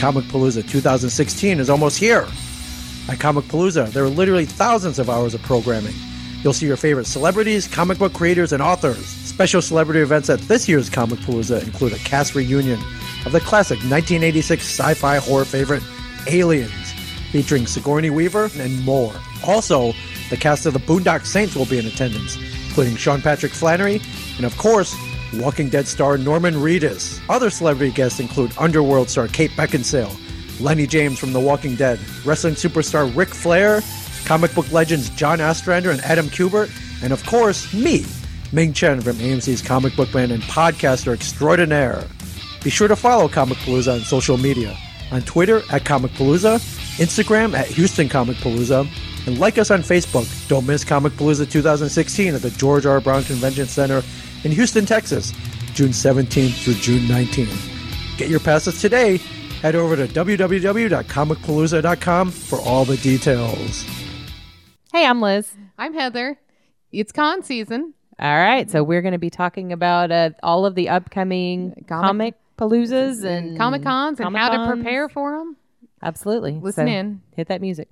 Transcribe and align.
Comic 0.00 0.24
Palooza 0.24 0.66
2016 0.66 1.60
is 1.60 1.68
almost 1.68 1.98
here. 1.98 2.26
At 3.10 3.20
Comic 3.20 3.44
Palooza, 3.44 3.86
there 3.90 4.02
are 4.02 4.08
literally 4.08 4.46
thousands 4.46 4.98
of 4.98 5.10
hours 5.10 5.34
of 5.34 5.42
programming. 5.42 5.92
You'll 6.42 6.54
see 6.54 6.66
your 6.66 6.78
favorite 6.78 7.04
celebrities, 7.04 7.68
comic 7.68 7.98
book 7.98 8.14
creators, 8.14 8.54
and 8.54 8.62
authors. 8.62 9.04
Special 9.04 9.60
celebrity 9.60 10.00
events 10.00 10.30
at 10.30 10.40
this 10.40 10.66
year's 10.66 10.88
Comic 10.88 11.18
Palooza 11.18 11.62
include 11.62 11.92
a 11.92 11.98
cast 11.98 12.34
reunion 12.34 12.80
of 13.26 13.32
the 13.32 13.40
classic 13.40 13.76
1986 13.76 14.64
sci 14.64 14.94
fi 14.94 15.18
horror 15.18 15.44
favorite 15.44 15.82
Aliens, 16.26 16.92
featuring 17.30 17.66
Sigourney 17.66 18.08
Weaver 18.08 18.48
and 18.56 18.82
more. 18.86 19.12
Also, 19.46 19.92
the 20.30 20.36
cast 20.38 20.64
of 20.64 20.72
the 20.72 20.80
Boondock 20.80 21.26
Saints 21.26 21.54
will 21.54 21.66
be 21.66 21.78
in 21.78 21.84
attendance, 21.84 22.38
including 22.68 22.96
Sean 22.96 23.20
Patrick 23.20 23.52
Flanery 23.52 24.00
and, 24.38 24.46
of 24.46 24.56
course, 24.56 24.96
Walking 25.34 25.68
Dead 25.68 25.86
star 25.86 26.18
Norman 26.18 26.54
Reedus. 26.54 27.20
Other 27.28 27.50
celebrity 27.50 27.92
guests 27.92 28.20
include 28.20 28.52
Underworld 28.58 29.08
star 29.08 29.28
Kate 29.28 29.50
Beckinsale, 29.52 30.16
Lenny 30.60 30.86
James 30.86 31.18
from 31.18 31.32
The 31.32 31.40
Walking 31.40 31.76
Dead, 31.76 32.00
wrestling 32.24 32.54
superstar 32.54 33.14
Ric 33.14 33.28
Flair, 33.28 33.80
comic 34.24 34.54
book 34.54 34.70
legends 34.72 35.10
John 35.10 35.40
Ostrander 35.40 35.90
and 35.90 36.00
Adam 36.02 36.26
Kubert, 36.26 36.70
and 37.02 37.12
of 37.12 37.24
course, 37.26 37.72
me, 37.72 38.04
Ming 38.52 38.72
Chen 38.72 39.00
from 39.00 39.16
AMC's 39.16 39.62
Comic 39.62 39.94
Book 39.96 40.12
Man 40.12 40.30
and 40.32 40.42
podcaster 40.42 41.14
extraordinaire. 41.14 42.04
Be 42.64 42.70
sure 42.70 42.88
to 42.88 42.96
follow 42.96 43.28
Comic 43.28 43.58
Palooza 43.58 43.94
on 43.94 44.00
social 44.00 44.36
media 44.36 44.76
on 45.12 45.22
Twitter 45.22 45.62
at 45.70 45.84
Comic 45.84 46.12
Palooza, 46.12 46.56
Instagram 46.98 47.54
at 47.54 47.66
Houston 47.68 48.08
Comic 48.08 48.36
Palooza, 48.38 48.86
and 49.26 49.38
like 49.38 49.58
us 49.58 49.70
on 49.70 49.80
Facebook. 49.80 50.26
Don't 50.48 50.66
miss 50.66 50.84
Comic 50.84 51.12
Palooza 51.14 51.50
2016 51.50 52.34
at 52.34 52.42
the 52.42 52.50
George 52.50 52.86
R. 52.86 53.00
Brown 53.00 53.24
Convention 53.24 53.66
Center 53.66 54.02
in 54.44 54.52
Houston, 54.52 54.86
Texas, 54.86 55.32
June 55.74 55.90
17th 55.90 56.62
through 56.64 56.74
June 56.74 57.02
19th. 57.08 58.16
Get 58.18 58.28
your 58.28 58.40
passes 58.40 58.80
today. 58.80 59.16
Head 59.62 59.74
over 59.74 59.96
to 59.96 60.06
www.comicpalooza.com 60.08 62.30
for 62.30 62.60
all 62.60 62.84
the 62.84 62.96
details. 62.98 63.84
Hey, 64.92 65.06
I'm 65.06 65.20
Liz. 65.20 65.52
I'm 65.78 65.94
Heather. 65.94 66.38
It's 66.92 67.12
con 67.12 67.42
season. 67.42 67.94
All 68.18 68.36
right, 68.38 68.70
so 68.70 68.82
we're 68.82 69.00
going 69.02 69.12
to 69.12 69.18
be 69.18 69.30
talking 69.30 69.72
about 69.72 70.10
uh, 70.12 70.30
all 70.42 70.66
of 70.66 70.74
the 70.74 70.90
upcoming 70.90 71.84
comic, 71.88 72.34
paloozas 72.58 73.24
and 73.24 73.56
Comic 73.56 73.82
Cons 73.82 74.20
and 74.20 74.36
how 74.36 74.50
to 74.50 74.56
Comic-Cons. 74.56 74.82
prepare 74.82 75.08
for 75.08 75.38
them. 75.38 75.56
Absolutely. 76.02 76.52
Listen 76.60 76.86
So, 76.86 76.92
in. 76.92 77.22
Hit 77.36 77.48
that 77.48 77.62
music. 77.62 77.88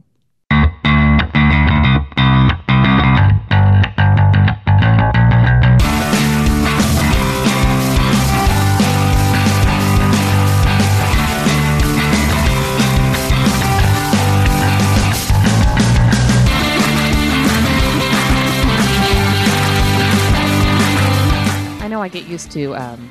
Used 22.29 22.51
to 22.53 22.75
um, 22.77 23.11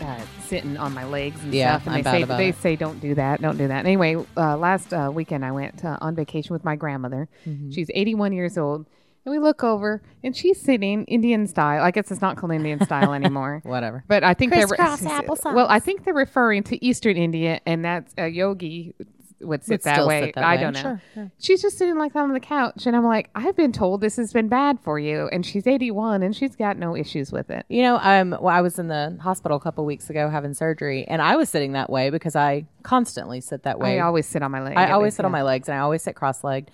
uh, 0.00 0.20
sitting 0.46 0.76
on 0.76 0.92
my 0.92 1.04
legs 1.04 1.42
and 1.42 1.54
Yeah, 1.54 1.72
stuff, 1.78 1.86
and 1.86 1.94
I'm 1.94 1.98
they 2.00 2.02
bad 2.02 2.12
say 2.16 2.22
about 2.22 2.36
they 2.38 2.48
it. 2.50 2.56
say 2.56 2.76
don't 2.76 3.00
do 3.00 3.14
that, 3.14 3.40
don't 3.40 3.56
do 3.56 3.68
that. 3.68 3.86
Anyway, 3.86 4.16
uh, 4.36 4.56
last 4.56 4.92
uh, 4.92 5.10
weekend 5.12 5.44
I 5.44 5.52
went 5.52 5.84
uh, 5.84 5.98
on 6.00 6.14
vacation 6.14 6.52
with 6.52 6.64
my 6.64 6.76
grandmother. 6.76 7.28
Mm-hmm. 7.46 7.70
She's 7.70 7.90
81 7.94 8.32
years 8.32 8.58
old, 8.58 8.86
and 9.24 9.32
we 9.32 9.38
look 9.38 9.64
over, 9.64 10.02
and 10.22 10.36
she's 10.36 10.60
sitting 10.60 11.04
Indian 11.06 11.46
style. 11.46 11.82
I 11.82 11.90
guess 11.90 12.10
it's 12.10 12.20
not 12.20 12.36
called 12.36 12.52
Indian 12.52 12.84
style 12.84 13.12
anymore. 13.20 13.60
Whatever. 13.64 14.04
But 14.08 14.24
I 14.24 14.34
think 14.34 14.52
Crisscross 14.52 15.00
they're 15.00 15.10
applesauce. 15.22 15.54
well. 15.54 15.66
I 15.70 15.78
think 15.80 16.04
they're 16.04 16.12
referring 16.14 16.62
to 16.64 16.84
Eastern 16.84 17.16
India, 17.16 17.60
and 17.64 17.84
that's 17.84 18.12
a 18.18 18.28
yogi 18.28 18.94
would 19.40 19.64
sit 19.64 19.82
that 19.82 20.06
way. 20.06 20.26
sit 20.26 20.34
that 20.34 20.44
I 20.44 20.56
way. 20.56 20.60
don't 20.60 20.72
know. 20.74 20.80
Sure, 20.80 21.02
sure. 21.14 21.32
She's 21.38 21.62
just 21.62 21.78
sitting 21.78 21.98
like 21.98 22.12
that 22.12 22.20
on 22.20 22.32
the 22.32 22.40
couch, 22.40 22.86
and 22.86 22.96
I'm 22.96 23.04
like, 23.04 23.30
I've 23.34 23.56
been 23.56 23.72
told 23.72 24.00
this 24.00 24.16
has 24.16 24.32
been 24.32 24.48
bad 24.48 24.78
for 24.80 24.98
you, 24.98 25.28
and 25.32 25.44
she's 25.44 25.66
81, 25.66 26.22
and 26.22 26.34
she's 26.34 26.56
got 26.56 26.76
no 26.76 26.96
issues 26.96 27.32
with 27.32 27.50
it. 27.50 27.66
You 27.68 27.82
know, 27.82 27.98
um, 28.02 28.30
well, 28.30 28.48
I 28.48 28.60
was 28.60 28.78
in 28.78 28.88
the 28.88 29.18
hospital 29.20 29.56
a 29.56 29.60
couple 29.60 29.84
weeks 29.84 30.10
ago 30.10 30.28
having 30.28 30.54
surgery, 30.54 31.04
and 31.06 31.20
I 31.20 31.36
was 31.36 31.48
sitting 31.48 31.72
that 31.72 31.90
way 31.90 32.10
because 32.10 32.36
I 32.36 32.66
constantly 32.82 33.40
sit 33.40 33.62
that 33.64 33.78
way. 33.78 33.98
I 33.98 34.04
always 34.04 34.26
sit 34.26 34.42
on 34.42 34.50
my 34.50 34.62
leg. 34.62 34.76
I 34.76 34.90
always 34.92 35.14
sit 35.14 35.24
on 35.24 35.32
my 35.32 35.42
legs 35.42 35.68
and 35.68 35.76
I 35.76 35.80
always 35.80 36.02
sit 36.02 36.14
cross-legged. 36.14 36.70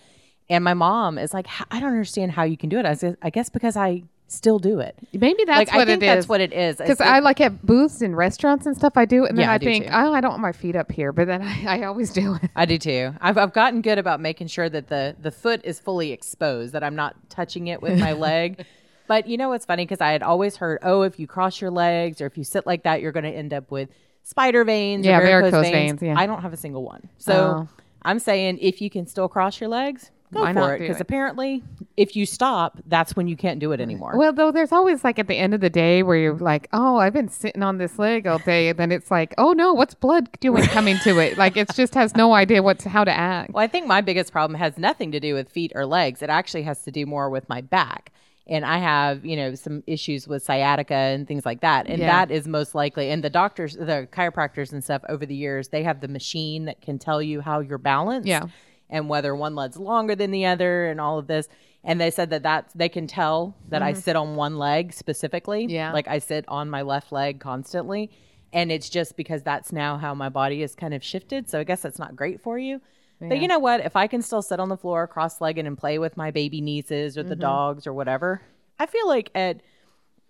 And 0.48 0.64
my 0.64 0.74
mom 0.74 1.16
is 1.16 1.32
like, 1.32 1.46
I 1.70 1.78
don't 1.78 1.90
understand 1.90 2.32
how 2.32 2.42
you 2.42 2.56
can 2.56 2.68
do 2.68 2.78
it. 2.78 2.84
I 2.84 2.94
said, 2.94 3.16
I 3.22 3.30
guess 3.30 3.48
because 3.48 3.76
I 3.76 4.02
still 4.30 4.58
do 4.58 4.78
it. 4.80 4.94
Maybe 5.12 5.44
that's 5.44 5.58
like 5.58 5.72
what 5.72 5.80
I 5.82 5.84
think 5.84 6.02
it 6.02 6.06
that's 6.06 6.24
is. 6.24 6.28
what 6.28 6.40
it 6.40 6.52
is. 6.52 6.76
Because 6.76 7.00
I 7.00 7.18
like 7.18 7.40
at 7.40 7.66
booths 7.66 8.00
and 8.00 8.16
restaurants 8.16 8.64
and 8.64 8.76
stuff. 8.76 8.92
I 8.96 9.04
do 9.04 9.24
and 9.24 9.36
then 9.36 9.44
Yeah, 9.46 9.50
I 9.52 9.54
I, 9.54 9.58
think, 9.58 9.86
too. 9.86 9.90
oh, 9.92 10.12
I 10.14 10.20
don't 10.20 10.30
want 10.30 10.42
my 10.42 10.52
feet 10.52 10.76
up 10.76 10.90
here, 10.92 11.12
but 11.12 11.26
then 11.26 11.42
I, 11.66 11.80
I 11.80 11.82
always 11.84 12.12
do 12.12 12.34
it. 12.34 12.50
I 12.54 12.64
do 12.64 12.78
too. 12.78 13.12
I've, 13.20 13.36
I've 13.36 13.52
gotten 13.52 13.82
good 13.82 13.98
about 13.98 14.20
making 14.20 14.46
sure 14.46 14.68
that 14.68 14.88
the 14.88 15.16
the 15.20 15.30
foot 15.30 15.60
is 15.64 15.80
fully 15.80 16.12
exposed, 16.12 16.72
that 16.74 16.84
I'm 16.84 16.94
not 16.94 17.16
touching 17.28 17.66
it 17.68 17.82
with 17.82 17.98
my 17.98 18.12
leg. 18.28 18.64
But 19.08 19.26
you 19.26 19.36
know 19.36 19.48
what's 19.48 19.64
funny? 19.66 19.84
Because 19.84 20.00
I 20.00 20.12
had 20.12 20.22
always 20.22 20.54
heard, 20.56 20.78
oh, 20.82 21.02
if 21.02 21.18
you 21.18 21.26
cross 21.26 21.60
your 21.60 21.72
legs 21.72 22.20
or 22.20 22.26
if 22.26 22.38
you 22.38 22.44
sit 22.44 22.64
like 22.66 22.84
that, 22.84 23.00
you're 23.02 23.10
going 23.12 23.24
to 23.24 23.30
end 23.30 23.52
up 23.52 23.68
with 23.70 23.88
spider 24.22 24.62
veins. 24.64 25.04
Yeah, 25.04 25.18
or 25.18 25.22
varicose, 25.22 25.50
varicose 25.50 25.70
veins. 25.72 26.00
veins, 26.00 26.02
yeah. 26.02 26.14
I 26.16 26.26
don't 26.26 26.42
have 26.42 26.52
a 26.52 26.56
single 26.56 26.84
one. 26.84 27.08
So 27.18 27.66
Oh. 27.66 27.68
I'm 28.02 28.20
saying 28.20 28.58
if 28.60 28.80
you 28.80 28.88
can 28.88 29.08
still 29.08 29.28
cross 29.28 29.60
your 29.60 29.68
legs, 29.68 30.12
go 30.32 30.40
Why 30.42 30.52
for 30.52 30.74
it. 30.74 30.80
Because 30.80 31.00
apparently, 31.00 31.62
if 31.96 32.16
you 32.16 32.26
stop, 32.26 32.78
that's 32.86 33.16
when 33.16 33.28
you 33.28 33.36
can't 33.36 33.58
do 33.58 33.72
it 33.72 33.80
anymore. 33.80 34.16
Well, 34.16 34.32
though, 34.32 34.52
there's 34.52 34.72
always 34.72 35.04
like 35.04 35.18
at 35.18 35.26
the 35.28 35.36
end 35.36 35.54
of 35.54 35.60
the 35.60 35.70
day 35.70 36.02
where 36.02 36.16
you're 36.16 36.36
like, 36.36 36.68
oh, 36.72 36.98
I've 36.98 37.12
been 37.12 37.28
sitting 37.28 37.62
on 37.62 37.78
this 37.78 37.98
leg 37.98 38.26
all 38.26 38.38
day, 38.38 38.68
and 38.68 38.78
then 38.78 38.92
it's 38.92 39.10
like, 39.10 39.34
oh 39.38 39.52
no, 39.52 39.72
what's 39.72 39.94
blood 39.94 40.28
doing 40.40 40.64
coming 40.64 40.98
to 41.00 41.18
it? 41.18 41.36
Like 41.38 41.56
it 41.56 41.74
just 41.74 41.94
has 41.94 42.14
no 42.16 42.32
idea 42.32 42.62
what 42.62 42.82
how 42.82 43.04
to 43.04 43.12
act. 43.12 43.52
Well, 43.52 43.62
I 43.62 43.66
think 43.66 43.86
my 43.86 44.00
biggest 44.00 44.32
problem 44.32 44.58
has 44.58 44.78
nothing 44.78 45.12
to 45.12 45.20
do 45.20 45.34
with 45.34 45.50
feet 45.50 45.72
or 45.74 45.86
legs. 45.86 46.22
It 46.22 46.30
actually 46.30 46.62
has 46.62 46.82
to 46.84 46.90
do 46.90 47.06
more 47.06 47.30
with 47.30 47.48
my 47.48 47.60
back. 47.60 48.12
And 48.46 48.64
I 48.64 48.78
have, 48.78 49.24
you 49.24 49.36
know, 49.36 49.54
some 49.54 49.84
issues 49.86 50.26
with 50.26 50.42
sciatica 50.42 50.94
and 50.94 51.28
things 51.28 51.46
like 51.46 51.60
that. 51.60 51.86
And 51.86 52.00
Yeah. 52.00 52.06
that 52.08 52.32
is 52.34 52.48
most 52.48 52.74
likely. 52.74 53.10
And 53.10 53.22
the 53.22 53.30
doctors, 53.30 53.76
the 53.76 54.08
chiropractors 54.10 54.72
and 54.72 54.82
stuff 54.82 55.02
over 55.08 55.24
the 55.24 55.36
years, 55.36 55.68
they 55.68 55.84
have 55.84 56.00
the 56.00 56.08
machine 56.08 56.64
that 56.64 56.80
can 56.80 56.98
tell 56.98 57.22
you 57.22 57.40
how 57.42 57.60
you're 57.60 57.78
balanced. 57.78 58.26
Yeah. 58.26 58.46
And 58.90 59.08
whether 59.08 59.34
one 59.34 59.54
leg's 59.54 59.76
longer 59.78 60.14
than 60.14 60.30
the 60.32 60.44
other 60.46 60.86
and 60.86 61.00
all 61.00 61.18
of 61.18 61.26
this. 61.28 61.48
And 61.82 61.98
they 61.98 62.10
said 62.10 62.28
that 62.30 62.42
that's, 62.42 62.74
they 62.74 62.90
can 62.90 63.06
tell 63.06 63.56
that 63.68 63.80
I 63.82 63.94
sit 63.94 64.16
on 64.16 64.34
one 64.36 64.58
leg 64.58 64.92
specifically. 64.92 65.62
Mm-hmm. 65.62 65.74
Yeah. 65.74 65.92
Like 65.92 66.08
I 66.08 66.18
sit 66.18 66.44
on 66.48 66.68
my 66.68 66.82
left 66.82 67.12
leg 67.12 67.40
constantly. 67.40 68.10
And 68.52 68.70
it's 68.72 68.90
just 68.90 69.16
because 69.16 69.42
that's 69.44 69.72
now 69.72 69.96
how 69.96 70.12
my 70.12 70.28
body 70.28 70.62
is 70.62 70.74
kind 70.74 70.92
of 70.92 71.02
shifted. 71.04 71.48
So 71.48 71.60
I 71.60 71.64
guess 71.64 71.80
that's 71.80 71.98
not 71.98 72.16
great 72.16 72.40
for 72.42 72.58
you. 72.58 72.80
But 73.22 73.38
you 73.38 73.48
know 73.48 73.58
what? 73.58 73.80
If 73.80 73.96
I 73.96 74.06
can 74.06 74.22
still 74.22 74.40
sit 74.40 74.60
on 74.60 74.70
the 74.70 74.78
floor 74.78 75.06
cross 75.06 75.42
legged 75.42 75.66
and 75.66 75.76
play 75.76 75.98
with 75.98 76.16
my 76.16 76.30
baby 76.30 76.62
nieces 76.62 77.18
or 77.18 77.22
the 77.22 77.34
Mm-hmm. 77.34 77.42
dogs 77.42 77.86
or 77.86 77.92
whatever, 77.92 78.40
I 78.78 78.86
feel 78.86 79.06
like 79.06 79.30
at 79.34 79.60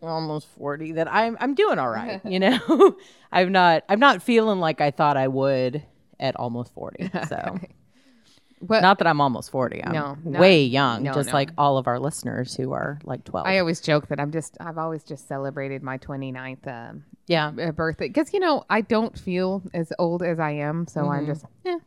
almost 0.02 0.48
40 0.58 0.92
that 0.92 1.12
I'm 1.12 1.36
I'm 1.40 1.54
doing 1.54 1.78
all 1.78 1.88
right, 1.88 2.20
you 2.24 2.40
know? 2.40 2.96
I'm 3.32 3.52
not 3.52 3.84
I'm 3.88 4.00
not 4.00 4.22
feeling 4.24 4.58
like 4.58 4.80
I 4.80 4.90
thought 4.90 5.16
I 5.16 5.28
would 5.28 5.84
at 6.18 6.34
almost 6.36 6.74
40. 6.74 7.10
So 7.28 7.58
But 8.62 8.82
not 8.82 8.98
that 8.98 9.06
I'm 9.06 9.20
almost 9.20 9.50
40. 9.50 9.82
I'm 9.84 9.92
No, 9.92 10.18
way 10.24 10.62
young, 10.64 11.02
no, 11.02 11.12
just 11.14 11.28
no. 11.28 11.34
like 11.34 11.50
all 11.56 11.78
of 11.78 11.86
our 11.86 11.98
listeners 11.98 12.54
who 12.54 12.72
are 12.72 12.98
like 13.04 13.24
12. 13.24 13.46
I 13.46 13.58
always 13.58 13.80
joke 13.80 14.08
that 14.08 14.20
I'm 14.20 14.30
just 14.32 14.56
I've 14.60 14.76
always 14.78 15.02
just 15.02 15.26
celebrated 15.28 15.82
my 15.82 15.96
29th 15.98 16.66
um, 16.68 17.04
yeah. 17.26 17.52
uh, 17.58 17.72
birthday 17.72 18.08
because 18.08 18.34
you 18.34 18.40
know 18.40 18.64
I 18.68 18.82
don't 18.82 19.18
feel 19.18 19.62
as 19.72 19.92
old 19.98 20.22
as 20.22 20.38
I 20.38 20.50
am, 20.52 20.86
so 20.86 21.08
I'm 21.08 21.22
Mm-hmm. 21.22 21.32
just 21.32 21.44
eh. 21.64 21.78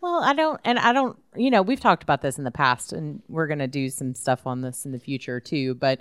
Well, 0.00 0.20
I 0.20 0.32
don't, 0.34 0.60
and 0.64 0.80
I 0.80 0.92
don't, 0.92 1.16
you 1.36 1.48
know, 1.48 1.62
we've 1.62 1.78
talked 1.78 2.02
about 2.02 2.22
this 2.22 2.36
in 2.36 2.42
the 2.42 2.50
past, 2.50 2.92
and 2.92 3.22
we're 3.28 3.46
going 3.46 3.60
to 3.60 3.68
do 3.68 3.88
some 3.88 4.16
stuff 4.16 4.48
on 4.48 4.60
this 4.60 4.84
in 4.84 4.90
the 4.90 4.98
future 4.98 5.38
too. 5.38 5.74
But 5.76 6.00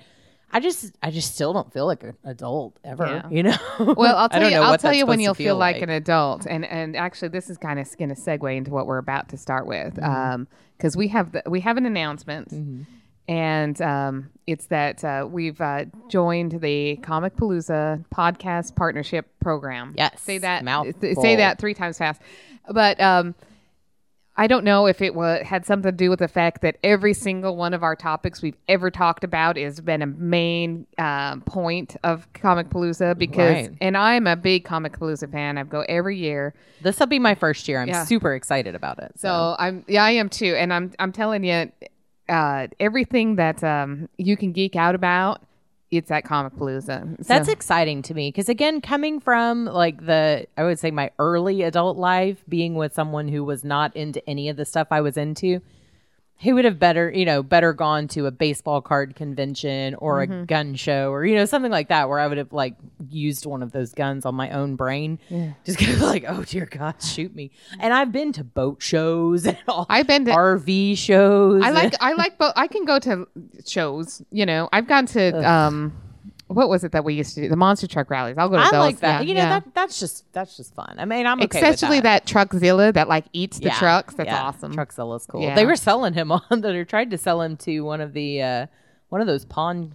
I 0.53 0.59
just, 0.59 0.95
I 1.01 1.11
just 1.11 1.33
still 1.33 1.53
don't 1.53 1.71
feel 1.71 1.85
like 1.85 2.03
an 2.03 2.15
adult 2.23 2.77
ever, 2.83 3.05
Yeah. 3.05 3.29
you 3.29 3.43
know? 3.43 3.57
Well, 3.97 4.17
I'll 4.17 4.29
tell 4.37 4.49
you. 4.49 4.57
I'll 4.57 4.77
tell 4.77 4.93
you 4.93 5.05
when 5.05 5.19
you'll 5.19 5.33
feel 5.33 5.55
like, 5.55 5.81
an 5.81 5.89
adult, 5.89 6.45
and 6.45 6.65
and 6.65 6.95
actually, 6.95 7.29
this 7.29 7.49
is 7.49 7.57
kind 7.57 7.79
of 7.79 7.97
going 7.97 8.09
to 8.09 8.15
segue 8.15 8.55
into 8.55 8.71
what 8.71 8.85
we're 8.87 8.97
about 8.97 9.29
to 9.29 9.37
start 9.37 9.65
with, 9.65 9.95
Mm-hmm. 9.95 10.43
because 10.77 10.97
we 10.97 11.07
have 11.09 11.31
the, 11.31 11.43
we 11.47 11.61
have 11.61 11.77
an 11.77 11.85
announcement, 11.85 12.51
and 13.27 13.81
um, 13.81 14.29
it's 14.47 14.65
that 14.67 15.03
uh, 15.03 15.25
we've 15.29 15.61
uh, 15.61 15.85
joined 16.09 16.59
the 16.59 16.97
Comic 16.97 17.35
Palooza 17.37 18.03
podcast 18.13 18.75
partnership 18.75 19.27
program. 19.39 19.93
Yes, 19.97 20.19
say 20.21 20.37
that. 20.39 20.63
mouthful. 20.65 21.15
Say 21.21 21.37
that 21.37 21.59
three 21.59 21.73
times 21.73 21.97
fast, 21.97 22.21
but. 22.69 22.99
Um, 22.99 23.35
I 24.37 24.47
don't 24.47 24.63
know 24.63 24.85
if 24.87 25.01
it 25.01 25.13
wa- 25.13 25.43
had 25.43 25.65
something 25.65 25.91
to 25.91 25.95
do 25.95 26.09
with 26.09 26.19
the 26.19 26.27
fact 26.27 26.61
that 26.61 26.77
every 26.83 27.13
single 27.13 27.57
one 27.57 27.73
of 27.73 27.83
our 27.83 27.95
topics 27.97 28.41
we've 28.41 28.55
ever 28.69 28.89
talked 28.89 29.23
about 29.25 29.57
has 29.57 29.81
been 29.81 30.01
a 30.01 30.05
main 30.07 30.87
um, 30.97 31.41
point 31.41 31.97
of 32.03 32.31
Comic 32.33 32.69
Palooza 32.69 33.17
because, 33.17 33.67
Right. 33.67 33.71
and 33.81 33.97
I'm 33.97 34.27
a 34.27 34.37
big 34.37 34.63
Comic 34.63 34.97
Palooza 34.97 35.29
fan. 35.29 35.57
I 35.57 35.63
go 35.63 35.83
every 35.89 36.17
year, 36.17 36.53
this 36.81 36.97
will 36.99 37.07
be 37.07 37.19
my 37.19 37.35
first 37.35 37.67
year. 37.67 37.81
I'm 37.81 37.89
Yeah. 37.89 38.05
super 38.05 38.33
excited 38.33 38.73
about 38.73 38.99
it. 38.99 39.11
So, 39.17 39.27
so 39.27 39.55
I'm 39.59 39.83
yeah 39.87 40.03
I 40.03 40.11
am 40.11 40.29
too, 40.29 40.55
and 40.57 40.73
I'm 40.73 40.93
I'm 40.97 41.11
telling 41.11 41.43
you, 41.43 41.69
uh, 42.29 42.67
everything 42.79 43.35
that 43.35 43.61
um, 43.63 44.07
you 44.17 44.37
can 44.37 44.53
geek 44.53 44.75
out 44.77 44.95
about 44.95 45.41
it's 45.91 46.09
at 46.09 46.23
Comic 46.23 46.55
Palooza. 46.55 47.17
That's 47.27 47.49
exciting 47.49 48.01
to 48.03 48.13
me 48.13 48.29
because 48.29 48.47
again, 48.47 48.79
coming 48.79 49.19
from 49.19 49.65
like 49.65 50.05
the 50.05 50.47
I 50.57 50.63
would 50.63 50.79
say 50.79 50.89
my 50.89 51.11
early 51.19 51.63
adult 51.63 51.97
life, 51.97 52.43
being 52.47 52.75
with 52.75 52.93
someone 52.93 53.27
who 53.27 53.43
was 53.43 53.63
not 53.63 53.95
into 53.95 54.27
any 54.27 54.47
of 54.49 54.55
the 54.55 54.65
stuff 54.65 54.87
I 54.91 55.01
was 55.01 55.17
into, 55.17 55.61
who 56.41 56.55
would 56.55 56.65
have 56.65 56.79
better 56.79 57.11
you 57.11 57.25
know 57.25 57.43
better 57.43 57.73
gone 57.73 58.07
to 58.07 58.25
a 58.25 58.31
baseball 58.31 58.81
card 58.81 59.15
convention 59.15 59.95
or 59.95 60.21
a 60.21 60.27
gun 60.45 60.75
show 60.75 61.11
or 61.11 61.25
you 61.25 61.35
know 61.35 61.45
something 61.45 61.71
like 61.71 61.89
that 61.89 62.09
where 62.09 62.19
I 62.19 62.27
would 62.27 62.37
have 62.37 62.51
like 62.51 62.75
used 63.09 63.45
one 63.45 63.61
of 63.63 63.71
those 63.71 63.93
guns 63.93 64.25
on 64.25 64.35
my 64.35 64.49
own 64.51 64.75
brain, 64.75 65.19
just 65.65 65.77
kind 65.79 65.93
of 65.93 66.01
like 66.01 66.25
oh 66.27 66.43
dear 66.43 66.65
God, 66.65 67.01
shoot 67.01 67.35
me. 67.35 67.51
And 67.79 67.93
I've 67.93 68.11
been 68.11 68.33
to 68.33 68.43
boat 68.43 68.81
shows 68.81 69.45
and 69.47 69.57
all 69.67 69.85
I've 69.89 70.07
been 70.07 70.25
to 70.25 70.31
RV 70.31 70.97
shows. 70.97 71.63
I 71.63 71.71
like 71.71 71.93
I 72.01 72.13
like 72.13 72.37
both. 72.37 72.53
I 72.55 72.67
can 72.67 72.85
go 72.85 72.99
to 72.99 73.27
shows. 73.65 74.21
You 74.31 74.45
know, 74.45 74.69
I've 74.71 74.87
gone 74.87 75.05
to 75.07 75.49
um, 75.49 75.93
what 76.53 76.69
was 76.69 76.83
it 76.83 76.91
that 76.91 77.03
we 77.03 77.13
used 77.13 77.35
to 77.35 77.41
do? 77.41 77.49
The 77.49 77.55
monster 77.55 77.87
truck 77.87 78.09
rallies. 78.09 78.37
I'll 78.37 78.49
go 78.49 78.57
to 78.57 78.61
I 78.61 78.65
those. 78.71 78.73
like 78.79 78.99
that. 78.99 79.21
Yeah, 79.23 79.27
you 79.27 79.33
know 79.33 79.41
yeah. 79.41 79.59
that 79.59 79.73
that's 79.73 79.99
just 79.99 80.31
that's 80.33 80.57
just 80.57 80.73
fun. 80.75 80.95
I 80.97 81.05
mean, 81.05 81.25
I'm 81.25 81.41
okay 81.41 81.61
with 81.61 81.69
especially 81.69 81.99
that. 82.01 82.25
Truckzilla 82.25 82.93
that 82.93 83.07
like 83.07 83.25
eats 83.33 83.59
the 83.59 83.65
Yeah, 83.65 83.79
trucks. 83.79 84.15
That's 84.15 84.27
yeah. 84.27 84.43
awesome. 84.43 84.73
Truckzilla's 84.73 85.25
cool. 85.25 85.53
They 85.55 85.65
were 85.65 85.75
selling 85.75 86.13
him 86.13 86.31
on 86.49 86.61
that 86.61 86.75
or 86.75 86.85
tried 86.85 87.11
to 87.11 87.17
sell 87.17 87.41
him 87.41 87.57
to 87.57 87.81
one 87.81 88.01
of 88.01 88.13
the 88.13 88.41
uh 88.41 88.65
one 89.09 89.21
of 89.21 89.27
those 89.27 89.45
pawn 89.45 89.91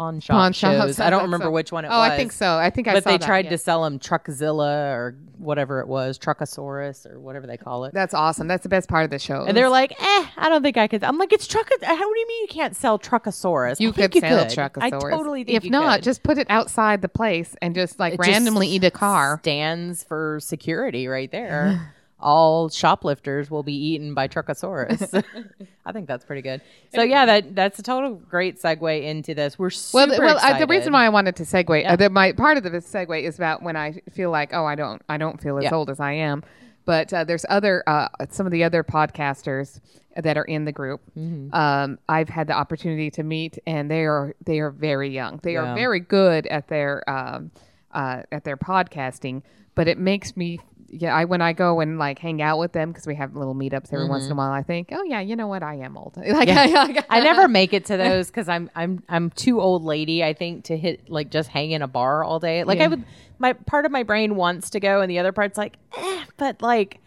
pawn 0.00 0.20
shop 0.20 0.34
Pawn 0.34 0.52
shows. 0.52 0.96
shops. 0.96 1.00
I 1.00 1.10
don't 1.10 1.22
remember 1.22 1.46
so- 1.46 1.50
which 1.50 1.72
one 1.72 1.84
it 1.84 1.88
was. 1.88 1.94
oh, 1.96 2.00
was. 2.00 2.10
I 2.10 2.16
think 2.16 2.32
so. 2.32 2.56
I 2.56 2.70
think 2.70 2.88
I 2.88 2.92
saw 2.92 2.94
that. 2.94 3.04
But 3.04 3.10
they 3.10 3.18
that, 3.18 3.26
tried 3.26 3.44
yeah. 3.46 3.50
to 3.50 3.58
sell 3.58 3.84
him 3.84 3.98
Truckzilla 3.98 4.94
or 4.94 5.16
whatever 5.36 5.80
it 5.80 5.88
was, 5.88 6.18
Truckosaurus 6.18 7.10
or 7.10 7.18
whatever 7.20 7.46
they 7.46 7.56
call 7.56 7.84
it. 7.84 7.94
That's 7.94 8.14
awesome. 8.14 8.46
That's 8.46 8.62
the 8.62 8.68
best 8.68 8.88
part 8.88 9.04
of 9.04 9.10
the 9.10 9.18
show. 9.18 9.44
and 9.44 9.56
they're 9.56 9.68
like, 9.68 9.92
eh, 9.92 10.26
I 10.36 10.48
don't 10.48 10.62
think 10.62 10.76
I 10.76 10.86
could. 10.88 11.04
I'm 11.04 11.18
like, 11.18 11.32
it's 11.32 11.46
Truck. 11.46 11.68
How 11.82 11.94
do 11.96 12.18
you 12.18 12.26
mean 12.28 12.42
you 12.42 12.48
can't 12.48 12.74
sell 12.76 12.98
Truckosaurus? 12.98 13.80
you 13.80 13.90
I 13.90 13.92
could 13.92 14.14
you 14.14 14.20
sell 14.20 14.44
could. 14.46 14.56
Truckosaurus. 14.58 14.82
I 14.82 14.90
totally 14.90 15.44
think 15.44 15.56
If 15.64 15.70
not, 15.70 15.96
could. 15.96 16.04
just 16.04 16.22
put 16.22 16.38
it 16.38 16.46
outside 16.50 17.02
the 17.02 17.08
place 17.08 17.54
and 17.62 17.74
just 17.74 17.98
like 17.98 18.14
It 18.14 18.16
just 18.18 18.28
randomly 18.28 18.68
eat 18.68 18.84
a 18.84 18.90
car. 18.90 19.38
Stands 19.42 20.02
for 20.04 20.38
security 20.40 21.06
right 21.08 21.30
there. 21.30 21.94
All 22.20 22.68
shoplifters 22.68 23.50
will 23.50 23.62
be 23.62 23.74
eaten 23.74 24.14
by 24.14 24.28
Truckosaurus. 24.28 25.22
I 25.86 25.92
think 25.92 26.06
that's 26.06 26.24
pretty 26.24 26.42
good. 26.42 26.60
So 26.94 27.02
yeah, 27.02 27.24
that 27.26 27.54
that's 27.54 27.78
a 27.78 27.82
total 27.82 28.14
great 28.16 28.60
segue 28.60 29.02
into 29.04 29.32
this. 29.34 29.58
We're 29.58 29.70
super 29.70 30.08
Well, 30.08 30.18
well, 30.18 30.38
uh, 30.38 30.58
the 30.58 30.66
reason 30.66 30.92
why 30.92 31.06
I 31.06 31.08
wanted 31.08 31.36
to 31.36 31.44
segue, 31.44 31.82
Yeah. 31.82 31.92
uh, 31.92 31.96
the, 31.96 32.10
my 32.10 32.32
part 32.32 32.56
of 32.56 32.64
the 32.64 32.70
segue 32.70 33.22
is 33.22 33.36
about 33.36 33.62
when 33.62 33.76
I 33.76 34.00
feel 34.12 34.30
like, 34.30 34.50
oh, 34.52 34.64
I 34.66 34.74
don't, 34.74 35.00
I 35.08 35.16
don't 35.18 35.40
feel 35.40 35.56
as 35.58 35.64
Yeah. 35.64 35.74
old 35.74 35.88
as 35.88 36.00
I 36.00 36.12
am. 36.12 36.42
But 36.84 37.12
uh, 37.12 37.22
there's 37.24 37.46
other, 37.48 37.84
uh, 37.86 38.08
some 38.30 38.44
of 38.46 38.52
the 38.52 38.64
other 38.64 38.82
podcasters 38.82 39.80
that 40.16 40.36
are 40.36 40.44
in 40.44 40.64
the 40.64 40.72
group. 40.72 41.00
Mm-hmm. 41.16 41.54
Um, 41.54 41.98
I've 42.08 42.28
had 42.28 42.48
the 42.48 42.54
opportunity 42.54 43.10
to 43.12 43.22
meet, 43.22 43.58
and 43.66 43.88
they 43.88 44.04
are 44.04 44.34
they 44.44 44.58
are 44.58 44.70
very 44.70 45.10
young. 45.10 45.38
They 45.44 45.52
Yeah. 45.52 45.72
are 45.72 45.74
very 45.76 46.00
good 46.00 46.46
at 46.48 46.66
their 46.66 47.08
um, 47.08 47.52
uh, 47.92 48.22
at 48.32 48.42
their 48.42 48.56
podcasting. 48.56 49.42
But 49.76 49.86
it 49.86 49.98
makes 49.98 50.36
me, 50.36 50.58
yeah, 50.92 51.14
I 51.14 51.24
when 51.24 51.40
I 51.40 51.52
go 51.52 51.80
and 51.80 51.98
like 51.98 52.18
hang 52.18 52.42
out 52.42 52.58
with 52.58 52.72
them 52.72 52.90
because 52.90 53.06
we 53.06 53.14
have 53.14 53.36
little 53.36 53.54
meetups 53.54 53.92
every 53.92 54.08
once 54.08 54.26
in 54.26 54.32
a 54.32 54.34
while. 54.34 54.50
I 54.50 54.62
think, 54.62 54.88
oh 54.92 55.02
yeah, 55.04 55.20
you 55.20 55.36
know 55.36 55.46
what, 55.46 55.62
I 55.62 55.76
am 55.76 55.96
old. 55.96 56.16
like, 56.16 56.48
Mm-hmm. 56.48 56.98
I 57.08 57.20
never 57.20 57.46
make 57.60 57.72
it 57.72 57.84
to 57.86 57.96
those 57.96 58.26
because 58.26 58.48
I'm 58.48 58.70
I'm 58.74 59.02
I'm 59.08 59.30
too 59.30 59.60
old 59.60 59.84
lady. 59.84 60.24
I 60.24 60.32
think 60.34 60.64
to 60.64 60.76
hit 60.76 61.08
like 61.08 61.30
just 61.30 61.48
hang 61.48 61.70
in 61.70 61.82
a 61.82 61.88
bar 61.88 62.24
all 62.24 62.40
day. 62.40 62.64
Like 62.64 62.80
I 62.80 62.88
would, 62.88 63.04
my 63.38 63.52
part 63.52 63.86
of 63.86 63.92
my 63.92 64.02
brain 64.02 64.34
wants 64.36 64.70
to 64.70 64.80
go, 64.80 65.00
and 65.00 65.10
the 65.10 65.18
other 65.18 65.32
part's 65.32 65.56
like, 65.56 65.76
eh, 65.96 66.24
but 66.36 66.60
like 66.60 66.98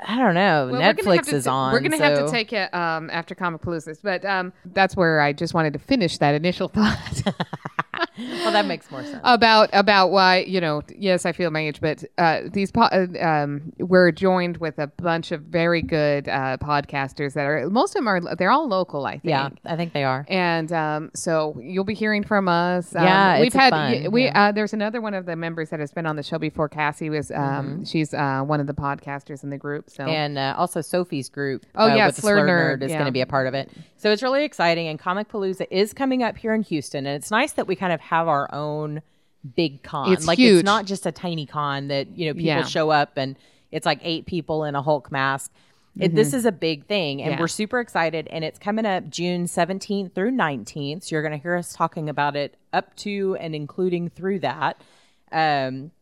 I 0.00 0.18
don't 0.18 0.34
know. 0.34 0.68
Well, 0.70 0.72
we're 0.72 0.78
gonna 0.78 0.84
have 0.84 0.96
Netflix 1.26 1.32
is 1.32 1.44
t- 1.44 1.50
on. 1.50 1.72
We're 1.72 1.80
gonna 1.80 1.96
have 1.98 2.18
to 2.26 2.30
take 2.30 2.52
it 2.52 2.72
um, 2.74 3.10
after 3.10 3.34
Comic 3.34 3.62
Paloozas, 3.62 3.98
but 4.02 4.24
um, 4.24 4.52
that's 4.66 4.96
where 4.96 5.20
I 5.20 5.32
just 5.32 5.54
wanted 5.54 5.72
to 5.72 5.78
finish 5.78 6.18
that 6.18 6.34
initial 6.34 6.68
thought 6.74 7.22
Well, 8.18 8.52
that 8.52 8.66
makes 8.66 8.90
more 8.90 9.02
sense. 9.02 9.20
about 9.24 9.70
about 9.72 10.10
why 10.10 10.38
you 10.40 10.60
know. 10.60 10.82
Yes, 10.96 11.26
I 11.26 11.32
feel 11.32 11.50
my 11.50 11.60
age, 11.60 11.80
but 11.80 12.04
uh, 12.18 12.42
these 12.52 12.70
po- 12.70 12.82
uh, 12.82 13.06
um, 13.20 13.72
we're 13.78 14.12
joined 14.12 14.58
with 14.58 14.78
a 14.78 14.86
bunch 14.86 15.32
of 15.32 15.42
very 15.42 15.82
good 15.82 16.28
uh, 16.28 16.56
podcasters 16.58 17.34
that 17.34 17.46
are 17.46 17.68
most 17.70 17.90
of 17.90 17.94
them 17.96 18.08
are 18.08 18.20
they're 18.36 18.50
all 18.50 18.68
local. 18.68 19.06
I 19.06 19.12
think. 19.12 19.24
yeah, 19.24 19.48
I 19.64 19.76
think 19.76 19.92
they 19.92 20.04
are. 20.04 20.24
And 20.28 20.72
um, 20.72 21.10
so 21.14 21.58
you'll 21.60 21.84
be 21.84 21.94
hearing 21.94 22.22
from 22.24 22.48
us. 22.48 22.94
Um, 22.94 23.04
Yeah, 23.04 23.38
we've 23.38 23.46
it's 23.48 23.56
had 23.56 23.70
fun, 23.70 24.10
we 24.12 24.24
yeah. 24.24 24.48
uh, 24.48 24.52
there's 24.52 24.72
another 24.72 25.00
one 25.00 25.14
of 25.14 25.26
the 25.26 25.36
members 25.36 25.70
that 25.70 25.80
has 25.80 25.92
been 25.92 26.06
on 26.06 26.16
the 26.16 26.22
show 26.22 26.38
before. 26.38 26.68
Cassie 26.68 27.10
was 27.10 27.30
um, 27.30 27.64
Mm-hmm. 27.64 27.84
she's 27.84 28.12
uh, 28.14 28.42
one 28.42 28.60
of 28.60 28.66
the 28.66 28.74
podcasters 28.74 29.42
in 29.42 29.50
the 29.50 29.58
group. 29.58 29.90
So 29.90 30.04
and 30.04 30.36
uh, 30.38 30.54
also 30.56 30.80
Sophie's 30.80 31.28
group. 31.28 31.64
Oh, 31.74 31.86
yeah, 31.86 32.10
Slur 32.10 32.36
Slur 32.36 32.46
Nerd, 32.46 32.78
Nerd 32.78 32.82
is 32.82 32.90
yeah. 32.90 32.98
going 32.98 33.06
to 33.06 33.12
be 33.12 33.20
a 33.20 33.26
part 33.26 33.46
of 33.46 33.54
it. 33.54 33.70
So 33.96 34.10
it's 34.10 34.22
really 34.22 34.44
exciting. 34.44 34.86
And 34.88 34.98
Comic 34.98 35.28
Palooza 35.28 35.66
is 35.70 35.92
coming 35.94 36.22
up 36.22 36.36
here 36.36 36.52
in 36.54 36.62
Houston, 36.62 37.06
and 37.06 37.16
it's 37.16 37.30
nice 37.30 37.52
that 37.52 37.66
we 37.66 37.74
kind 37.76 37.92
of 37.92 38.00
have 38.04 38.28
our 38.28 38.48
own 38.54 39.02
big 39.56 39.82
con. 39.82 40.12
It's 40.12 40.26
like 40.26 40.38
huge. 40.38 40.60
it's 40.60 40.64
not 40.64 40.86
just 40.86 41.04
a 41.06 41.12
tiny 41.12 41.46
con 41.46 41.88
that 41.88 42.16
you 42.16 42.26
know 42.26 42.32
people 42.34 42.46
Yeah. 42.46 42.64
show 42.64 42.90
up 42.90 43.16
and 43.16 43.36
it's 43.70 43.84
like 43.86 43.98
eight 44.02 44.26
people 44.26 44.64
in 44.64 44.74
a 44.74 44.82
Hulk 44.82 45.10
mask. 45.12 45.50
It, 45.98 46.14
This 46.14 46.32
is 46.34 46.44
a 46.44 46.50
big 46.50 46.86
thing, 46.86 47.20
and 47.22 47.30
Mm-hmm. 47.30 47.38
Yeah. 47.38 47.40
we're 47.42 47.48
super 47.48 47.78
excited. 47.78 48.26
And 48.28 48.42
it's 48.44 48.58
coming 48.58 48.84
up 48.84 49.08
June 49.10 49.44
17th 49.46 50.12
through 50.12 50.32
19th. 50.32 51.04
So 51.04 51.14
you're 51.14 51.22
going 51.22 51.38
to 51.38 51.42
hear 51.42 51.54
us 51.54 51.72
talking 51.72 52.08
about 52.08 52.34
it 52.34 52.56
up 52.72 52.96
to 52.96 53.36
and 53.38 53.54
including 53.54 54.08
through 54.10 54.40
that. 54.40 54.80
Um, 55.30 55.92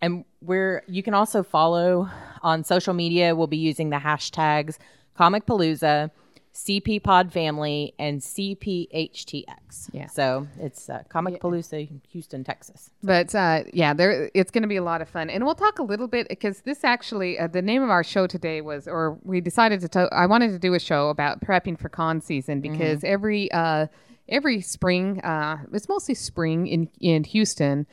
and 0.00 0.24
we're 0.40 0.82
you 0.86 1.02
can 1.02 1.14
also 1.14 1.42
follow 1.42 2.08
on 2.42 2.62
social 2.64 2.94
media. 2.94 3.34
We'll 3.34 3.46
be 3.48 3.56
using 3.56 3.90
the 3.90 3.96
hashtags 3.98 4.78
Comic 5.16 5.46
Palooza, 5.46 6.10
CP 6.54 7.02
Pod 7.02 7.32
Family, 7.32 7.94
and 7.98 8.20
CPHTX. 8.20 9.90
Yeah. 9.92 10.06
So 10.06 10.48
it's 10.58 10.90
uh, 10.90 11.02
Comic 11.08 11.40
Palooza, 11.40 11.88
Houston, 12.10 12.44
Texas. 12.44 12.90
But 13.02 13.34
uh, 13.34 13.64
yeah, 13.72 13.94
there 13.94 14.30
it's 14.34 14.50
going 14.50 14.62
to 14.62 14.68
be 14.68 14.76
a 14.76 14.82
lot 14.82 15.00
of 15.00 15.08
fun, 15.08 15.30
and 15.30 15.44
we'll 15.44 15.54
talk 15.54 15.78
a 15.78 15.82
little 15.82 16.08
bit 16.08 16.28
because 16.28 16.62
this 16.62 16.84
actually 16.84 17.38
uh, 17.38 17.46
the 17.46 17.62
name 17.62 17.82
of 17.82 17.90
our 17.90 18.04
show 18.04 18.26
today 18.26 18.60
was, 18.60 18.88
or 18.88 19.18
we 19.22 19.40
decided 19.40 19.80
to. 19.80 19.88
To- 19.88 20.08
I 20.12 20.26
wanted 20.26 20.50
to 20.52 20.58
do 20.58 20.74
a 20.74 20.80
show 20.80 21.08
about 21.08 21.40
prepping 21.40 21.78
for 21.78 21.88
con 21.88 22.20
season 22.20 22.60
because 22.60 23.04
every 23.04 23.50
uh, 23.52 23.86
every 24.30 24.60
spring, 24.60 25.20
uh, 25.20 25.58
it's 25.72 25.88
mostly 25.88 26.14
spring 26.14 26.66
in 26.66 26.88
in 27.00 27.24
Houston. 27.24 27.86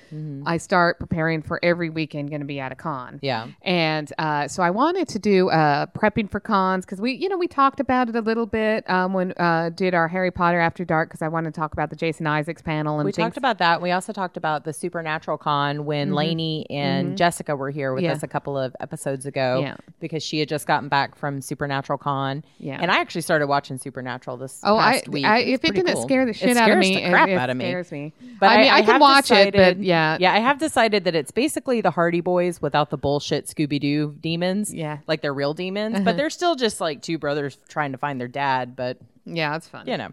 I 0.45 0.57
start 0.57 1.00
preparing 1.00 1.42
for 1.42 1.60
every 1.63 1.89
weekend 1.89 2.30
going 2.30 2.42
to 2.42 2.45
be 2.48 2.60
at 2.60 2.72
a 2.72 2.75
con. 2.75 3.19
Yeah. 3.22 3.48
And 3.62 4.12
uh, 4.18 4.48
so 4.48 4.63
I 4.63 4.69
wanted 4.69 5.07
to 5.10 5.19
do 5.19 5.50
uh, 5.50 5.88
prepping 5.88 6.30
for 6.31 6.39
cons 6.39 6.86
because 6.86 7.01
we, 7.01 7.13
you 7.13 7.28
know, 7.30 7.38
we 7.38 7.48
talked 7.48 7.80
about 7.80 8.10
it 8.10 8.16
a 8.16 8.22
little 8.22 8.45
bit 8.45 8.89
um, 8.89 9.13
when 9.13 9.34
uh, 9.38 9.69
did 9.69 9.94
our 9.94 10.07
Harry 10.07 10.31
Potter 10.31 10.60
After 10.60 10.86
Dark 10.86 11.10
because 11.10 11.22
I 11.22 11.28
wanted 11.28 11.54
to 11.54 11.60
talk 11.60 11.74
about 11.74 11.89
the 11.89 11.95
Jason 11.95 12.28
Isaacs 12.28 12.62
panel 12.62 13.00
and 13.00 13.06
We 13.06 13.12
things. 13.12 13.25
talked 13.25 13.38
about 13.38 13.57
that. 13.57 13.81
We 13.81 13.92
also 13.92 14.13
talked 14.13 14.38
about 14.38 14.63
the 14.63 14.74
Supernatural 14.74 15.38
Con 15.38 15.86
when 15.86 16.13
Lainey 16.13 16.66
and 16.69 17.18
Jessica 17.18 17.56
were 17.56 17.69
here 17.72 17.94
with 17.94 17.98
Mm-hmm. 17.98 18.06
Yeah. 18.12 18.12
us 18.13 18.22
a 18.24 18.28
couple 18.28 18.56
of 18.57 18.75
episodes 18.80 19.25
ago 19.25 19.60
Yeah. 19.62 19.75
because 20.00 20.22
she 20.22 20.38
had 20.39 20.48
just 20.48 20.68
gotten 20.68 20.88
back 20.88 21.16
from 21.18 21.41
Supernatural 21.41 21.98
Con. 21.98 22.44
Yeah. 22.60 22.77
And 22.79 22.91
I 22.91 22.98
actually 23.00 23.22
started 23.22 23.48
watching 23.48 23.79
Supernatural 23.79 24.38
this 24.38 24.60
Oh, 24.63 24.77
I, 24.77 25.01
week. 25.08 25.25
I 25.25 25.39
if 25.39 25.65
it 25.65 25.74
didn't 25.74 25.96
cool. 25.96 26.03
scare 26.03 26.26
the 26.27 26.31
It 26.31 26.36
shit 26.38 26.57
out 26.57 26.69
of 26.72 26.77
me, 26.77 26.96
the 27.03 27.10
crap 27.10 27.27
it, 27.27 27.31
it 27.34 27.38
out 27.38 27.50
of 27.50 27.57
me. 27.57 27.65
scares 27.65 27.91
me. 27.91 28.13
But 28.39 28.48
I 28.51 28.57
mean, 28.57 28.72
I, 28.72 28.81
can 28.81 28.91
have 28.93 29.01
watch 29.01 29.31
it, 29.31 29.53
but 29.53 29.79
yeah, 29.79 30.17
yeah, 30.19 30.34
I 30.34 30.39
have 30.39 30.60
decided 30.60 31.03
that 31.05 31.15
it's 31.15 31.31
basically 31.31 31.81
the 31.81 31.91
Hardy 31.91 32.22
Boys 32.22 32.62
without 32.62 32.89
the 32.91 32.98
bullshit 32.98 33.48
Scooby 33.48 33.79
Doo 33.79 34.15
demons. 34.22 34.74
Yeah. 34.74 34.93
Uh-huh. 34.93 35.01
like 35.07 35.22
they're 35.22 35.34
real 35.34 35.53
demons, 35.53 36.00
but 36.01 36.15
they're 36.17 36.29
still 36.29 36.55
just 36.55 36.79
like 36.79 37.01
two 37.01 37.17
brothers 37.17 37.57
trying 37.67 37.91
to 37.93 37.98
find 37.98 38.19
their 38.22 38.27
dad. 38.27 38.75
But 38.75 38.98
yeah, 39.25 39.55
it's 39.55 39.67
fun. 39.67 39.88
you 39.88 39.98
know, 39.98 40.10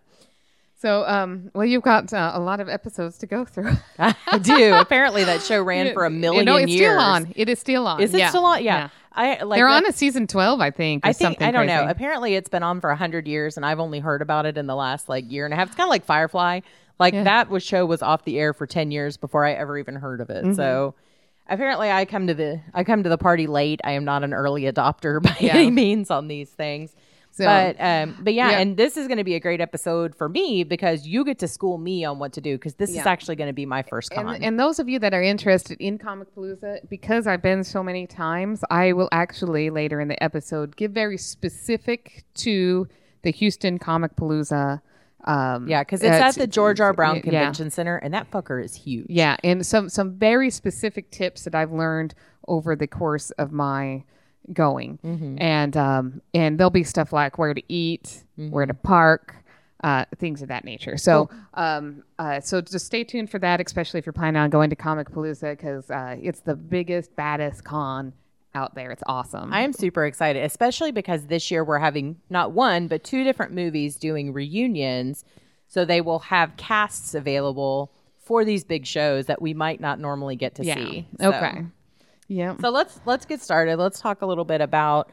So, 0.76 1.06
um, 1.06 1.50
well, 1.54 1.64
you've 1.64 1.82
got 1.82 2.12
uh, 2.12 2.32
a 2.34 2.40
lot 2.40 2.60
of 2.60 2.68
episodes 2.68 3.16
to 3.18 3.26
go 3.26 3.44
through. 3.44 3.72
I 3.98 4.38
do. 4.42 4.74
Apparently, 4.74 5.24
that 5.24 5.40
show 5.42 5.62
ran 5.72 5.92
for 5.94 6.04
a 6.04 6.10
million 6.10 6.40
you 6.40 6.44
know, 6.44 6.56
it's 6.56 6.72
years. 6.72 6.90
still 6.92 6.98
on. 7.00 7.32
It 7.36 7.48
is 7.48 7.58
still 7.58 7.86
on. 7.86 8.00
Is 8.02 8.12
it 8.14 8.18
Yeah. 8.18 8.28
still 8.30 8.44
on? 8.44 8.62
Yeah, 8.64 8.88
I 9.14 9.42
like. 9.42 9.58
They're 9.58 9.68
on 9.68 9.86
a 9.86 9.92
season 9.92 10.26
twelve, 10.26 10.60
I 10.60 10.70
think. 10.70 11.04
Or 11.04 11.08
I 11.08 11.12
think 11.12 11.28
something 11.38 11.46
I 11.46 11.50
don't 11.52 11.66
know. 11.66 11.86
Apparently, 11.88 12.34
it's 12.34 12.48
been 12.48 12.62
on 12.62 12.80
for 12.80 12.90
a 12.90 12.96
hundred 12.96 13.26
years, 13.28 13.56
and 13.56 13.64
I've 13.64 13.80
only 13.80 14.00
heard 14.00 14.22
about 14.22 14.46
it 14.46 14.58
in 14.58 14.66
the 14.66 14.74
last 14.74 15.08
like 15.08 15.30
year 15.30 15.44
and 15.44 15.54
a 15.54 15.56
half. 15.56 15.68
It's 15.68 15.76
kind 15.76 15.86
of 15.86 15.90
like 15.90 16.04
Firefly. 16.04 16.60
Like 16.98 17.14
Yeah. 17.14 17.24
that 17.24 17.48
was 17.50 17.62
show 17.62 17.86
was 17.86 18.02
off 18.02 18.24
the 18.24 18.38
air 18.38 18.52
for 18.52 18.66
ten 18.66 18.90
years 18.90 19.16
before 19.16 19.44
I 19.44 19.52
ever 19.52 19.78
even 19.78 19.94
heard 19.96 20.20
of 20.20 20.30
it. 20.30 20.44
Mm-hmm. 20.44 20.54
So 20.54 20.94
apparently, 21.48 21.90
I 21.90 22.04
come 22.04 22.26
to 22.28 22.34
the 22.34 22.60
I 22.72 22.84
come 22.84 23.02
to 23.02 23.08
the 23.08 23.18
party 23.18 23.46
late. 23.46 23.80
I 23.84 23.92
am 23.92 24.04
not 24.04 24.22
an 24.24 24.32
early 24.34 24.62
adopter 24.62 25.22
by 25.22 25.36
Yeah. 25.40 25.54
any 25.56 25.70
means 25.70 26.10
on 26.10 26.28
these 26.28 26.50
things. 26.50 26.94
So- 27.36 27.44
but 27.46 27.76
um, 27.80 28.16
but 28.20 28.32
yeah, 28.32 28.50
Yeah. 28.50 28.58
and 28.60 28.76
this 28.76 28.96
is 28.96 29.08
going 29.08 29.18
to 29.18 29.24
be 29.24 29.34
a 29.34 29.40
great 29.40 29.60
episode 29.60 30.14
for 30.14 30.28
me 30.28 30.62
because 30.62 31.04
you 31.04 31.24
get 31.24 31.40
to 31.40 31.48
school 31.48 31.78
me 31.78 32.04
on 32.04 32.20
what 32.20 32.32
to 32.34 32.40
do 32.40 32.56
because 32.56 32.74
this 32.74 32.90
is 32.90 33.06
actually 33.06 33.34
going 33.34 33.48
to 33.48 33.52
be 33.52 33.66
my 33.66 33.82
first 33.82 34.12
con. 34.12 34.28
And, 34.28 34.44
and 34.44 34.60
those 34.60 34.78
of 34.78 34.88
you 34.88 35.00
that 35.00 35.12
are 35.12 35.22
interested 35.22 35.76
in 35.80 35.98
Comic 35.98 36.32
Palooza, 36.34 36.88
because 36.88 37.26
I've 37.26 37.42
been 37.42 37.64
so 37.64 37.82
many 37.82 38.06
times, 38.06 38.62
I 38.70 38.92
will 38.92 39.08
actually 39.10 39.68
later 39.70 40.00
in 40.00 40.06
the 40.06 40.22
episode 40.22 40.76
give 40.76 40.92
very 40.92 41.18
specific 41.18 42.24
to 42.34 42.86
the 43.22 43.32
Houston 43.32 43.78
Comic 43.78 44.14
Palooza. 44.14 44.80
Um, 45.24 45.66
yeah, 45.66 45.82
because 45.82 46.02
it's 46.02 46.20
uh, 46.20 46.28
at 46.28 46.34
the 46.36 46.46
George 46.46 46.80
R. 46.80 46.92
Brown 46.92 47.16
yeah. 47.16 47.22
Convention 47.22 47.70
Center, 47.70 47.96
and 47.96 48.12
that 48.14 48.30
fucker 48.30 48.62
is 48.62 48.74
huge. 48.74 49.06
Yeah, 49.08 49.38
and 49.42 49.64
some 49.66 49.88
some 49.88 50.18
very 50.18 50.50
specific 50.50 51.10
tips 51.10 51.44
that 51.44 51.54
I've 51.54 51.72
learned 51.72 52.14
over 52.46 52.76
the 52.76 52.86
course 52.86 53.30
of 53.32 53.50
my 53.50 54.04
going, 54.52 54.98
Mm-hmm. 55.04 55.36
and 55.40 55.76
um, 55.76 56.20
and 56.34 56.58
there'll 56.58 56.70
be 56.70 56.84
stuff 56.84 57.12
like 57.12 57.38
where 57.38 57.54
to 57.54 57.62
eat, 57.72 58.24
where 58.36 58.64
Mm-hmm. 58.64 58.70
to 58.70 58.74
park, 58.74 59.34
uh, 59.82 60.04
things 60.18 60.42
of 60.42 60.48
that 60.48 60.64
nature. 60.64 60.96
So, 60.96 61.28
um, 61.54 62.02
uh, 62.18 62.40
so 62.40 62.60
just 62.60 62.86
stay 62.86 63.04
tuned 63.04 63.30
for 63.30 63.38
that, 63.40 63.60
especially 63.60 63.98
if 63.98 64.06
you're 64.06 64.12
planning 64.12 64.40
on 64.40 64.50
going 64.50 64.70
to 64.70 64.76
Comic 64.76 65.10
Palooza 65.10 65.52
because 65.52 65.90
uh, 65.90 66.16
it's 66.20 66.40
the 66.40 66.56
biggest, 66.56 67.14
baddest 67.16 67.64
con 67.64 68.12
out 68.54 68.74
there. 68.74 68.90
It's 68.92 69.02
awesome. 69.06 69.52
I 69.52 69.60
am 69.62 69.72
super 69.72 70.06
excited, 70.06 70.42
especially 70.44 70.92
because 70.92 71.26
this 71.26 71.50
year 71.50 71.64
we're 71.64 71.78
having 71.80 72.16
not 72.30 72.52
one, 72.52 72.86
but 72.88 73.02
two 73.04 73.24
different 73.24 73.52
movies 73.52 73.96
doing 73.96 74.32
reunions. 74.32 75.24
So 75.68 75.84
they 75.84 76.00
will 76.00 76.20
have 76.20 76.56
casts 76.56 77.14
available 77.14 77.90
for 78.20 78.44
these 78.44 78.64
big 78.64 78.86
shows 78.86 79.26
that 79.26 79.42
we 79.42 79.52
might 79.54 79.80
not 79.80 79.98
normally 80.00 80.36
get 80.36 80.54
to 80.54 80.64
yeah. 80.64 80.74
see. 80.76 81.08
So- 81.20 81.28
Okay. 81.32 81.64
Yeah. 82.34 82.56
So 82.60 82.70
let's 82.70 83.00
let's 83.06 83.24
get 83.26 83.40
started. 83.40 83.76
Let's 83.78 84.00
talk 84.00 84.22
a 84.22 84.26
little 84.26 84.44
bit 84.44 84.60
about 84.60 85.10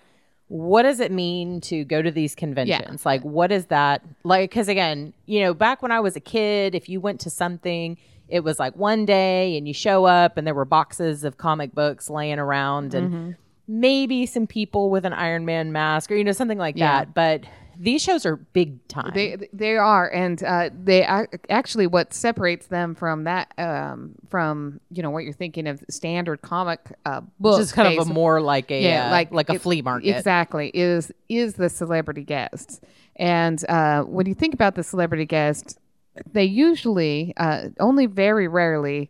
what 0.48 0.84
does 0.84 1.00
it 1.00 1.12
mean 1.12 1.62
to 1.62 1.84
go 1.86 2.01
to 2.01 2.12
these 2.12 2.36
conventions? 2.36 3.06
Like 3.06 3.22
what 3.24 3.51
is 3.51 3.68
that 3.68 4.01
like 4.24 4.51
cuz 4.51 4.68
again, 4.68 5.13
you 5.25 5.42
know, 5.42 5.54
back 5.54 5.82
when 5.82 5.92
I 5.92 6.00
was 6.00 6.16
a 6.16 6.20
kid, 6.20 6.75
if 6.75 6.90
you 6.90 7.00
went 7.00 7.20
to 7.22 7.30
something, 7.30 7.98
it 8.28 8.42
was 8.44 8.60
like 8.60 8.75
one 8.75 9.06
day 9.06 9.56
and 9.58 9.68
you 9.68 9.74
show 9.74 10.06
up 10.06 10.38
and 10.38 10.46
there 10.48 10.54
were 10.56 10.66
boxes 10.66 11.24
of 11.24 11.38
comic 11.38 11.74
books 11.74 12.10
laying 12.10 12.40
around 12.40 12.94
and 12.94 13.08
Mm-hmm. 13.13 13.32
maybe 13.68 14.25
some 14.25 14.48
people 14.48 14.90
with 14.90 15.06
an 15.06 15.13
Iron 15.13 15.46
Man 15.46 15.72
mask 15.72 16.12
or 16.12 16.16
you 16.16 16.24
know 16.24 16.32
something 16.34 16.58
like 16.58 16.75
Yeah. 16.78 17.06
that, 17.06 17.13
but 17.13 17.44
these 17.81 18.01
shows 18.03 18.27
are 18.27 18.35
big 18.35 18.88
time. 18.88 19.11
They 19.13 19.38
they 19.51 19.75
are, 19.75 20.07
and 20.09 20.41
uh, 20.43 20.69
they 20.71 21.03
ac- 21.03 21.29
actually 21.50 21.88
what 21.88 22.13
separates 22.13 22.67
them 22.67 22.93
from 22.93 23.23
that 23.23 23.51
um, 23.57 24.13
from 24.29 24.79
you 24.91 25.01
know 25.01 25.09
what 25.09 25.23
you're 25.23 25.33
thinking 25.33 25.67
of 25.67 25.83
standard 25.89 26.41
comic 26.43 26.79
uh, 27.05 27.21
books, 27.39 27.57
Which 27.57 27.63
is 27.63 27.71
kind 27.71 27.97
of 27.97 28.07
a 28.07 28.13
more 28.13 28.39
like 28.39 28.69
a 28.71 28.81
yeah, 28.83 29.07
uh, 29.07 29.11
like 29.11 29.31
like 29.31 29.50
a 29.50 29.53
it- 29.53 29.61
flea 29.61 29.81
market. 29.81 30.15
Exactly 30.15 30.69
is 30.73 31.11
is 31.27 31.55
the 31.55 31.69
celebrity 31.69 32.23
guests, 32.23 32.81
and 33.15 33.63
uh, 33.67 34.03
when 34.03 34.27
you 34.27 34.35
think 34.35 34.53
about 34.53 34.75
the 34.75 34.83
celebrity 34.83 35.25
guests, 35.25 35.75
they 36.31 36.45
usually 36.45 37.33
uh, 37.38 37.69
only 37.79 38.05
very 38.05 38.47
rarely 38.47 39.09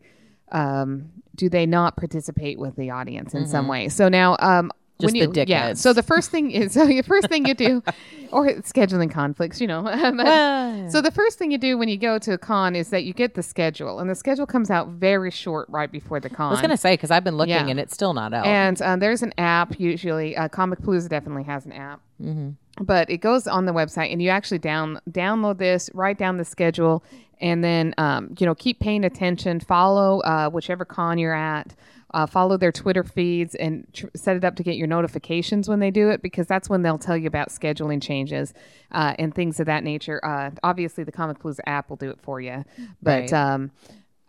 um, 0.53 1.11
do 1.35 1.49
they 1.49 1.65
not 1.65 1.97
participate 1.97 2.57
with 2.57 2.75
the 2.77 2.89
audience 2.89 3.33
in 3.33 3.45
some 3.47 3.67
way. 3.67 3.89
So 3.89 4.07
now. 4.07 4.37
Um, 4.39 4.71
Mm-hmm. 4.71 4.77
Just 5.01 5.13
when 5.15 5.31
the 5.31 5.39
you, 5.41 5.46
yeah. 5.48 5.74
So 5.74 5.93
the 5.93 6.03
first 6.03 6.31
thing 6.31 6.51
is 6.51 6.74
so 6.77 6.86
the 6.86 7.01
first 7.01 7.27
thing 7.27 7.46
you 7.46 7.53
do, 7.53 7.84
or 8.31 8.48
scheduling 8.62 9.12
conflicts, 9.12 9.60
you 9.60 9.67
know. 9.67 9.81
Well, 10.22 10.89
So 10.89 11.01
the 11.01 11.12
first 11.12 11.38
thing 11.38 11.51
you 11.51 11.58
do 11.58 11.77
when 11.77 11.89
you 11.89 11.98
go 11.98 12.17
to 12.20 12.34
a 12.34 12.38
con 12.38 12.75
is 12.75 12.89
that 12.89 13.03
you 13.03 13.13
get 13.13 13.36
the 13.36 13.43
schedule, 13.43 14.00
and 14.00 14.10
the 14.10 14.15
schedule 14.15 14.46
comes 14.46 14.70
out 14.70 14.88
very 14.89 15.31
short 15.31 15.67
right 15.70 15.91
before 15.91 16.20
the 16.20 16.29
con. 16.29 16.48
I 16.48 16.51
was 16.51 16.62
gonna 16.62 16.77
say 16.77 16.93
because 16.93 17.12
I've 17.12 17.24
been 17.24 17.38
looking 17.38 17.51
Yeah. 17.51 17.67
and 17.67 17.79
it's 17.79 17.93
still 17.93 18.13
not 18.13 18.34
out. 18.34 18.46
And 18.46 18.81
um, 18.81 19.00
there's 19.00 19.22
an 19.24 19.34
app 19.38 19.79
usually. 19.79 20.36
Uh, 20.38 20.48
Comic 20.48 20.79
Palooza 20.81 21.10
definitely 21.10 21.43
has 21.43 21.65
an 21.65 21.72
app. 21.74 22.01
Mm-hmm. 22.22 22.51
But 22.84 23.10
it 23.10 23.17
goes 23.17 23.48
on 23.48 23.65
the 23.65 23.74
website, 23.74 24.12
and 24.12 24.22
you 24.22 24.29
actually 24.29 24.60
down 24.60 25.00
download 25.10 25.58
this, 25.58 25.89
write 25.93 26.17
down 26.17 26.38
the 26.38 26.46
schedule, 26.46 27.03
and 27.41 27.63
then 27.63 27.93
um, 27.98 28.34
you 28.39 28.46
know 28.46 28.55
keep 28.55 28.79
paying 28.79 29.03
attention. 29.03 29.60
Follow 29.60 30.20
uh, 30.22 30.50
whichever 30.50 30.86
con 30.86 31.17
you're 31.17 31.34
at. 31.34 31.75
Uh, 32.13 32.25
follow 32.25 32.58
their 32.58 32.72
Twitter 32.72 33.03
feeds 33.03 33.56
and 33.56 33.88
tr- 33.94 34.08
set 34.15 34.36
it 34.36 34.44
up 34.44 34.56
to 34.58 34.63
get 34.63 34.75
your 34.75 34.88
notifications 34.88 35.70
when 35.70 35.80
they 35.80 35.91
do 35.91 36.10
it 36.10 36.22
because 36.22 36.46
that's 36.48 36.70
when 36.70 36.82
they'll 36.82 36.98
tell 36.98 37.15
you 37.15 37.27
about 37.27 37.50
scheduling 37.50 38.01
changes 38.01 38.53
uh, 38.91 39.13
and 39.18 39.34
things 39.34 39.60
of 39.60 39.65
that 39.65 39.84
nature. 39.84 40.20
Uh, 40.25 40.51
obviously, 40.63 41.03
the 41.06 41.12
Comic 41.12 41.39
Palooza 41.39 41.60
app 41.65 41.89
will 41.89 41.96
do 41.98 42.10
it 42.10 42.20
for 42.22 42.41
you, 42.41 42.65
but 43.01 43.32
Right. 43.32 43.34
um, 43.34 43.72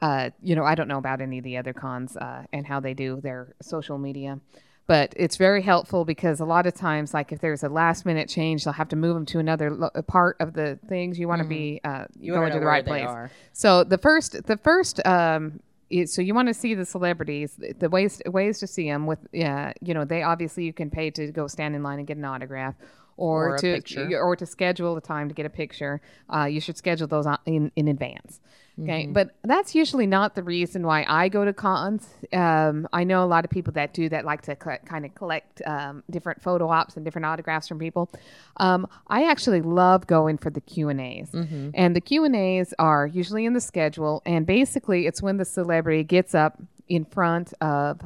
uh, 0.01 0.31
you 0.43 0.55
know, 0.57 0.65
I 0.65 0.75
don't 0.75 0.89
know 0.89 0.99
about 0.99 1.21
any 1.21 1.39
of 1.39 1.45
the 1.45 1.57
other 1.57 1.73
cons 1.73 2.17
uh, 2.17 2.45
and 2.53 2.67
how 2.67 2.81
they 2.81 2.95
do 2.95 3.21
their 3.21 3.55
social 3.63 3.99
media. 3.99 4.41
But 4.89 5.15
it's 5.17 5.37
very 5.37 5.63
helpful 5.63 6.05
because 6.05 6.41
a 6.41 6.45
lot 6.45 6.67
of 6.67 6.75
times, 6.75 7.15
like 7.15 7.31
if 7.31 7.41
there's 7.41 7.63
a 7.63 7.69
last 7.69 8.05
minute 8.05 8.29
change, 8.29 8.65
they'll 8.65 8.73
have 8.75 8.89
to 8.89 8.97
move 8.97 9.15
them 9.15 9.27
to 9.27 9.39
another 9.39 9.71
lo- 9.71 9.91
part 10.09 10.37
of 10.41 10.55
the 10.55 10.79
things 10.89 11.21
you 11.21 11.29
want 11.29 11.41
to 11.41 11.49
be 11.49 11.81
uh, 11.85 12.07
You 12.19 12.33
going 12.33 12.53
to 12.53 12.59
the 12.59 12.67
right 12.67 12.85
place. 12.85 13.09
So 13.53 13.85
the 13.85 13.97
first, 13.97 14.45
the 14.47 14.57
first, 14.57 15.05
um, 15.07 15.61
so 16.07 16.23
you 16.23 16.35
want 16.35 16.49
to 16.49 16.55
see 16.55 16.75
the 16.75 16.85
celebrities. 16.85 17.59
The- 17.79 17.89
ways 17.91 18.21
ways 18.27 18.59
to 18.61 18.67
see 18.67 18.89
them 18.89 19.07
with, 19.07 19.19
yeah, 19.33 19.73
you 19.81 19.95
know, 19.95 20.05
they 20.05 20.23
obviously 20.23 20.65
you 20.65 20.73
can 20.73 20.91
pay 20.91 21.11
to 21.11 21.31
go 21.31 21.47
stand 21.47 21.75
in 21.75 21.83
line 21.83 21.99
and 21.99 22.07
get 22.07 22.17
an 22.17 22.25
autograph, 22.25 22.75
or, 23.17 23.51
Or 23.51 23.55
a 23.57 23.59
to 23.81 24.15
or 24.17 24.37
to 24.37 24.47
schedule 24.47 24.97
a 24.97 25.01
time 25.01 25.29
to 25.29 25.35
get 25.35 25.47
a 25.47 25.51
picture. 25.51 26.01
Uh, 26.35 26.45
you 26.45 26.61
should 26.61 26.77
schedule 26.77 27.07
those 27.07 27.27
in 27.47 27.71
in 27.77 27.89
advance. 27.89 28.41
Okay, 28.83 29.03
Mm-hmm. 29.05 29.13
but 29.13 29.35
that's 29.45 29.75
usually 29.75 30.07
not 30.07 30.35
the 30.35 30.43
reason 30.43 30.87
why 30.87 31.05
I 31.07 31.29
go 31.29 31.45
to 31.45 31.53
cons. 31.53 32.09
Um, 32.33 32.89
I 32.91 33.05
know 33.05 33.23
a 33.23 33.27
lot 33.27 33.45
of 33.45 33.51
people 33.51 33.75
that 33.75 33.93
do 33.93 34.09
that, 34.09 34.25
like 34.25 34.41
to 34.43 34.57
kind 34.57 35.05
of 35.05 35.15
collect 35.15 35.61
um, 35.67 36.03
different 36.11 36.41
photo 36.41 36.71
ops 36.71 36.97
and 36.97 37.05
different 37.05 37.27
autographs 37.27 37.69
from 37.69 37.79
people. 37.79 38.11
Um, 38.57 38.87
I 39.09 39.25
actually 39.31 39.61
love 39.61 40.07
going 40.07 40.39
for 40.39 40.49
the 40.49 40.63
Q 40.63 40.89
and 40.89 41.03
A's, 41.03 41.31
Mm-hmm. 41.33 41.71
and 41.75 41.95
the 41.95 42.01
Q 42.01 42.25
and 42.25 42.35
A's 42.35 42.73
are 42.79 43.07
usually 43.07 43.45
in 43.45 43.53
the 43.53 43.61
schedule, 43.61 44.23
and 44.25 44.47
basically 44.47 45.07
it's 45.07 45.21
when 45.21 45.37
the 45.37 45.45
celebrity 45.45 46.03
gets 46.03 46.35
up 46.35 46.59
in 46.89 47.05
front 47.05 47.53
of 47.61 48.01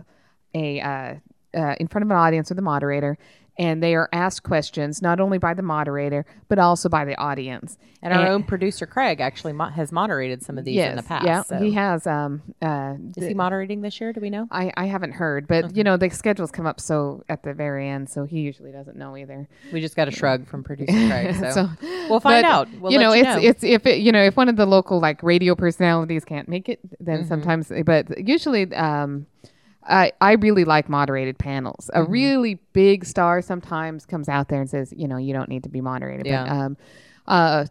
a 0.53 0.81
uh, 0.81 1.15
uh, 1.55 1.75
in 1.79 1.87
front 1.87 2.05
of 2.05 2.11
an 2.11 2.17
audience 2.17 2.51
with 2.51 2.57
the 2.57 2.63
moderator. 2.63 3.17
And 3.59 3.83
they 3.83 3.95
are 3.95 4.09
asked 4.13 4.43
questions 4.43 5.01
not 5.01 5.19
only 5.21 5.39
by 5.39 5.55
the 5.55 5.63
moderator 5.63 6.27
but 6.49 6.59
also 6.59 6.89
by 6.89 7.05
the 7.05 7.17
audience. 7.17 7.79
And 8.03 8.13
our 8.15 8.29
own 8.29 8.45
producer 8.45 8.87
Craig 8.87 9.21
actually 9.21 9.53
mo- 9.53 9.71
has 9.71 9.91
moderated 9.91 10.43
some 10.43 10.59
of 10.59 10.65
these 10.65 10.79
in 10.81 10.95
the 10.97 11.03
past. 11.03 11.25
Yeah, 11.27 11.43
so. 11.43 11.57
he 11.59 11.73
has. 11.73 12.07
Um, 12.07 12.43
uh, 12.63 12.95
Is 13.17 13.27
he 13.27 13.35
moderating 13.35 13.81
this 13.81 14.01
year? 14.01 14.13
Do 14.13 14.21
we 14.21 14.31
know? 14.31 14.47
I, 14.53 14.73
I 14.77 14.85
haven't 14.87 15.13
heard, 15.13 15.49
but 15.49 15.75
you 15.77 15.83
know 15.83 15.97
the 15.97 16.09
schedules 16.11 16.53
come 16.53 16.67
up 16.67 16.81
so 16.81 17.25
at 17.29 17.43
the 17.43 17.53
very 17.53 17.89
end, 17.89 18.09
so 18.09 18.25
he 18.25 18.41
usually 18.41 18.71
doesn't 18.71 18.97
know 18.97 19.17
either. 19.17 19.49
We 19.73 19.81
just 19.81 19.97
got 19.97 20.07
a 20.07 20.13
shrug 20.13 20.47
from 20.47 20.63
producer 20.63 20.93
Craig. 20.93 21.35
So, 21.41 21.51
So- 21.51 21.71
we'll 22.09 22.21
find 22.21 22.43
But, 22.43 22.45
out. 22.45 22.69
We'll 22.79 22.93
you 22.93 22.99
know, 22.99 23.13
you 23.13 23.23
it's 23.25 23.29
know. 23.43 23.49
it's 23.49 23.65
if 23.65 23.87
it 23.87 23.99
you 24.01 24.13
know 24.13 24.23
if 24.23 24.37
one 24.37 24.49
of 24.49 24.57
the 24.57 24.67
local 24.67 25.01
like 25.01 25.21
radio 25.25 25.57
personalities 25.57 26.25
can't 26.25 26.49
make 26.49 26.69
it, 26.69 26.79
then 27.01 27.21
Mm-hmm. 27.21 27.29
sometimes. 27.29 27.73
But 27.85 28.25
usually, 28.29 28.73
um, 28.75 29.27
I 29.89 30.13
I 30.21 30.33
really 30.33 30.65
like 30.65 30.89
moderated 30.89 31.39
panels. 31.39 31.91
Mm-hmm. 31.95 32.03
A 32.07 32.11
really 32.11 32.55
big 32.73 33.05
star 33.05 33.41
sometimes 33.43 34.07
comes 34.07 34.29
out 34.29 34.49
there 34.49 34.61
and 34.61 34.69
says, 34.71 34.93
you 34.97 35.07
know, 35.09 35.17
you 35.17 35.33
don't 35.33 35.49
need 35.49 35.63
to 35.65 35.69
be 35.69 35.81
moderated. 35.81 36.25
But, 36.25 36.31
Yeah. 36.31 36.65
um, 36.65 36.77
uh, 37.27 37.67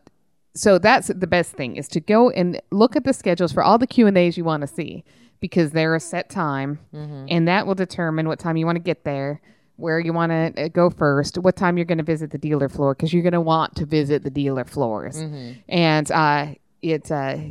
so 0.53 0.77
that's 0.79 1.07
the 1.07 1.27
best 1.27 1.51
thing 1.53 1.75
is 1.75 1.87
to 1.89 1.99
go 1.99 2.29
and 2.29 2.61
look 2.71 2.95
at 2.95 3.03
the 3.03 3.13
schedules 3.13 3.51
for 3.51 3.61
all 3.63 3.77
the 3.77 3.87
Q 3.87 4.07
and 4.07 4.17
A's 4.17 4.37
you 4.37 4.45
want 4.45 4.61
to 4.61 4.67
see 4.67 5.03
because 5.41 5.71
they're 5.71 5.95
a 5.95 5.99
set 5.99 6.29
time, 6.29 6.79
Mm-hmm. 6.93 7.25
and 7.29 7.47
that 7.47 7.67
will 7.67 7.75
determine 7.75 8.27
what 8.27 8.39
time 8.39 8.55
you 8.57 8.65
want 8.65 8.77
to 8.77 8.83
get 8.83 9.03
there. 9.03 9.41
Where 9.77 9.99
you 9.99 10.13
want 10.13 10.31
to 10.55 10.69
go 10.69 10.89
first, 10.89 11.37
what 11.37 11.57
time 11.57 11.77
you're 11.77 11.83
going 11.85 11.97
to 11.97 12.03
visit 12.05 12.31
the 12.31 12.37
dealer 12.37 12.69
floor, 12.69 12.95
because 12.95 13.11
you're 13.11 13.23
going 13.23 13.33
to 13.33 13.41
want 13.41 13.75
to 13.75 13.85
visit 13.85 14.23
the 14.23 14.29
dealer 14.29 14.63
floors, 14.63 15.17
Mm-hmm. 15.21 15.51
and 15.67 16.09
uh, 16.11 16.45
it's 16.81 17.11
uh, 17.11 17.49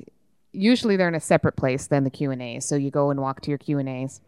usually 0.53 0.97
they're 0.97 1.09
in 1.09 1.15
a 1.15 1.21
separate 1.21 1.57
place 1.57 1.87
than 1.89 2.05
the 2.05 2.11
Q 2.11 2.31
and 2.31 2.41
A's. 2.41 2.65
So 2.65 2.77
you 2.77 2.91
go 2.91 3.11
and 3.11 3.21
walk 3.21 3.43
to 3.43 3.51
your 3.51 3.59
Q 3.59 3.79
and 3.79 3.89
A's, 3.91 4.23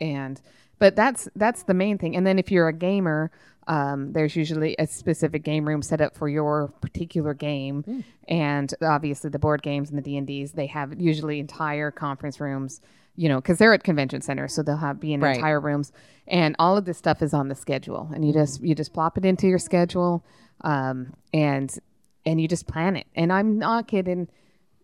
and 0.00 0.40
but 0.78 0.96
that's 0.96 1.28
that's 1.36 1.64
the 1.64 1.74
main 1.74 1.98
thing. 1.98 2.16
And 2.16 2.26
then 2.26 2.38
if 2.38 2.50
you're 2.50 2.68
a 2.68 2.72
gamer, 2.72 3.30
um, 3.68 4.12
there's 4.12 4.34
usually 4.34 4.74
a 4.78 4.86
specific 4.86 5.42
game 5.44 5.66
room 5.68 5.82
set 5.82 6.00
up 6.00 6.16
for 6.16 6.28
your 6.28 6.68
particular 6.80 7.34
game, 7.34 8.04
and 8.28 8.72
obviously 8.82 9.30
the 9.30 9.38
board 9.38 9.62
games 9.62 9.90
and 9.90 9.98
the 9.98 10.02
D 10.02 10.16
and 10.16 10.26
D's 10.26 10.52
they 10.52 10.66
have 10.66 11.00
usually 11.00 11.38
entire 11.40 11.90
conference 11.90 12.40
rooms. 12.40 12.80
You 13.16 13.28
know, 13.28 13.40
because 13.40 13.58
they're 13.58 13.74
at 13.74 13.84
convention 13.84 14.22
centers, 14.22 14.54
so 14.54 14.62
they'll 14.62 14.78
have 14.78 14.98
be 14.98 15.12
in 15.12 15.20
Right. 15.20 15.36
entire 15.36 15.60
rooms, 15.60 15.92
and 16.26 16.56
all 16.58 16.78
of 16.78 16.86
this 16.86 16.96
stuff 16.96 17.20
is 17.20 17.34
on 17.34 17.48
the 17.48 17.54
schedule, 17.54 18.08
and 18.14 18.24
you 18.24 18.32
just 18.32 18.62
you 18.62 18.74
just 18.74 18.94
plop 18.94 19.18
it 19.18 19.26
into 19.26 19.46
your 19.46 19.58
schedule, 19.58 20.24
um, 20.62 21.12
and 21.34 21.76
and 22.24 22.40
you 22.40 22.48
just 22.48 22.66
plan 22.66 22.96
it. 22.96 23.06
And 23.14 23.30
I'm 23.32 23.58
not 23.58 23.88
kidding. 23.88 24.28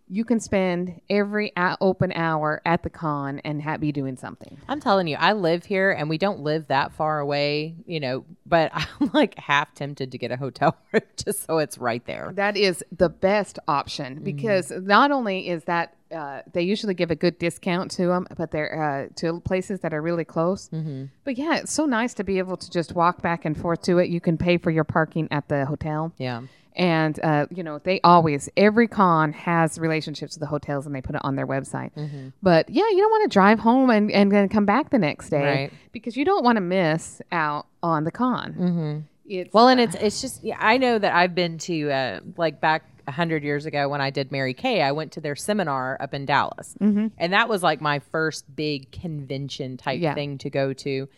You 0.08 0.24
can 0.24 0.40
spend 0.40 1.00
every 1.10 1.52
open 1.80 2.12
hour 2.12 2.62
at 2.64 2.82
the 2.82 2.90
con 2.90 3.40
and 3.44 3.62
ha- 3.62 3.76
be 3.76 3.92
doing 3.92 4.16
something. 4.16 4.58
I'm 4.68 4.80
telling 4.80 5.06
you, 5.08 5.16
I 5.16 5.32
live 5.32 5.64
here 5.64 5.90
and 5.90 6.08
we 6.08 6.18
don't 6.18 6.40
live 6.40 6.68
that 6.68 6.92
far 6.92 7.18
away, 7.18 7.74
you 7.86 8.00
know, 8.00 8.24
but 8.44 8.70
I'm 8.74 9.10
like 9.12 9.38
half 9.38 9.74
tempted 9.74 10.12
to 10.12 10.18
get 10.18 10.30
a 10.30 10.36
hotel 10.36 10.76
room 10.92 11.02
just 11.16 11.44
so 11.46 11.58
it's 11.58 11.78
right 11.78 12.04
there. 12.06 12.32
That 12.34 12.56
is 12.56 12.84
the 12.96 13.08
best 13.08 13.58
option 13.66 14.16
mm-hmm. 14.16 14.24
because 14.24 14.70
not 14.70 15.10
only 15.10 15.48
is 15.48 15.64
that 15.64 15.94
uh, 16.14 16.42
they 16.52 16.62
usually 16.62 16.94
give 16.94 17.10
a 17.10 17.16
good 17.16 17.38
discount 17.38 17.90
to 17.92 18.06
them, 18.06 18.26
but 18.36 18.50
they're 18.50 19.08
uh, 19.10 19.14
to 19.16 19.40
places 19.40 19.80
that 19.80 19.92
are 19.92 20.00
really 20.02 20.24
close. 20.24 20.68
Mm-hmm. 20.68 21.06
But 21.24 21.36
yeah, 21.38 21.56
it's 21.56 21.72
so 21.72 21.84
nice 21.86 22.14
to 22.14 22.24
be 22.24 22.38
able 22.38 22.56
to 22.56 22.70
just 22.70 22.94
walk 22.94 23.22
back 23.22 23.44
and 23.44 23.56
forth 23.56 23.82
to 23.82 23.98
it. 23.98 24.08
You 24.08 24.20
can 24.20 24.38
pay 24.38 24.56
for 24.58 24.70
your 24.70 24.84
parking 24.84 25.28
at 25.30 25.48
the 25.48 25.66
hotel. 25.66 26.12
Yeah. 26.18 26.42
And 26.78 27.18
uh, 27.24 27.46
you 27.50 27.62
know 27.62 27.78
they 27.78 28.00
always 28.04 28.50
every 28.54 28.86
con 28.86 29.32
has 29.32 29.78
relationships 29.78 30.34
with 30.34 30.40
the 30.40 30.46
hotels 30.46 30.84
and 30.84 30.94
they 30.94 31.00
put 31.00 31.14
it 31.14 31.22
on 31.24 31.34
their 31.34 31.46
website. 31.46 31.90
But 32.42 32.68
yeah, 32.68 32.84
you 32.90 32.98
don't 32.98 33.10
want 33.10 33.30
to 33.30 33.34
drive 33.34 33.58
home 33.60 33.88
and, 33.88 34.12
and 34.12 34.30
then 34.30 34.48
come 34.50 34.66
back 34.66 34.90
the 34.90 34.98
next 34.98 35.30
day 35.30 35.42
Right. 35.42 35.72
because 35.92 36.18
you 36.18 36.26
don't 36.26 36.44
want 36.44 36.56
to 36.56 36.60
miss 36.60 37.22
out 37.32 37.66
on 37.82 38.04
the 38.04 38.10
con. 38.10 38.52
Mm-hmm. 38.52 38.98
It's 39.28 39.54
Well, 39.54 39.68
and 39.68 39.80
it's 39.80 39.94
it's 39.96 40.20
just 40.20 40.44
yeah, 40.44 40.58
I 40.60 40.76
know 40.76 40.98
that 40.98 41.14
I've 41.14 41.34
been 41.34 41.56
to 41.58 41.90
uh, 41.90 42.20
like 42.36 42.60
back 42.60 42.84
a 43.06 43.12
hundred 43.12 43.44
years 43.44 43.66
ago 43.66 43.88
when 43.88 44.00
I 44.00 44.10
did 44.10 44.32
Mary 44.32 44.54
Kay. 44.54 44.82
I 44.82 44.92
went 44.92 45.12
to 45.12 45.20
their 45.20 45.36
seminar 45.36 45.96
up 46.00 46.12
in 46.14 46.26
Dallas, 46.26 46.74
mm-hmm. 46.80 47.08
and 47.18 47.32
that 47.32 47.48
was 47.48 47.62
like 47.62 47.80
my 47.80 47.98
first 47.98 48.44
big 48.54 48.90
convention 48.92 49.76
type 49.76 50.00
Yeah. 50.00 50.14
thing 50.14 50.38
to 50.38 50.50
go 50.50 50.72
to. 50.72 51.08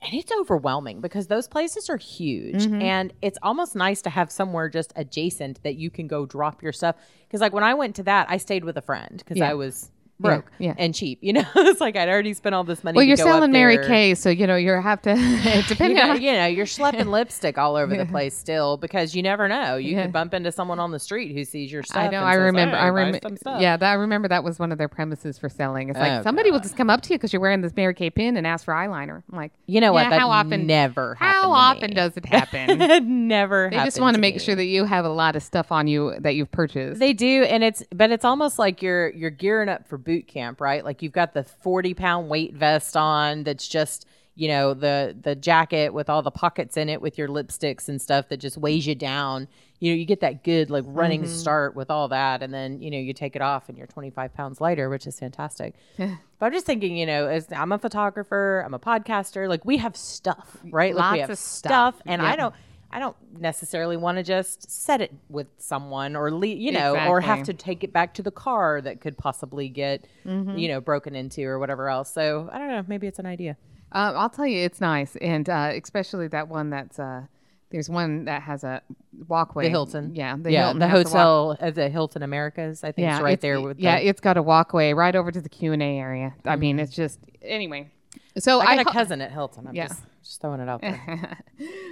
and 0.00 0.14
it's 0.14 0.30
overwhelming 0.30 1.00
because 1.00 1.26
those 1.26 1.48
places 1.48 1.90
are 1.90 1.96
huge 1.96 2.62
Mm-hmm. 2.66 2.80
and 2.82 3.12
it's 3.20 3.36
almost 3.42 3.74
nice 3.74 4.00
to 4.02 4.10
have 4.10 4.30
somewhere 4.30 4.68
just 4.68 4.92
adjacent 4.94 5.60
that 5.64 5.74
you 5.74 5.90
can 5.90 6.06
go 6.06 6.24
drop 6.24 6.62
your 6.62 6.70
stuff 6.72 6.94
because 7.26 7.40
like 7.40 7.52
when 7.52 7.64
i 7.64 7.74
went 7.74 7.96
to 7.96 8.04
that 8.04 8.28
i 8.30 8.36
stayed 8.36 8.62
with 8.62 8.76
a 8.76 8.80
friend 8.80 9.16
because 9.18 9.38
Yeah. 9.38 9.50
i 9.50 9.54
was 9.54 9.90
broke 10.20 10.50
yeah. 10.58 10.74
and 10.78 10.94
cheap 10.94 11.18
you 11.22 11.32
know 11.34 11.44
it's 11.56 11.80
like 11.80 11.96
i'd 11.96 12.08
already 12.08 12.34
spent 12.34 12.54
all 12.54 12.64
this 12.64 12.82
money 12.82 12.96
Well, 12.96 13.04
to 13.04 13.08
you're 13.08 13.16
go 13.16 13.22
up 13.24 13.28
selling 13.36 13.52
Mary. 13.52 13.78
Kay, 13.86 14.14
so 14.14 14.30
you 14.30 14.46
know 14.46 14.56
you 14.56 14.70
have 14.72 15.00
to. 15.02 15.16
you 15.16 15.62
depending 15.68 15.96
know, 15.96 16.10
on 16.10 16.20
you 16.22 16.32
know, 16.32 16.46
you're 16.46 16.66
schlepping 16.66 17.06
lipstick 17.10 17.56
all 17.58 17.76
over 17.76 17.96
the 17.96 18.04
place 18.06 18.36
still 18.36 18.76
because 18.76 19.14
you 19.14 19.22
never 19.22 19.48
know. 19.48 19.76
You 19.76 19.94
Yeah. 19.96 20.02
could 20.02 20.12
bump 20.12 20.34
into 20.34 20.50
someone 20.52 20.78
on 20.78 20.90
the 20.90 20.98
street 20.98 21.32
who 21.34 21.44
sees 21.44 21.70
your 21.70 21.82
stuff. 21.82 21.96
I 22.04 22.08
know. 22.08 22.22
I 22.24 22.32
says, 22.34 22.40
remember. 22.42 22.76
"Hey, 22.76 22.82
I 22.82 22.86
remember. 22.88 23.28
Yeah, 23.60 23.76
that, 23.76 23.90
I 23.90 23.94
remember 23.94 24.28
that 24.28 24.42
was 24.44 24.58
one 24.58 24.72
of 24.72 24.78
their 24.78 24.88
premises 24.88 25.38
for 25.38 25.48
selling. 25.48 25.88
It's 25.90 25.98
like 25.98 26.12
Oh, 26.20 26.22
somebody 26.22 26.50
will 26.50 26.60
just 26.60 26.76
come 26.76 26.90
up 26.90 27.00
to 27.02 27.12
you 27.14 27.18
because 27.18 27.32
you're 27.32 27.40
wearing 27.40 27.60
this 27.60 27.74
Mary 27.76 27.94
Kay 27.94 28.10
pin 28.10 28.36
and 28.36 28.46
ask 28.46 28.64
for 28.64 28.74
eyeliner. 28.74 29.22
I'm 29.30 29.36
like, 29.38 29.52
You 29.66 29.80
know 29.80 29.92
what? 29.92 30.02
yeah, 30.04 30.10
That 30.10 30.20
how 30.20 30.30
often? 30.30 30.66
never 30.66 31.14
How 31.14 31.52
often 31.52 31.90
me. 31.90 31.94
does 31.94 32.16
it 32.16 32.26
happen? 32.26 32.80
it 32.82 33.04
never. 33.04 33.68
they 33.70 33.76
just 33.78 34.00
want 34.00 34.14
to 34.14 34.18
to 34.18 34.20
make 34.20 34.34
me. 34.36 34.40
sure 34.40 34.54
that 34.54 34.64
you 34.66 34.84
have 34.84 35.04
a 35.04 35.08
lot 35.10 35.36
of 35.36 35.42
stuff 35.42 35.70
on 35.72 35.86
you 35.86 36.14
that 36.20 36.34
you've 36.34 36.50
purchased. 36.50 36.98
They 37.00 37.12
do, 37.12 37.44
and 37.44 37.62
it's 37.62 37.82
but 37.94 38.10
it's 38.10 38.24
almost 38.24 38.58
like 38.58 38.82
you're 38.82 39.10
you're 39.10 39.30
gearing 39.30 39.68
up 39.68 39.86
for 39.88 39.98
boot 40.08 40.26
camp, 40.26 40.60
right? 40.60 40.84
Like 40.84 41.02
you've 41.02 41.12
got 41.12 41.34
the 41.34 41.44
forty 41.44 41.92
pound 41.94 42.28
weight 42.28 42.54
vest 42.54 42.96
on 42.96 43.44
that's 43.44 43.68
just 43.68 44.06
you 44.34 44.48
know 44.48 44.72
the 44.72 45.16
the 45.20 45.34
jacket 45.34 45.92
with 45.92 46.08
all 46.08 46.22
the 46.22 46.30
pockets 46.30 46.76
in 46.76 46.88
it 46.88 47.02
with 47.02 47.18
your 47.18 47.28
lipsticks 47.28 47.88
and 47.88 48.00
stuff 48.00 48.28
that 48.28 48.38
just 48.38 48.56
weighs 48.56 48.86
you 48.86 48.94
down. 48.94 49.48
You 49.80 49.92
know, 49.92 49.96
you 49.96 50.04
get 50.06 50.20
that 50.20 50.42
good 50.42 50.70
like 50.70 50.84
running 50.86 51.22
Mm-hmm. 51.22 51.30
start 51.44 51.76
with 51.76 51.90
all 51.90 52.08
that, 52.08 52.42
and 52.42 52.52
then 52.54 52.80
you 52.82 52.90
know 52.90 52.98
you 52.98 53.12
take 53.12 53.36
it 53.36 53.42
off 53.42 53.68
and 53.68 53.76
you're 53.78 53.86
twenty 53.86 54.10
five 54.10 54.32
pounds 54.34 54.60
lighter, 54.60 54.88
which 54.88 55.06
is 55.06 55.18
fantastic. 55.20 55.74
but 55.98 56.46
I'm 56.46 56.52
just 56.52 56.66
thinking, 56.66 56.96
you 56.96 57.06
know, 57.06 57.26
as 57.26 57.46
I'm 57.52 57.70
a 57.72 57.78
photographer, 57.78 58.62
I'm 58.64 58.74
a 58.74 58.78
podcaster, 58.78 59.48
like 59.48 59.64
we 59.64 59.76
have 59.76 59.96
stuff, 59.96 60.56
right? 60.70 60.94
like 60.96 61.12
we 61.12 61.18
Lots 61.18 61.20
have 61.20 61.30
of 61.30 61.38
stuff. 61.38 61.94
and 62.06 62.22
Yeah. 62.22 62.28
I 62.32 62.36
don't. 62.36 62.54
I 62.90 62.98
don't 63.00 63.16
necessarily 63.38 63.96
want 63.98 64.16
to 64.18 64.22
just 64.24 64.70
set 64.70 65.00
it 65.02 65.12
with 65.28 65.46
someone 65.58 66.16
or 66.16 66.30
le- 66.32 66.46
you 66.46 66.72
know 66.72 66.96
or 67.08 67.20
have 67.20 67.42
to 67.44 67.52
take 67.54 67.84
it 67.84 67.92
back 67.92 68.14
to 68.14 68.22
the 68.22 68.30
car 68.30 68.80
that 68.80 69.00
could 69.00 69.18
possibly 69.18 69.68
get 69.68 70.06
Mm-hmm. 70.26 70.56
you 70.58 70.68
know 70.68 70.80
broken 70.80 71.14
into 71.14 71.44
or 71.44 71.58
whatever 71.58 71.88
else. 71.88 72.10
So 72.12 72.48
I 72.52 72.58
don't 72.58 72.68
know. 72.68 72.84
Maybe 72.88 73.06
it's 73.06 73.18
an 73.18 73.26
idea. 73.26 73.56
Um, 73.92 74.16
I'll 74.16 74.28
tell 74.30 74.46
you, 74.46 74.64
it's 74.64 74.80
nice, 74.80 75.16
and 75.16 75.48
uh, 75.48 75.72
especially 75.82 76.28
that 76.28 76.48
one 76.48 76.70
that's. 76.70 76.98
Uh, 76.98 77.22
there's 77.70 77.90
one 77.90 78.24
that 78.24 78.40
has 78.42 78.64
a 78.64 78.80
walkway. 79.28 79.64
The 79.64 79.68
Hilton. 79.70 80.14
Yeah, 80.14 80.36
the 80.40 80.50
yeah, 80.50 80.62
Hilton 80.72 80.78
the 80.80 80.86
walk- 80.86 80.94
hotel, 81.06 81.56
uh, 81.60 81.70
the 81.70 81.88
Hilton 81.90 82.22
Americas. 82.22 82.82
I 82.82 82.92
think 82.92 83.04
yeah, 83.04 83.16
it's 83.16 83.22
right 83.22 83.38
there 83.40 83.60
with. 83.60 83.78
yeah, 83.78 83.98
the, 83.98 84.08
it's 84.08 84.20
got 84.22 84.38
a 84.38 84.42
walkway 84.42 84.94
right 84.94 85.14
over 85.14 85.30
to 85.30 85.40
the 85.42 85.50
Q 85.50 85.74
and 85.74 85.82
A 85.82 85.98
area. 85.98 86.34
I 86.46 86.56
mean, 86.56 86.78
it's 86.78 86.94
just 86.94 87.18
anyway. 87.42 87.90
So 88.38 88.60
I 88.60 88.76
got 88.76 88.86
a 88.86 88.90
cousin 88.90 89.20
at 89.20 89.32
Hilton. 89.32 89.66
I'm 89.66 89.74
Yeah. 89.74 89.88
just 89.88 90.00
just 90.28 90.40
throwing 90.40 90.60
it 90.60 90.68
out 90.68 90.80
there. 90.82 91.00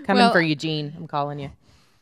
Coming 0.06 0.22
Well- 0.22 0.32
for 0.32 0.40
Eugene. 0.40 0.92
I'm 0.96 1.06
calling 1.08 1.38
you. 1.38 1.50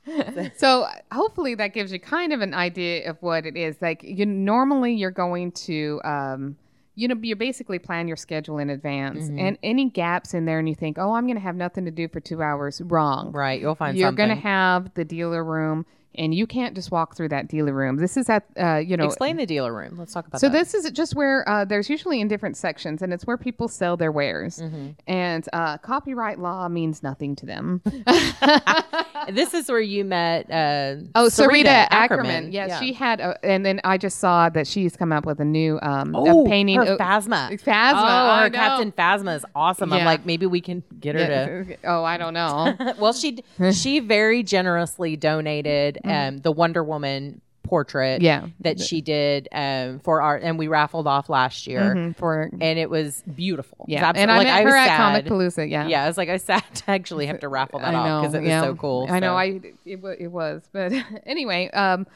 so 0.56 0.86
hopefully 1.10 1.54
that 1.54 1.72
gives 1.72 1.90
you 1.90 1.98
kind 1.98 2.32
of 2.34 2.42
an 2.42 2.52
idea 2.52 3.08
of 3.08 3.16
what 3.22 3.46
it 3.46 3.56
is 3.56 3.74
like 3.80 4.02
you 4.02 4.26
normally 4.26 4.92
you're 4.92 5.10
going 5.10 5.50
to 5.50 5.98
um 6.04 6.56
you 6.94 7.08
know 7.08 7.14
you 7.22 7.34
basically 7.34 7.78
plan 7.78 8.06
your 8.06 8.16
schedule 8.18 8.58
in 8.58 8.68
advance 8.68 9.24
Mm-hmm. 9.24 9.38
and 9.38 9.58
any 9.62 9.88
gaps 9.88 10.34
in 10.34 10.44
there 10.44 10.58
and 10.58 10.68
you 10.68 10.74
think 10.74 10.98
oh 10.98 11.14
i'm 11.14 11.24
going 11.24 11.36
to 11.38 11.42
have 11.42 11.56
nothing 11.56 11.86
to 11.86 11.90
do 11.90 12.06
for 12.08 12.20
two 12.20 12.42
hours 12.42 12.82
wrong 12.82 13.32
Right, 13.32 13.58
you'll 13.58 13.74
find 13.76 13.96
you're 13.96 14.08
something. 14.08 14.26
going 14.26 14.36
to 14.36 14.42
have 14.42 14.92
the 14.92 15.06
dealer 15.06 15.42
room 15.42 15.86
and 16.16 16.34
you 16.34 16.46
can't 16.46 16.74
just 16.74 16.90
walk 16.90 17.16
through 17.16 17.28
that 17.28 17.48
dealer 17.48 17.72
room 17.72 17.96
this 17.96 18.16
is 18.16 18.28
at 18.28 18.44
uh 18.60 18.76
you 18.76 18.96
know 18.96 19.04
Explain 19.14 19.36
the 19.36 19.46
dealer 19.46 19.72
room. 19.72 19.96
Let's 19.96 20.12
talk 20.12 20.26
about 20.26 20.40
so 20.40 20.48
that. 20.48 20.52
this 20.52 20.74
is 20.74 20.90
just 20.90 21.14
where 21.14 21.48
uh, 21.48 21.64
there's 21.64 21.88
usually 21.88 22.20
in 22.20 22.28
different 22.28 22.56
sections, 22.56 23.00
and 23.02 23.12
it's 23.12 23.26
where 23.26 23.36
people 23.36 23.68
sell 23.68 23.96
their 23.96 24.12
wares. 24.12 24.58
Mm-hmm. 24.58 24.90
And 25.06 25.48
uh, 25.52 25.78
copyright 25.78 26.38
law 26.38 26.68
means 26.68 27.02
nothing 27.02 27.36
to 27.36 27.46
them. 27.46 27.82
this 29.30 29.54
is 29.54 29.68
where 29.68 29.80
you 29.80 30.04
met. 30.04 30.50
Uh, 30.50 30.96
Oh, 31.14 31.26
Sarita, 31.26 31.64
Sarita 31.64 31.86
Ackerman. 31.90 32.52
Yes, 32.52 32.68
Yeah. 32.70 32.80
she 32.80 32.92
had, 32.92 33.20
a, 33.20 33.38
and 33.44 33.64
then 33.64 33.80
I 33.84 33.98
just 33.98 34.18
saw 34.18 34.48
that 34.50 34.66
she's 34.66 34.96
come 34.96 35.12
up 35.12 35.26
with 35.26 35.40
a 35.40 35.44
new 35.44 35.78
um, 35.82 36.14
a 36.14 36.18
Oh, 36.20 36.44
painting. 36.46 36.76
her 36.76 36.96
Phasma. 36.96 37.50
Phasma, 37.62 37.92
Oh, 37.92 38.30
I 38.30 38.42
her. 38.44 38.50
Captain 38.50 38.92
Phasma 38.92 39.36
is 39.36 39.44
awesome. 39.54 39.92
I'm 39.92 40.04
like, 40.04 40.24
maybe 40.26 40.46
we 40.46 40.60
can 40.60 40.82
get 41.00 41.14
her 41.16 41.64
to. 41.64 41.76
Oh, 41.84 42.04
I 42.04 42.16
don't 42.16 42.34
know. 42.34 42.74
well, 42.98 43.12
she 43.12 43.42
she 43.72 44.00
very 44.00 44.42
generously 44.42 45.16
donated 45.16 45.98
um, 46.04 46.38
the 46.38 46.52
Wonder 46.52 46.82
Woman 46.84 47.40
portrait 47.64 48.20
Mm-hmm. 48.20 48.24
Yeah. 48.24 48.46
that 48.60 48.78
she 48.78 49.00
did 49.00 49.48
um, 49.52 49.98
for 50.00 50.22
our 50.22 50.36
and 50.36 50.58
we 50.58 50.68
raffled 50.68 51.06
off 51.08 51.28
last 51.28 51.66
year 51.66 51.94
Mhm, 51.94 52.16
for 52.16 52.50
and 52.60 52.78
it 52.78 52.88
was 52.88 53.22
beautiful. 53.34 53.78
It 53.88 53.92
was 53.94 54.00
yeah, 54.00 54.12
and 54.14 54.30
I 54.30 54.36
like, 54.38 54.46
met 54.46 54.64
was 54.64 54.72
her 54.72 54.78
at 54.78 54.86
sad. 54.88 54.96
Comic 54.98 55.24
Palooza. 55.26 55.68
Yeah, 55.68 55.86
Yeah, 55.88 56.04
I 56.04 56.06
was 56.06 56.16
like, 56.16 56.28
I 56.28 56.32
was 56.34 56.42
sad 56.52 56.62
to 56.74 56.90
actually 56.90 57.26
have 57.26 57.40
to 57.40 57.48
raffle 57.48 57.80
that 57.80 57.94
I 57.94 57.98
off 57.98 58.22
because 58.22 58.34
it 58.34 58.40
was 58.42 58.48
yeah. 58.48 58.62
so 58.62 58.74
cool. 58.76 59.06
I 59.10 59.18
know. 59.18 59.34
I 59.36 59.60
it, 59.84 60.00
it 60.18 60.30
was, 60.30 60.62
but 60.72 60.92
anyway, 61.26 61.70
um, 61.70 62.06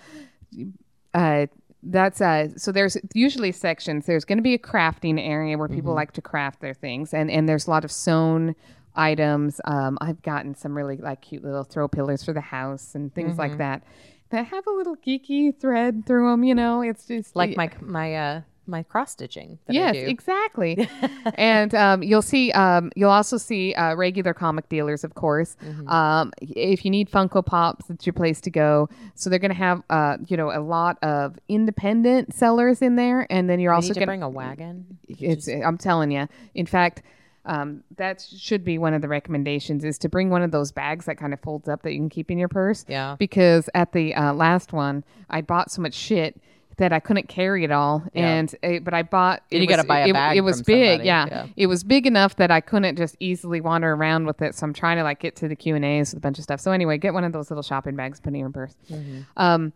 uh, 1.15 1.47
that's 1.83 2.21
uh. 2.21 2.49
So 2.57 2.73
there's 2.73 2.97
usually 3.15 3.53
sections. 3.53 4.07
There's 4.07 4.25
going 4.25 4.39
to 4.39 4.43
be 4.43 4.55
a 4.55 4.59
crafting 4.59 5.19
area 5.25 5.57
where 5.57 5.69
Mm-hmm. 5.69 5.75
people 5.77 5.95
like 5.95 6.13
to 6.13 6.23
craft 6.23 6.61
their 6.61 6.75
things, 6.75 7.15
and 7.15 7.31
and 7.31 7.49
there's 7.49 7.67
a 7.67 7.71
lot 7.71 7.85
of 7.85 7.93
sewn 7.93 8.55
items. 8.97 9.61
Um, 9.65 9.97
I've 10.01 10.21
gotten 10.23 10.55
some 10.57 10.77
really 10.77 10.97
like 10.97 11.21
cute 11.23 11.45
little 11.45 11.63
throw 11.65 11.87
pillars 11.89 12.25
for 12.25 12.33
the 12.33 12.41
house 12.41 12.95
and 12.95 13.15
things 13.15 13.33
Mm-hmm. 13.33 13.41
like 13.41 13.59
that 13.59 13.83
that 14.31 14.47
have 14.47 14.67
a 14.67 14.71
little 14.71 14.97
geeky 14.97 15.59
thread 15.59 16.07
through 16.07 16.31
them. 16.31 16.45
You 16.45 16.55
know, 16.55 16.83
it's 16.83 17.07
just 17.07 17.35
like 17.37 17.57
my 17.57 17.71
my 17.81 18.15
uh 18.15 18.41
my 18.69 18.83
cross 18.83 19.13
stitching. 19.13 19.59
That 19.67 19.73
I 19.73 19.75
Yes, 19.75 19.95
do. 19.95 20.07
exactly. 20.07 20.89
and 21.35 21.75
um, 21.75 22.03
you'll 22.03 22.23
see, 22.23 22.53
um, 22.53 22.93
you'll 22.95 23.11
also 23.11 23.39
see 23.39 23.73
uh, 23.75 23.95
regular 23.95 24.35
comic 24.35 24.69
dealers, 24.69 25.05
of 25.05 25.15
course. 25.15 25.57
Mm-hmm. 25.65 25.89
Um, 25.89 26.33
if 26.43 26.85
you 26.85 26.91
need 26.91 27.11
Funko 27.11 27.45
Pops, 27.45 27.89
it's 27.89 28.07
your 28.07 28.13
place 28.13 28.41
to 28.43 28.51
go. 28.51 28.89
So 29.15 29.31
they're 29.31 29.39
going 29.39 29.51
to 29.51 29.57
have, 29.57 29.83
uh, 29.89 30.19
you 30.27 30.37
know, 30.37 30.51
a 30.51 30.61
lot 30.61 30.99
of 31.03 31.39
independent 31.49 32.35
sellers 32.35 32.83
in 32.83 32.97
there, 32.97 33.27
and 33.31 33.49
then 33.49 33.59
you're 33.59 33.73
You 33.73 33.77
also 33.77 33.95
need 33.95 34.01
to 34.01 34.07
bring 34.07 34.23
a 34.23 34.29
wagon. 34.29 34.99
It's. 35.09 35.49
I'm 35.49 35.79
telling 35.79 36.11
you. 36.11 36.29
In 36.55 36.67
fact. 36.67 37.03
Um, 37.49 37.83
that 37.97 38.21
should 38.21 38.65
be 38.65 38.79
one 38.79 38.95
of 38.95 39.03
the 39.03 39.09
recommendations 39.09 39.85
is 39.85 39.99
to 39.99 40.09
bring 40.09 40.31
one 40.31 40.43
of 40.43 40.51
those 40.51 40.71
bags 40.71 41.07
that 41.07 41.17
kind 41.19 41.33
of 41.33 41.41
folds 41.41 41.69
up 41.69 41.83
that 41.83 41.93
you 41.93 41.99
can 41.99 42.09
keep 42.11 42.31
in 42.31 42.39
your 42.39 42.49
purse 42.49 42.85
Yeah. 42.89 43.17
because 43.19 43.69
at 43.75 43.93
the 43.93 44.15
uh, 44.15 44.33
last 44.35 44.73
one 44.73 45.03
I 45.31 45.41
bought 45.41 45.71
so 45.71 45.81
much 45.83 45.95
shit 45.95 46.41
that 46.77 46.93
I 46.93 47.01
couldn't 47.01 47.27
carry 47.29 47.65
it 47.65 47.73
all, 47.73 48.05
Yeah. 48.15 48.29
and 48.29 48.55
uh, 48.63 48.79
but 48.85 48.95
I 48.95 49.03
bought. 49.03 49.43
It 49.51 49.61
you 49.63 49.67
gotta 49.67 49.81
was- 49.83 49.87
buy 49.89 49.99
a 50.03 50.09
it, 50.09 50.13
bag 50.13 50.37
It 50.37 50.43
was 50.43 50.63
big, 50.63 51.05
yeah. 51.05 51.27
yeah. 51.27 51.47
It 51.57 51.67
was 51.67 51.83
big 51.83 52.07
enough 52.07 52.37
that 52.37 52.53
I 52.53 52.61
couldn't 52.61 52.97
just 52.97 53.17
easily 53.19 53.61
wander 53.61 53.93
around 53.93 54.27
with 54.27 54.41
it. 54.43 54.55
So 54.55 54.65
I'm 54.65 54.73
trying 54.73 54.97
to 54.99 55.03
like 55.03 55.19
get 55.19 55.35
to 55.37 55.49
the 55.49 55.57
Q 55.57 55.75
and 55.75 55.85
A's 55.85 56.11
with 56.15 56.19
a 56.19 56.21
bunch 56.21 56.39
of 56.39 56.45
stuff. 56.45 56.61
So 56.61 56.71
anyway, 56.71 56.97
get 56.99 57.15
one 57.15 57.25
of 57.25 57.33
those 57.33 57.51
little 57.51 57.65
shopping 57.65 57.97
bags, 57.97 58.21
put 58.21 58.33
it 58.33 58.37
in 58.37 58.41
your 58.43 58.51
purse. 58.51 58.77
Mm-hmm. 58.93 59.21
Um, 59.37 59.73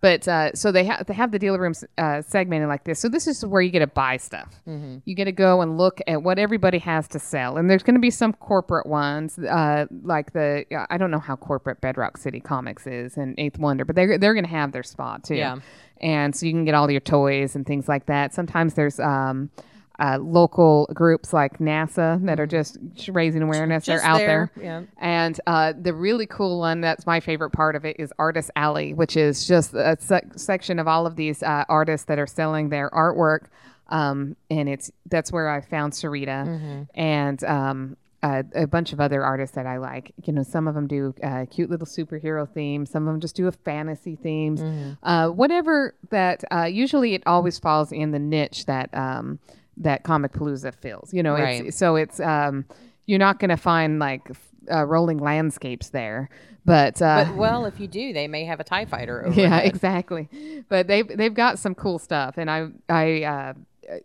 but 0.00 0.28
uh, 0.28 0.52
so 0.54 0.70
they 0.70 0.84
have 0.84 1.06
they 1.06 1.14
have 1.14 1.32
the 1.32 1.38
dealer 1.38 1.58
rooms 1.58 1.84
uh, 1.98 2.22
segmented 2.22 2.68
like 2.68 2.84
this. 2.84 2.98
So 3.00 3.08
this 3.08 3.26
is 3.26 3.44
where 3.44 3.62
you 3.62 3.70
get 3.70 3.80
to 3.80 3.86
buy 3.86 4.18
stuff. 4.18 4.54
Mm-hmm. 4.68 4.98
You 5.04 5.14
get 5.14 5.24
to 5.24 5.32
go 5.32 5.62
and 5.62 5.78
look 5.78 6.00
at 6.06 6.22
what 6.22 6.38
everybody 6.38 6.78
has 6.78 7.08
to 7.08 7.18
sell, 7.18 7.56
and 7.56 7.70
there's 7.70 7.82
going 7.82 7.94
to 7.94 8.00
be 8.00 8.10
some 8.10 8.32
corporate 8.34 8.86
ones, 8.86 9.38
uh, 9.38 9.86
like 10.02 10.32
the 10.32 10.64
I 10.90 10.98
don't 10.98 11.10
know 11.10 11.18
how 11.18 11.36
corporate 11.36 11.80
Bedrock 11.80 12.18
City 12.18 12.40
Comics 12.40 12.86
is 12.86 13.16
and 13.16 13.34
Eighth 13.38 13.58
Wonder, 13.58 13.84
but 13.84 13.96
they're 13.96 14.18
they're 14.18 14.34
going 14.34 14.44
to 14.44 14.50
have 14.50 14.72
their 14.72 14.82
spot 14.82 15.24
too. 15.24 15.36
Yeah. 15.36 15.58
and 16.00 16.36
so 16.36 16.44
you 16.46 16.52
can 16.52 16.64
get 16.64 16.74
all 16.74 16.90
your 16.90 17.00
toys 17.00 17.56
and 17.56 17.66
things 17.66 17.88
like 17.88 18.06
that. 18.06 18.34
Sometimes 18.34 18.74
there's 18.74 19.00
um, 19.00 19.50
uh, 19.98 20.18
local 20.20 20.88
groups 20.92 21.32
like 21.32 21.58
NASA 21.58 22.24
that 22.26 22.38
are 22.38 22.46
just 22.46 22.78
raising 23.08 23.42
awareness. 23.42 23.84
Mm-hmm. 23.84 23.92
Just 23.92 24.04
they're 24.04 24.10
out 24.12 24.18
there, 24.18 24.50
there. 24.56 24.64
yeah. 24.64 24.82
And 24.98 25.40
uh, 25.46 25.72
the 25.80 25.94
really 25.94 26.26
cool 26.26 26.58
one, 26.58 26.80
that's 26.80 27.06
my 27.06 27.20
favorite 27.20 27.50
part 27.50 27.76
of 27.76 27.84
it, 27.84 27.96
is 27.98 28.12
Artist 28.18 28.50
Alley, 28.56 28.94
which 28.94 29.16
is 29.16 29.46
just 29.46 29.74
a 29.74 29.96
sec- 30.00 30.38
section 30.38 30.78
of 30.78 30.86
all 30.86 31.06
of 31.06 31.16
these 31.16 31.42
uh, 31.42 31.64
artists 31.68 32.06
that 32.06 32.18
are 32.18 32.26
selling 32.26 32.68
their 32.68 32.90
artwork. 32.90 33.46
Um, 33.88 34.36
and 34.50 34.68
it's 34.68 34.90
that's 35.06 35.30
where 35.30 35.48
I 35.48 35.60
found 35.60 35.92
Sarita 35.92 36.86
and 36.94 37.44
um, 37.44 37.96
uh, 38.22 38.42
a 38.54 38.66
bunch 38.66 38.92
of 38.92 39.00
other 39.00 39.22
artists 39.22 39.54
that 39.54 39.66
I 39.66 39.76
like. 39.76 40.12
You 40.24 40.32
know, 40.32 40.42
some 40.42 40.66
of 40.66 40.74
them 40.74 40.88
do 40.88 41.14
uh, 41.22 41.46
cute 41.48 41.70
little 41.70 41.86
superhero 41.86 42.48
themes. 42.52 42.90
Some 42.90 43.06
of 43.06 43.14
them 43.14 43.20
just 43.20 43.36
do 43.36 43.46
a 43.46 43.52
fantasy 43.52 44.16
themes. 44.16 44.60
Uh, 45.02 45.28
whatever 45.28 45.94
that. 46.10 46.42
Uh, 46.50 46.64
usually, 46.64 47.14
it 47.14 47.22
always 47.26 47.58
falls 47.60 47.92
in 47.92 48.10
the 48.10 48.18
niche 48.18 48.66
that 48.66 48.92
um, 48.92 49.38
that 49.78 50.02
Comic 50.04 50.32
Palooza 50.32 50.74
fills. 50.74 51.12
You 51.12 51.22
know, 51.22 51.34
Right. 51.34 51.66
it's 51.66 51.76
so 51.76 51.96
it's 51.96 52.20
um, 52.20 52.64
you're 53.06 53.18
not 53.18 53.38
going 53.38 53.50
to 53.50 53.56
find 53.56 53.98
like 53.98 54.28
uh, 54.72 54.84
rolling 54.84 55.18
landscapes 55.18 55.90
there, 55.90 56.28
but. 56.64 57.00
Uh, 57.00 57.26
But 57.26 57.36
well, 57.36 57.66
if 57.66 57.78
you 57.78 57.86
do, 57.88 58.12
they 58.12 58.26
may 58.28 58.44
have 58.44 58.58
a 58.60 58.64
Tie 58.64 58.84
Fighter. 58.86 59.28
Yeah, 59.34 59.58
exactly. 59.58 60.28
But 60.68 60.86
they've 60.88 61.06
they've 61.06 61.34
got 61.34 61.58
some 61.58 61.74
cool 61.74 61.98
stuff, 61.98 62.34
and 62.38 62.50
I 62.50 62.68
I 62.88 63.22
uh, 63.22 63.52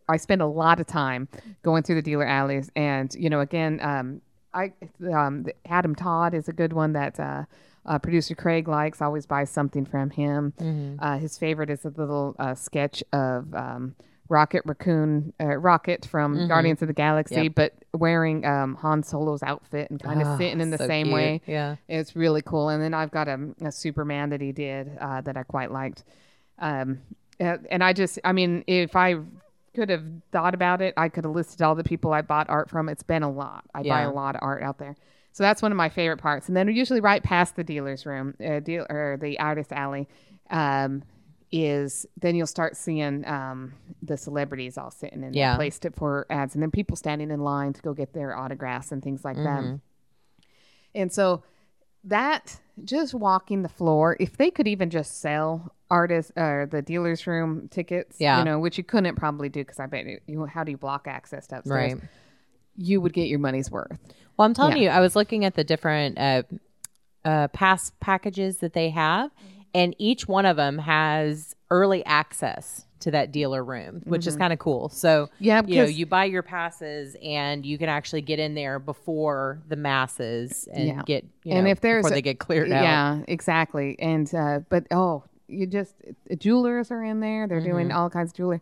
I 0.07 0.17
spend 0.17 0.41
a 0.41 0.45
lot 0.47 0.79
of 0.79 0.85
time 0.87 1.27
going 1.63 1.83
through 1.83 1.95
the 1.95 2.01
dealer 2.03 2.25
alleys, 2.25 2.69
and 2.75 3.13
you 3.15 3.29
know, 3.29 3.39
again, 3.39 3.79
um, 3.81 4.21
I 4.53 4.73
um, 5.11 5.45
Adam 5.65 5.95
Todd 5.95 6.33
is 6.33 6.47
a 6.47 6.53
good 6.53 6.73
one 6.73 6.93
that. 6.93 7.19
Uh, 7.19 7.43
uh, 7.83 7.97
producer 7.97 8.35
Craig 8.35 8.67
likes 8.67 9.01
always 9.01 9.25
buy 9.25 9.43
something 9.43 9.85
from 9.87 10.11
him. 10.11 10.53
Uh, 11.01 11.17
his 11.17 11.35
favorite 11.39 11.71
is 11.71 11.83
a 11.83 11.89
little 11.89 12.35
uh, 12.37 12.53
sketch 12.53 13.03
of 13.11 13.51
um, 13.55 13.95
Rocket 14.31 14.61
Raccoon, 14.65 15.33
uh, 15.41 15.57
Rocket 15.57 16.05
from 16.05 16.47
Guardians 16.47 16.81
of 16.81 16.87
the 16.87 16.93
Galaxy, 16.93 17.35
Mm-hmm. 17.35 17.43
Yep. 17.43 17.55
but 17.55 17.73
wearing 17.99 18.45
um, 18.45 18.75
Han 18.75 19.03
Solo's 19.03 19.43
outfit 19.43 19.91
and 19.91 20.01
kind 20.01 20.21
of 20.21 20.27
Ah, 20.27 20.37
sitting 20.37 20.61
in 20.61 20.69
the 20.69 20.77
so 20.77 20.87
same 20.87 21.07
cute. 21.07 21.13
way. 21.13 21.41
Yeah. 21.45 21.75
It's 21.89 22.15
really 22.15 22.41
cool. 22.41 22.69
And 22.69 22.81
then 22.81 22.93
I've 22.93 23.11
got 23.11 23.27
a, 23.27 23.49
a 23.61 23.71
Superman 23.73 24.29
that 24.29 24.39
he 24.39 24.53
did 24.53 24.97
uh, 25.01 25.19
that 25.21 25.35
I 25.35 25.43
quite 25.43 25.69
liked. 25.71 26.05
Um, 26.59 26.99
and 27.39 27.83
I 27.83 27.91
just, 27.91 28.19
I 28.23 28.31
mean, 28.31 28.63
if 28.67 28.95
I 28.95 29.15
could 29.75 29.89
have 29.89 30.03
thought 30.31 30.53
about 30.53 30.81
it, 30.81 30.93
I 30.95 31.09
could 31.09 31.25
have 31.25 31.33
listed 31.33 31.61
all 31.61 31.75
the 31.75 31.83
people 31.83 32.13
I 32.13 32.21
bought 32.21 32.49
art 32.49 32.69
from. 32.69 32.87
It's 32.87 33.03
been 33.03 33.23
a 33.23 33.31
lot. 33.31 33.65
I 33.73 33.83
buy 33.83 34.01
a 34.01 34.11
lot 34.11 34.35
of 34.35 34.41
art 34.43 34.63
out 34.63 34.77
there. 34.77 34.95
So 35.33 35.43
that's 35.43 35.61
one 35.61 35.71
of 35.71 35.77
my 35.77 35.89
favorite 35.89 36.17
parts. 36.21 36.47
And 36.47 36.55
then 36.55 36.67
usually 36.69 37.01
right 37.01 37.23
past 37.23 37.55
the 37.55 37.63
dealer's 37.63 38.05
room, 38.05 38.35
uh, 38.45 38.59
deal 38.59 38.85
or 38.89 39.17
the 39.19 39.39
artist 39.39 39.71
alley, 39.73 40.07
um, 40.49 41.03
is 41.51 42.05
then 42.19 42.35
you'll 42.35 42.47
start 42.47 42.77
seeing 42.77 43.25
um, 43.27 43.73
the 44.01 44.15
celebrities 44.17 44.77
all 44.77 44.91
sitting 44.91 45.23
in 45.23 45.33
Yeah. 45.33 45.55
placed 45.57 45.85
it 45.85 45.95
for 45.95 46.25
ads, 46.29 46.53
and 46.55 46.61
then 46.63 46.71
people 46.71 46.95
standing 46.95 47.29
in 47.31 47.41
line 47.41 47.73
to 47.73 47.81
go 47.81 47.93
get 47.93 48.13
their 48.13 48.35
autographs 48.37 48.91
and 48.91 49.03
things 49.03 49.25
like 49.25 49.37
Mm-hmm. 49.37 49.71
that. 49.73 49.79
And 50.95 51.11
so 51.11 51.43
that 52.05 52.59
just 52.83 53.13
walking 53.13 53.61
the 53.61 53.69
floor, 53.69 54.17
if 54.19 54.37
they 54.37 54.49
could 54.49 54.67
even 54.67 54.89
just 54.89 55.19
sell 55.21 55.73
artists 55.89 56.31
or 56.35 56.67
the 56.69 56.81
dealer's 56.81 57.27
room 57.27 57.67
tickets, 57.69 58.15
Yeah. 58.19 58.39
you 58.39 58.45
know, 58.45 58.59
which 58.59 58.77
you 58.77 58.83
couldn't 58.83 59.15
probably 59.15 59.49
do 59.49 59.59
because 59.61 59.79
I 59.79 59.85
bet 59.87 60.05
you, 60.05 60.19
you, 60.25 60.45
how 60.45 60.63
do 60.63 60.71
you 60.71 60.77
block 60.77 61.05
access 61.07 61.47
to 61.47 61.59
upstairs? 61.59 61.93
Right. 61.95 62.03
You 62.77 63.01
would 63.01 63.13
get 63.13 63.27
your 63.27 63.39
money's 63.39 63.69
worth. 63.69 63.91
Well, 64.37 64.45
I'm 64.47 64.53
telling 64.53 64.77
Yeah. 64.77 64.83
you, 64.83 64.89
I 64.89 64.99
was 65.01 65.15
looking 65.15 65.43
at 65.45 65.55
the 65.55 65.63
different 65.65 66.17
uh, 66.17 66.43
uh, 67.25 67.47
pass 67.49 67.91
packages 67.99 68.57
that 68.59 68.73
they 68.73 68.89
have, 68.89 69.31
and 69.73 69.95
each 69.97 70.27
one 70.27 70.45
of 70.45 70.57
them 70.57 70.77
has 70.79 71.55
early 71.69 72.05
access 72.05 72.85
to 72.99 73.09
that 73.11 73.31
dealer 73.31 73.63
room, 73.63 74.01
which 74.05 74.27
is 74.27 74.35
kind 74.35 74.53
of 74.53 74.59
cool. 74.59 74.87
So, 74.89 75.25
Mm-hmm. 75.25 75.43
Yeah, 75.43 75.61
you 75.65 75.75
know, 75.77 75.85
you 75.85 76.05
buy 76.05 76.25
your 76.25 76.43
passes, 76.43 77.15
and 77.23 77.65
you 77.65 77.77
can 77.79 77.89
actually 77.89 78.21
get 78.21 78.37
in 78.37 78.53
there 78.53 78.77
before 78.77 79.59
the 79.67 79.75
masses 79.75 80.67
and 80.71 80.87
Yeah. 80.87 81.01
get, 81.05 81.25
you 81.43 81.53
And 81.53 81.63
know, 81.65 81.71
if 81.71 81.81
there's 81.81 82.03
before 82.03 82.11
a- 82.13 82.15
they 82.17 82.21
get 82.21 82.37
cleared 82.39 82.71
out. 82.71 82.83
Yeah, 82.83 83.23
exactly. 83.27 83.95
And 83.99 84.31
uh, 84.35 84.59
but 84.69 84.85
oh, 84.91 85.23
you 85.47 85.65
just 85.65 85.95
jewelers 86.37 86.91
are 86.91 87.03
in 87.03 87.19
there. 87.21 87.47
They're 87.47 87.59
doing 87.59 87.87
Mm-hmm. 87.89 87.97
all 87.97 88.09
kinds 88.11 88.31
of 88.31 88.37
jewelry. 88.37 88.61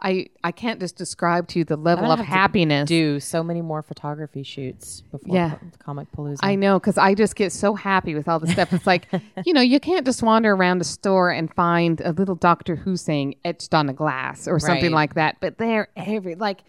I 0.00 0.26
I 0.42 0.52
can't 0.52 0.80
just 0.80 0.96
describe 0.96 1.48
to 1.48 1.60
you 1.60 1.64
the 1.64 1.76
level 1.76 2.10
of 2.10 2.18
happiness. 2.20 2.88
Do 2.88 3.20
so 3.20 3.42
many 3.42 3.62
more 3.62 3.80
photography 3.82 4.42
shoots 4.42 5.02
before 5.10 5.34
Yeah. 5.34 5.54
Co- 5.54 5.66
Comic 5.78 6.08
Palooza. 6.12 6.38
I 6.42 6.56
know 6.56 6.78
because 6.78 6.98
I 6.98 7.14
just 7.14 7.36
get 7.36 7.52
so 7.52 7.74
happy 7.74 8.14
with 8.14 8.28
all 8.28 8.38
the 8.40 8.48
stuff. 8.48 8.72
It's 8.72 8.86
like, 8.86 9.06
you 9.46 9.54
know, 9.54 9.60
you 9.62 9.80
can't 9.80 10.04
just 10.04 10.22
wander 10.22 10.52
around 10.52 10.80
a 10.80 10.84
store 10.84 11.30
and 11.30 11.52
find 11.54 12.00
a 12.02 12.12
little 12.12 12.34
Doctor 12.34 12.76
Who 12.76 12.96
saying 12.96 13.36
etched 13.44 13.72
on 13.72 13.88
a 13.88 13.92
glass 13.94 14.46
or 14.48 14.58
something 14.58 14.84
Right. 14.86 14.92
like 14.92 15.14
that. 15.14 15.36
But 15.40 15.58
they're 15.58 15.88
every 15.96 16.34
like 16.34 16.60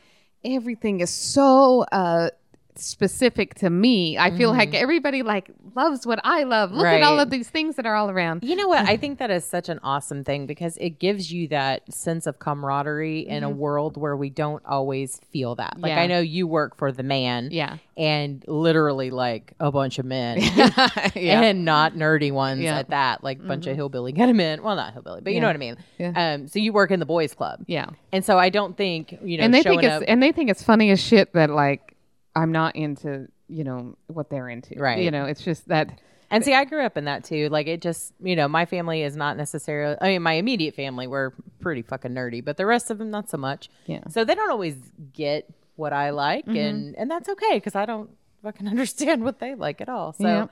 everything 0.43 0.99
is 1.01 1.09
so 1.09 1.81
uh 1.91 2.29
specific 2.77 3.55
to 3.55 3.69
me. 3.69 4.17
I 4.17 4.31
feel 4.31 4.51
like 4.51 4.73
everybody 4.73 5.21
like 5.23 5.49
loves 5.75 6.05
what 6.05 6.19
I 6.23 6.43
love. 6.43 6.71
Look 6.71 6.85
at 6.85 7.01
all 7.01 7.13
Mm-hmm. 7.15 7.19
Of 7.21 7.29
these 7.29 7.49
things 7.49 7.75
that 7.77 7.85
are 7.85 7.95
all 7.95 8.09
around. 8.09 8.43
You 8.43 8.55
know 8.55 8.67
what? 8.67 8.85
I 8.87 8.97
think 9.03 9.19
that 9.19 9.31
is 9.31 9.45
such 9.45 9.69
an 9.69 9.79
awesome 9.83 10.23
thing 10.23 10.45
because 10.47 10.75
it 10.77 10.99
gives 10.99 11.31
you 11.31 11.47
that 11.49 11.91
sense 11.93 12.27
of 12.27 12.39
camaraderie 12.39 13.21
in 13.27 13.43
a 13.43 13.49
world 13.49 13.95
where 13.95 14.15
we 14.17 14.29
don't 14.29 14.63
always 14.65 15.19
feel 15.31 15.55
that. 15.55 15.79
Like 15.79 15.91
Mm-hmm. 15.91 15.97
Yeah. 15.97 16.03
I 16.03 16.07
know 16.07 16.19
you 16.19 16.45
work 16.47 16.75
for 16.77 16.91
the 16.91 17.03
man, 17.03 17.49
Yeah. 17.51 17.77
and 17.95 18.43
literally 18.47 19.11
like 19.11 19.53
a 19.59 19.71
bunch 19.71 19.97
of 19.99 20.05
men, 20.05 20.39
yeah. 21.15 21.41
and 21.41 21.63
not 21.63 21.93
nerdy 21.93 22.31
ones 22.31 22.59
Yeah. 22.61 22.71
Mm-hmm. 22.71 22.79
at 22.79 22.89
that, 22.89 23.23
like 23.23 23.39
a 23.39 23.43
bunch 23.43 23.67
of 23.67 23.75
hillbilly 23.75 24.11
kind 24.13 24.29
of 24.29 24.35
men. 24.35 24.61
Well, 24.63 24.75
not 24.75 24.91
hillbilly, 24.93 25.21
but 25.21 25.33
you 25.33 25.39
know 25.39 25.47
what 25.47 25.55
I 25.55 25.59
mean. 25.59 25.77
Um, 26.15 26.47
so 26.47 26.59
you 26.59 26.73
work 26.73 26.91
in 26.91 26.99
the 26.99 27.05
boys' 27.05 27.33
club, 27.33 27.63
Yeah. 27.67 27.87
and 28.11 28.25
so 28.25 28.37
I 28.37 28.49
don't 28.49 28.75
think 28.75 29.17
you 29.23 29.37
know 29.37 29.43
and 29.45 29.53
they 29.53 29.63
think 29.63 29.83
it's 29.83 29.93
up. 29.93 30.03
and 30.07 30.21
they 30.21 30.31
think 30.31 30.49
it's 30.49 30.63
funny 30.63 30.91
as 30.91 30.99
shit 30.99 31.31
that 31.33 31.49
like 31.49 31.94
I'm 32.35 32.51
not 32.51 32.75
into, 32.75 33.27
you 33.47 33.63
know, 33.63 33.97
what 34.07 34.29
they're 34.29 34.49
into. 34.49 34.75
Right. 34.77 35.03
You 35.03 35.11
know, 35.11 35.25
it's 35.25 35.43
just 35.43 35.67
that 35.69 35.99
And 36.31 36.43
see, 36.43 36.53
I 36.53 36.65
grew 36.65 36.83
up 36.83 36.97
in 36.97 37.05
that 37.05 37.23
too. 37.23 37.49
Like 37.49 37.67
it 37.67 37.81
just, 37.81 38.13
you 38.21 38.35
know, 38.35 38.47
my 38.47 38.65
family 38.65 39.03
is 39.03 39.15
not 39.15 39.37
necessarily. 39.37 39.95
I 40.01 40.07
mean, 40.07 40.21
my 40.21 40.33
immediate 40.33 40.75
family 40.75 41.07
were 41.07 41.33
pretty 41.59 41.81
fucking 41.81 42.11
nerdy, 42.11 42.43
but 42.43 42.57
the 42.57 42.65
rest 42.65 42.89
of 42.89 42.97
them 42.97 43.11
not 43.11 43.29
so 43.29 43.37
much. 43.37 43.69
Yeah. 43.85 44.01
So 44.09 44.25
they 44.25 44.35
don't 44.35 44.49
always 44.49 44.75
get 45.13 45.49
what 45.75 45.93
I 45.93 46.11
like, 46.11 46.45
mm-hmm. 46.45 46.57
and 46.57 46.95
and 46.95 47.11
that's 47.11 47.29
okay 47.29 47.55
because 47.55 47.75
I 47.75 47.85
don't 47.85 48.09
fucking 48.43 48.67
understand 48.67 49.23
what 49.23 49.39
they 49.39 49.55
like 49.55 49.81
at 49.81 49.89
all. 49.89 50.13
So. 50.13 50.27
Yep. 50.27 50.51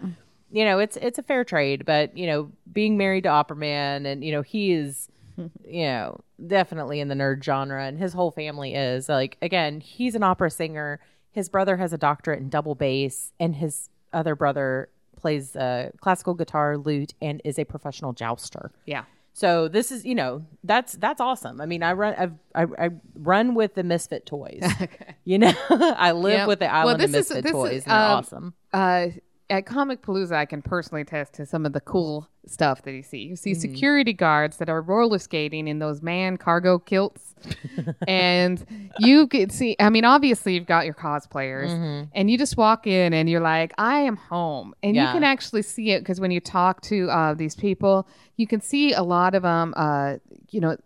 You 0.52 0.66
know, 0.66 0.78
it's 0.78 0.98
it's 0.98 1.18
a 1.18 1.24
fair 1.24 1.44
trade, 1.44 1.84
but 1.84 2.16
you 2.16 2.28
know, 2.28 2.52
being 2.72 2.96
married 2.96 3.24
to 3.24 3.30
Opera 3.30 3.58
Man, 3.58 4.06
and 4.06 4.24
you 4.24 4.32
know, 4.32 4.44
he 4.44 4.72
is, 4.74 5.10
you 5.38 5.86
know, 5.86 6.20
definitely 6.46 7.00
in 7.00 7.08
the 7.08 7.16
nerd 7.16 7.44
genre, 7.44 7.84
and 7.84 7.98
his 7.98 8.14
whole 8.14 8.30
family 8.30 8.76
is 8.76 9.10
like. 9.10 9.36
Again, 9.42 9.80
he's 9.80 10.14
an 10.14 10.22
opera 10.22 10.52
singer. 10.52 11.00
His 11.34 11.50
brother 11.50 11.76
has 11.78 11.92
a 11.92 11.98
doctorate 11.98 12.40
in 12.40 12.50
double 12.50 12.76
bass, 12.76 13.34
and 13.40 13.56
his 13.58 13.90
other 14.14 14.36
brother 14.36 14.88
plays 15.18 15.56
uh, 15.56 15.90
classical 16.00 16.34
guitar, 16.34 16.78
lute, 16.78 17.14
and 17.22 17.42
is 17.44 17.60
a 17.60 17.66
professional 17.66 18.14
jouster. 18.14 18.72
yeah. 18.86 19.04
So 19.36 19.68
this 19.68 19.92
is, 19.92 20.06
you 20.06 20.14
know, 20.14 20.46
that's 20.64 20.94
that's 20.94 21.20
awesome. 21.20 21.60
I 21.60 21.66
mean, 21.66 21.82
I 21.82 21.94
run, 21.94 22.14
I've, 22.20 22.34
I, 22.54 22.86
I 22.86 22.90
run 23.16 23.56
with 23.56 23.74
the 23.74 23.84
Misfit 23.84 24.28
toys. 24.28 24.62
okay. 24.82 25.16
You 25.26 25.40
know, 25.40 25.54
I 25.72 26.12
live 26.12 26.34
Yep. 26.40 26.48
with 26.50 26.60
the 26.60 26.72
island 26.72 26.86
Well, 26.86 26.98
this 27.08 27.16
of 27.16 27.16
is- 27.16 27.30
Misfit 27.30 27.44
this 27.44 27.50
is, 27.50 27.56
toys, 27.56 27.84
and 27.86 27.92
they're 27.92 27.98
um, 28.12 28.18
awesome. 28.20 28.54
uh, 28.74 29.08
at 29.50 29.66
Comic 29.66 30.02
Palooza, 30.02 30.34
I 30.36 30.46
can 30.46 30.62
personally 30.62 31.02
attest 31.02 31.34
to 31.34 31.46
some 31.46 31.66
of 31.66 31.74
the 31.74 31.82
cool 31.82 32.30
stuff 32.46 32.82
that 32.84 32.92
you 32.94 33.04
see. 33.04 33.20
You 33.20 33.28
Mm-hmm. 33.34 33.36
see 33.36 33.54
security 33.54 34.14
guards 34.14 34.58
that 34.58 34.70
are 34.70 34.82
roller 34.82 35.20
skating 35.20 35.68
in 35.68 35.80
those 35.80 36.02
man 36.02 36.38
cargo 36.38 36.80
kilts, 36.80 37.36
and 38.08 38.66
you 39.00 39.28
could 39.28 39.52
see. 39.52 39.76
I 39.80 39.90
mean, 39.90 40.06
obviously, 40.06 40.56
you've 40.56 40.66
got 40.66 40.86
your 40.86 40.94
cosplayers, 40.94 42.08
and 42.14 42.30
you 42.30 42.38
just 42.38 42.58
walk 42.58 42.88
in 42.88 43.14
and 43.14 43.30
you're 43.30 43.42
like, 43.42 43.74
"I 43.78 44.00
am 44.00 44.16
home," 44.16 44.74
and 44.84 44.96
Yeah. 44.96 45.08
you 45.08 45.14
can 45.14 45.24
actually 45.24 45.62
see 45.62 45.92
it 45.92 46.00
because 46.00 46.20
when 46.20 46.32
you 46.32 46.40
talk 46.40 46.82
to 46.84 47.10
uh, 47.10 47.34
these 47.34 47.56
people, 47.56 48.08
you 48.38 48.48
can 48.48 48.62
see 48.62 48.94
a 48.94 49.04
lot 49.04 49.36
of 49.36 49.44
them. 49.44 49.74
Uh, 49.76 50.16
you 50.52 50.60
know, 50.62 50.78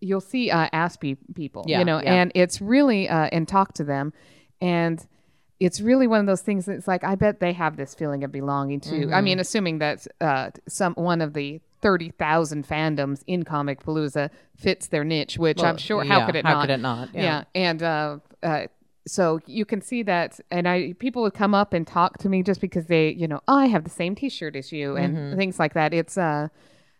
you'll 0.00 0.20
see 0.20 0.50
uh, 0.50 0.68
Aspie 0.72 1.16
people. 1.34 1.64
Yeah, 1.66 1.78
you 1.80 1.84
know, 1.84 2.00
yeah. 2.02 2.14
and 2.14 2.32
it's 2.34 2.60
really 2.60 3.08
uh, 3.08 3.28
and 3.32 3.46
talk 3.48 3.74
to 3.74 3.84
them, 3.84 4.12
and 4.60 5.04
it's 5.58 5.80
really 5.80 6.06
one 6.06 6.20
of 6.20 6.26
those 6.26 6.42
things 6.42 6.66
that's 6.66 6.86
like 6.86 7.02
I 7.04 7.14
bet 7.14 7.40
they 7.40 7.52
have 7.54 7.76
this 7.76 7.94
feeling 7.94 8.24
of 8.24 8.32
belonging 8.32 8.80
to. 8.80 8.90
Mm-hmm. 8.90 9.14
I 9.14 9.20
mean, 9.22 9.38
assuming 9.38 9.78
that 9.78 10.06
uh, 10.20 10.50
some 10.68 10.92
one 10.94 11.20
of 11.20 11.32
the 11.32 11.60
thirty 11.80 12.10
thousand 12.10 12.66
fandoms 12.68 13.22
in 13.26 13.44
Comic 13.44 13.82
Palooza 13.82 14.30
fits 14.56 14.86
their 14.88 15.04
niche, 15.04 15.38
which 15.38 15.58
I'm 15.58 15.74
Well, 15.74 15.76
sure 15.78 16.04
how 16.04 16.26
could 16.26 16.36
it 16.36 16.44
how 16.44 16.54
not? 16.54 16.60
could 16.62 16.70
it 16.70 16.80
not? 16.80 17.08
Yeah, 17.14 17.22
Yeah. 17.22 17.44
and 17.54 17.82
uh, 17.82 18.18
uh, 18.42 18.66
so 19.06 19.40
you 19.46 19.64
can 19.64 19.80
see 19.80 20.02
that, 20.02 20.40
and 20.50 20.66
I 20.68 20.92
people 20.98 21.22
would 21.22 21.34
come 21.34 21.54
up 21.54 21.72
and 21.72 21.86
talk 21.86 22.18
to 22.18 22.28
me 22.28 22.42
just 22.42 22.60
because 22.60 22.86
they, 22.86 23.10
you 23.10 23.28
know, 23.28 23.40
oh, 23.46 23.56
I 23.56 23.66
have 23.66 23.84
the 23.84 23.90
same 23.90 24.14
T-shirt 24.16 24.56
as 24.56 24.72
you 24.72 24.96
and 24.96 25.16
Mm-hmm. 25.16 25.36
things 25.38 25.58
like 25.58 25.74
that. 25.74 25.94
It's 25.94 26.18
uh, 26.18 26.48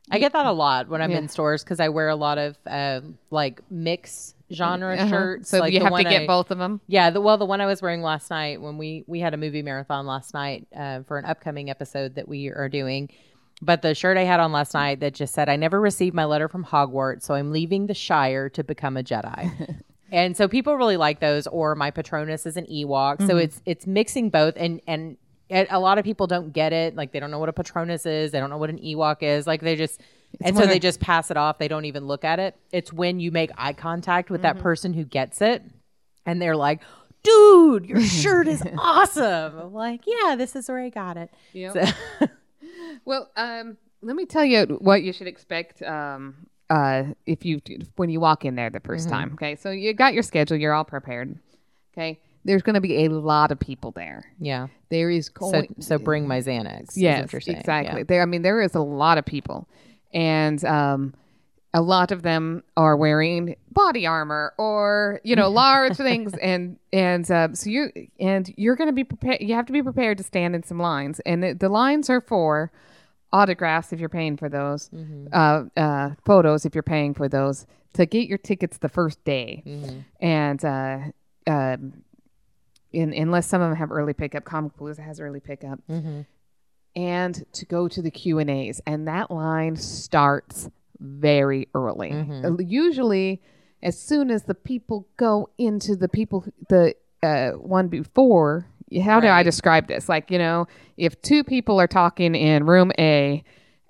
I 0.08 0.18
get 0.20 0.32
that 0.34 0.46
a 0.46 0.52
lot 0.52 0.88
when 0.88 1.02
I'm 1.02 1.10
Yeah. 1.10 1.18
in 1.18 1.28
stores 1.28 1.64
because 1.64 1.80
I 1.80 1.88
wear 1.88 2.08
a 2.08 2.14
lot 2.14 2.38
of 2.38 2.56
um, 2.68 3.18
like 3.30 3.60
mix 3.70 4.35
genre 4.52 4.94
uh-huh. 4.94 5.08
shirts. 5.08 5.50
so 5.50 5.58
like 5.58 5.72
you 5.72 5.80
have 5.80 5.94
to 5.94 6.02
get 6.04 6.22
I- 6.22 6.26
both 6.26 6.50
of 6.50 6.58
them. 6.58 6.80
Yeah, 6.86 7.10
the 7.10 7.20
well, 7.20 7.38
the 7.38 7.46
one 7.46 7.60
I 7.60 7.66
was 7.66 7.82
wearing 7.82 8.02
last 8.02 8.30
night 8.30 8.60
when 8.60 8.78
we 8.78 9.04
we 9.06 9.20
had 9.20 9.34
a 9.34 9.36
movie 9.36 9.62
marathon 9.62 10.06
last 10.06 10.34
night 10.34 10.66
uh, 10.76 11.02
for 11.02 11.18
an 11.18 11.24
upcoming 11.24 11.70
episode 11.70 12.14
that 12.16 12.28
we 12.28 12.48
are 12.48 12.68
doing. 12.68 13.10
But 13.62 13.80
the 13.80 13.94
shirt 13.94 14.18
I 14.18 14.24
had 14.24 14.38
on 14.38 14.52
last 14.52 14.74
night 14.74 15.00
that 15.00 15.14
just 15.14 15.34
said, 15.34 15.48
"I 15.48 15.56
never 15.56 15.80
received 15.80 16.14
my 16.14 16.24
letter 16.24 16.48
from 16.48 16.64
Hogwarts, 16.64 17.22
so 17.22 17.34
I'm 17.34 17.52
leaving 17.52 17.86
the 17.86 17.94
Shire 17.94 18.48
to 18.50 18.62
become 18.62 18.96
a 18.96 19.02
Jedi." 19.02 19.80
and 20.12 20.36
so 20.36 20.46
people 20.46 20.76
really 20.76 20.98
like 20.98 21.20
those. 21.20 21.46
Or 21.46 21.74
my 21.74 21.90
Patronus 21.90 22.44
is 22.44 22.56
an 22.56 22.66
Ewok, 22.66 23.26
so 23.26 23.36
it's 23.38 23.62
it's 23.64 23.86
mixing 23.86 24.28
both. 24.28 24.54
And 24.56 24.80
and 24.86 25.16
a 25.50 25.78
lot 25.78 25.98
of 25.98 26.04
people 26.04 26.26
don't 26.26 26.52
get 26.52 26.72
it, 26.72 26.96
like 26.96 27.12
they 27.12 27.20
don't 27.20 27.30
know 27.30 27.38
what 27.38 27.48
a 27.48 27.52
Patronus 27.52 28.04
is, 28.04 28.32
they 28.32 28.40
don't 28.40 28.50
know 28.50 28.58
what 28.58 28.70
an 28.70 28.78
Ewok 28.78 29.22
is, 29.22 29.46
like 29.46 29.62
they 29.62 29.76
just. 29.76 30.00
And 30.40 30.56
so 30.56 30.66
they 30.66 30.78
just 30.78 31.00
pass 31.00 31.30
it 31.30 31.36
off. 31.36 31.58
They 31.58 31.68
don't 31.68 31.84
even 31.86 32.06
look 32.06 32.24
at 32.24 32.38
it. 32.38 32.54
It's 32.72 32.92
when 32.92 33.20
you 33.20 33.30
make 33.30 33.50
eye 33.56 33.72
contact 33.72 34.30
with 34.30 34.42
that 34.42 34.58
person 34.58 34.92
who 34.92 35.04
gets 35.04 35.40
it 35.40 35.62
and 36.26 36.40
they're 36.42 36.56
like, 36.56 36.80
dude, 37.22 37.86
your 37.86 38.00
shirt 38.02 38.46
is 38.48 38.62
awesome. 38.78 39.58
I'm 39.58 39.72
like, 39.72 40.02
yeah, 40.06 40.36
this 40.36 40.54
is 40.56 40.68
where 40.68 40.80
I 40.80 40.88
got 40.90 41.16
it. 41.16 41.30
Yep. 41.52 41.72
So- 42.20 42.26
Well, 43.04 43.30
um, 43.36 43.76
let 44.02 44.16
me 44.16 44.26
tell 44.26 44.44
you 44.44 44.64
what 44.80 45.02
you 45.02 45.12
should 45.12 45.26
expect 45.26 45.82
um, 45.82 46.34
uh, 46.70 47.04
if 47.26 47.44
you 47.44 47.60
when 47.96 48.10
you 48.10 48.20
walk 48.20 48.44
in 48.44 48.54
there 48.56 48.70
the 48.70 48.80
1st 48.80 49.08
time. 49.08 49.30
Okay, 49.34 49.54
so 49.56 49.70
you 49.70 49.92
got 49.94 50.12
your 50.14 50.22
schedule, 50.22 50.56
you're 50.56 50.72
all 50.72 50.84
prepared. 50.84 51.38
Okay, 51.94 52.18
there's 52.44 52.62
going 52.62 52.74
to 52.74 52.80
be 52.80 53.04
a 53.04 53.08
lot 53.08 53.50
of 53.52 53.58
people 53.60 53.90
there. 53.92 54.24
yeah. 54.40 54.68
There 54.88 55.10
is 55.10 55.26
So, 55.26 55.50
going, 55.52 55.74
so 55.80 55.98
bring 55.98 56.28
my 56.28 56.40
Xanax. 56.40 56.92
yes, 56.94 57.22
what 57.22 57.32
you're 57.32 57.40
saying. 57.40 57.58
exactly. 57.58 58.00
Yeah. 58.00 58.04
There, 58.06 58.22
I 58.22 58.24
mean, 58.24 58.42
there 58.42 58.60
is 58.62 58.74
a 58.76 58.80
lot 58.80 59.18
of 59.18 59.24
people, 59.24 59.68
and 60.12 60.64
um, 60.64 61.14
a 61.74 61.80
lot 61.82 62.10
of 62.10 62.22
them 62.22 62.62
are 62.76 62.96
wearing 62.96 63.56
body 63.70 64.06
armor 64.06 64.54
or 64.56 65.20
you 65.24 65.36
know 65.36 65.48
large 65.50 65.96
things, 65.96 66.32
and 66.42 66.78
and 66.92 67.30
uh, 67.30 67.48
so 67.52 67.68
you 67.70 67.90
and 68.18 68.52
you're 68.56 68.76
going 68.76 68.88
to 68.88 68.94
be 68.94 69.04
prepared. 69.04 69.40
You 69.40 69.54
have 69.54 69.66
to 69.66 69.72
be 69.72 69.82
prepared 69.82 70.18
to 70.18 70.24
stand 70.24 70.54
in 70.54 70.62
some 70.62 70.78
lines, 70.78 71.20
and 71.26 71.42
the, 71.42 71.52
the 71.52 71.68
lines 71.68 72.08
are 72.08 72.20
for 72.20 72.72
autographs 73.32 73.92
if 73.92 74.00
you're 74.00 74.08
paying 74.08 74.36
for 74.36 74.48
those, 74.48 74.88
Mm-hmm. 74.90 75.26
uh, 75.32 75.64
uh, 75.80 76.10
photos 76.24 76.64
if 76.64 76.74
you're 76.74 76.82
paying 76.82 77.12
for 77.12 77.28
those, 77.28 77.66
to 77.94 78.06
get 78.06 78.28
your 78.28 78.38
tickets 78.38 78.78
the 78.78 78.88
first 78.88 79.22
day, 79.24 79.62
and 80.20 80.64
uh, 80.64 80.98
um, 81.46 82.02
in, 82.92 83.12
unless 83.12 83.46
some 83.46 83.60
of 83.60 83.68
them 83.68 83.76
have 83.76 83.90
early 83.92 84.14
pickup, 84.14 84.44
Comic 84.44 84.76
Palooza 84.78 85.00
has 85.00 85.20
early 85.20 85.40
pickup, 85.40 85.80
and 86.96 87.44
to 87.52 87.64
go 87.66 87.86
to 87.86 88.02
the 88.02 88.10
Q 88.10 88.38
and 88.40 88.50
A's, 88.50 88.80
and 88.86 89.06
that 89.06 89.30
line 89.30 89.76
starts 89.76 90.68
very 90.98 91.68
early. 91.74 92.10
Uh, 92.12 92.56
Usually, 92.58 93.40
as 93.82 94.00
soon 94.00 94.30
as 94.30 94.44
the 94.44 94.54
people 94.54 95.06
go 95.18 95.50
into 95.58 95.94
the 95.94 96.08
people 96.08 96.44
the 96.68 96.94
uh, 97.22 97.50
one 97.52 97.88
before. 97.88 98.66
How 99.02 99.20
do 99.20 99.26
I 99.28 99.42
describe 99.42 99.88
this? 99.88 100.08
Like 100.08 100.30
you 100.30 100.38
know, 100.38 100.66
if 100.96 101.20
two 101.20 101.44
people 101.44 101.80
are 101.80 101.86
talking 101.88 102.34
in 102.34 102.64
room 102.64 102.92
A 102.98 103.42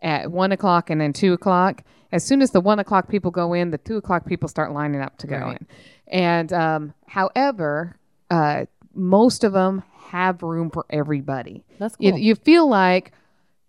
at 0.02 0.30
one 0.30 0.52
o'clock 0.52 0.90
and 0.90 1.00
then 1.00 1.12
two 1.12 1.32
o'clock, 1.32 1.82
as 2.12 2.24
soon 2.24 2.40
as 2.42 2.50
the 2.50 2.60
one 2.60 2.78
o'clock 2.78 3.08
people 3.08 3.30
go 3.30 3.52
in, 3.52 3.70
the 3.70 3.78
two 3.78 3.96
o'clock 3.96 4.26
people 4.26 4.48
start 4.48 4.72
lining 4.72 5.00
up 5.00 5.16
to 5.18 5.26
go 5.26 5.38
Right. 5.38 5.58
in. 5.60 5.66
And 6.08 6.52
um, 6.52 6.94
however, 7.06 7.96
uh, 8.30 8.66
most 8.94 9.44
of 9.44 9.52
them 9.52 9.82
have 10.06 10.42
room 10.42 10.70
for 10.70 10.84
everybody. 10.90 11.64
That's 11.78 11.94
You, 11.98 12.12
cool. 12.12 12.18
you 12.20 12.34
feel 12.34 12.68
like 12.68 13.12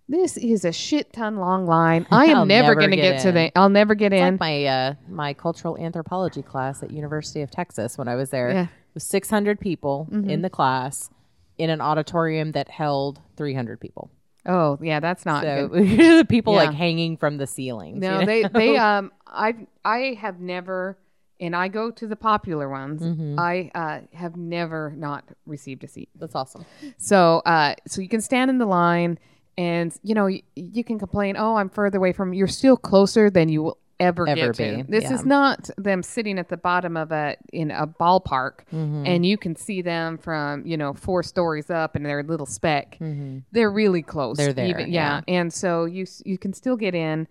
this 0.10 0.38
is 0.38 0.63
a 0.63 0.71
shit 0.71 1.12
ton 1.12 1.36
long 1.38 1.65
line. 1.65 2.08
I 2.12 2.26
am 2.28 2.47
never, 2.47 2.67
never 2.69 2.76
going 2.76 2.91
to 2.91 2.95
get 2.95 3.13
get 3.17 3.21
to 3.23 3.32
the. 3.32 3.52
I'll 3.58 3.69
never 3.69 3.93
get 3.95 4.13
It's 4.13 4.21
in. 4.21 4.34
like 4.36 4.39
my 4.39 4.65
uh, 4.65 4.93
my 5.10 5.34
cultural 5.34 5.78
anthropology 5.78 6.41
class 6.41 6.82
at 6.82 6.91
University 6.91 7.41
of 7.41 7.52
Texas 7.52 7.97
when 7.97 8.08
I 8.08 8.15
was 8.15 8.30
there. 8.30 8.52
Yeah. 8.52 8.67
Was 8.93 9.04
600 9.04 9.60
people 9.60 10.08
in 10.12 10.41
the 10.41 10.50
class 10.50 11.10
in 11.60 11.69
an 11.69 11.82
auditorium 11.82 12.54
that 12.54 12.67
held 12.69 13.19
300 13.36 13.80
people. 13.80 14.10
oh 14.45 14.78
yeah, 14.82 15.00
that's 15.00 15.26
not 15.26 15.43
So 15.43 15.67
good. 15.67 16.19
the 16.19 16.26
people 16.30 16.54
Yeah. 16.54 16.60
like 16.65 16.73
hanging 16.73 17.17
from 17.17 17.38
the 17.38 17.45
ceilings. 17.45 18.00
No, 18.00 18.13
you 18.13 18.19
know? 18.19 18.26
they 18.26 18.43
they 18.47 18.78
um 18.89 19.12
I 19.28 19.56
I 19.86 20.17
have 20.21 20.39
never 20.39 20.97
and 21.39 21.56
I 21.56 21.67
go 21.67 21.91
to 21.91 22.08
the 22.08 22.15
popular 22.15 22.67
ones. 22.69 23.02
Mm-hmm. 23.02 23.39
I 23.39 23.71
uh, 23.76 24.00
have 24.13 24.36
never 24.38 24.93
not 24.95 25.23
received 25.45 25.84
a 25.84 25.88
seat. 25.88 26.10
That's 26.15 26.36
awesome. 26.36 26.65
So 26.97 27.41
uh 27.45 27.76
so 27.88 28.02
you 28.02 28.10
can 28.10 28.21
stand 28.21 28.50
in 28.50 28.58
the 28.58 28.65
line 28.65 29.19
and 29.58 29.95
you 30.04 30.13
know 30.15 30.26
y- 30.26 30.43
you 30.56 30.84
can 30.84 31.00
complain, 31.00 31.36
"Oh, 31.38 31.56
I'm 31.56 31.69
further 31.69 31.97
away 31.97 32.13
from." 32.13 32.34
You're 32.34 32.47
still 32.47 32.78
closer 32.78 33.30
than 33.30 33.50
you 33.50 33.63
will 33.63 33.78
ever, 34.00 34.28
Ever 34.30 34.54
get 34.54 34.56
to. 34.56 34.84
be, 34.84 34.91
This 34.91 35.06
yeah. 35.06 35.13
is 35.15 35.26
not 35.26 35.71
them 35.76 36.04
sitting 36.04 36.38
at 36.38 36.50
the 36.50 36.58
bottom 36.58 36.95
of 36.95 37.12
a 37.12 37.36
in 37.52 37.71
a 37.71 37.88
ballpark 37.88 38.60
Mm-hmm. 38.71 39.04
and 39.08 39.26
you 39.26 39.39
can 39.39 39.56
see 39.56 39.82
them 39.82 40.19
from, 40.19 40.63
you 40.67 40.78
know, 40.78 40.93
four 40.93 41.23
stories 41.23 41.71
up 41.71 41.95
and 41.95 42.06
they're 42.06 42.19
a 42.19 42.23
little 42.23 42.45
speck. 42.45 42.97
They're 43.52 43.71
really 43.71 44.04
close. 44.04 44.38
Mm-hmm. 44.38 44.45
They're 44.45 44.54
there, 44.54 44.80
even- 44.82 44.91
yeah. 44.93 45.21
And 45.28 45.52
so 45.52 45.86
you 45.86 46.06
you 46.26 46.38
can 46.38 46.54
still 46.54 46.76
get 46.78 46.93
in 46.93 47.28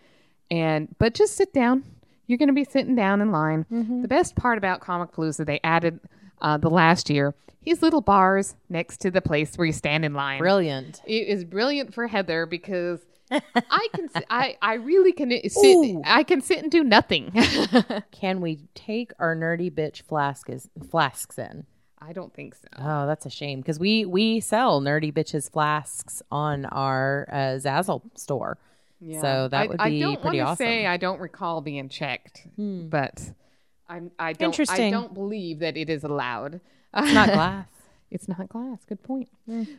and 0.50 0.88
but 0.98 1.14
just 1.14 1.36
sit 1.36 1.52
down. 1.52 1.84
You're 2.26 2.38
going 2.38 2.48
to 2.48 2.54
be 2.54 2.64
sitting 2.64 2.94
down 2.94 3.20
in 3.20 3.30
line. 3.30 3.66
Mm-hmm. 3.72 4.02
The 4.02 4.08
best 4.08 4.36
part 4.36 4.58
about 4.58 4.80
Comic 4.80 5.12
Palooza 5.12 5.46
they 5.46 5.60
added 5.62 6.00
uh, 6.40 6.56
the 6.58 6.70
last 6.70 7.08
year 7.08 7.34
these 7.66 7.82
little 7.82 8.00
bars 8.00 8.54
next 8.68 8.98
to 8.98 9.10
the 9.10 9.20
place 9.20 9.58
where 9.58 9.66
you 9.66 9.72
stand 9.72 10.04
in 10.04 10.14
line. 10.14 10.38
Brilliant. 10.38 11.02
It 11.04 11.26
is 11.26 11.44
brilliant 11.44 11.92
for 11.92 12.06
Heather 12.06 12.46
because 12.46 13.00
I 13.30 13.88
can 13.92 14.08
I 14.30 14.56
I 14.62 14.74
really 14.74 15.12
can 15.12 15.30
sit 15.50 15.76
Ooh. 15.76 16.00
I 16.04 16.22
can 16.22 16.40
sit 16.40 16.62
and 16.62 16.70
do 16.70 16.84
nothing. 16.84 17.32
Can 18.12 18.40
we 18.40 18.60
take 18.74 19.12
our 19.18 19.34
nerdy 19.34 19.70
bitch 19.70 20.02
flask 20.02 20.48
is, 20.48 20.70
flasks 20.90 21.36
in? 21.36 21.66
I 21.98 22.12
don't 22.12 22.32
think 22.32 22.54
so. 22.54 22.68
Oh, 22.78 23.06
that's 23.06 23.26
a 23.26 23.30
shame 23.30 23.60
because 23.60 23.80
we 23.80 24.04
we 24.04 24.38
sell 24.38 24.80
nerdy 24.80 25.12
bitches 25.12 25.50
flasks 25.50 26.22
on 26.30 26.66
our 26.66 27.26
uh, 27.32 27.36
Zazzle 27.58 28.02
store. 28.16 28.58
So 29.20 29.48
that 29.48 29.60
I, 29.62 29.66
would 29.66 29.80
I 29.80 29.98
don't 29.98 30.20
pretty 30.22 30.40
awesome. 30.40 30.66
Hmm. 30.66 30.70
Say 30.70 30.86
I 30.86 30.96
don't 30.96 31.20
recall 31.20 31.60
being 31.60 31.88
checked, 31.88 32.46
but 32.56 33.32
I'm 33.88 34.10
I 34.18 34.32
don't 34.32 34.58
I 34.70 34.90
don't 34.90 35.14
believe 35.14 35.58
that 35.60 35.76
it 35.76 35.90
is 35.90 36.04
allowed. 36.04 36.60
It's 36.94 37.12
not 37.12 37.28
glass. 37.32 37.68
It's 38.10 38.28
not 38.28 38.48
glass. 38.48 38.78
Good 38.88 39.02
point. 39.02 39.28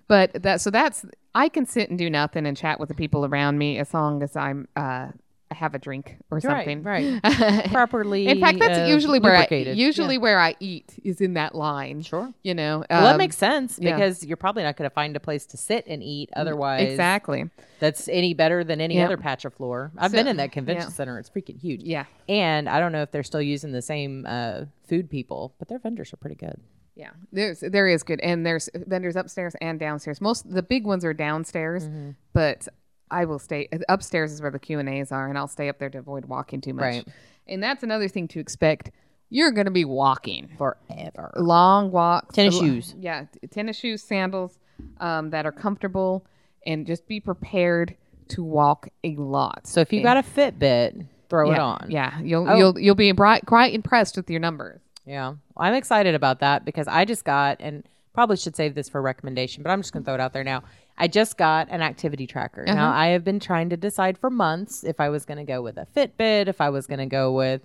But 0.08 0.44
that 0.44 0.62
so 0.62 0.70
that's 0.70 1.06
I 1.34 1.50
can 1.50 1.66
sit 1.66 1.90
and 1.90 1.98
do 1.98 2.10
nothing 2.10 2.46
and 2.46 2.56
chat 2.56 2.80
with 2.80 2.90
the 2.90 2.96
people 2.96 3.26
around 3.26 3.58
me 3.58 3.80
as 3.80 3.94
long 3.94 4.22
as 4.22 4.36
I'm 4.36 4.68
uh 4.76 5.10
have 5.52 5.74
a 5.76 5.80
drink 5.80 6.18
or 6.32 6.40
something. 6.40 6.84
Right, 6.84 7.20
right. 7.24 7.66
Properly. 7.72 8.28
In 8.28 8.40
fact, 8.40 8.60
that's 8.60 8.80
uh, 8.80 8.86
usually 8.86 9.20
where 9.20 9.36
I 9.36 9.48
usually 9.52 10.18
where 10.18 10.40
I 10.40 10.56
eat 10.60 11.00
is 11.04 11.22
in 11.22 11.34
that 11.36 11.56
line. 11.56 12.02
Sure. 12.02 12.34
You 12.44 12.54
know. 12.54 12.84
Well, 12.90 13.02
that 13.02 13.12
um, 13.14 13.18
makes 13.18 13.38
sense 13.38 13.80
yeah. 13.82 13.96
because 13.96 14.26
you're 14.26 14.38
probably 14.38 14.64
not 14.64 14.76
going 14.78 14.90
to 14.90 14.94
find 14.94 15.16
a 15.16 15.20
place 15.20 15.46
to 15.48 15.58
sit 15.58 15.86
and 15.88 16.04
eat 16.04 16.30
otherwise. 16.36 16.90
exactly. 16.90 17.50
That's 17.80 18.08
any 18.08 18.34
better 18.34 18.64
than 18.64 18.82
any 18.82 18.96
Yeah. 18.98 19.06
other 19.06 19.18
patch 19.18 19.46
of 19.46 19.54
floor. 19.54 19.92
I've 19.98 20.12
So- 20.12 20.18
been 20.18 20.28
in 20.28 20.38
that 20.38 20.52
convention 20.52 20.90
yeah. 20.90 20.96
center. 20.96 21.20
It's 21.20 21.30
freaking 21.30 21.60
huge. 21.60 21.84
Yeah. 21.84 22.06
And 22.28 22.68
I 22.68 22.80
don't 22.80 22.92
know 22.92 23.02
if 23.04 23.12
they're 23.12 23.24
still 23.24 23.42
using 23.42 23.72
the 23.72 23.82
same 23.82 24.26
uh, 24.28 24.66
food 24.88 25.10
people, 25.10 25.54
but 25.60 25.68
their 25.68 25.80
vendors 25.80 26.14
are 26.14 26.18
pretty 26.18 26.36
good. 26.36 26.60
Yeah, 26.96 27.12
there's 27.32 27.60
there 27.60 27.88
is 27.88 28.02
good, 28.02 28.20
and 28.22 28.44
there's 28.44 28.72
vendors 28.74 29.16
upstairs 29.16 29.54
and 29.62 29.80
downstairs. 29.80 30.20
Most 30.20 30.50
the 30.52 30.64
big 30.64 30.84
ones 30.84 31.06
are 31.06 31.14
downstairs, 31.14 31.86
Mm-hmm. 31.88 32.10
but 32.34 32.68
I 33.12 33.26
will 33.26 33.40
stay 33.40 33.68
upstairs 33.90 34.32
is 34.34 34.42
where 34.42 34.52
the 34.52 34.60
Q 34.60 34.80
and 34.80 34.90
A's 34.90 35.12
are, 35.12 35.28
and 35.30 35.38
I'll 35.38 35.48
stay 35.48 35.70
up 35.70 35.80
there 35.80 35.90
to 35.90 35.98
avoid 36.00 36.26
walking 36.26 36.62
too 36.62 36.74
much. 36.74 36.84
Right. 36.84 37.08
And 37.48 37.64
that's 37.64 37.84
another 37.84 38.08
thing 38.08 38.28
to 38.30 38.40
expect. 38.40 38.92
You're 39.30 39.52
going 39.52 39.66
to 39.66 39.72
be 39.72 39.84
walking 39.86 40.50
Forever. 40.58 41.34
long 41.36 41.92
walks, 41.92 42.34
Tennis 42.36 42.58
shoes. 42.58 42.96
Yeah, 42.98 43.26
t- 43.42 43.48
tennis 43.48 43.78
shoes, 43.78 44.02
sandals 44.02 44.58
um, 45.00 45.32
that 45.32 45.46
are 45.46 45.52
comfortable, 45.52 46.26
and 46.66 46.86
just 46.88 47.08
be 47.08 47.20
prepared 47.20 47.96
to 48.30 48.44
walk 48.44 48.88
a 49.04 49.16
lot. 49.16 49.68
So 49.68 49.82
if 49.82 49.92
you 49.92 50.02
got 50.02 50.18
a 50.18 50.24
Fitbit, 50.24 51.06
throw 51.30 51.52
it 51.52 51.60
on. 51.60 51.88
yeah, 51.90 52.20
you'll 52.22 52.50
Oh. 52.50 52.56
you'll 52.56 52.80
you'll 52.80 52.96
be 52.96 53.12
bright, 53.12 53.46
quite 53.46 53.74
impressed 53.74 54.16
with 54.18 54.30
your 54.30 54.40
numbers. 54.40 54.80
Yeah. 55.06 55.36
I'm 55.58 55.74
excited 55.74 56.16
about 56.16 56.40
that 56.40 56.64
because 56.66 56.88
I 56.88 57.04
just 57.06 57.24
got, 57.26 57.58
and 57.62 57.84
probably 58.14 58.36
should 58.38 58.56
save 58.56 58.76
this 58.76 58.90
for 58.90 59.02
recommendation, 59.02 59.64
but 59.64 59.70
I'm 59.70 59.82
just 59.82 59.94
going 59.94 60.04
to 60.04 60.06
throw 60.06 60.16
it 60.16 60.20
out 60.22 60.34
there 60.34 60.44
now. 60.44 60.64
I 60.98 61.08
just 61.08 61.38
got 61.38 61.68
an 61.70 61.82
activity 61.82 62.26
tracker. 62.28 62.64
Now, 62.66 62.90
Uh-huh. 62.90 62.98
I 63.00 63.08
have 63.08 63.24
been 63.24 63.40
trying 63.40 63.70
to 63.70 63.78
decide 63.78 64.18
for 64.18 64.30
months 64.30 64.84
if 64.84 65.00
I 65.00 65.10
was 65.10 65.26
going 65.26 65.38
to 65.38 65.44
go 65.44 65.62
with 65.62 65.78
a 65.78 65.86
Fitbit, 65.96 66.48
if 66.48 66.60
I 66.62 66.70
was 66.70 66.88
going 66.88 67.00
to 67.00 67.06
go 67.06 67.32
with 67.34 67.62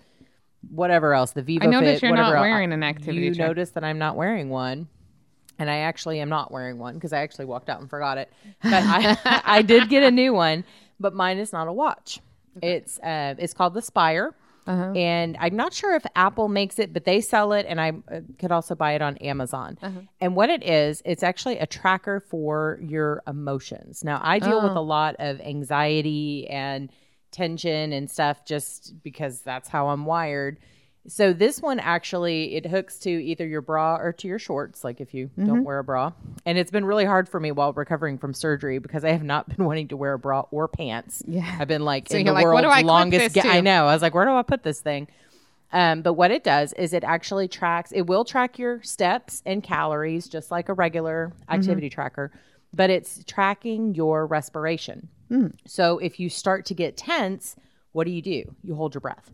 whatever 0.70 1.14
else, 1.14 1.32
the 1.32 1.42
Vivo 1.42 1.64
I 1.64 1.68
noticed 1.70 2.00
Fit, 2.00 2.08
you're 2.08 2.16
not 2.16 2.38
wearing 2.38 2.72
an 2.72 2.82
activity 2.82 3.26
You 3.26 3.34
tracker. 3.34 3.48
noticed 3.48 3.74
that 3.74 3.84
I'm 3.84 3.98
not 3.98 4.16
wearing 4.16 4.48
one. 4.50 4.88
And 5.58 5.70
I 5.70 5.78
actually 5.78 6.20
am 6.20 6.28
not 6.28 6.50
wearing 6.50 6.78
one 6.78 6.94
because 6.94 7.12
I 7.12 7.18
actually 7.18 7.44
walked 7.44 7.68
out 7.68 7.80
and 7.80 7.88
forgot 7.88 8.18
it. 8.18 8.32
But 8.62 8.82
I, 8.84 9.42
I 9.44 9.62
did 9.62 9.88
get 9.88 10.02
a 10.02 10.10
new 10.10 10.32
one, 10.32 10.64
but 11.00 11.14
mine 11.14 11.38
is 11.38 11.52
not 11.52 11.68
a 11.68 11.72
watch. 11.72 12.20
It's 12.62 12.98
uh, 12.98 13.34
it's 13.38 13.54
called 13.54 13.74
the 13.74 13.82
Spire, 13.82 14.34
Uh-huh. 14.66 14.92
and 14.94 15.36
I'm 15.40 15.56
not 15.56 15.72
sure 15.72 15.94
if 15.96 16.04
Apple 16.14 16.48
makes 16.48 16.78
it, 16.78 16.92
but 16.92 17.04
they 17.04 17.20
sell 17.20 17.52
it, 17.52 17.66
and 17.68 17.80
I 17.80 17.92
uh, 18.10 18.20
could 18.38 18.52
also 18.52 18.74
buy 18.74 18.92
it 18.92 19.02
on 19.02 19.16
Amazon. 19.18 19.76
Uh-huh. 19.82 20.00
And 20.20 20.36
what 20.36 20.50
it 20.50 20.62
is, 20.62 21.02
it's 21.04 21.22
actually 21.22 21.58
a 21.58 21.66
tracker 21.66 22.20
for 22.20 22.78
your 22.82 23.22
emotions. 23.26 24.04
Now, 24.04 24.20
I 24.22 24.38
deal 24.38 24.60
Oh. 24.60 24.68
with 24.68 24.76
a 24.76 24.80
lot 24.80 25.16
of 25.18 25.40
anxiety 25.40 26.46
and 26.48 26.90
tension 27.32 27.92
and 27.92 28.10
stuff 28.10 28.44
just 28.44 29.02
because 29.02 29.40
that's 29.40 29.68
how 29.68 29.88
I'm 29.88 30.04
wired. 30.06 30.58
So 31.08 31.32
this 31.32 31.60
one 31.60 31.80
actually 31.80 32.54
it 32.54 32.64
hooks 32.66 32.98
to 33.00 33.10
either 33.10 33.44
your 33.46 33.60
bra 33.60 33.96
or 33.96 34.12
to 34.12 34.28
your 34.28 34.38
shorts, 34.38 34.84
like 34.84 35.00
if 35.00 35.12
you 35.14 35.26
Mm-hmm. 35.28 35.46
don't 35.46 35.64
wear 35.64 35.78
a 35.80 35.84
bra. 35.84 36.12
And 36.46 36.56
it's 36.58 36.70
been 36.70 36.84
really 36.84 37.04
hard 37.04 37.28
for 37.28 37.40
me 37.40 37.50
while 37.50 37.72
recovering 37.72 38.18
from 38.18 38.34
surgery 38.34 38.78
because 38.78 39.04
I 39.04 39.10
have 39.10 39.24
not 39.24 39.48
been 39.56 39.66
wanting 39.66 39.88
to 39.88 39.96
wear 39.96 40.12
a 40.12 40.18
bra 40.18 40.44
or 40.52 40.68
pants. 40.68 41.22
Yeah. 41.26 41.56
I've 41.58 41.66
been 41.68 41.84
like 41.84 42.08
So 42.08 42.18
in 42.18 42.26
the 42.26 42.32
like, 42.32 42.44
world's 42.44 42.66
I 42.68 42.82
longest. 42.82 43.34
ga- 43.34 43.42
I 43.48 43.60
know. 43.60 43.86
I 43.86 43.92
was 43.94 44.02
like, 44.02 44.14
where 44.14 44.24
do 44.24 44.32
I 44.32 44.42
put 44.42 44.62
this 44.62 44.80
thing? 44.80 45.08
Um, 45.72 46.02
but 46.02 46.12
what 46.12 46.30
it 46.30 46.44
does 46.44 46.72
is 46.74 46.92
it 46.92 47.02
actually 47.02 47.48
tracks. 47.48 47.92
It 47.92 48.02
will 48.02 48.24
track 48.24 48.58
your 48.58 48.82
steps 48.82 49.42
and 49.46 49.62
calories, 49.62 50.28
just 50.28 50.50
like 50.50 50.68
a 50.68 50.74
regular 50.74 51.32
activity 51.48 51.88
tracker. 51.88 52.30
But 52.74 52.90
it's 52.90 53.24
tracking 53.24 53.94
your 53.94 54.26
respiration. 54.26 55.08
So 55.66 55.96
if 55.98 56.20
you 56.20 56.28
start 56.28 56.66
to 56.66 56.74
get 56.74 56.98
tense, 56.98 57.56
what 57.92 58.04
do 58.04 58.10
you 58.10 58.20
do? 58.20 58.54
You 58.62 58.74
hold 58.74 58.92
your 58.94 59.00
breath. 59.00 59.30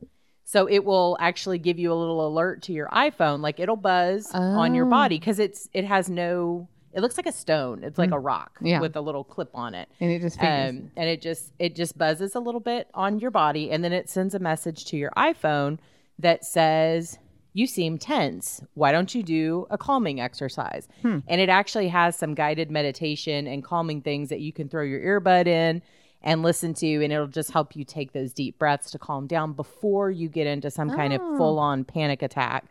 So 0.51 0.67
it 0.67 0.83
will 0.83 1.19
actually 1.21 1.59
give 1.59 1.79
you 1.79 1.93
a 1.93 1.99
little 2.03 2.27
alert 2.27 2.63
to 2.63 2.73
your 2.73 2.89
iPhone, 2.89 3.43
like 3.43 3.61
it'll 3.61 3.77
buzz 3.77 4.31
on 4.33 4.75
your 4.75 4.87
body 4.87 5.19
because 5.19 5.39
it's 5.39 5.69
it 5.75 5.85
has 5.85 6.09
no. 6.09 6.67
It 6.95 7.03
looks 7.03 7.19
like 7.19 7.27
a 7.27 7.33
stone. 7.33 7.85
It's 7.85 7.99
like 7.99 8.13
a 8.13 8.19
rock 8.19 8.57
Yeah. 8.63 8.81
with 8.81 8.97
a 8.97 9.03
little 9.03 9.25
clip 9.25 9.51
on 9.53 9.75
it. 9.75 9.91
And 10.01 10.11
it 10.11 10.23
just. 10.23 10.39
Um, 10.43 10.91
and 10.97 11.07
it 11.07 11.21
just 11.21 11.53
it 11.59 11.77
just 11.77 11.99
buzzes 11.99 12.35
a 12.35 12.41
little 12.41 12.63
bit 12.63 12.89
on 12.95 13.19
your 13.21 13.31
body, 13.31 13.71
and 13.71 13.85
then 13.85 13.93
it 13.93 14.09
sends 14.09 14.35
a 14.35 14.39
message 14.39 14.87
to 14.87 14.97
your 14.97 15.11
iPhone 15.19 15.81
that 16.19 16.47
says, 16.47 17.19
"You 17.53 17.67
seem 17.67 17.99
tense. 17.99 18.63
Why 18.73 18.91
don't 18.91 19.15
you 19.15 19.23
do 19.23 19.67
a 19.69 19.77
calming 19.77 20.19
exercise?" 20.19 20.89
Hmm. 21.03 21.19
And 21.29 21.43
it 21.43 21.51
actually 21.51 21.89
has 21.89 22.17
some 22.17 22.33
guided 22.33 22.71
meditation 22.71 23.47
and 23.47 23.63
calming 23.63 24.01
things 24.01 24.31
that 24.31 24.41
you 24.41 24.55
can 24.55 24.71
throw 24.71 24.83
your 24.83 25.21
earbud 25.21 25.47
in 25.47 25.83
and 26.23 26.43
listen 26.43 26.75
to, 26.75 27.03
and 27.05 27.13
it'll 27.13 27.27
just 27.29 27.53
help 27.53 27.77
you 27.77 27.85
take 27.85 28.13
those 28.13 28.33
deep 28.33 28.59
breaths 28.59 28.91
to 28.91 28.99
calm 28.99 29.27
down 29.27 29.53
before 29.53 30.11
you 30.11 30.29
get 30.29 30.47
into 30.47 30.71
some 30.71 30.91
kind 30.91 31.13
of 31.13 31.21
Oh. 31.23 31.37
full 31.37 31.59
on 31.59 31.85
panic 31.85 32.23
attack. 32.23 32.65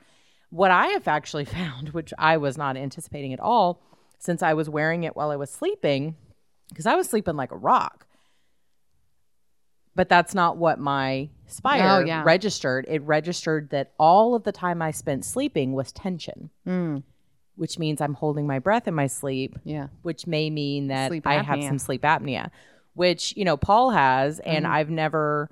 What 0.49 0.71
I 0.71 0.87
have 0.87 1.07
actually 1.07 1.45
found, 1.59 1.89
which 1.89 2.13
I 2.17 2.37
was 2.37 2.57
not 2.57 2.75
anticipating 2.77 3.33
at 3.33 3.39
all, 3.39 3.81
since 4.19 4.41
I 4.43 4.53
was 4.53 4.69
wearing 4.69 5.03
it 5.03 5.15
while 5.15 5.29
I 5.31 5.35
was 5.35 5.49
sleeping, 5.49 6.15
because 6.69 6.85
I 6.85 6.95
was 6.95 7.07
sleeping 7.09 7.35
like 7.35 7.51
a 7.51 7.57
rock. 7.57 8.05
but 9.95 10.09
that's 10.09 10.35
not 10.35 10.57
what 10.57 10.77
my 10.79 11.27
Spire 11.47 12.01
Oh, 12.01 12.05
yeah. 12.05 12.21
registered. 12.23 12.85
It 12.87 13.01
registered 13.01 13.71
that 13.71 13.93
all 13.97 14.35
of 14.35 14.43
the 14.43 14.51
time 14.51 14.79
I 14.81 14.91
spent 14.91 15.25
sleeping 15.25 15.73
was 15.73 15.91
tension, 15.91 16.51
Mm, 16.67 17.01
which 17.55 17.79
means 17.79 17.99
I'm 17.99 18.13
holding 18.13 18.45
my 18.45 18.59
breath 18.59 18.87
in 18.87 18.93
my 18.93 19.07
sleep, 19.07 19.57
yeah. 19.63 19.87
which 20.03 20.27
may 20.27 20.51
mean 20.51 20.87
that 20.89 21.11
I 21.25 21.41
have 21.41 21.63
some 21.63 21.79
sleep 21.79 22.03
apnea, 22.03 22.51
which 22.97 23.33
you 23.37 23.45
know 23.45 23.55
Paul 23.57 23.91
has, 23.91 24.39
and 24.39 24.65
Mm-hmm. 24.65 24.73
I've 24.73 24.89
never, 24.89 25.49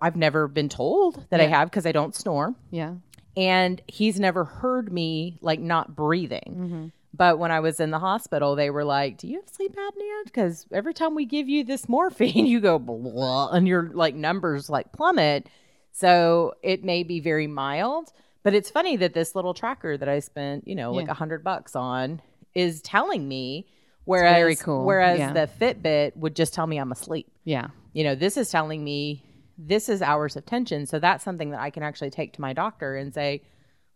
I've 0.00 0.16
never 0.16 0.48
been 0.48 0.68
told 0.68 1.24
that 1.30 1.40
I 1.40 1.46
have 1.46 1.70
because 1.70 1.86
I 1.86 1.92
don't 1.92 2.14
snore, 2.14 2.54
Yeah. 2.70 2.94
and 3.36 3.80
he's 3.86 4.18
never 4.18 4.44
heard 4.44 4.92
me 4.92 5.38
like 5.40 5.60
not 5.60 5.94
breathing. 5.94 6.42
Mm-hmm. 6.48 6.86
But 7.14 7.38
when 7.38 7.50
I 7.50 7.60
was 7.60 7.78
in 7.78 7.90
the 7.90 7.98
hospital, 7.98 8.56
they 8.56 8.70
were 8.70 8.84
like, 8.84 9.18
"Do 9.18 9.28
you 9.28 9.36
have 9.40 9.48
sleep 9.48 9.76
apnea?" 9.76 10.24
Because 10.24 10.66
every 10.72 10.94
time 10.94 11.14
we 11.14 11.26
give 11.26 11.46
you 11.48 11.62
this 11.62 11.86
morphine, 11.88 12.46
you 12.52 12.58
go 12.58 12.78
blah, 12.78 13.50
and 13.50 13.68
your 13.68 13.90
like 13.92 14.14
numbers 14.14 14.70
like 14.70 14.92
plummet. 14.92 15.46
So 15.92 16.54
it 16.62 16.82
may 16.84 17.02
be 17.02 17.20
very 17.20 17.46
mild, 17.46 18.12
but 18.42 18.54
it's 18.54 18.70
funny 18.70 18.96
that 18.96 19.12
this 19.12 19.34
little 19.34 19.52
tracker 19.52 19.98
that 19.98 20.08
I 20.08 20.20
spent, 20.20 20.66
you 20.66 20.74
know, 20.74 20.90
like 20.92 21.08
a 21.08 21.14
hundred 21.14 21.44
bucks 21.44 21.76
on, 21.76 22.22
is 22.54 22.80
telling 22.80 23.28
me. 23.28 23.66
Whereas, 24.04 24.34
very 24.34 24.56
cool. 24.56 24.84
whereas 24.84 25.18
Yeah. 25.18 25.32
the 25.32 25.48
Fitbit 25.60 26.16
would 26.16 26.34
just 26.34 26.54
tell 26.54 26.66
me 26.66 26.78
I'm 26.78 26.92
asleep. 26.92 27.30
Yeah. 27.44 27.68
You 27.92 28.04
know, 28.04 28.14
this 28.14 28.36
is 28.36 28.50
telling 28.50 28.82
me 28.82 29.24
this 29.58 29.88
is 29.88 30.02
hours 30.02 30.36
of 30.36 30.44
tension. 30.46 30.86
So 30.86 30.98
that's 30.98 31.22
something 31.22 31.50
that 31.50 31.60
I 31.60 31.70
can 31.70 31.82
actually 31.82 32.10
take 32.10 32.32
to 32.34 32.40
my 32.40 32.52
doctor 32.52 32.96
and 32.96 33.12
say, 33.14 33.42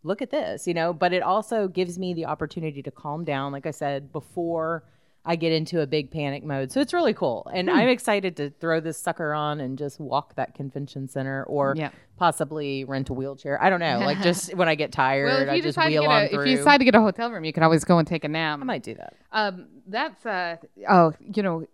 look 0.03 0.23
at 0.23 0.31
this, 0.31 0.67
you 0.67 0.75
know, 0.75 0.93
but 0.93 1.13
it 1.13 1.23
also 1.23 1.67
gives 1.67 1.99
me 1.99 2.15
the 2.15 2.27
opportunity 2.27 2.83
to 2.83 2.91
calm 2.91 3.25
down, 3.25 3.51
like 3.53 3.67
I 3.67 3.73
said, 3.73 4.13
before 4.13 4.85
I 5.29 5.35
get 5.37 5.51
into 5.53 5.81
a 5.81 5.87
big 5.87 6.11
panic 6.13 6.45
mode. 6.45 6.71
So 6.71 6.81
it's 6.81 6.93
really 6.95 7.13
cool. 7.13 7.51
And 7.53 7.69
Hmm. 7.69 7.77
I'm 7.77 7.89
excited 7.89 8.37
to 8.37 8.51
throw 8.51 8.79
this 8.81 8.97
sucker 8.97 9.35
on 9.35 9.59
and 9.61 9.77
just 9.77 9.99
walk 9.99 10.37
that 10.37 10.55
convention 10.55 11.09
center 11.09 11.43
or 11.45 11.75
Yeah. 11.77 11.91
possibly 12.17 12.85
rent 12.85 13.09
a 13.11 13.13
wheelchair. 13.13 13.61
I 13.63 13.69
don't 13.69 13.81
know. 13.81 13.99
Like 13.99 14.23
just 14.23 14.55
when 14.57 14.69
I 14.69 14.75
get 14.77 14.93
tired, 14.93 15.27
Well, 15.27 15.43
if 15.43 15.49
I 15.49 15.55
you 15.55 15.63
just 15.63 15.77
decide 15.77 15.91
to 15.91 16.01
wheel 16.01 16.11
on 16.11 16.23
a, 16.25 16.29
through. 16.29 16.43
if 16.43 16.49
you 16.49 16.57
decide 16.59 16.79
to 16.79 16.85
get 16.85 16.95
a 16.95 17.01
hotel 17.01 17.31
room, 17.33 17.45
you 17.45 17.53
can 17.53 17.63
always 17.65 17.85
go 17.85 17.99
and 17.99 18.07
take 18.07 18.25
a 18.25 18.29
nap. 18.29 18.61
I 18.61 18.65
might 18.65 18.83
do 18.85 18.95
that. 18.95 19.15
Um, 19.33 19.67
that's 19.89 20.25
uh 20.25 20.57
oh, 20.89 21.13
you 21.35 21.43
know, 21.43 21.67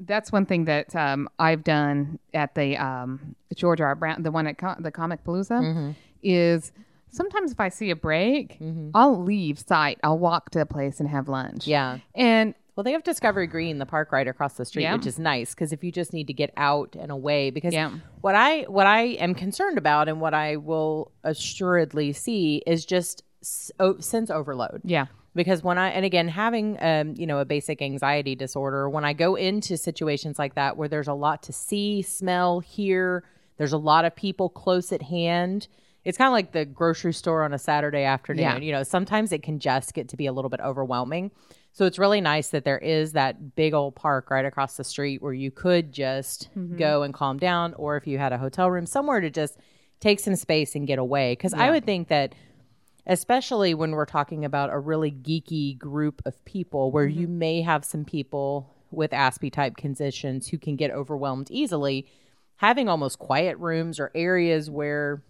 that's 0.00 0.30
one 0.30 0.44
thing 0.46 0.66
that 0.66 0.94
um 0.94 1.28
I've 1.38 1.64
done 1.64 2.18
at 2.34 2.54
the 2.54 2.76
um 2.76 3.34
George 3.54 3.80
R. 3.80 3.94
Brown, 3.94 4.22
the 4.22 4.30
one 4.30 4.46
at 4.46 4.58
co- 4.58 4.76
the 4.78 4.92
Comicpalooza, 4.92 5.60
Mm-hmm. 5.62 5.90
is 6.22 6.72
sometimes 7.10 7.52
if 7.52 7.60
I 7.60 7.68
see 7.70 7.90
a 7.90 7.96
break, 7.96 8.58
I'll 8.94 9.22
leave 9.22 9.58
site. 9.58 9.98
I'll 10.04 10.18
walk 10.18 10.50
to 10.50 10.60
a 10.60 10.66
place 10.66 11.00
and 11.00 11.08
have 11.08 11.28
lunch. 11.28 11.66
Yeah. 11.66 11.98
and 12.14 12.54
Well, 12.78 12.84
they 12.84 12.92
have 12.92 13.02
Discovery 13.02 13.48
Green, 13.48 13.78
the 13.78 13.86
park 13.86 14.12
right 14.12 14.28
across 14.28 14.54
the 14.54 14.64
street, 14.64 14.84
Yeah. 14.84 14.94
which 14.94 15.04
is 15.04 15.18
nice 15.18 15.52
because 15.52 15.72
if 15.72 15.82
you 15.82 15.90
just 15.90 16.12
need 16.12 16.28
to 16.28 16.32
get 16.32 16.52
out 16.56 16.94
and 16.96 17.10
away, 17.10 17.50
because 17.50 17.74
Yeah. 17.74 17.90
what 18.20 18.36
I 18.36 18.62
what 18.68 18.86
I 18.86 19.00
am 19.18 19.34
concerned 19.34 19.78
about 19.78 20.08
and 20.08 20.20
what 20.20 20.32
I 20.32 20.54
will 20.54 21.10
assuredly 21.24 22.12
see 22.12 22.62
is 22.68 22.86
just 22.86 23.24
s- 23.42 23.72
o- 23.80 23.98
sense 23.98 24.30
overload. 24.30 24.82
yeah, 24.84 25.06
Because 25.34 25.64
when 25.64 25.76
I 25.76 25.88
and 25.88 26.04
again 26.04 26.28
having 26.28 26.78
um 26.80 27.14
you 27.16 27.26
know 27.26 27.40
a 27.40 27.44
basic 27.44 27.82
anxiety 27.82 28.36
disorder, 28.36 28.88
when 28.88 29.04
I 29.04 29.12
go 29.12 29.34
into 29.34 29.76
situations 29.76 30.38
like 30.38 30.54
that 30.54 30.76
where 30.76 30.86
there's 30.86 31.08
a 31.08 31.14
lot 31.14 31.42
to 31.44 31.52
see, 31.52 32.00
smell, 32.02 32.60
hear, 32.60 33.24
there's 33.56 33.72
a 33.72 33.76
lot 33.78 34.04
of 34.04 34.14
people 34.14 34.48
close 34.48 34.92
at 34.92 35.02
hand. 35.02 35.66
It's 36.04 36.16
kind 36.16 36.28
of 36.28 36.32
like 36.32 36.52
the 36.52 36.64
grocery 36.64 37.12
store 37.12 37.42
on 37.42 37.52
a 37.52 37.58
Saturday 37.58 38.04
afternoon. 38.04 38.42
Yeah. 38.44 38.56
You 38.58 38.70
know, 38.70 38.82
sometimes 38.84 39.32
it 39.32 39.42
can 39.42 39.58
just 39.58 39.94
get 39.94 40.08
to 40.10 40.16
be 40.16 40.26
a 40.26 40.32
little 40.32 40.48
bit 40.48 40.60
overwhelming. 40.60 41.32
So 41.78 41.84
it's 41.84 41.96
really 41.96 42.20
nice 42.20 42.48
that 42.48 42.64
there 42.64 42.78
is 42.78 43.12
that 43.12 43.54
big 43.54 43.72
old 43.72 43.94
park 43.94 44.32
right 44.32 44.44
across 44.44 44.76
the 44.76 44.82
street 44.82 45.22
where 45.22 45.32
you 45.32 45.52
could 45.52 45.92
just 45.92 46.48
mm-hmm. 46.58 46.76
go 46.76 47.04
and 47.04 47.14
calm 47.14 47.38
down, 47.38 47.72
or 47.74 47.96
if 47.96 48.04
you 48.04 48.18
had 48.18 48.32
a 48.32 48.36
hotel 48.36 48.68
room 48.68 48.84
somewhere 48.84 49.20
to 49.20 49.30
just 49.30 49.58
take 50.00 50.18
some 50.18 50.34
space 50.34 50.74
and 50.74 50.88
get 50.88 50.98
away. 50.98 51.34
Because 51.34 51.54
I 51.54 51.70
would 51.70 51.84
think 51.84 52.08
that 52.08 52.34
especially 53.06 53.74
when 53.74 53.92
we're 53.92 54.06
talking 54.06 54.44
about 54.44 54.72
a 54.72 54.78
really 54.80 55.12
geeky 55.12 55.78
group 55.78 56.20
of 56.26 56.44
people 56.44 56.90
where 56.90 57.06
mm-hmm. 57.06 57.20
you 57.20 57.28
may 57.28 57.62
have 57.62 57.84
some 57.84 58.04
people 58.04 58.74
with 58.90 59.12
Aspie 59.12 59.52
type 59.52 59.76
conditions 59.76 60.48
who 60.48 60.58
can 60.58 60.74
get 60.74 60.90
overwhelmed 60.90 61.48
easily, 61.48 62.08
having 62.56 62.88
almost 62.88 63.20
quiet 63.20 63.56
rooms 63.58 64.00
or 64.00 64.10
areas 64.16 64.68
where 64.68 65.22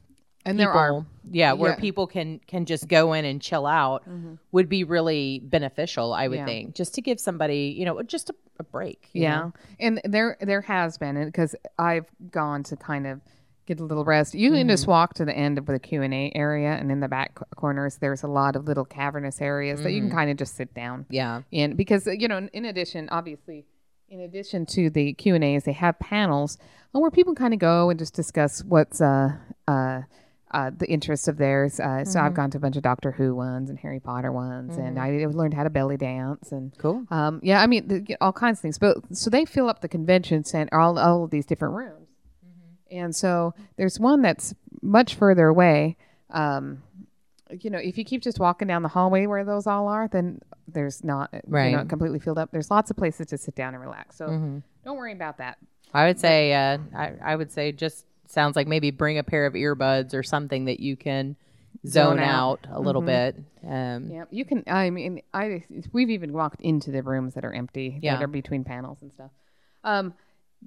and 0.48 0.58
people, 0.58 0.72
there 0.72 0.80
are 0.80 1.06
yeah, 1.30 1.52
where 1.52 1.70
yeah. 1.70 1.74
Mm-hmm. 1.76 1.80
people 1.82 2.06
can 2.06 2.40
can 2.46 2.64
just 2.64 2.88
go 2.88 3.12
in 3.12 3.24
and 3.24 3.40
chill 3.40 3.66
out 3.66 4.04
would 4.52 4.68
be 4.68 4.84
really 4.84 5.40
beneficial, 5.44 6.12
I 6.12 6.28
would 6.28 6.38
Yeah. 6.38 6.46
think, 6.46 6.74
just 6.74 6.94
to 6.94 7.00
give 7.02 7.20
somebody, 7.20 7.74
you 7.78 7.84
know, 7.84 8.02
just 8.02 8.30
a, 8.30 8.34
a 8.58 8.64
break. 8.64 9.08
you 9.12 9.22
Yeah, 9.22 9.36
know? 9.38 9.52
and 9.80 10.00
there 10.04 10.36
there 10.40 10.62
has 10.62 10.98
been 10.98 11.24
because 11.26 11.54
I've 11.78 12.06
gone 12.30 12.62
to 12.64 12.76
kind 12.76 13.06
of 13.06 13.20
get 13.66 13.80
a 13.80 13.84
little 13.84 14.04
rest. 14.04 14.34
You 14.34 14.50
can 14.52 14.66
just 14.66 14.86
walk 14.86 15.12
to 15.14 15.26
the 15.26 15.36
end 15.36 15.58
of 15.58 15.66
the 15.66 15.78
Q 15.78 16.00
and 16.02 16.14
A 16.14 16.32
area, 16.34 16.70
and 16.72 16.90
in 16.90 17.00
the 17.00 17.08
back 17.08 17.38
corners, 17.56 17.98
there's 17.98 18.22
a 18.22 18.26
lot 18.26 18.56
of 18.56 18.64
little 18.64 18.86
cavernous 18.86 19.42
areas 19.42 19.82
that 19.82 19.92
you 19.92 20.00
can 20.00 20.10
kind 20.10 20.30
of 20.30 20.38
just 20.38 20.56
sit 20.56 20.72
down. 20.72 21.04
yeah, 21.10 21.42
in 21.50 21.76
because 21.76 22.06
uh, 22.06 22.12
you 22.12 22.28
know 22.28 22.38
in, 22.38 22.48
in 22.54 22.64
addition 22.64 23.08
obviously 23.10 23.66
in 24.08 24.20
addition 24.20 24.64
to 24.64 24.88
the 24.88 25.12
q 25.12 25.34
and 25.34 25.44
a's 25.44 25.64
they 25.64 25.72
have 25.72 25.98
panels 25.98 26.56
uh, 26.94 26.98
where 26.98 27.10
people 27.10 27.34
kind 27.34 27.52
of 27.52 27.60
go 27.60 27.90
and 27.90 27.98
just 27.98 28.14
discuss 28.14 28.64
what's 28.64 29.02
uh 29.02 29.32
uh 29.66 30.00
uh, 30.50 30.70
the 30.76 30.86
interests 30.90 31.28
of 31.28 31.36
theirs. 31.36 31.78
Uh, 31.80 32.04
So 32.04 32.20
I've 32.20 32.34
gone 32.34 32.50
to 32.52 32.58
a 32.58 32.60
bunch 32.60 32.76
of 32.76 32.82
Doctor 32.82 33.12
Who 33.12 33.34
ones 33.34 33.68
and 33.70 33.78
Harry 33.78 34.00
Potter 34.00 34.32
ones, 34.32 34.76
and 34.76 34.98
I 34.98 35.26
learned 35.26 35.54
how 35.54 35.64
to 35.64 35.70
belly 35.70 35.96
dance 35.96 36.52
and 36.52 36.76
cool. 36.78 37.04
um, 37.10 37.40
yeah, 37.42 37.60
I 37.60 37.66
mean 37.66 37.88
the, 37.88 38.16
all 38.20 38.32
kinds 38.32 38.58
of 38.58 38.62
things. 38.62 38.78
But 38.78 38.96
so 39.16 39.30
they 39.30 39.44
fill 39.44 39.68
up 39.68 39.80
the 39.80 39.88
convention 39.88 40.44
center, 40.44 40.78
all 40.78 40.98
all 40.98 41.24
of 41.24 41.30
these 41.30 41.46
different 41.46 41.74
rooms, 41.74 42.08
and 42.90 43.14
so 43.14 43.54
there's 43.76 44.00
one 44.00 44.22
that's 44.22 44.54
much 44.82 45.14
further 45.14 45.48
away. 45.48 45.96
Um, 46.30 46.82
you 47.60 47.70
know, 47.70 47.78
if 47.78 47.96
you 47.96 48.04
keep 48.04 48.22
just 48.22 48.38
walking 48.38 48.68
down 48.68 48.82
the 48.82 48.88
hallway 48.90 49.26
where 49.26 49.44
those 49.44 49.66
all 49.66 49.88
are, 49.88 50.08
then 50.08 50.40
there's 50.66 51.02
not 51.02 51.30
Right. 51.46 51.70
you 51.70 51.76
know 51.76 51.84
completely 51.84 52.18
filled 52.18 52.38
up. 52.38 52.50
There's 52.52 52.70
lots 52.70 52.90
of 52.90 52.96
places 52.96 53.26
to 53.28 53.38
sit 53.38 53.54
down 53.54 53.74
and 53.74 53.82
relax. 53.82 54.16
So 54.16 54.26
Mm-hmm. 54.28 54.58
don't 54.84 54.96
worry 54.96 55.12
about 55.12 55.38
that. 55.38 55.56
I 55.94 56.06
would 56.06 56.20
say, 56.20 56.52
uh, 56.52 56.76
I, 56.94 57.12
I 57.24 57.36
would 57.36 57.50
say, 57.50 57.72
just 57.72 58.04
sounds 58.30 58.56
like 58.56 58.66
maybe 58.66 58.90
bring 58.90 59.18
a 59.18 59.22
pair 59.24 59.46
of 59.46 59.54
earbuds 59.54 60.14
or 60.14 60.22
something 60.22 60.66
that 60.66 60.80
you 60.80 60.96
can 60.96 61.36
zone, 61.86 62.16
Zone 62.16 62.18
out. 62.18 62.66
out. 62.70 62.76
a 62.76 62.80
little 62.80 63.02
bit. 63.02 63.36
Um, 63.66 64.10
Yeah, 64.10 64.24
you 64.30 64.44
can. 64.44 64.64
I 64.66 64.90
mean, 64.90 65.22
I 65.34 65.64
we've 65.92 66.10
even 66.10 66.32
walked 66.32 66.60
into 66.60 66.90
the 66.90 67.02
rooms 67.02 67.34
that 67.34 67.44
are 67.44 67.52
empty 67.52 67.98
Yeah. 68.02 68.16
that 68.16 68.22
are 68.24 68.26
between 68.28 68.64
panels 68.64 68.98
and 69.02 69.12
stuff. 69.12 69.30
Um, 69.84 70.14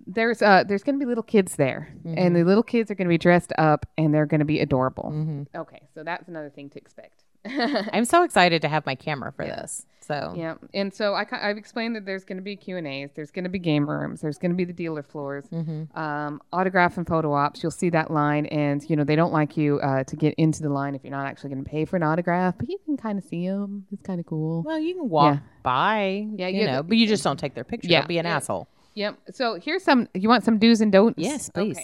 there's 0.07 0.41
uh 0.41 0.63
there's 0.65 0.83
going 0.83 0.97
to 0.97 1.03
be 1.03 1.07
little 1.07 1.21
kids 1.23 1.57
there, 1.57 1.89
Mm-hmm. 2.05 2.17
and 2.17 2.35
the 2.35 2.43
little 2.45 2.63
kids 2.63 2.89
are 2.91 2.95
going 2.95 3.07
to 3.07 3.13
be 3.13 3.17
dressed 3.17 3.51
up, 3.57 3.85
and 3.97 4.13
they're 4.13 4.25
going 4.25 4.39
to 4.39 4.45
be 4.45 4.59
adorable. 4.61 5.45
Okay, 5.53 5.81
so 5.93 6.03
that's 6.03 6.27
another 6.29 6.49
thing 6.49 6.69
to 6.69 6.77
expect. 6.77 7.23
I'm 7.93 8.05
so 8.05 8.23
excited 8.23 8.61
to 8.63 8.67
have 8.67 8.85
my 8.85 8.95
camera 8.95 9.31
for 9.31 9.45
this. 9.45 9.85
So 10.01 10.33
Yeah, 10.35 10.55
and 10.73 10.93
so 10.93 11.13
I, 11.13 11.25
I've 11.31 11.57
explained 11.57 11.95
that 11.95 12.05
there's 12.05 12.23
going 12.25 12.37
to 12.37 12.43
be 12.43 12.55
Q 12.55 12.75
and 12.77 12.87
A's, 12.87 13.11
there's 13.15 13.31
going 13.31 13.43
to 13.43 13.49
be 13.49 13.59
game 13.59 13.87
rooms, 13.89 14.19
there's 14.19 14.37
going 14.37 14.51
to 14.51 14.57
be 14.57 14.65
the 14.65 14.73
dealer 14.73 15.03
floors, 15.03 15.45
Mm-hmm. 15.53 15.97
um, 15.97 16.41
autograph 16.51 16.97
and 16.97 17.07
photo 17.07 17.31
ops. 17.33 17.61
You'll 17.63 17.71
see 17.71 17.89
that 17.91 18.11
line, 18.11 18.47
and 18.47 18.83
you 18.89 18.95
know 18.95 19.03
they 19.03 19.15
don't 19.15 19.31
like 19.31 19.55
you 19.57 19.79
uh, 19.79 20.03
to 20.05 20.15
get 20.15 20.33
into 20.37 20.63
the 20.63 20.69
line 20.69 20.95
if 20.95 21.03
you're 21.03 21.11
not 21.11 21.27
actually 21.27 21.51
going 21.51 21.63
to 21.63 21.69
pay 21.69 21.85
for 21.85 21.95
an 21.97 22.03
autograph, 22.03 22.55
but 22.57 22.67
you 22.69 22.77
can 22.85 22.97
kind 22.97 23.17
of 23.19 23.23
see 23.23 23.47
them. 23.47 23.85
It's 23.91 24.01
kind 24.01 24.19
of 24.19 24.25
cool. 24.25 24.63
well, 24.63 24.79
you 24.79 24.95
can 24.95 25.07
walk 25.07 25.35
Yeah. 25.35 25.39
by, 25.63 26.27
Yeah, 26.35 26.47
you 26.47 26.61
yeah, 26.63 26.71
know, 26.77 26.83
but 26.83 26.97
you 26.97 27.07
just 27.07 27.23
don't 27.23 27.37
take 27.39 27.53
their 27.53 27.63
picture. 27.63 27.87
Yeah. 27.87 27.99
Don't 27.99 28.07
be 28.09 28.17
an 28.17 28.25
Yeah. 28.25 28.35
asshole. 28.37 28.67
Yep. 28.95 29.17
So 29.33 29.55
here's 29.63 29.83
some. 29.83 30.09
You 30.13 30.27
want 30.29 30.43
some 30.43 30.57
do's 30.57 30.81
and 30.81 30.91
don'ts? 30.91 31.17
Yes, 31.19 31.49
please. 31.49 31.79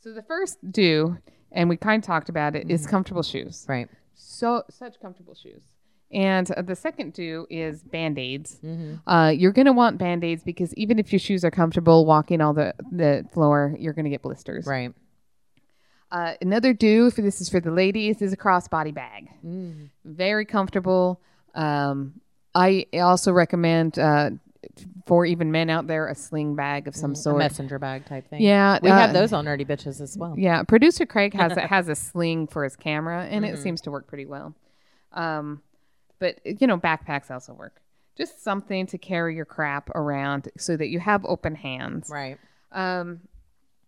So 0.00 0.12
the 0.12 0.22
first 0.22 0.58
do, 0.70 1.18
and 1.50 1.68
we 1.68 1.76
kind 1.76 2.02
of 2.02 2.06
talked 2.06 2.28
about 2.28 2.54
it, 2.54 2.70
is 2.70 2.86
comfortable 2.86 3.22
shoes. 3.24 3.64
Right. 3.68 3.88
So 4.18 4.64
such 4.68 5.00
comfortable 5.00 5.34
shoes. 5.34 5.62
And 6.10 6.50
uh, 6.50 6.62
the 6.62 6.74
second 6.74 7.12
do 7.12 7.46
is 7.50 7.82
band 7.82 8.18
aids. 8.18 8.58
Uh, 9.06 9.28
you're 9.28 9.52
gonna 9.52 9.72
want 9.72 9.98
band 9.98 10.24
aids 10.24 10.42
because 10.42 10.74
even 10.74 10.98
if 10.98 11.12
your 11.12 11.18
shoes 11.18 11.44
are 11.44 11.50
comfortable 11.50 12.06
walking 12.06 12.40
all 12.40 12.52
the 12.54 12.74
the 12.90 13.26
floor, 13.32 13.74
you're 13.78 13.92
gonna 13.92 14.08
get 14.10 14.22
blisters. 14.22 14.66
Right. 14.66 14.92
Uh, 16.10 16.34
another 16.40 16.72
do, 16.72 17.10
for 17.10 17.20
this 17.20 17.40
is 17.40 17.50
for 17.50 17.60
the 17.60 17.70
ladies, 17.70 18.22
is 18.22 18.32
a 18.32 18.36
crossbody 18.36 18.94
bag. 18.94 19.28
Very 20.04 20.46
comfortable. 20.46 21.20
Um, 21.54 22.20
I 22.54 22.86
also 22.94 23.30
recommend 23.32 23.98
uh, 23.98 24.30
for 25.08 25.24
even 25.24 25.50
men 25.50 25.70
out 25.70 25.86
there 25.86 26.06
a 26.06 26.14
sling 26.14 26.54
bag 26.54 26.86
of 26.86 26.94
some 26.94 27.14
sort. 27.14 27.20
A 27.20 27.22
sort. 27.22 27.38
messenger 27.38 27.78
bag 27.78 28.04
type 28.04 28.28
thing. 28.28 28.42
Yeah, 28.42 28.78
We 28.82 28.90
have 28.90 29.10
uh, 29.10 29.12
those 29.14 29.32
on 29.32 29.46
Nerdy 29.46 29.66
Bitches 29.66 30.02
as 30.02 30.18
well. 30.18 30.34
Yeah, 30.36 30.62
producer 30.64 31.06
Craig 31.06 31.32
has 31.32 31.56
a, 31.56 31.60
has 31.66 31.88
a 31.88 31.94
sling 31.94 32.46
for 32.46 32.62
his 32.62 32.76
camera, 32.76 33.24
and 33.24 33.44
it 33.44 33.58
seems 33.58 33.80
to 33.82 33.90
work 33.90 34.06
pretty 34.06 34.26
well. 34.26 34.54
Um, 35.14 35.62
but 36.18 36.40
you 36.44 36.66
know, 36.66 36.76
backpacks 36.76 37.30
also 37.30 37.54
work. 37.54 37.80
Just 38.18 38.44
something 38.44 38.86
to 38.88 38.98
carry 38.98 39.34
your 39.34 39.46
crap 39.46 39.88
around 39.90 40.50
so 40.58 40.76
that 40.76 40.88
you 40.88 41.00
have 41.00 41.24
open 41.24 41.54
hands. 41.54 42.10
Right. 42.10 42.36
Um, 42.70 43.20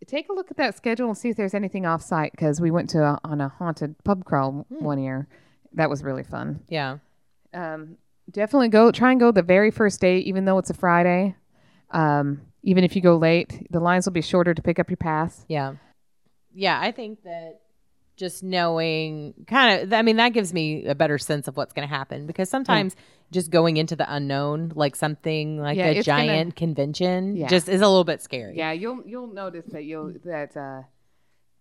take 0.07 0.31
a 0.31 0.33
look 0.33 0.51
at 0.51 0.57
that 0.57 0.75
schedule 0.75 1.09
and 1.09 1.19
see 1.19 1.29
if 1.29 1.37
there's 1.37 1.53
anything 1.53 1.85
off 1.85 2.01
site 2.01 2.31
because 2.31 2.63
we 2.63 2.71
went 2.71 2.89
to 2.91 3.03
a, 3.03 3.19
on 3.25 3.43
a 3.43 3.49
haunted 3.49 3.95
pub 4.05 4.25
crawl 4.25 4.65
one 4.71 4.99
year. 4.99 5.29
That 5.75 5.91
was 5.91 6.03
really 6.03 6.25
fun. 6.25 6.61
Yeah. 6.69 6.99
Um, 7.53 7.99
definitely 8.31 8.69
go 8.69 8.91
try 8.93 9.11
and 9.11 9.21
go 9.21 9.31
the 9.33 9.43
very 9.43 9.71
first 9.71 10.01
day, 10.01 10.19
even 10.19 10.45
though 10.45 10.59
it's 10.59 10.71
a 10.71 10.75
Friday. 10.75 11.35
Um, 11.91 12.43
even 12.63 12.85
if 12.85 12.95
you 12.95 13.03
go 13.03 13.17
late, 13.17 13.67
the 13.71 13.81
lines 13.81 14.07
will 14.07 14.13
be 14.13 14.21
shorter 14.23 14.55
to 14.55 14.63
pick 14.63 14.79
up 14.79 14.91
your 14.91 14.97
pass. 14.97 15.45
Yeah. 15.49 15.75
Yeah, 16.55 16.79
I 16.81 16.93
think 16.93 17.23
that 17.25 17.61
just 18.17 18.43
knowing 18.43 19.33
kind 19.47 19.81
of 19.83 19.93
I 19.95 20.03
mean 20.03 20.17
that 20.17 20.35
gives 20.35 20.53
me 20.53 20.85
a 20.85 20.95
better 20.95 21.17
sense 21.17 21.49
of 21.49 21.57
what's 21.57 21.73
going 21.73 21.89
to 21.89 21.95
happen 21.95 22.27
because 22.27 22.51
sometimes 22.51 22.95
just 23.33 23.51
going 23.51 23.79
into 23.79 23.97
the 23.97 24.05
unknown 24.15 24.73
like 24.75 24.95
something 24.95 25.59
like 25.59 25.79
Yeah, 25.79 25.87
a 25.87 25.93
it's 25.93 26.07
gonna- 26.07 26.27
giant 26.27 26.55
convention 26.57 27.35
Yeah. 27.37 27.49
just 27.49 27.67
is 27.69 27.81
a 27.81 27.89
little 27.89 28.05
bit 28.05 28.21
scary. 28.21 28.57
Yeah, 28.59 28.73
you'll 28.73 29.03
you'll 29.07 29.33
notice 29.33 29.65
that 29.69 29.85
you'll 29.85 30.13
that 30.27 30.55
uh, 30.55 30.83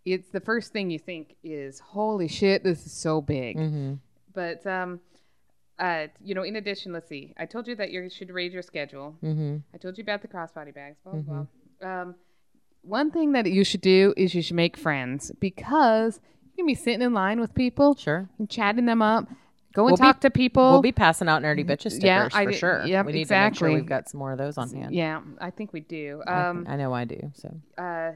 it's 0.04 0.28
the 0.32 0.42
first 0.42 0.74
thing 0.74 0.90
you 0.90 1.00
think 1.00 1.36
is 1.44 1.80
holy 1.80 2.28
shit, 2.28 2.64
this 2.64 2.86
is 2.86 2.92
so 2.92 3.22
big. 3.22 3.56
Mm-hmm. 3.56 3.94
But 4.34 4.66
um, 4.68 5.00
uh, 5.80 6.08
you 6.24 6.36
know, 6.36 6.44
in 6.44 6.56
addition, 6.58 6.92
let's 6.94 7.08
see. 7.10 7.34
I 7.38 7.46
told 7.46 7.68
you 7.68 7.76
that 7.76 7.92
you 7.92 8.10
should 8.10 8.30
read 8.32 8.52
your 8.54 8.62
schedule. 8.62 9.16
Mm-hmm. 9.24 9.58
I 9.74 9.78
told 9.78 9.98
you 9.98 10.04
about 10.04 10.22
the 10.22 10.28
crossbody 10.28 10.74
bags. 10.74 10.98
Blah 11.04 11.14
blah. 11.14 11.46
blah. 11.82 12.02
Um, 12.02 12.16
one 12.82 13.12
thing 13.12 13.32
that 13.34 13.50
you 13.52 13.64
should 13.64 13.82
do 13.82 14.14
is 14.18 14.34
you 14.34 14.42
should 14.42 14.56
make 14.56 14.78
friends 14.78 15.32
because 15.40 16.20
you 16.46 16.52
can 16.64 16.66
be 16.66 16.76
sitting 16.76 17.02
in 17.02 17.14
line 17.14 17.40
with 17.40 17.54
people 17.54 17.96
Sure. 17.96 18.30
and 18.40 18.50
chatting 18.50 18.86
them 18.86 19.02
up. 19.02 19.26
Go 19.74 19.84
and 19.84 19.92
We'll 19.92 19.98
be- 19.98 20.02
talk 20.02 20.22
to 20.22 20.30
people. 20.32 20.72
We'll 20.72 20.82
be 20.82 20.92
passing 20.92 21.28
out 21.30 21.42
nerdy 21.44 21.64
bitches 21.66 21.92
stickers 21.92 22.04
Yeah, 22.04 22.30
I 22.34 22.46
for 22.46 22.54
sure. 22.54 22.86
yep, 22.86 23.06
we 23.06 23.12
need 23.14 23.28
to 23.28 23.34
make 23.34 23.56
sure 23.56 23.68
exactly. 23.68 23.76
we've 23.76 23.86
got 23.86 24.10
some 24.10 24.20
more 24.20 24.32
of 24.32 24.38
those 24.38 24.58
on 24.58 24.70
hand. 24.74 24.94
yeah, 24.96 25.22
I 25.40 25.52
think 25.52 25.74
we 25.74 25.82
do. 25.82 26.24
I, 26.26 26.48
Um, 26.48 26.66
I 26.68 26.76
know 26.76 26.92
I 26.94 27.06
do. 27.06 27.32
So 27.36 27.56
uh, 27.78 28.12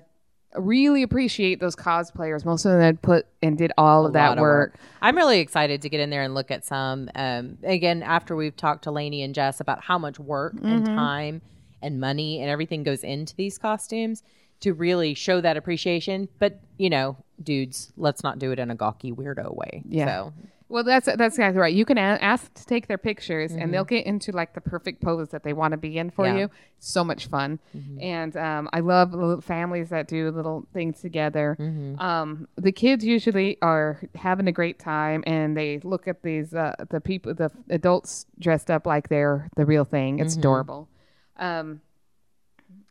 really 0.56 1.04
appreciate 1.04 1.60
those 1.60 1.76
cosplayers. 1.76 2.46
Most 2.46 2.66
of 2.66 2.72
them 2.72 2.82
had 2.82 3.02
put 3.02 3.26
and 3.42 3.58
did 3.58 3.72
all 3.78 4.06
of 4.06 4.14
that 4.14 4.38
of 4.38 4.42
work. 4.42 4.76
I'm 5.02 5.16
really 5.16 5.40
excited 5.40 5.82
to 5.82 5.90
get 5.90 6.00
in 6.00 6.10
there 6.10 6.24
and 6.24 6.34
look 6.34 6.52
at 6.52 6.66
some. 6.66 7.10
Um, 7.16 7.58
again, 7.64 8.04
after 8.04 8.36
we've 8.36 8.56
talked 8.56 8.84
to 8.84 8.92
Lainey 8.92 9.24
and 9.24 9.34
Jess 9.36 9.60
about 9.60 9.84
how 9.84 9.98
much 9.98 10.20
work 10.20 10.54
and 10.54 10.84
Mm-hmm. 10.86 10.96
time 10.96 11.42
and 11.82 12.00
money 12.00 12.40
and 12.42 12.50
everything 12.50 12.84
goes 12.84 13.04
into 13.04 13.36
these 13.36 13.58
costumes 13.58 14.24
to 14.62 14.74
really 14.74 15.14
show 15.14 15.42
that 15.42 15.58
appreciation. 15.58 16.30
But 16.40 16.60
you 16.78 16.90
know, 16.90 17.18
dudes, 17.42 17.92
let's 17.98 18.24
not 18.24 18.40
do 18.40 18.52
it 18.52 18.60
in 18.60 18.72
a 18.72 18.76
gawky 18.76 19.12
weirdo 19.12 19.54
way. 19.56 19.84
Yeah. 19.88 20.06
So 20.06 20.34
Well, 20.74 20.84
that's 20.84 21.06
that's 21.06 21.36
exactly 21.36 21.60
right. 21.62 21.72
You 21.74 21.86
can 21.86 22.00
a- 22.00 22.18
ask 22.34 22.52
to 22.56 22.66
take 22.66 22.88
their 22.88 22.98
pictures, 22.98 23.52
and 23.52 23.62
Mm-hmm. 23.62 23.72
they'll 23.72 23.84
get 23.86 24.08
into 24.08 24.32
like 24.32 24.56
the 24.56 24.60
perfect 24.62 25.04
pose 25.04 25.30
that 25.30 25.44
they 25.44 25.54
want 25.54 25.74
to 25.74 25.78
be 25.78 26.00
in 26.00 26.10
for 26.10 26.26
Yeah. 26.26 26.36
you. 26.38 26.50
So 26.80 27.04
much 27.04 27.28
fun, 27.28 27.60
Mm-hmm. 27.78 28.02
and 28.02 28.36
um, 28.36 28.70
I 28.74 28.80
love 28.80 29.14
little 29.14 29.40
families 29.40 29.90
that 29.90 30.08
do 30.08 30.32
little 30.32 30.66
things 30.74 31.00
together. 31.00 31.56
Mm-hmm. 31.60 32.00
Um, 32.00 32.48
the 32.56 32.72
kids 32.72 33.06
usually 33.06 33.60
are 33.62 34.02
having 34.16 34.48
a 34.48 34.52
great 34.52 34.80
time, 34.80 35.24
and 35.28 35.56
they 35.56 35.78
look 35.84 36.08
at 36.08 36.24
these 36.24 36.56
uh, 36.56 36.74
the 36.90 37.00
people, 37.00 37.36
the 37.36 37.52
adults 37.70 38.26
dressed 38.40 38.72
up 38.72 38.88
like 38.88 39.10
they're 39.10 39.50
the 39.56 39.68
real 39.68 39.86
thing. 39.86 40.16
Mm-hmm. 40.16 40.26
It's 40.26 40.36
adorable. 40.36 40.90
Um, 41.38 41.82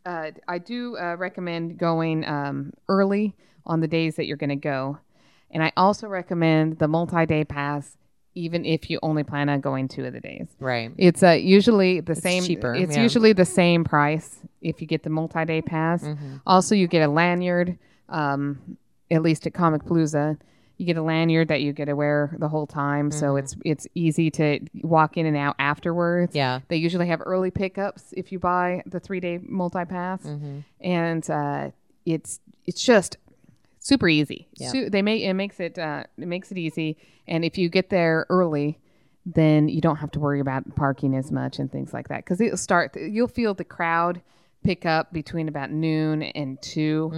uh, 0.05 0.31
I 0.47 0.57
do 0.57 0.95
uh, 0.97 1.15
recommend 1.17 1.77
going 1.77 2.23
um, 2.25 2.71
early 2.87 3.35
on 3.65 3.81
the 3.81 3.87
days 3.89 4.15
that 4.15 4.25
you're 4.25 4.37
going 4.37 4.49
to 4.61 4.67
go. 4.73 4.99
And 5.53 5.63
I 5.63 5.71
also 5.77 6.07
recommend 6.07 6.79
the 6.79 6.87
multi 6.89 7.25
day 7.25 7.45
pass, 7.45 7.95
even 8.35 8.65
if 8.65 8.89
you 8.89 8.99
only 9.03 9.23
plan 9.23 9.47
on 9.49 9.61
going 9.61 9.87
two 9.87 10.03
of 10.05 10.11
the 10.13 10.19
days. 10.19 10.47
right. 10.59 10.91
It's 10.97 11.23
uh, 11.23 11.29
usually 11.31 11.99
the 12.01 12.15
same. 12.15 12.43
cheaper, 12.43 12.73
It's 12.73 12.95
yeah. 12.97 13.03
usually 13.03 13.31
the 13.33 13.45
same 13.45 13.83
price 13.85 14.39
if 14.61 14.81
you 14.81 14.87
get 14.87 15.03
the 15.03 15.09
multi 15.11 15.45
day 15.45 15.61
pass. 15.61 16.03
Mm-hmm. 16.03 16.37
Also, 16.47 16.73
you 16.75 16.87
get 16.87 17.03
a 17.03 17.07
lanyard, 17.07 17.77
um, 18.09 18.77
at 19.11 19.21
least 19.21 19.45
at 19.47 19.53
Comicpalooza. 19.53 20.37
You 20.77 20.87
get 20.87 20.97
a 20.97 21.03
lanyard 21.03 21.49
that 21.49 21.61
you 21.61 21.71
get 21.71 21.85
to 21.85 21.93
wear 21.93 22.35
the 22.39 22.49
whole 22.49 22.65
time, 22.65 23.11
so 23.11 23.35
it's 23.35 23.55
it's 23.63 23.87
easy 23.93 24.31
to 24.31 24.59
walk 24.81 25.17
in 25.17 25.27
and 25.27 25.37
out 25.37 25.55
afterwards. 25.59 26.31
Mm-hmm. 26.31 26.37
Yeah. 26.37 26.59
They 26.67 26.77
usually 26.77 27.07
have 27.07 27.21
early 27.23 27.51
pickups 27.51 28.11
if 28.17 28.31
you 28.31 28.39
buy 28.39 28.81
the 28.87 28.99
three 28.99 29.19
day 29.19 29.39
multi 29.43 29.85
pass, 29.85 30.23
Mm-hmm. 30.23 30.59
and 30.81 31.29
uh, 31.29 31.69
it's 32.07 32.39
it's 32.65 32.83
just 32.83 33.17
super 33.83 34.07
easy. 34.09 34.47
Yeah. 34.55 34.69
Su- 34.71 34.89
they 34.89 35.01
make 35.03 35.21
it 35.21 35.33
makes 35.35 35.59
it 35.59 35.77
uh, 35.77 36.03
it 36.17 36.27
makes 36.27 36.51
it 36.51 36.57
easy, 36.57 36.97
and 37.27 37.45
if 37.45 37.57
you 37.59 37.69
get 37.69 37.89
there 37.89 38.25
early, 38.29 38.79
then 39.25 39.69
you 39.69 39.79
don't 39.81 39.97
have 39.97 40.11
to 40.11 40.19
worry 40.19 40.39
about 40.39 40.75
parking 40.75 41.15
as 41.15 41.31
much 41.31 41.59
and 41.59 41.71
things 41.71 41.93
like 41.93 42.07
that 42.07 42.25
because 42.25 42.41
it'll 42.41 42.57
start. 42.57 42.95
You'll 42.95 43.27
feel 43.27 43.53
the 43.53 43.63
crowd 43.63 44.21
pick 44.63 44.85
up 44.85 45.11
between 45.11 45.49
about 45.49 45.71
noon 45.71 46.23
and 46.23 46.61
2 46.61 47.11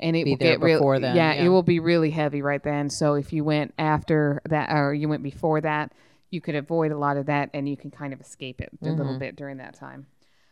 and 0.00 0.14
it 0.16 0.20
Mm-hmm. 0.20 0.24
Be 0.24 0.30
will 0.30 0.36
get 0.36 0.60
real. 0.60 1.00
then, 1.00 1.16
yeah, 1.16 1.34
yeah. 1.34 1.44
it 1.44 1.48
will 1.48 1.64
be 1.64 1.80
really 1.80 2.10
heavy 2.10 2.42
right 2.42 2.62
then. 2.62 2.88
So 2.90 3.14
if 3.14 3.32
you 3.32 3.42
went 3.42 3.74
after 3.76 4.40
that 4.48 4.70
or 4.70 4.94
you 4.94 5.08
went 5.08 5.24
before 5.24 5.60
that, 5.62 5.90
you 6.30 6.40
could 6.40 6.54
avoid 6.54 6.92
a 6.92 6.96
lot 6.96 7.16
of 7.16 7.26
that, 7.26 7.50
and 7.54 7.68
you 7.68 7.76
can 7.76 7.90
kind 7.90 8.12
of 8.12 8.20
escape 8.20 8.60
it 8.60 8.70
a 8.80 8.84
Mm-hmm. 8.84 8.96
little 8.98 9.18
bit 9.18 9.34
during 9.34 9.56
that 9.56 9.74
time. 9.74 10.06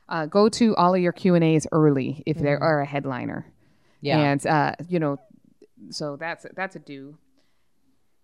Uh, 0.09 0.27
go 0.27 0.49
to 0.49 0.75
all 0.75 0.93
of 0.93 1.01
your 1.01 1.13
Q 1.13 1.37
and 1.37 1.45
A's 1.45 1.69
early 1.71 2.23
if 2.27 2.37
there 2.39 2.61
are 2.61 2.81
a 2.81 2.85
headliner. 2.87 3.47
Mm-hmm. 3.47 4.07
Yeah. 4.07 4.19
and 4.19 4.47
uh, 4.47 4.75
you 4.89 4.99
know, 4.99 5.19
so 5.89 6.17
that's 6.17 6.47
that's 6.55 6.77
a 6.77 6.81
do. 6.81 7.17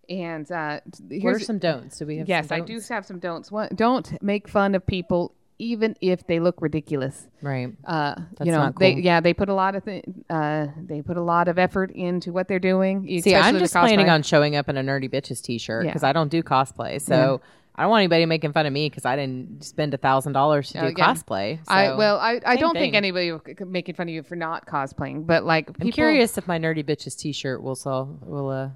And 0.09 0.49
uh, 0.51 0.79
what 0.85 1.11
are 1.11 1.19
here's 1.19 1.45
some 1.45 1.59
don'ts? 1.59 1.97
Do 1.97 2.05
we 2.05 2.17
have? 2.17 2.29
yes, 2.29 2.51
I 2.51 2.61
do 2.61 2.79
have 2.89 3.05
some 3.05 3.19
don'ts. 3.19 3.51
One, 3.51 3.69
don't 3.75 4.21
make 4.21 4.47
fun 4.47 4.73
of 4.75 4.85
people 4.85 5.33
even 5.59 5.95
if 6.01 6.25
they 6.27 6.39
look 6.39 6.61
ridiculous. 6.61 7.27
Right. 7.41 7.73
Uh, 7.83 8.15
That's 8.37 8.45
you 8.45 8.51
know, 8.51 8.59
not 8.59 8.79
they 8.79 8.93
yeah 8.93 9.19
they 9.19 9.33
put 9.33 9.49
a 9.49 9.53
lot 9.53 9.75
of 9.75 9.83
th- 9.85 10.05
uh, 10.29 10.67
they 10.77 11.01
put 11.01 11.17
a 11.17 11.21
lot 11.21 11.47
of 11.47 11.57
effort 11.57 11.91
into 11.91 12.31
what 12.31 12.47
they're 12.47 12.59
doing. 12.59 13.21
See, 13.21 13.35
I'm 13.35 13.57
just 13.57 13.73
planning 13.73 14.09
on 14.09 14.23
showing 14.23 14.55
up 14.55 14.69
in 14.69 14.77
a 14.77 14.81
nerdy 14.81 15.09
bitches 15.09 15.41
t-shirt 15.41 15.85
Yeah. 15.85 15.89
because 15.91 16.03
I 16.03 16.13
don't 16.13 16.29
do 16.29 16.43
cosplay, 16.43 17.01
so 17.01 17.41
I 17.77 17.83
don't 17.83 17.91
want 17.91 17.99
anybody 18.01 18.25
making 18.25 18.53
fun 18.53 18.65
of 18.65 18.73
me 18.73 18.89
because 18.89 19.05
I 19.05 19.15
didn't 19.15 19.63
spend 19.63 19.93
a 19.93 19.97
thousand 19.97 20.33
dollars 20.33 20.71
to 20.71 20.79
Oh, 20.79 20.89
do 20.89 20.95
yeah. 20.97 21.13
cosplay. 21.13 21.59
I 21.67 21.95
well, 21.95 22.17
I, 22.17 22.39
I 22.45 22.55
same 22.55 22.61
don't 22.61 22.73
thing. 22.73 22.81
think 22.81 22.95
anybody 22.95 23.31
will 23.31 23.41
c- 23.45 23.55
making 23.65 23.93
fun 23.95 24.07
of 24.07 24.13
you 24.15 24.23
for 24.23 24.35
not 24.35 24.65
cosplaying, 24.65 25.27
but 25.27 25.43
like 25.45 25.69
I'm 25.79 25.91
curious 25.91 26.37
if 26.37 26.47
my 26.47 26.57
nerdy 26.57 26.83
bitches 26.83 27.17
t-shirt 27.17 27.61
will 27.61 27.75
sell 27.75 28.17
will 28.23 28.49
uh, 28.49 28.69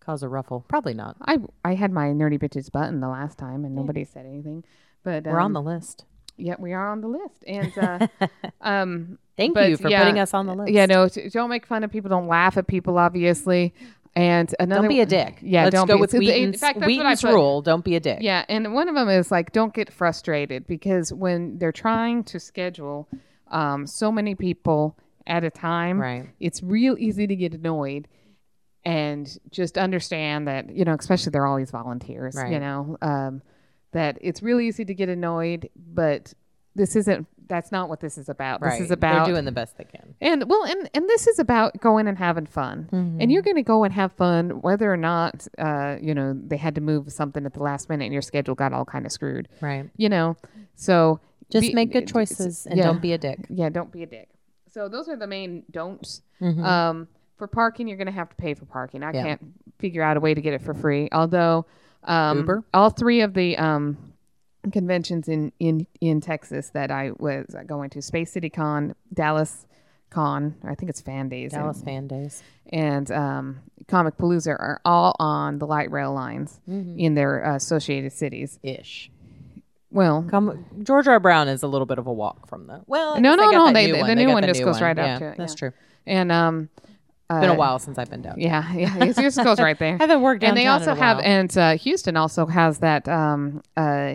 cause 0.00 0.22
a 0.22 0.28
ruffle. 0.28 0.64
Probably 0.68 0.94
not. 0.94 1.16
I 1.20 1.38
I 1.64 1.74
had 1.74 1.92
my 1.92 2.06
nerdy 2.08 2.38
bitches 2.38 2.72
button 2.72 3.00
the 3.00 3.08
last 3.08 3.36
time, 3.36 3.64
and 3.66 3.74
nobody 3.74 4.04
said 4.04 4.24
anything. 4.24 4.64
But 5.02 5.24
We're 5.24 5.38
on 5.38 5.46
um, 5.46 5.52
the 5.52 5.62
list. 5.62 6.04
yeah, 6.38 6.54
we 6.58 6.72
are 6.72 6.90
on 6.90 7.00
the 7.02 7.08
list, 7.08 7.44
and 7.46 7.76
uh, 7.78 8.06
um, 8.62 9.18
Thank 9.36 9.56
you 9.58 9.76
for 9.76 9.90
yeah, 9.90 10.00
putting 10.02 10.18
us 10.18 10.32
on 10.32 10.46
the 10.46 10.54
list. 10.54 10.72
Yeah, 10.72 10.86
no, 10.86 11.08
don't 11.08 11.50
make 11.50 11.66
fun 11.66 11.84
of 11.84 11.92
people. 11.92 12.08
Don't 12.08 12.26
laugh 12.26 12.56
at 12.56 12.66
people, 12.66 12.96
obviously. 12.96 13.74
And 14.16 14.52
another, 14.58 14.80
Don't 14.82 14.88
be 14.88 15.00
a 15.00 15.06
dick. 15.06 15.38
Yeah, 15.42 15.64
Let's 15.64 15.74
don't 15.74 15.86
go 15.86 15.96
be. 15.96 16.00
with 16.00 16.10
the- 16.10 16.16
in 16.16 16.22
Wheaton's, 16.24 16.58
fact, 16.60 16.80
that's 16.80 16.96
what 16.96 17.06
I 17.06 17.14
put. 17.16 17.34
rule. 17.34 17.60
Don't 17.62 17.84
be 17.84 17.96
a 17.96 18.00
dick. 18.00 18.18
Yeah, 18.22 18.46
and 18.48 18.72
one 18.72 18.88
of 18.88 18.94
them 18.94 19.10
is 19.10 19.30
like, 19.30 19.52
don't 19.52 19.74
get 19.74 19.92
frustrated 19.92 20.66
because 20.66 21.12
when 21.12 21.58
they're 21.58 21.70
trying 21.70 22.24
to 22.24 22.40
schedule 22.40 23.08
um, 23.50 23.86
so 23.86 24.10
many 24.10 24.34
people 24.34 24.98
at 25.26 25.44
a 25.44 25.50
time, 25.50 26.00
Right. 26.00 26.28
it's 26.40 26.62
real 26.62 26.96
easy 26.98 27.26
to 27.26 27.36
get 27.36 27.52
annoyed. 27.54 28.08
And 28.84 29.36
just 29.50 29.76
understand 29.76 30.46
that, 30.46 30.74
you 30.74 30.84
know, 30.84 30.94
especially 30.98 31.30
they're 31.30 31.44
all 31.46 31.56
these 31.56 31.72
volunteers, 31.72 32.36
you 32.48 32.60
know, 32.60 32.96
um, 33.02 33.42
that 33.92 34.16
it's 34.20 34.42
really 34.44 34.68
easy 34.68 34.84
to 34.84 34.94
get 34.94 35.08
annoyed, 35.08 35.68
but 35.76 36.32
this 36.76 36.94
isn't, 36.96 37.26
that's 37.48 37.72
not 37.72 37.88
what 37.88 38.00
this 38.00 38.18
is 38.18 38.28
about. 38.28 38.60
Right. 38.62 38.72
This 38.72 38.82
is 38.86 38.90
about 38.90 39.24
They're 39.26 39.34
doing 39.34 39.44
the 39.44 39.52
best 39.52 39.76
they 39.78 39.84
can. 39.84 40.14
and 40.20 40.48
well, 40.48 40.64
and 40.64 40.88
and 40.94 41.08
this 41.08 41.26
is 41.26 41.38
about 41.38 41.80
going 41.80 42.06
and 42.08 42.18
having 42.18 42.46
fun, 42.46 42.88
Mm-hmm. 42.92 43.20
and 43.20 43.32
you're 43.32 43.42
going 43.42 43.56
to 43.56 43.62
go 43.62 43.84
and 43.84 43.92
have 43.94 44.12
fun 44.12 44.60
whether 44.62 44.92
or 44.92 44.96
not, 44.96 45.46
uh, 45.58 45.96
you 46.00 46.14
know, 46.14 46.32
they 46.46 46.56
had 46.56 46.74
to 46.76 46.80
move 46.80 47.12
something 47.12 47.44
at 47.46 47.54
the 47.54 47.62
last 47.62 47.88
minute 47.88 48.04
and 48.04 48.12
your 48.12 48.22
schedule 48.22 48.54
got 48.54 48.72
all 48.72 48.84
kind 48.84 49.06
of 49.06 49.12
screwed. 49.12 49.48
Right. 49.60 49.88
You 49.96 50.08
know, 50.08 50.36
so 50.74 51.20
Just 51.50 51.68
be- 51.68 51.74
make 51.74 51.92
good 51.92 52.08
choices 52.08 52.66
and 52.66 52.76
yeah. 52.78 52.84
don't 52.84 53.00
be 53.02 53.12
a 53.12 53.18
dick. 53.18 53.46
Yeah, 53.48 53.68
don't 53.70 53.90
be 53.92 54.02
a 54.02 54.06
dick. 54.06 54.28
So 54.70 54.88
those 54.88 55.08
are 55.08 55.16
the 55.16 55.26
main 55.26 55.62
don'ts. 55.70 56.22
Mm-hmm. 56.40 56.64
Um, 56.64 57.08
for 57.38 57.46
parking, 57.46 57.86
you're 57.88 57.96
going 57.96 58.06
to 58.06 58.12
have 58.12 58.28
to 58.28 58.36
pay 58.36 58.54
for 58.54 58.64
parking. 58.66 59.02
I 59.02 59.12
Yeah. 59.12 59.22
can't 59.22 59.40
figure 59.78 60.02
out 60.02 60.16
a 60.16 60.20
way 60.20 60.34
to 60.34 60.40
get 60.40 60.52
it 60.54 60.62
for 60.62 60.74
free. 60.74 61.08
Although, 61.12 61.64
um, 62.04 62.38
Uber? 62.38 62.64
all 62.74 62.90
three 62.90 63.20
of 63.22 63.34
the 63.34 63.56
um, 63.58 63.96
conventions 64.72 65.28
in, 65.28 65.52
in 65.58 65.86
in 66.00 66.20
Texas 66.20 66.70
that 66.70 66.90
I 66.90 67.12
was 67.18 67.54
going 67.66 67.90
to, 67.90 68.02
Space 68.02 68.30
City 68.32 68.50
Con, 68.50 68.94
Dallas 69.12 69.66
Con, 70.10 70.54
I 70.64 70.74
think 70.74 70.88
it's 70.90 71.00
Fan 71.00 71.28
Days, 71.28 71.52
and- 71.52 71.62
Dallas 71.62 71.82
fan 71.82 72.06
days. 72.06 72.42
and 72.72 73.10
um, 73.10 73.60
Comicpalooza 73.86 74.48
are 74.50 74.80
all 74.84 75.14
on 75.18 75.58
the 75.58 75.66
light 75.66 75.90
rail 75.90 76.12
lines 76.12 76.60
Mm-hmm. 76.68 76.98
in 76.98 77.14
their 77.14 77.44
uh, 77.44 77.56
associated 77.56 78.12
cities. 78.12 78.58
Ish. 78.62 79.10
Well, 79.90 80.26
Come, 80.30 80.66
George 80.82 81.06
R. 81.06 81.20
Brown 81.20 81.48
is 81.48 81.62
a 81.62 81.68
little 81.68 81.86
bit 81.86 81.98
of 81.98 82.06
a 82.06 82.12
walk 82.12 82.48
from 82.48 82.66
the. 82.66 82.82
Well, 82.86 83.20
No, 83.20 83.34
no, 83.34 83.50
no, 83.50 83.72
they- 83.72 83.90
new 83.92 84.04
the 84.06 84.14
new 84.14 84.28
one 84.28 84.42
the 84.42 84.48
just 84.48 84.60
new 84.60 84.66
goes 84.66 84.80
right 84.80 84.96
yeah, 84.96 85.14
up 85.14 85.18
to 85.20 85.26
it, 85.28 85.36
That's 85.38 85.52
yeah. 85.54 85.58
true. 85.58 85.72
and 86.06 86.30
um, 86.32 86.68
It's 87.30 87.40
been 87.40 87.50
a 87.50 87.54
uh, 87.54 87.56
while 87.56 87.78
since 87.78 87.96
I've 87.98 88.10
been 88.10 88.22
down. 88.22 88.38
Yeah, 88.38 88.72
yeah, 88.74 88.96
it 89.04 89.16
just 89.16 89.42
goes 89.42 89.58
right 89.60 89.78
there. 89.78 89.94
I 89.94 89.96
haven't 90.00 90.22
worked 90.22 90.42
and 90.44 90.56
they 90.56 90.66
also 90.66 90.94
have, 90.94 91.18
and 91.20 91.56
uh, 91.56 91.76
Houston 91.78 92.16
also 92.16 92.46
has 92.46 92.78
that 92.80 93.08
um, 93.08 93.62
uh, 93.76 94.14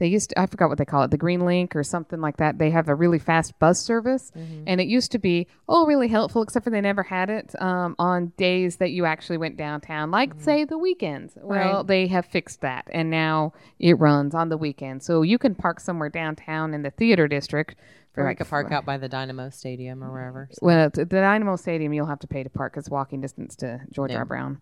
they 0.00 0.08
used 0.08 0.30
to, 0.30 0.40
I 0.40 0.46
forgot 0.46 0.68
what 0.68 0.78
they 0.78 0.84
call 0.84 1.04
it, 1.04 1.12
the 1.12 1.16
Green 1.16 1.44
Link 1.44 1.76
or 1.76 1.84
something 1.84 2.20
like 2.20 2.38
that. 2.38 2.58
They 2.58 2.70
have 2.70 2.88
a 2.88 2.94
really 2.96 3.20
fast 3.20 3.56
bus 3.60 3.78
service, 3.78 4.32
and 4.34 4.80
it 4.80 4.88
used 4.88 5.12
to 5.12 5.18
be 5.20 5.46
oh 5.68 5.86
really 5.86 6.08
helpful, 6.08 6.42
except 6.42 6.64
for 6.64 6.70
they 6.70 6.80
never 6.80 7.04
had 7.04 7.30
it 7.30 7.54
um, 7.62 7.94
on 8.00 8.32
days 8.36 8.76
that 8.78 8.90
you 8.90 9.04
actually 9.04 9.36
went 9.38 9.56
downtown, 9.56 10.10
like 10.10 10.32
say 10.38 10.64
the 10.64 10.76
weekends. 10.78 11.34
Well, 11.40 11.76
Right. 11.78 11.86
they 11.86 12.06
have 12.08 12.26
fixed 12.26 12.62
that, 12.62 12.88
and 12.90 13.08
now 13.10 13.52
it 13.78 13.96
runs 14.00 14.34
on 14.34 14.48
the 14.48 14.56
weekend, 14.56 15.04
so 15.04 15.22
you 15.22 15.38
can 15.38 15.54
park 15.54 15.78
somewhere 15.78 16.08
downtown 16.08 16.74
in 16.74 16.82
the 16.82 16.90
theater 16.90 17.28
district. 17.28 17.76
For 18.12 18.22
Or 18.22 18.26
like 18.26 18.38
could 18.38 18.48
park 18.48 18.72
out 18.72 18.84
by 18.84 18.96
the 18.98 19.08
Dynamo 19.08 19.50
Stadium 19.50 20.02
or 20.02 20.10
wherever. 20.10 20.48
So- 20.50 20.58
well, 20.66 20.90
the 20.92 21.04
Dynamo 21.04 21.54
Stadium, 21.54 21.92
you'll 21.92 22.06
have 22.06 22.18
to 22.18 22.26
pay 22.26 22.42
to 22.42 22.50
park 22.50 22.72
because 22.72 22.90
walking 22.90 23.20
distance 23.20 23.54
to 23.56 23.80
George 23.92 24.10
Yeah. 24.10 24.18
R. 24.18 24.24
Brown, 24.24 24.60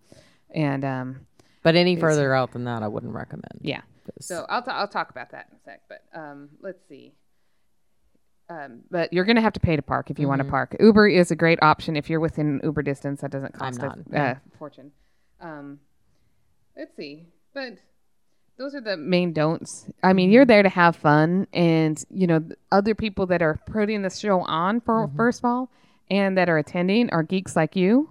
and 0.55 0.85
um, 0.85 1.21
But 1.63 1.75
any 1.75 1.97
further 1.97 2.35
out 2.35 2.53
than 2.53 2.65
that, 2.65 2.83
I 2.83 2.89
wouldn't 2.89 3.15
recommend. 3.15 3.61
yeah. 3.63 3.81
So 4.21 4.47
I'll 4.49 4.63
t- 4.63 4.71
I'll 4.71 4.89
talk 4.89 5.11
about 5.11 5.31
that 5.31 5.49
in 5.51 5.57
a 5.57 5.61
sec, 5.61 5.83
but 5.89 6.03
um, 6.15 6.49
let's 6.61 6.87
see. 6.89 7.13
Um, 8.51 8.81
but 8.91 9.13
you're 9.13 9.25
going 9.25 9.37
to 9.37 9.43
have 9.43 9.53
to 9.55 9.61
pay 9.61 9.77
to 9.77 9.83
park 9.83 10.11
if 10.11 10.19
you 10.19 10.27
want 10.27 10.41
to 10.41 10.49
park. 10.49 10.75
Uber 10.81 11.09
is 11.09 11.31
a 11.31 11.37
great 11.37 11.59
option 11.63 11.97
if 11.97 12.09
you're 12.09 12.21
within 12.21 12.61
Uber 12.65 12.83
distance. 12.83 13.21
That 13.21 13.31
doesn't 13.31 13.53
cost 13.53 13.79
not, 13.81 13.99
a 14.13 14.19
uh, 14.19 14.35
fortune. 14.59 14.91
Um, 15.41 15.81
let's 16.75 16.97
see, 16.97 17.27
but 17.53 17.79
those 18.57 18.75
are 18.75 18.81
the 18.81 18.97
main 18.97 19.35
don'ts. 19.35 19.91
I 20.03 20.15
mean, 20.15 20.31
you're 20.31 20.47
there 20.47 20.63
to 20.63 20.69
have 20.69 20.97
fun, 20.97 21.47
and 21.53 22.03
you 22.11 22.27
know 22.27 22.43
other 22.73 22.95
people 22.95 23.27
that 23.27 23.43
are 23.43 23.59
putting 23.67 24.03
the 24.03 24.11
show 24.11 24.41
on 24.41 24.81
for 24.81 25.11
first 25.15 25.41
of 25.41 25.45
all, 25.45 25.71
and 26.11 26.37
that 26.39 26.49
are 26.49 26.59
attending 26.59 27.11
are 27.11 27.23
geeks 27.23 27.55
like 27.57 27.77
you. 27.77 28.09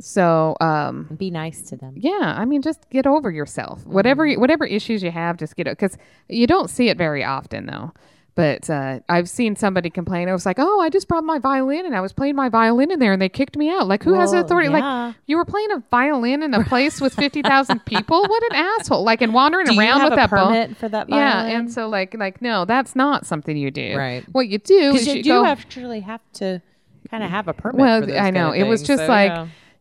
So 0.00 0.56
um, 0.60 1.08
be 1.16 1.30
nice 1.30 1.62
to 1.70 1.76
them. 1.76 1.94
yeah, 1.96 2.34
I 2.36 2.44
mean, 2.44 2.62
just 2.62 2.88
get 2.90 3.06
over 3.06 3.30
yourself. 3.30 3.86
Whatever 3.86 4.30
whatever 4.34 4.64
issues 4.64 5.02
you 5.02 5.10
have, 5.10 5.36
just 5.36 5.56
get 5.56 5.66
it 5.66 5.76
because 5.78 5.96
you 6.28 6.46
don't 6.46 6.70
see 6.70 6.88
it 6.88 6.96
very 6.98 7.24
often 7.24 7.66
though. 7.66 7.92
But 8.36 8.70
uh, 8.70 9.00
I've 9.08 9.28
seen 9.28 9.56
somebody 9.56 9.90
complain. 9.90 10.28
I 10.28 10.32
was 10.32 10.46
like, 10.46 10.56
"Oh, 10.58 10.80
I 10.80 10.88
just 10.88 11.08
brought 11.08 11.24
my 11.24 11.38
violin 11.40 11.84
and 11.84 11.96
I 11.96 12.00
was 12.00 12.12
playing 12.12 12.36
my 12.36 12.48
violin 12.48 12.90
in 12.92 12.98
there, 13.00 13.12
and 13.12 13.20
they 13.20 13.28
kicked 13.28 13.56
me 13.56 13.68
out. 13.68 13.88
Like, 13.88 14.04
who 14.04 14.14
has 14.14 14.30
the 14.30 14.38
authority? 14.38 14.70
yeah. 14.70 15.06
Like, 15.06 15.14
you 15.26 15.36
were 15.36 15.44
playing 15.44 15.72
a 15.72 15.82
violin 15.90 16.42
in 16.44 16.54
a 16.54 16.64
place 16.64 17.00
with 17.00 17.12
fifty 17.24 17.42
thousand 17.42 17.84
people. 17.86 18.22
What 18.22 18.42
an 18.50 18.56
asshole! 18.56 19.02
Like, 19.02 19.20
and 19.20 19.34
wandering 19.34 19.66
Do 19.66 19.74
you 19.74 19.80
around 19.80 20.00
have 20.00 20.10
with 20.10 20.12
a 20.12 20.16
that 20.16 20.30
ball. 20.30 20.46
permit 20.46 20.76
for 20.76 20.88
that 20.88 21.08
Yeah, 21.10 21.44
and 21.44 21.70
so 21.70 21.88
like 21.88 22.14
like 22.14 22.40
no, 22.40 22.64
that's 22.64 22.94
not 22.94 23.26
something 23.26 23.56
you 23.56 23.72
do. 23.72 23.96
Right. 23.96 24.24
What 24.30 24.46
you 24.46 24.58
do 24.58 24.94
is 24.94 25.06
you 25.08 25.14
you 25.14 25.22
do 25.24 25.28
go, 25.30 25.44
actually 25.44 26.00
have 26.00 26.22
to 26.34 26.62
kind 27.10 27.22
of 27.24 27.30
have 27.30 27.48
a 27.48 27.52
permit. 27.54 27.80
well, 27.80 28.18
I 28.18 28.30
know 28.30 28.52
it 28.52 28.64
was 28.64 28.80
things, 28.80 28.88
just 28.88 29.02
so, 29.04 29.08
like, 29.08 29.30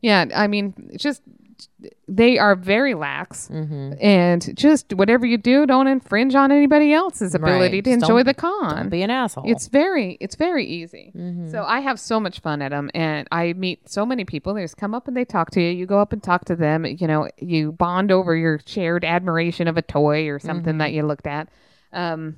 yeah. 0.02 0.26
yeah. 0.26 0.40
I 0.42 0.48
mean, 0.48 0.74
just 0.98 1.22
they 2.08 2.38
are 2.38 2.56
very 2.56 2.94
lax, 2.94 3.48
Mm-hmm. 3.50 3.94
and 4.02 4.58
just 4.58 4.94
whatever 4.94 5.26
you 5.26 5.38
do, 5.38 5.66
don't 5.66 5.88
infringe 5.88 6.34
on 6.36 6.52
anybody 6.52 6.94
else's 6.94 7.36
ability 7.36 7.78
Right. 7.78 7.84
to 7.84 7.92
Just 7.92 8.04
enjoy 8.04 8.24
the 8.24 8.34
con. 8.34 8.76
Don't 8.76 8.90
be 8.90 9.02
an 9.02 9.10
asshole. 9.10 9.44
It's 9.48 9.68
very, 9.68 10.18
it's 10.20 10.36
very 10.36 10.66
easy. 10.66 11.12
Mm-hmm. 11.16 11.50
So 11.52 11.64
I 11.64 11.80
have 11.82 12.00
so 12.00 12.20
much 12.20 12.40
fun 12.40 12.62
at 12.62 12.70
them, 12.72 12.90
and 12.94 13.28
I 13.32 13.54
meet 13.54 13.88
so 13.90 14.06
many 14.06 14.26
people. 14.26 14.54
They 14.54 14.62
just 14.64 14.78
come 14.78 14.94
up 14.94 15.08
and 15.08 15.16
they 15.16 15.26
talk 15.26 15.52
to 15.52 15.62
you. 15.62 15.70
You 15.70 15.86
go 15.86 16.00
up 16.00 16.12
and 16.14 16.22
talk 16.24 16.46
to 16.46 16.56
them. 16.56 16.86
You 16.86 17.08
know, 17.08 17.30
you 17.38 17.72
bond 17.74 18.12
over 18.12 18.36
your 18.36 18.60
shared 18.66 19.04
admiration 19.06 19.68
of 19.68 19.78
a 19.78 19.82
toy 19.82 20.28
or 20.30 20.40
something 20.40 20.74
Mm-hmm. 20.74 20.78
that 20.80 20.94
you 20.94 21.04
looked 21.04 21.28
at. 21.28 21.50
Um, 21.94 22.38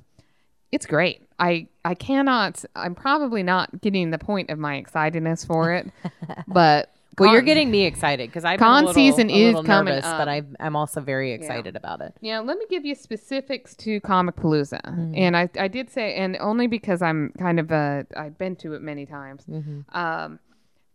it's 0.70 0.86
great. 0.86 1.22
I 1.42 1.66
I 1.84 1.94
cannot. 1.94 2.64
I'm 2.76 2.94
probably 2.94 3.42
not 3.42 3.80
getting 3.80 4.10
the 4.10 4.18
point 4.18 4.50
of 4.50 4.58
my 4.58 4.80
excitedness 4.82 5.46
for 5.46 5.72
it, 5.72 5.90
but 6.48 6.88
well, 7.18 7.32
you're 7.32 7.42
getting 7.42 7.70
me 7.70 7.84
excited 7.84 8.28
because 8.30 8.44
I'm 8.44 8.58
Con 8.58 8.84
a 8.84 8.86
little, 8.86 8.94
season 8.94 9.28
a 9.28 9.34
is 9.34 9.54
coming 9.66 9.94
nervous, 9.94 10.06
up. 10.06 10.18
but 10.18 10.28
I, 10.28 10.42
I'm 10.60 10.76
also 10.76 11.00
very 11.00 11.32
excited 11.32 11.76
about 11.76 12.00
it. 12.00 12.14
Yeah, 12.22 12.38
let 12.40 12.56
me 12.58 12.64
give 12.70 12.84
you 12.86 12.94
specifics 12.94 13.74
to 13.76 14.00
Comicpalooza, 14.00 14.80
Mm-hmm. 14.82 15.14
and 15.16 15.36
I 15.36 15.50
I 15.58 15.68
did 15.68 15.90
say, 15.90 16.14
and 16.14 16.36
only 16.40 16.68
because 16.68 17.02
I'm 17.02 17.32
kind 17.38 17.58
of 17.60 17.70
uh 17.70 18.04
I've 18.16 18.38
been 18.38 18.56
to 18.56 18.74
it 18.74 18.80
many 18.82 19.04
times. 19.04 19.44
Mm-hmm. 19.50 19.80
Um, 19.98 20.38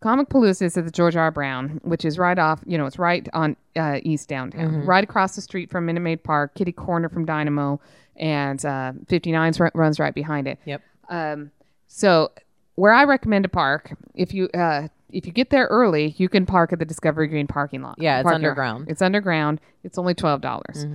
Comicpalooza 0.01 0.61
is 0.63 0.77
at 0.77 0.85
the 0.85 0.91
George 0.91 1.15
R. 1.15 1.31
Brown, 1.31 1.79
which 1.83 2.05
is 2.05 2.19
right 2.19 2.37
off, 2.37 2.61
you 2.65 2.77
know, 2.77 2.85
it's 2.85 2.99
right 2.99 3.27
on 3.33 3.55
uh, 3.75 3.99
East 4.03 4.29
Downtown, 4.29 4.67
Mm-hmm. 4.69 4.85
right 4.89 5.03
across 5.03 5.35
the 5.35 5.41
street 5.41 5.71
from 5.71 5.85
Minute 5.87 6.01
Maid 6.01 6.23
Park, 6.23 6.53
kitty 6.55 6.71
corner 6.71 7.09
from 7.09 7.25
Dynamo, 7.25 7.79
and 8.15 8.63
uh, 8.65 8.93
59 9.07 9.53
's 9.53 9.59
r- 9.59 9.71
runs 9.73 9.99
right 9.99 10.13
behind 10.13 10.47
it. 10.47 10.59
Yep. 10.65 10.81
Um, 11.09 11.51
so 11.87 12.31
where 12.75 12.93
I 12.93 13.05
recommend 13.05 13.43
to 13.43 13.49
park, 13.49 13.95
if 14.13 14.33
you 14.33 14.49
uh, 14.53 14.87
if 15.09 15.25
you 15.25 15.31
get 15.31 15.49
there 15.49 15.65
early, 15.67 16.13
you 16.17 16.27
can 16.29 16.45
park 16.45 16.73
at 16.73 16.79
the 16.79 16.85
Discovery 16.85 17.27
Green 17.27 17.47
parking 17.47 17.81
lot. 17.81 17.95
Yeah, 17.97 18.19
it's 18.19 18.23
Park 18.23 18.33
your- 18.41 18.51
underground. 18.51 18.89
It's 18.89 19.01
underground. 19.01 19.61
It's 19.83 19.97
only 19.97 20.13
twelve 20.13 20.41
dollars. 20.41 20.85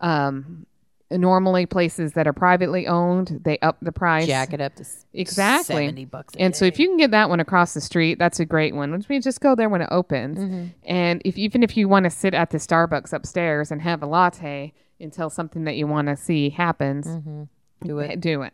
Um, 0.00 0.66
normally 1.18 1.66
places 1.66 2.12
that 2.12 2.26
are 2.26 2.32
privately 2.32 2.86
owned, 2.86 3.40
they 3.44 3.58
up 3.58 3.78
the 3.82 3.92
price. 3.92 4.26
Jack 4.26 4.52
it 4.52 4.60
up 4.60 4.74
to 4.76 4.82
s- 4.82 5.04
Exactly. 5.12 5.76
70 5.86 6.04
bucks. 6.06 6.34
a 6.36 6.40
And 6.40 6.56
so 6.56 6.64
if 6.64 6.78
you 6.78 6.88
can 6.88 6.96
get 6.96 7.10
that 7.12 7.28
one 7.28 7.40
across 7.40 7.74
the 7.74 7.80
street, 7.80 8.18
that's 8.18 8.40
a 8.40 8.44
great 8.44 8.74
one. 8.74 8.92
Which 8.92 9.08
means 9.08 9.24
just 9.24 9.40
go 9.40 9.54
there 9.54 9.68
when 9.68 9.82
it 9.82 9.88
opens. 9.90 10.38
Mm-hmm. 10.38 10.66
And 10.84 11.22
if 11.24 11.36
even 11.38 11.62
if 11.62 11.76
you 11.76 11.88
want 11.88 12.04
to 12.04 12.10
sit 12.10 12.34
at 12.34 12.50
the 12.50 12.58
Starbucks 12.58 13.12
upstairs 13.12 13.70
and 13.70 13.82
have 13.82 14.02
a 14.02 14.06
latte 14.06 14.72
until 15.00 15.28
something 15.30 15.64
that 15.64 15.76
you 15.76 15.86
want 15.86 16.08
to 16.08 16.16
see 16.16 16.50
happens, 16.50 17.06
do 17.84 17.98
it. 17.98 18.20
do 18.20 18.42
it. 18.42 18.52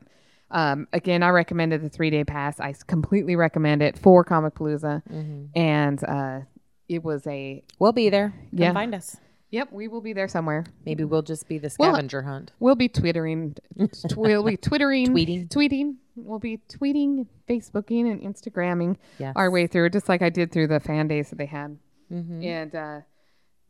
Um, 0.50 0.88
again, 0.94 1.22
I 1.22 1.28
recommended 1.28 1.82
the 1.82 1.90
three 1.90 2.08
day 2.10 2.24
pass. 2.24 2.58
I 2.58 2.74
completely 2.86 3.36
recommend 3.36 3.82
it 3.82 3.98
for 3.98 4.24
Comicpalooza, 4.24 5.02
Mm-hmm. 5.06 5.44
and 5.54 6.02
uh, 6.04 6.40
it 6.88 7.04
was 7.04 7.26
a 7.26 7.62
We'll 7.78 7.92
be 7.92 8.08
there. 8.08 8.30
Come 8.30 8.58
Yeah. 8.58 8.72
find 8.72 8.94
us. 8.94 9.16
Yep. 9.50 9.72
We 9.72 9.88
will 9.88 10.00
be 10.00 10.12
there 10.12 10.28
somewhere. 10.28 10.64
Maybe 10.86 11.04
we'll 11.04 11.22
just 11.22 11.48
be 11.48 11.58
the 11.58 11.74
Well, 11.78 11.92
scavenger 11.92 12.22
hunt. 12.22 12.52
We'll 12.60 12.74
be 12.74 12.88
twittering. 12.88 13.54
Tw- 13.78 14.16
we'll 14.16 14.42
be 14.44 14.56
twittering. 14.68 15.08
Tweeting. 15.08 15.48
Tweeting. 15.48 15.94
We'll 16.16 16.38
be 16.40 16.60
tweeting, 16.68 17.26
Facebooking, 17.48 18.10
and 18.10 18.20
Instagramming 18.22 18.96
Yes. 19.18 19.34
our 19.36 19.50
way 19.50 19.66
through, 19.68 19.90
just 19.90 20.08
like 20.08 20.20
I 20.22 20.30
did 20.30 20.50
through 20.50 20.66
the 20.66 20.80
fan 20.80 21.06
days 21.08 21.30
that 21.30 21.36
they 21.36 21.46
had. 21.46 21.78
Mm-hmm. 22.12 22.42
And 22.42 22.74
uh, 22.74 23.00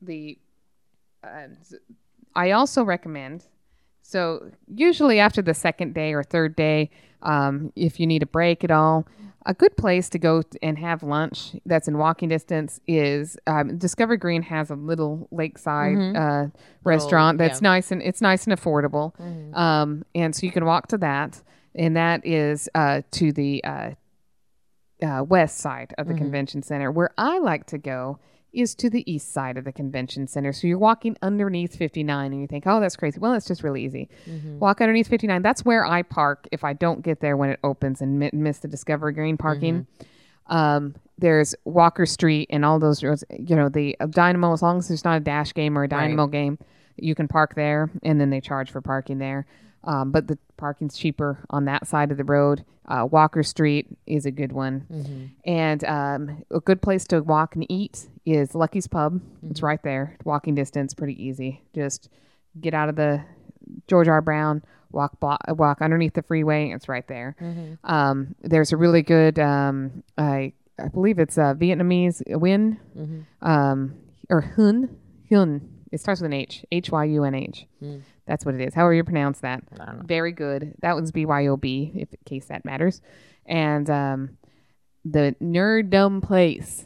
the 0.00 0.38
uh, 1.22 1.48
I 2.34 2.52
also 2.52 2.84
recommend. 2.84 3.44
So 4.02 4.50
usually 4.74 5.18
after 5.20 5.42
the 5.42 5.52
second 5.54 5.92
day 5.94 6.14
or 6.14 6.22
third 6.22 6.56
day, 6.56 6.90
um, 7.22 7.72
if 7.76 8.00
you 8.00 8.06
need 8.06 8.22
a 8.22 8.26
break 8.26 8.64
at 8.64 8.70
all, 8.70 9.06
a 9.48 9.54
good 9.54 9.74
place 9.78 10.10
to 10.10 10.18
go 10.18 10.42
and 10.62 10.78
have 10.78 11.02
lunch 11.02 11.56
that's 11.64 11.88
in 11.88 11.96
walking 11.96 12.28
distance 12.28 12.80
is 12.86 13.38
um, 13.46 13.78
Discovery 13.78 14.18
Green 14.18 14.42
has 14.42 14.70
a 14.70 14.74
little 14.74 15.26
lakeside 15.30 15.96
uh, 16.14 16.48
restaurant 16.84 17.38
that's 17.38 17.62
yeah. 17.62 17.70
nice 17.70 17.90
and 17.90 18.02
it's 18.02 18.20
nice 18.20 18.46
and 18.46 18.56
affordable, 18.56 19.18
um, 19.56 20.04
and 20.14 20.36
so 20.36 20.44
you 20.44 20.52
can 20.52 20.66
walk 20.66 20.88
to 20.88 20.98
that, 20.98 21.42
and 21.74 21.96
that 21.96 22.24
is 22.26 22.68
uh, 22.74 23.00
to 23.12 23.32
the 23.32 23.64
uh, 23.64 23.90
uh, 25.02 25.22
west 25.22 25.58
side 25.58 25.94
of 25.96 26.06
the 26.08 26.14
convention 26.14 26.62
center. 26.62 26.92
Where 26.92 27.10
I 27.16 27.38
like 27.38 27.64
to 27.68 27.78
go 27.78 28.18
is 28.52 28.74
to 28.76 28.88
the 28.88 29.10
east 29.10 29.32
side 29.32 29.56
of 29.56 29.64
the 29.64 29.72
convention 29.72 30.26
center. 30.26 30.52
So 30.52 30.66
you're 30.66 30.78
walking 30.78 31.16
underneath 31.22 31.76
59 31.76 32.32
and 32.32 32.40
you 32.40 32.46
think, 32.46 32.64
oh, 32.66 32.80
that's 32.80 32.96
crazy. 32.96 33.18
Well, 33.20 33.34
it's 33.34 33.46
just 33.46 33.62
really 33.62 33.84
easy. 33.84 34.08
Walk 34.58 34.80
underneath 34.80 35.08
59. 35.08 35.42
That's 35.42 35.64
where 35.64 35.84
I 35.84 36.02
park 36.02 36.48
if 36.50 36.64
I 36.64 36.72
don't 36.72 37.02
get 37.02 37.20
there 37.20 37.36
when 37.36 37.50
it 37.50 37.60
opens 37.62 38.00
and 38.00 38.18
mi- 38.18 38.30
miss 38.32 38.58
the 38.58 38.68
Discovery 38.68 39.12
Green 39.12 39.36
parking. 39.36 39.86
Um, 40.46 40.94
there's 41.18 41.54
Walker 41.64 42.06
Street 42.06 42.48
and 42.50 42.64
all 42.64 42.78
those 42.78 43.02
roads. 43.02 43.22
You 43.38 43.54
know, 43.56 43.68
the 43.68 43.96
uh, 44.00 44.06
Dynamo, 44.06 44.52
as 44.52 44.62
long 44.62 44.78
as 44.78 44.88
there's 44.88 45.04
not 45.04 45.16
a 45.18 45.20
Dash 45.20 45.52
game 45.52 45.76
or 45.76 45.84
a 45.84 45.88
Dynamo 45.88 46.26
game, 46.26 46.58
you 46.96 47.14
can 47.14 47.28
park 47.28 47.54
there 47.54 47.90
and 48.02 48.20
then 48.20 48.30
they 48.30 48.40
charge 48.40 48.70
for 48.70 48.80
parking 48.80 49.18
there. 49.18 49.46
Um, 49.88 50.10
but 50.12 50.26
the 50.28 50.38
parking's 50.58 50.96
cheaper 50.96 51.44
on 51.50 51.64
that 51.64 51.86
side 51.86 52.10
of 52.10 52.16
the 52.18 52.24
road. 52.24 52.64
Uh, 52.86 53.06
Walker 53.10 53.42
Street 53.42 53.86
is 54.06 54.26
a 54.26 54.30
good 54.30 54.52
one. 54.52 55.28
And 55.44 55.82
um, 55.84 56.44
a 56.50 56.60
good 56.60 56.80
place 56.82 57.04
to 57.08 57.20
walk 57.22 57.54
and 57.54 57.64
eat 57.70 58.06
is 58.26 58.54
Lucky's 58.54 58.86
Pub. 58.86 59.20
It's 59.50 59.62
right 59.62 59.82
there, 59.82 60.16
walking 60.24 60.54
distance, 60.54 60.94
pretty 60.94 61.22
easy. 61.22 61.62
Just 61.74 62.08
get 62.60 62.74
out 62.74 62.88
of 62.88 62.96
the 62.96 63.22
George 63.86 64.08
R. 64.08 64.20
Brown, 64.22 64.62
walk 64.92 65.20
blo- 65.20 65.36
walk 65.48 65.80
underneath 65.82 66.14
the 66.14 66.22
freeway. 66.22 66.70
It's 66.70 66.88
right 66.88 67.06
there. 67.08 67.36
Um, 67.84 68.34
there's 68.42 68.72
a 68.72 68.76
really 68.76 69.02
good, 69.02 69.38
um, 69.38 70.02
I 70.18 70.52
I 70.78 70.88
believe 70.88 71.18
it's 71.18 71.36
a 71.38 71.56
Vietnamese 71.58 72.22
Win, 72.38 72.78
um, 73.42 73.94
or 74.30 74.40
Hun 74.42 74.96
Hun. 75.30 75.60
It 75.90 76.00
starts 76.00 76.20
with 76.20 76.26
an 76.26 76.34
H, 76.34 76.64
H 76.70 76.90
Y 76.90 77.04
U 77.04 77.24
N 77.24 77.34
H. 77.34 77.66
That's 78.26 78.44
what 78.44 78.54
it 78.54 78.60
is. 78.60 78.74
However 78.74 78.94
you 78.94 79.04
pronounce 79.04 79.40
that. 79.40 79.62
Very 80.04 80.32
good. 80.32 80.74
That 80.82 80.94
one's 80.94 81.12
BYOB, 81.12 81.96
if 81.96 82.12
in 82.12 82.18
case 82.26 82.46
that 82.46 82.64
matters. 82.64 83.00
And 83.46 83.88
um, 83.88 84.36
the 85.04 85.34
Nerddom 85.42 86.22
place 86.22 86.84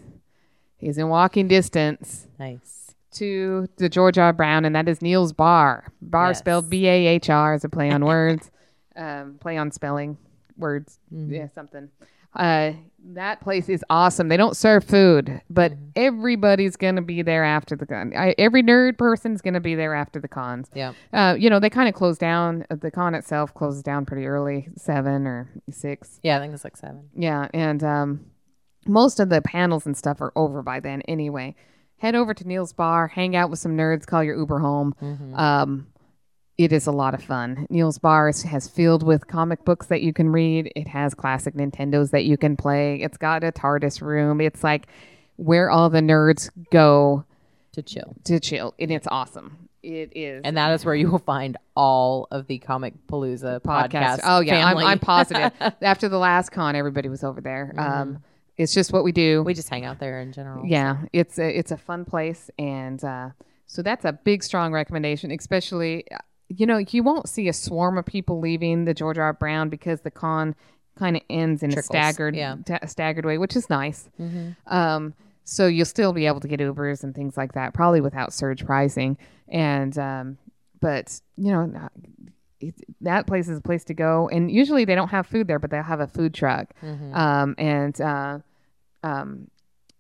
is 0.81 0.99
in 0.99 1.09
walking 1.09 1.49
distance 1.49 2.29
Nice. 2.39 2.95
to 3.15 3.69
the 3.77 3.89
George 3.89 4.19
R. 4.19 4.33
Brown, 4.33 4.65
and 4.65 4.75
that 4.77 4.89
is 4.89 5.03
Neil's 5.03 5.33
Bahr. 5.33 5.85
Bahr 6.01 6.29
Yes. 6.29 6.39
spelled 6.39 6.71
B 6.71 6.87
A 6.87 7.07
H 7.09 7.29
R 7.31 7.55
as 7.55 7.65
a 7.65 7.69
play 7.69 7.91
on 7.91 8.05
words, 8.05 8.51
um, 8.97 9.37
play 9.41 9.57
on 9.57 9.71
spelling 9.73 10.17
words, 10.57 10.99
yeah, 11.11 11.49
something. 11.55 11.89
Uh, 12.35 12.73
that 13.15 13.41
place 13.41 13.69
is 13.69 13.85
awesome. 13.91 14.29
They 14.29 14.37
don't 14.37 14.57
serve 14.57 14.85
food, 14.85 15.41
but 15.51 15.73
Mm-hmm. 15.73 15.85
everybody's 15.97 16.77
gonna 16.77 17.03
be 17.03 17.21
there 17.23 17.45
after 17.45 17.75
the 17.77 17.85
con. 17.85 18.13
I, 18.17 18.35
every 18.39 18.63
nerd 18.63 18.97
person's 18.97 19.43
gonna 19.43 19.61
be 19.61 19.75
there 19.75 19.95
after 19.95 20.21
the 20.21 20.29
cons. 20.29 20.71
Yeah. 20.75 20.93
Uh, 21.13 21.35
you 21.39 21.51
know, 21.51 21.59
they 21.59 21.69
kind 21.69 21.89
of 21.89 21.95
close 21.95 22.17
down. 22.17 22.65
uh, 22.71 22.77
The 22.77 22.91
con 22.93 23.15
itself 23.15 23.53
closes 23.55 23.83
down 23.83 24.07
pretty 24.07 24.27
early, 24.27 24.69
seven 24.77 25.27
or 25.27 25.51
six. 25.71 26.21
Yeah, 26.23 26.37
I 26.37 26.41
think 26.41 26.55
it's 26.55 26.65
like 26.65 26.77
seven. 26.77 27.09
Yeah, 27.15 27.49
and 27.53 27.83
um, 27.83 28.27
most 28.87 29.19
of 29.21 29.29
the 29.31 29.43
panels 29.43 29.85
and 29.85 29.97
stuff 29.97 30.21
are 30.21 30.33
over 30.37 30.63
by 30.63 30.79
then 30.81 31.03
anyway. 31.03 31.57
Head 31.99 32.15
over 32.15 32.35
to 32.35 32.47
Neil's 32.49 32.73
Bahr, 32.73 33.09
hang 33.09 33.37
out 33.37 33.51
with 33.51 33.59
some 33.59 33.77
nerds, 33.77 34.07
call 34.07 34.25
your 34.25 34.37
Uber 34.37 34.59
home. 34.61 34.95
Mm-hmm. 35.03 35.35
Um, 35.35 35.87
it 36.65 36.73
is 36.73 36.87
a 36.87 36.93
lot 36.93 37.15
of 37.15 37.23
fun. 37.23 37.67
Neil's 37.71 37.99
Bahr 37.99 38.29
is, 38.29 38.43
has 38.43 38.69
filled 38.69 39.03
with 39.03 39.27
comic 39.27 39.65
books 39.65 39.87
that 39.87 40.03
you 40.03 40.13
can 40.13 40.29
read. 40.31 40.71
It 40.77 40.89
has 40.89 41.15
classic 41.15 41.55
Nintendos 41.55 42.11
that 42.11 42.25
you 42.25 42.37
can 42.37 42.57
play. 42.57 42.97
It's 43.03 43.17
got 43.17 43.45
a 43.45 43.53
TARDIS 43.53 44.01
room. 44.03 44.41
It's 44.41 44.63
like 44.65 44.87
where 45.37 45.71
all 45.71 45.91
the 45.91 46.01
nerds 46.01 46.51
go 46.71 47.25
To 47.73 47.83
chill. 47.83 48.15
to 48.25 48.39
chill, 48.41 48.75
and 48.79 48.91
it's 48.91 49.07
awesome. 49.11 49.69
It 49.83 50.13
is. 50.15 50.43
And 50.45 50.57
that 50.59 50.73
is 50.75 50.85
where 50.85 50.95
you 50.95 51.11
will 51.11 51.19
find 51.19 51.57
all 51.75 52.29
of 52.31 52.47
the 52.47 52.59
Comic 52.59 52.95
Palooza 53.09 53.61
podcast. 53.63 54.21
Oh 54.23 54.39
yeah, 54.41 54.65
I'm. 54.65 54.77
I'm 54.79 54.99
positive. 55.01 55.51
After 55.83 56.09
the 56.09 56.19
last 56.19 56.51
con, 56.51 56.77
everybody 56.77 57.09
was 57.09 57.25
over 57.25 57.41
there. 57.41 57.75
Um, 57.77 58.23
it's 58.57 58.73
just 58.75 58.93
what 58.93 59.03
we 59.03 59.11
do. 59.11 59.43
we 59.43 59.55
just 59.55 59.69
hang 59.71 59.85
out 59.85 59.99
there 59.99 60.21
in 60.21 60.31
general. 60.33 60.65
Yeah, 60.65 60.99
it's 61.13 61.39
a, 61.39 61.59
it's 61.59 61.73
a 61.73 61.77
fun 61.77 62.05
place, 62.05 62.49
and 62.61 63.03
uh, 63.03 63.31
so 63.67 63.83
that's 63.83 64.05
a 64.05 64.13
big, 64.13 64.45
strong 64.45 64.73
recommendation. 64.73 65.33
Especially, 65.33 66.05
uh, 66.13 66.19
you 66.57 66.67
know, 66.67 66.79
you 66.91 67.03
won't 67.03 67.29
see 67.29 67.49
a 67.49 67.53
swarm 67.53 67.99
of 67.99 68.05
people 68.07 68.41
leaving 68.41 68.85
the 68.85 68.95
George 68.95 69.19
R. 69.19 69.33
Brown 69.33 69.69
because 69.69 70.01
the 70.03 70.11
con 70.11 70.55
kind 70.97 71.17
of 71.17 71.23
ends 71.31 71.63
in 71.63 71.71
Trickles, 71.71 71.87
a 71.87 71.93
staggered, 71.93 72.37
yeah. 72.37 72.57
ta- 72.67 72.87
staggered 72.87 73.25
way, 73.25 73.39
which 73.39 73.57
is 73.57 73.71
nice. 73.71 74.09
Um, 74.67 75.15
so 75.45 75.67
you'll 75.67 75.87
still 75.87 76.13
be 76.13 76.27
able 76.27 76.41
to 76.41 76.49
get 76.49 76.61
Ubers 76.61 77.03
and 77.03 77.15
things 77.15 77.37
like 77.37 77.53
that, 77.53 77.75
probably 77.75 78.01
without 78.01 78.33
surge 78.33 78.65
pricing. 78.65 79.17
And 79.49 79.97
um, 79.99 80.39
but 80.81 81.21
you 81.37 81.53
know. 81.53 81.89
It, 82.61 82.77
that 83.01 83.27
place 83.27 83.49
is 83.49 83.59
a 83.59 83.61
place 83.61 83.83
to 83.87 83.95
go, 83.95 84.29
and 84.29 84.49
usually 84.49 84.85
they 84.85 84.95
don't 84.95 85.09
have 85.09 85.27
food 85.27 85.49
there, 85.49 85.59
but 85.59 85.71
they'll 85.73 85.83
have 85.83 85.99
a 85.99 86.07
food 86.07 86.33
truck. 86.33 86.73
Um, 87.13 87.57
and 87.59 88.01
uh, 88.01 88.39
um, 89.03 89.49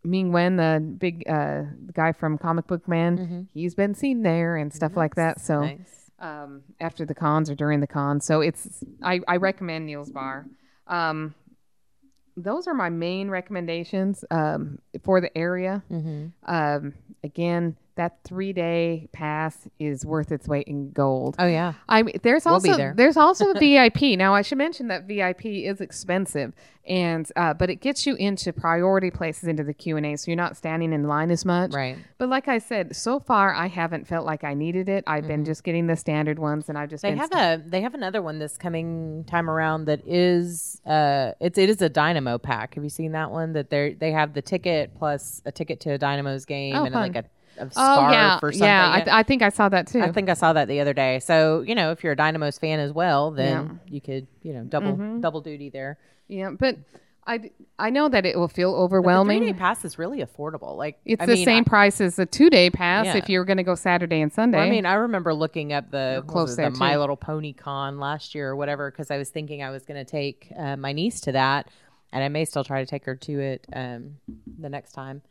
Ming 0.04 0.32
Chen, 0.32 0.56
the 0.56 0.78
big 0.98 1.28
uh, 1.28 1.62
guy 1.92 2.12
from 2.12 2.38
Comic 2.38 2.68
Book 2.68 2.86
Men, 2.86 3.48
he's 3.52 3.74
been 3.74 3.94
seen 3.96 4.22
there 4.22 4.54
and 4.54 4.72
stuff 4.72 4.96
like 4.96 5.16
that. 5.16 5.40
So 5.40 5.62
Nice. 5.62 6.01
Um, 6.22 6.62
after 6.80 7.04
the 7.04 7.14
cons 7.14 7.50
or 7.50 7.56
during 7.56 7.80
the 7.80 7.86
cons, 7.86 8.24
so 8.24 8.40
it's 8.40 8.84
I, 9.02 9.20
I 9.26 9.36
recommend 9.36 9.86
Neil's 9.86 10.10
Bahr. 10.10 10.46
Um, 10.86 11.34
those 12.36 12.66
are 12.66 12.74
my 12.74 12.88
main 12.88 13.28
recommendations 13.28 14.24
um, 14.30 14.78
for 15.02 15.20
the 15.20 15.36
area. 15.36 15.82
Mm-hmm. 15.90 16.26
Um, 16.46 16.94
again, 17.24 17.76
that 17.96 18.18
three 18.24 18.52
day 18.52 19.08
pass 19.12 19.68
is 19.78 20.04
worth 20.06 20.32
its 20.32 20.48
weight 20.48 20.66
in 20.66 20.92
gold. 20.92 21.36
Oh 21.38 21.46
yeah. 21.46 21.74
I 21.88 22.02
mean, 22.02 22.18
there's 22.22 22.44
We'll 22.46 22.54
also 22.54 22.76
there. 22.76 22.94
there's 22.96 23.16
also 23.16 23.52
VIP. 23.58 24.02
Now 24.18 24.34
I 24.34 24.42
should 24.42 24.58
mention 24.58 24.88
that 24.88 25.04
VIP 25.06 25.44
is 25.46 25.80
expensive, 25.80 26.54
and 26.86 27.30
uh, 27.36 27.52
but 27.54 27.68
it 27.68 27.76
gets 27.76 28.06
you 28.06 28.14
into 28.14 28.52
priority 28.52 29.10
places 29.10 29.44
into 29.48 29.62
the 29.62 29.74
Q 29.74 29.96
and 29.98 30.06
A, 30.06 30.16
so 30.16 30.30
you're 30.30 30.36
not 30.36 30.56
standing 30.56 30.92
in 30.92 31.04
line 31.06 31.30
as 31.30 31.44
much. 31.44 31.72
Right. 31.74 31.98
But 32.18 32.28
like 32.30 32.48
I 32.48 32.58
said, 32.58 32.96
so 32.96 33.20
far 33.20 33.54
I 33.54 33.66
haven't 33.68 34.06
felt 34.08 34.24
like 34.24 34.42
I 34.44 34.54
needed 34.54 34.88
it. 34.88 35.04
I've 35.06 35.26
been 35.26 35.44
just 35.44 35.62
getting 35.62 35.86
the 35.86 35.96
standard 35.96 36.38
ones, 36.38 36.68
and 36.68 36.78
I've 36.78 36.88
just 36.88 37.02
Mm-hmm. 37.04 37.16
They 37.16 37.36
have 37.38 37.60
a 37.60 37.62
they 37.68 37.80
have 37.82 37.94
another 37.94 38.22
one 38.22 38.38
this 38.38 38.56
coming 38.56 39.24
time 39.26 39.50
around 39.50 39.84
that 39.86 40.00
is 40.06 40.80
uh 40.86 41.32
it's 41.40 41.58
it 41.58 41.68
is 41.68 41.82
a 41.82 41.88
Dynamo 41.88 42.38
pack. 42.38 42.74
Have 42.76 42.84
you 42.84 42.90
seen 42.90 43.12
that 43.12 43.30
one? 43.30 43.52
That 43.52 43.70
they 43.70 43.94
they 43.94 44.12
have 44.12 44.32
the 44.34 44.40
ticket 44.42 44.94
plus 44.96 45.42
a 45.44 45.52
ticket 45.52 45.80
to 45.80 45.90
a 45.90 45.98
Dynamo's 45.98 46.44
game 46.46 46.74
Oh, 46.76 46.84
and 46.84 46.92
fun. 46.92 47.02
like 47.12 47.16
a, 47.16 47.28
a 47.58 47.68
oh 47.76 48.10
yeah, 48.10 48.38
or 48.42 48.52
something. 48.52 48.66
yeah. 48.66 48.90
I, 48.92 49.00
th- 49.00 49.14
I 49.14 49.22
think 49.22 49.42
I 49.42 49.48
saw 49.50 49.68
that 49.68 49.86
too. 49.86 50.00
I 50.00 50.10
think 50.12 50.28
I 50.30 50.34
saw 50.34 50.52
that 50.52 50.68
the 50.68 50.80
other 50.80 50.92
day. 50.94 51.18
So 51.20 51.60
you 51.62 51.74
know, 51.74 51.90
if 51.90 52.02
you're 52.02 52.12
a 52.12 52.16
Dynamo's 52.16 52.58
fan 52.58 52.80
as 52.80 52.92
well, 52.92 53.30
then 53.30 53.80
you 53.88 54.00
could 54.00 54.26
you 54.42 54.52
know 54.52 54.64
double 54.64 54.92
Mm-hmm. 54.92 55.20
double 55.20 55.40
duty 55.40 55.70
there. 55.70 55.98
yeah, 56.28 56.50
but 56.50 56.76
I 57.24 57.50
I 57.78 57.90
know 57.90 58.08
that 58.08 58.26
it 58.26 58.36
will 58.36 58.48
feel 58.48 58.72
The 58.72 58.78
overwhelming. 58.78 59.38
three 59.42 59.52
day 59.52 59.58
pass 59.58 59.84
is 59.84 59.96
really 59.96 60.24
affordable. 60.24 60.76
Like 60.76 60.98
it's 61.04 61.22
I 61.22 61.26
the 61.26 61.34
mean, 61.34 61.44
same 61.44 61.64
I, 61.66 61.68
price 61.68 62.00
as 62.00 62.18
a 62.18 62.26
two 62.26 62.50
day 62.50 62.68
pass 62.68 63.06
Yeah. 63.06 63.16
if 63.18 63.28
you're 63.28 63.44
going 63.44 63.58
to 63.58 63.62
go 63.62 63.76
Saturday 63.76 64.20
and 64.22 64.32
Sunday. 64.32 64.58
I 64.58 64.68
mean, 64.68 64.84
I 64.86 64.94
remember 64.94 65.32
looking 65.32 65.72
up 65.72 65.90
the, 65.92 66.24
close 66.26 66.56
the 66.56 66.68
My. 66.70 66.96
Little 66.96 67.16
Pony 67.16 67.52
Con 67.52 68.00
last 68.00 68.34
year 68.34 68.50
or 68.50 68.56
whatever 68.56 68.90
because 68.90 69.10
I 69.12 69.18
was 69.18 69.30
thinking 69.30 69.62
I 69.62 69.70
was 69.70 69.84
going 69.84 70.04
to 70.04 70.10
take 70.10 70.50
uh, 70.58 70.76
my 70.76 70.92
niece 70.92 71.20
to 71.22 71.32
that, 71.32 71.68
and 72.12 72.24
I 72.24 72.28
may 72.28 72.44
still 72.44 72.64
try 72.64 72.80
to 72.82 72.86
take 72.90 73.04
her 73.04 73.14
to 73.14 73.38
it 73.40 73.66
um, 73.72 74.16
the 74.58 74.68
next 74.68 74.90
time. 74.90 75.22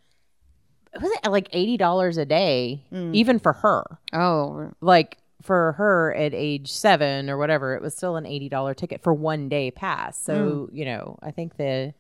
Was 0.99 1.11
it 1.23 1.29
like 1.29 1.47
eighty 1.53 1.77
dollars 1.77 2.17
a 2.17 2.25
day, 2.25 2.83
Mm. 2.91 3.13
even 3.15 3.39
for 3.39 3.53
her? 3.53 3.85
oh, 4.13 4.71
Like 4.81 5.17
for 5.41 5.71
her 5.73 6.13
at 6.13 6.33
age 6.33 6.71
seven 6.71 7.29
or 7.29 7.37
whatever, 7.37 7.73
it 7.75 7.81
was 7.81 7.95
still 7.95 8.15
an 8.17 8.25
eighty 8.25 8.49
dollar 8.49 8.73
ticket 8.73 9.01
for 9.01 9.13
one 9.13 9.47
day 9.49 9.71
pass. 9.71 10.19
So 10.19 10.67
Mm. 10.71 10.75
you 10.75 10.85
know, 10.85 11.17
I 11.21 11.31
think 11.31 11.55
the 11.57 11.93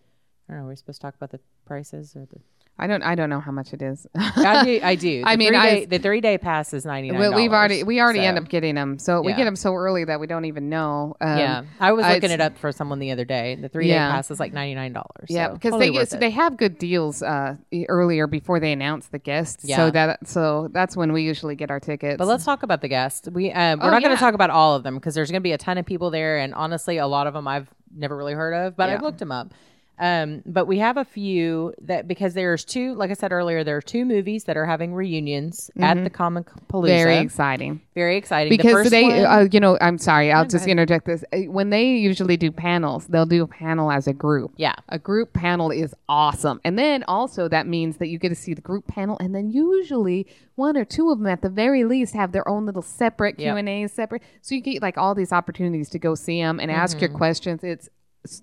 I 0.49 0.53
don't 0.53 0.61
know. 0.63 0.67
We're 0.67 0.75
supposed 0.75 0.99
to 0.99 1.07
talk 1.07 1.15
about 1.15 1.31
the 1.31 1.39
prices 1.65 2.15
or 2.15 2.25
the. 2.25 2.39
I 2.79 2.87
don't 2.87 3.03
I 3.03 3.13
don't 3.13 3.29
know 3.29 3.39
how 3.39 3.51
much 3.51 3.73
it 3.73 3.81
is. 3.83 4.07
I 4.15 4.63
do. 4.65 4.79
I 4.81 4.95
do. 4.95 5.21
I 5.25 5.33
The 5.35 5.37
mean, 5.37 5.47
three-day- 5.49 5.81
I- 5.83 5.85
the 5.85 5.99
three 5.99 6.19
day 6.21 6.37
pass 6.39 6.73
is 6.73 6.83
ninety 6.83 7.11
nine. 7.11 7.19
Well, 7.19 7.33
we've 7.35 7.51
already 7.53 7.83
we 7.83 8.01
already 8.01 8.21
end 8.21 8.39
up 8.39 8.49
getting 8.49 8.73
them, 8.73 8.97
so 8.97 9.21
we 9.21 9.31
Yeah. 9.31 9.37
get 9.37 9.45
them 9.45 9.55
so 9.55 9.75
early 9.75 10.03
that 10.05 10.19
we 10.19 10.25
don't 10.25 10.45
even 10.45 10.67
know. 10.69 11.15
Um, 11.21 11.37
yeah, 11.37 11.63
I 11.79 11.91
was 11.91 12.05
uh, 12.05 12.09
looking 12.13 12.31
it 12.31 12.41
up 12.41 12.57
for 12.57 12.71
someone 12.71 12.97
the 12.97 13.11
other 13.11 13.23
day. 13.25 13.55
The 13.55 13.69
three 13.69 13.85
day 13.87 13.93
Yeah. 13.93 14.11
pass 14.11 14.31
is 14.31 14.39
like 14.39 14.51
ninety 14.51 14.73
nine 14.73 14.93
dollars. 14.93 15.27
Yeah, 15.29 15.49
because 15.49 15.77
they 15.79 16.17
they 16.17 16.31
have 16.31 16.57
good 16.57 16.79
deals 16.79 17.21
uh, 17.21 17.55
e- 17.71 17.85
earlier 17.87 18.25
before 18.25 18.59
they 18.59 18.71
announce 18.71 19.07
the 19.07 19.19
guests. 19.19 19.63
Yeah. 19.63 19.75
So 19.77 19.91
that 19.91 20.27
so 20.27 20.69
that's 20.71 20.97
when 20.97 21.13
we 21.13 21.21
usually 21.21 21.55
get 21.55 21.69
our 21.69 21.79
tickets. 21.79 22.17
But 22.17 22.27
let's 22.27 22.45
talk 22.45 22.63
about 22.63 22.81
the 22.81 22.87
guests. 22.87 23.29
We 23.29 23.51
um, 23.51 23.79
we're 23.79 23.85
Oh, 23.87 23.91
not 23.91 24.01
going 24.01 24.11
yeah. 24.11 24.15
to 24.15 24.19
talk 24.19 24.33
about 24.33 24.49
all 24.49 24.75
of 24.75 24.81
them 24.81 24.95
because 24.95 25.13
there's 25.13 25.29
going 25.29 25.41
to 25.41 25.43
be 25.43 25.51
a 25.53 25.57
ton 25.59 25.77
of 25.77 25.85
people 25.85 26.09
there, 26.09 26.39
and 26.39 26.53
honestly, 26.55 26.97
a 26.97 27.05
lot 27.07 27.27
of 27.27 27.33
them 27.35 27.47
I've 27.47 27.67
never 27.95 28.15
really 28.17 28.33
heard 28.33 28.53
of, 28.53 28.75
but 28.75 28.89
I've 28.89 29.01
Yeah. 29.01 29.05
looked 29.05 29.19
them 29.19 29.31
up. 29.33 29.53
Um, 29.99 30.41
but 30.47 30.65
we 30.65 30.79
have 30.79 30.97
a 30.97 31.05
few 31.05 31.75
that 31.83 32.07
because 32.07 32.33
there's 32.33 32.65
two, 32.65 32.95
like 32.95 33.11
I 33.11 33.13
said 33.13 33.31
earlier, 33.31 33.63
there 33.63 33.77
are 33.77 33.81
two 33.83 34.03
movies 34.03 34.45
that 34.45 34.57
are 34.57 34.65
having 34.65 34.95
reunions 34.95 35.69
at 35.79 36.03
the 36.03 36.09
Comic 36.09 36.47
Palooza. 36.69 36.85
Mm-hmm. 36.85 36.85
very 36.87 37.17
exciting 37.19 37.81
very 37.93 38.17
exciting. 38.17 38.49
The 38.49 38.57
because 38.57 38.71
first 38.71 38.89
they, 38.89 39.03
one- 39.03 39.25
uh, 39.25 39.47
you 39.51 39.59
know, 39.59 39.77
I'm 39.79 39.97
sorry, 39.99 40.31
I'll 40.31 40.45
just 40.45 40.55
ahead. 40.65 40.69
interject 40.69 41.05
this. 41.05 41.23
Uh, 41.33 41.39
When 41.51 41.69
they 41.69 41.83
usually 41.97 42.35
do 42.37 42.51
panels, 42.51 43.05
they'll 43.07 43.25
do 43.27 43.43
a 43.43 43.47
panel 43.47 43.91
as 43.91 44.07
a 44.07 44.13
group. 44.13 44.53
yeah, 44.57 44.73
A 44.89 44.97
group 44.97 45.33
panel 45.33 45.69
is 45.71 45.93
awesome. 46.09 46.61
And 46.63 46.79
then 46.79 47.03
also 47.07 47.47
that 47.49 47.67
means 47.67 47.97
that 47.97 48.07
you 48.07 48.17
get 48.17 48.29
to 48.29 48.35
see 48.35 48.53
the 48.55 48.61
group 48.61 48.87
panel 48.87 49.17
and 49.19 49.35
then 49.35 49.51
usually 49.51 50.25
one 50.55 50.77
or 50.77 50.85
two 50.85 51.11
of 51.11 51.19
them 51.19 51.27
at 51.27 51.41
the 51.41 51.49
very 51.49 51.83
least 51.83 52.15
have 52.15 52.31
their 52.31 52.47
own 52.47 52.65
little 52.65 52.81
separate 52.81 53.37
Yep. 53.37 53.57
Q&As 53.57 53.91
separate. 53.93 54.23
So 54.41 54.55
you 54.55 54.61
get 54.61 54.81
like 54.81 54.97
all 54.97 55.13
these 55.13 55.31
opportunities 55.33 55.89
to 55.89 55.99
go 55.99 56.15
see 56.15 56.41
them 56.41 56.59
and 56.59 56.71
ask 56.71 56.95
Mm-hmm. 56.97 57.05
your 57.05 57.13
questions. 57.17 57.63
It's 57.63 57.87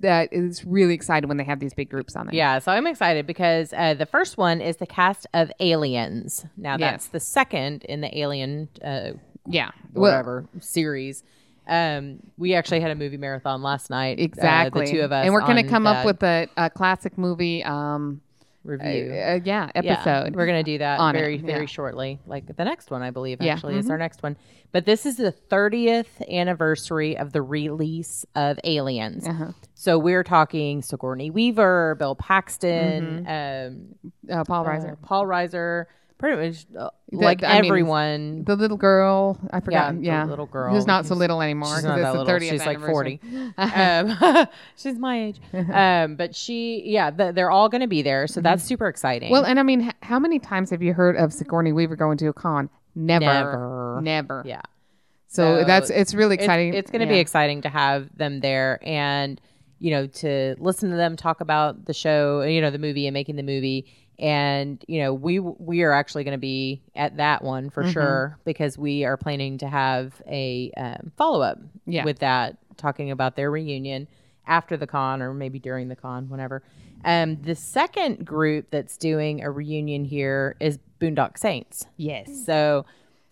that 0.00 0.28
is 0.32 0.64
really 0.64 0.94
excited 0.94 1.28
when 1.28 1.36
they 1.36 1.44
have 1.44 1.60
these 1.60 1.74
big 1.74 1.88
groups 1.90 2.16
on 2.16 2.26
there. 2.26 2.34
Yeah, 2.34 2.58
so 2.58 2.72
I'm 2.72 2.86
excited 2.86 3.26
because 3.26 3.72
uh, 3.72 3.94
the 3.94 4.06
first 4.06 4.36
one 4.36 4.60
is 4.60 4.76
the 4.78 4.86
cast 4.86 5.26
of 5.34 5.50
Aliens. 5.60 6.44
Now 6.56 6.72
Yes. 6.78 6.80
that's 6.80 7.06
the 7.08 7.20
second 7.20 7.84
in 7.84 8.00
the 8.00 8.18
Alien 8.18 8.68
uh, 8.84 9.12
Yeah. 9.46 9.70
Well, 9.92 10.02
whatever 10.10 10.48
series. 10.60 11.22
Um, 11.68 12.20
we 12.38 12.54
actually 12.54 12.80
had 12.80 12.90
a 12.90 12.94
movie 12.94 13.18
marathon 13.18 13.62
last 13.62 13.90
night. 13.90 14.18
uh, 14.18 14.22
exactly. 14.22 14.86
the 14.86 14.90
two 14.90 15.00
of 15.02 15.12
us, 15.12 15.24
And 15.24 15.34
we're 15.34 15.42
going 15.42 15.62
to 15.62 15.68
come 15.68 15.86
up 15.86 16.04
with 16.04 16.22
a, 16.22 16.48
a 16.56 16.70
classic 16.70 17.18
movie 17.18 17.62
um 17.62 18.20
review. 18.64 19.12
uh, 19.12 19.40
yeah, 19.42 19.42
Yeah, 19.44 19.70
episode. 19.74 20.34
we're 20.36 20.46
gonna 20.46 20.62
do 20.62 20.78
that 20.78 21.00
on 21.00 21.14
it, 21.14 21.18
very 21.18 21.38
very 21.38 21.60
yeah. 21.60 21.66
shortly. 21.66 22.18
Like 22.26 22.56
the 22.56 22.64
next 22.64 22.90
one, 22.90 23.02
I 23.02 23.10
believe. 23.10 23.38
Yeah, 23.40 23.54
Actually, 23.54 23.76
is 23.76 23.90
our 23.90 23.98
next 23.98 24.22
one. 24.22 24.36
But 24.70 24.84
this 24.84 25.06
is 25.06 25.16
the 25.16 25.32
30th 25.32 26.28
anniversary 26.30 27.16
of 27.16 27.32
the 27.32 27.40
release 27.40 28.26
of 28.34 28.58
Aliens. 28.64 29.26
Uh-huh. 29.26 29.52
So 29.74 29.98
we're 29.98 30.24
talking 30.24 30.82
Sigourney 30.82 31.30
Weaver, 31.30 31.96
Bill 31.98 32.14
Paxton, 32.14 33.26
um, 33.26 33.94
uh, 34.30 34.44
Paul 34.44 34.66
uh, 34.66 34.68
Reiser. 34.68 35.00
Paul 35.00 35.24
Reiser, 35.24 35.86
pretty 36.18 36.48
much 36.48 36.66
uh, 36.78 36.90
like 37.12 37.42
I 37.44 37.60
mean, 37.60 37.64
everyone. 37.70 38.44
The 38.44 38.56
little 38.56 38.76
girl, 38.76 39.38
I 39.52 39.60
forgot. 39.60 39.94
the 39.96 40.02
Yeah, 40.04 40.24
little 40.24 40.46
girl 40.46 40.74
who's 40.74 40.86
not 40.86 41.04
so 41.06 41.10
who's- 41.14 41.20
little 41.20 41.40
anymore. 41.40 41.68
She's 41.68 41.74
'cause 41.76 41.84
not 41.84 41.98
it's 41.98 42.04
that 42.06 42.12
the 42.12 42.18
little. 42.24 42.34
30th 42.40 42.50
She's 42.50 42.66
like 42.66 42.76
anniversary. 42.78 43.20
forty. 43.22 43.54
um, 43.58 44.46
she's 44.76 44.98
my 44.98 45.20
age. 45.26 45.40
Um, 45.72 46.16
but 46.16 46.34
she, 46.34 46.82
yeah, 46.86 47.10
th- 47.10 47.34
they're 47.34 47.50
all 47.50 47.68
going 47.68 47.80
to 47.82 47.86
be 47.86 48.02
there, 48.02 48.26
so 48.26 48.40
that's 48.40 48.62
super 48.64 48.88
exciting. 48.88 49.30
Well, 49.30 49.44
and 49.44 49.58
I 49.58 49.62
mean, 49.62 49.82
h- 49.88 49.94
how 50.02 50.18
many 50.18 50.38
times 50.38 50.70
have 50.70 50.82
you 50.82 50.92
heard 50.92 51.16
of 51.16 51.32
Sigourney 51.32 51.72
Weaver 51.72 51.96
going 51.96 52.18
to 52.18 52.26
a 52.28 52.32
con? 52.32 52.68
Never, 52.94 53.24
Never. 53.24 54.00
never. 54.02 54.42
yeah, 54.44 54.62
So, 55.28 55.60
So 55.60 55.64
that's 55.64 55.88
it's 55.90 56.14
really 56.14 56.34
It's- 56.34 56.44
exciting. 56.46 56.74
It's, 56.74 56.90
going 56.90 57.00
to 57.00 57.06
be 57.06 57.14
Yeah. 57.14 57.20
exciting 57.20 57.62
to 57.62 57.68
have 57.68 58.08
them 58.16 58.40
there, 58.40 58.80
and 58.82 59.40
you 59.80 59.92
know, 59.92 60.06
to 60.08 60.56
listen 60.58 60.90
to 60.90 60.96
them 60.96 61.14
talk 61.14 61.40
about 61.40 61.84
the 61.84 61.94
show, 61.94 62.42
you 62.42 62.60
know, 62.60 62.70
the 62.70 62.78
movie 62.80 63.06
and 63.06 63.14
making 63.14 63.36
the 63.36 63.44
movie. 63.44 63.86
And 64.18 64.84
you 64.88 65.00
know, 65.00 65.14
we 65.14 65.38
we 65.38 65.82
are 65.82 65.92
actually 65.92 66.24
going 66.24 66.32
to 66.32 66.38
be 66.38 66.82
at 66.96 67.16
that 67.18 67.42
one 67.44 67.70
for 67.70 67.82
Mm-hmm. 67.84 67.92
sure 67.92 68.38
because 68.44 68.76
we 68.76 69.04
are 69.04 69.16
planning 69.16 69.58
to 69.58 69.68
have 69.68 70.20
a 70.26 70.72
um, 70.76 71.12
follow 71.16 71.40
up 71.40 71.58
Yeah. 71.86 72.04
with 72.04 72.18
that, 72.18 72.56
talking 72.76 73.10
about 73.10 73.36
their 73.36 73.50
reunion 73.50 74.08
after 74.46 74.76
the 74.76 74.86
con 74.86 75.22
or 75.22 75.32
maybe 75.34 75.58
during 75.58 75.88
the 75.88 75.96
con, 75.96 76.28
whenever. 76.28 76.62
Um, 77.04 77.40
the 77.42 77.54
second 77.54 78.24
group 78.26 78.66
that's 78.72 78.96
doing 78.96 79.42
a 79.44 79.50
reunion 79.52 80.04
here 80.04 80.56
is 80.58 80.78
Boondock 81.00 81.38
Saints. 81.38 81.86
Yes. 81.96 82.44
So 82.44 82.86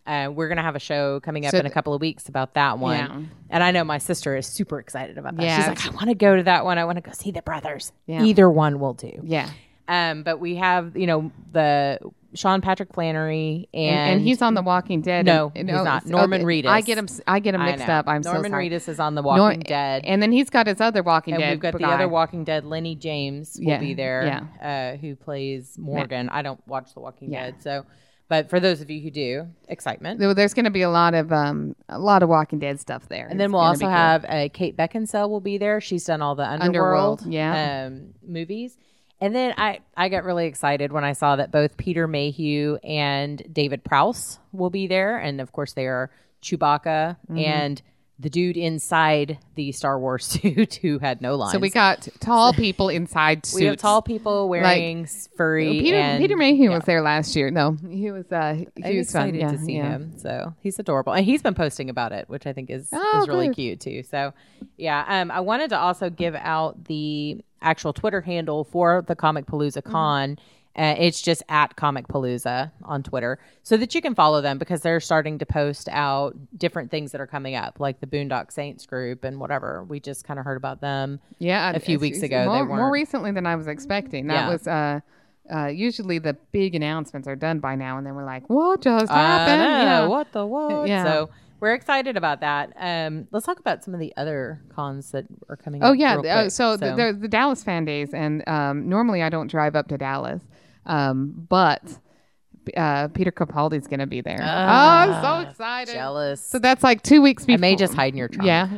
uh, 0.06 0.30
we're 0.32 0.46
gonna 0.48 0.62
have 0.62 0.76
a 0.76 0.80
show 0.80 1.18
coming 1.18 1.46
up 1.46 1.50
So 1.50 1.58
in 1.58 1.66
a 1.66 1.70
couple 1.70 1.94
of 1.94 2.00
weeks 2.00 2.28
about 2.28 2.54
that 2.54 2.78
one. 2.78 2.96
Yeah. 2.96 3.20
And 3.50 3.64
I 3.64 3.72
know 3.72 3.82
my 3.82 3.98
sister 3.98 4.36
is 4.36 4.46
super 4.46 4.78
excited 4.78 5.18
about 5.18 5.36
that. 5.36 5.42
Yeah. 5.42 5.56
She's 5.56 5.84
like, 5.84 5.92
I 5.92 5.96
want 5.96 6.08
to 6.10 6.14
go 6.14 6.36
to 6.36 6.44
that 6.44 6.64
one. 6.64 6.78
I 6.78 6.84
want 6.84 6.96
to 6.98 7.02
go 7.02 7.10
see 7.10 7.32
the 7.32 7.42
brothers. 7.42 7.90
Yeah. 8.06 8.22
Either 8.22 8.48
one 8.48 8.78
will 8.78 8.94
do. 8.94 9.20
Yeah. 9.24 9.50
Um, 9.88 10.22
but 10.22 10.40
we 10.40 10.56
have, 10.56 10.96
you 10.96 11.06
know, 11.06 11.30
the 11.52 11.98
Sean 12.34 12.60
Patrick 12.60 12.92
Flanery 12.92 13.68
and, 13.72 13.96
And, 13.96 14.12
and 14.14 14.20
he's 14.20 14.42
on 14.42 14.54
The 14.54 14.62
Walking 14.62 15.00
Dead. 15.00 15.26
No, 15.26 15.52
and, 15.54 15.68
he's 15.70 15.78
oh, 15.78 15.84
not. 15.84 16.06
Norman 16.06 16.42
I 16.42 16.44
Reedus. 16.44 16.84
get 16.84 16.98
him. 16.98 17.08
I 17.26 17.38
get 17.40 17.54
him 17.54 17.64
mixed 17.64 17.88
up. 17.88 18.06
I'm 18.08 18.20
Norman 18.20 18.24
so 18.24 18.30
sorry. 18.30 18.48
Norman 18.50 18.70
Reedus 18.70 18.88
is 18.88 19.00
on 19.00 19.14
The 19.14 19.22
Nor- 19.22 19.38
Walking 19.38 19.60
Dead. 19.60 20.04
And 20.04 20.22
then 20.22 20.32
he's 20.32 20.50
got 20.50 20.66
his 20.66 20.80
other 20.80 21.02
Walking 21.02 21.34
And 21.34 21.42
Dead. 21.42 21.50
we've 21.50 21.60
got 21.60 21.78
the 21.78 21.86
other 21.86 22.08
Walking 22.08 22.44
Dead, 22.44 22.64
Lennie 22.64 22.96
James, 22.96 23.56
will 23.58 23.68
Yeah, 23.68 23.78
be 23.78 23.94
there, 23.94 24.48
uh, 24.60 24.96
who 24.96 25.16
plays 25.16 25.78
Morgan. 25.78 26.28
I 26.28 26.42
don't 26.42 26.60
watch 26.66 26.92
The 26.94 27.00
Walking 27.00 27.32
Yeah. 27.32 27.46
Dead, 27.50 27.62
so. 27.62 27.86
But 28.28 28.50
for 28.50 28.58
those 28.58 28.80
of 28.80 28.90
you 28.90 29.00
who 29.00 29.12
do, 29.12 29.46
excitement. 29.68 30.18
There's 30.18 30.52
going 30.52 30.64
to 30.64 30.70
be 30.72 30.82
a 30.82 30.90
lot 30.90 31.14
of 31.14 31.32
um 31.32 31.76
a 31.88 31.98
lot 32.00 32.24
of 32.24 32.28
Walking 32.28 32.58
Dead 32.58 32.80
stuff 32.80 33.08
there. 33.08 33.28
And 33.28 33.38
then 33.38 33.52
we'll 33.52 33.60
also 33.60 33.84
cool. 33.84 33.90
have 33.90 34.24
uh, 34.24 34.48
Kate 34.52 34.76
Beckinsale 34.76 35.30
will 35.30 35.40
be 35.40 35.58
there. 35.58 35.80
She's 35.80 36.04
done 36.04 36.22
all 36.22 36.34
the 36.34 36.42
Underworld, 36.42 37.20
Underworld, 37.20 37.32
yeah. 37.32 37.86
um, 37.86 38.14
movies. 38.26 38.76
And 39.20 39.34
then 39.34 39.54
I, 39.56 39.80
I 39.96 40.08
got 40.08 40.24
really 40.24 40.46
excited 40.46 40.92
when 40.92 41.04
I 41.04 41.12
saw 41.12 41.36
that 41.36 41.50
both 41.50 41.76
Peter 41.76 42.06
Mayhew 42.06 42.76
and 42.84 43.42
David 43.50 43.82
Prowse 43.82 44.38
will 44.52 44.70
be 44.70 44.86
there. 44.86 45.16
And 45.16 45.40
of 45.40 45.52
course, 45.52 45.72
they 45.72 45.86
are 45.86 46.10
Chewbacca 46.42 47.16
Mm-hmm. 47.30 47.38
and 47.38 47.82
the 48.18 48.30
dude 48.30 48.56
inside 48.56 49.38
the 49.56 49.72
Star 49.72 49.98
Wars 49.98 50.24
suit 50.42 50.76
who 50.76 50.98
had 50.98 51.20
no 51.20 51.36
lines. 51.36 51.52
So 51.52 51.58
we 51.58 51.68
got 51.68 52.08
tall 52.18 52.52
people 52.54 52.88
inside 52.88 53.44
suits. 53.44 53.54
we 53.60 53.66
have 53.66 53.76
tall 53.76 54.00
people 54.00 54.48
wearing 54.48 55.02
s- 55.04 55.28
furry. 55.36 55.80
Peter 55.80 55.96
and, 55.98 56.20
Peter 56.20 56.36
Mayhew 56.36 56.70
was 56.70 56.84
there 56.84 57.02
last 57.02 57.36
year. 57.36 57.50
No, 57.50 57.76
he 57.90 58.10
was. 58.10 58.24
Uh, 58.32 58.54
he 58.54 58.66
I'm 58.84 58.96
was 58.96 59.12
fun. 59.12 59.28
excited 59.28 59.40
Yeah, 59.40 59.50
to 59.52 59.58
see 59.58 59.76
yeah. 59.76 59.90
him. 59.90 60.18
So 60.18 60.54
he's 60.62 60.78
adorable, 60.78 61.12
and 61.12 61.24
he's 61.26 61.42
been 61.42 61.54
posting 61.54 61.90
about 61.90 62.12
it, 62.12 62.28
which 62.28 62.46
I 62.46 62.52
think 62.54 62.70
is 62.70 62.88
Oh, 62.92 63.20
is 63.22 63.28
really 63.28 63.48
good. 63.48 63.54
cute 63.56 63.80
too. 63.80 64.02
So, 64.02 64.32
yeah, 64.78 65.04
um, 65.06 65.30
I 65.30 65.40
wanted 65.40 65.68
to 65.70 65.78
also 65.78 66.08
give 66.08 66.34
out 66.34 66.84
the 66.84 67.44
actual 67.60 67.92
Twitter 67.92 68.20
handle 68.22 68.64
for 68.64 69.04
the 69.06 69.16
Comicpalooza 69.16 69.82
Mm-hmm. 69.82 69.90
Uh, 70.76 70.94
it's 70.98 71.22
just 71.22 71.42
at 71.48 71.74
Comicpalooza 71.76 72.70
on 72.84 73.02
Twitter, 73.02 73.38
so 73.62 73.76
that 73.76 73.94
you 73.94 74.02
can 74.02 74.14
follow 74.14 74.40
them 74.42 74.58
because 74.58 74.82
they're 74.82 75.00
starting 75.00 75.38
to 75.38 75.46
post 75.46 75.88
out 75.90 76.36
different 76.56 76.90
things 76.90 77.12
that 77.12 77.20
are 77.20 77.26
coming 77.26 77.54
up, 77.54 77.80
like 77.80 78.00
the 78.00 78.06
Boondock 78.06 78.52
Saints 78.52 78.84
group 78.84 79.24
and 79.24 79.40
whatever. 79.40 79.84
We 79.84 80.00
just 80.00 80.24
kind 80.24 80.38
of 80.38 80.44
heard 80.44 80.56
about 80.58 80.80
them. 80.82 81.18
Yeah, 81.38 81.70
a 81.70 81.80
few 81.80 81.98
weeks 81.98 82.22
ago, 82.22 82.40
they 82.40 82.46
More, 82.46 82.66
more 82.66 82.90
recently 82.92 83.32
than 83.32 83.46
I 83.46 83.56
was 83.56 83.66
expecting. 83.68 84.26
That 84.26 84.34
Yeah. 84.34 84.48
was 84.50 84.66
uh, 84.68 85.00
uh, 85.50 85.66
usually 85.68 86.18
the 86.18 86.34
big 86.52 86.74
announcements 86.74 87.26
are 87.28 87.36
done 87.36 87.58
by 87.60 87.74
now, 87.74 87.98
and 87.98 88.06
then 88.06 88.14
we're 88.14 88.24
like, 88.24 88.48
"What 88.48 88.82
just 88.82 89.10
happened?" 89.10 89.62
know, 89.62 89.78
Yeah. 89.80 90.06
What 90.08 90.32
the 90.32 90.44
what? 90.46 90.88
Yeah. 90.88 91.04
So 91.04 91.30
we're 91.60 91.72
excited 91.74 92.16
about 92.16 92.40
that. 92.40 92.72
Um, 92.78 93.28
let's 93.30 93.46
talk 93.46 93.58
about 93.58 93.82
some 93.82 93.94
of 93.94 94.00
the 94.00 94.12
other 94.16 94.60
cons 94.74 95.12
that 95.12 95.24
are 95.48 95.56
coming. 95.56 95.82
Oh 95.82 95.92
yeah. 95.92 96.16
uh, 96.16 96.48
so, 96.50 96.76
The, 96.76 96.94
the 96.94 97.18
the 97.22 97.28
Dallas 97.28 97.64
fan 97.64 97.84
days, 97.84 98.12
and 98.12 98.46
um, 98.48 98.88
normally 98.88 99.22
I 99.22 99.28
don't 99.30 99.46
drive 99.50 99.74
up 99.74 99.88
to 99.88 99.96
Dallas, 99.98 100.42
um, 100.86 101.46
but 101.48 101.82
uh, 102.76 103.08
Peter 103.08 103.30
Capaldi's 103.30 103.86
going 103.86 104.00
to 104.00 104.06
be 104.06 104.20
there. 104.22 104.40
oh, 104.42 104.46
I'm 104.46 105.22
so 105.44 105.48
excited! 105.48 105.92
jealous. 105.94 106.40
So 106.40 106.58
that's 106.58 106.82
like 106.82 107.02
two 107.02 107.22
weeks 107.22 107.44
I 107.44 107.46
before. 107.46 107.58
may 107.60 107.76
just 107.76 107.94
hide 107.94 108.12
in 108.14 108.18
your 108.18 108.28
trunk. 108.28 108.46
Yeah, 108.46 108.68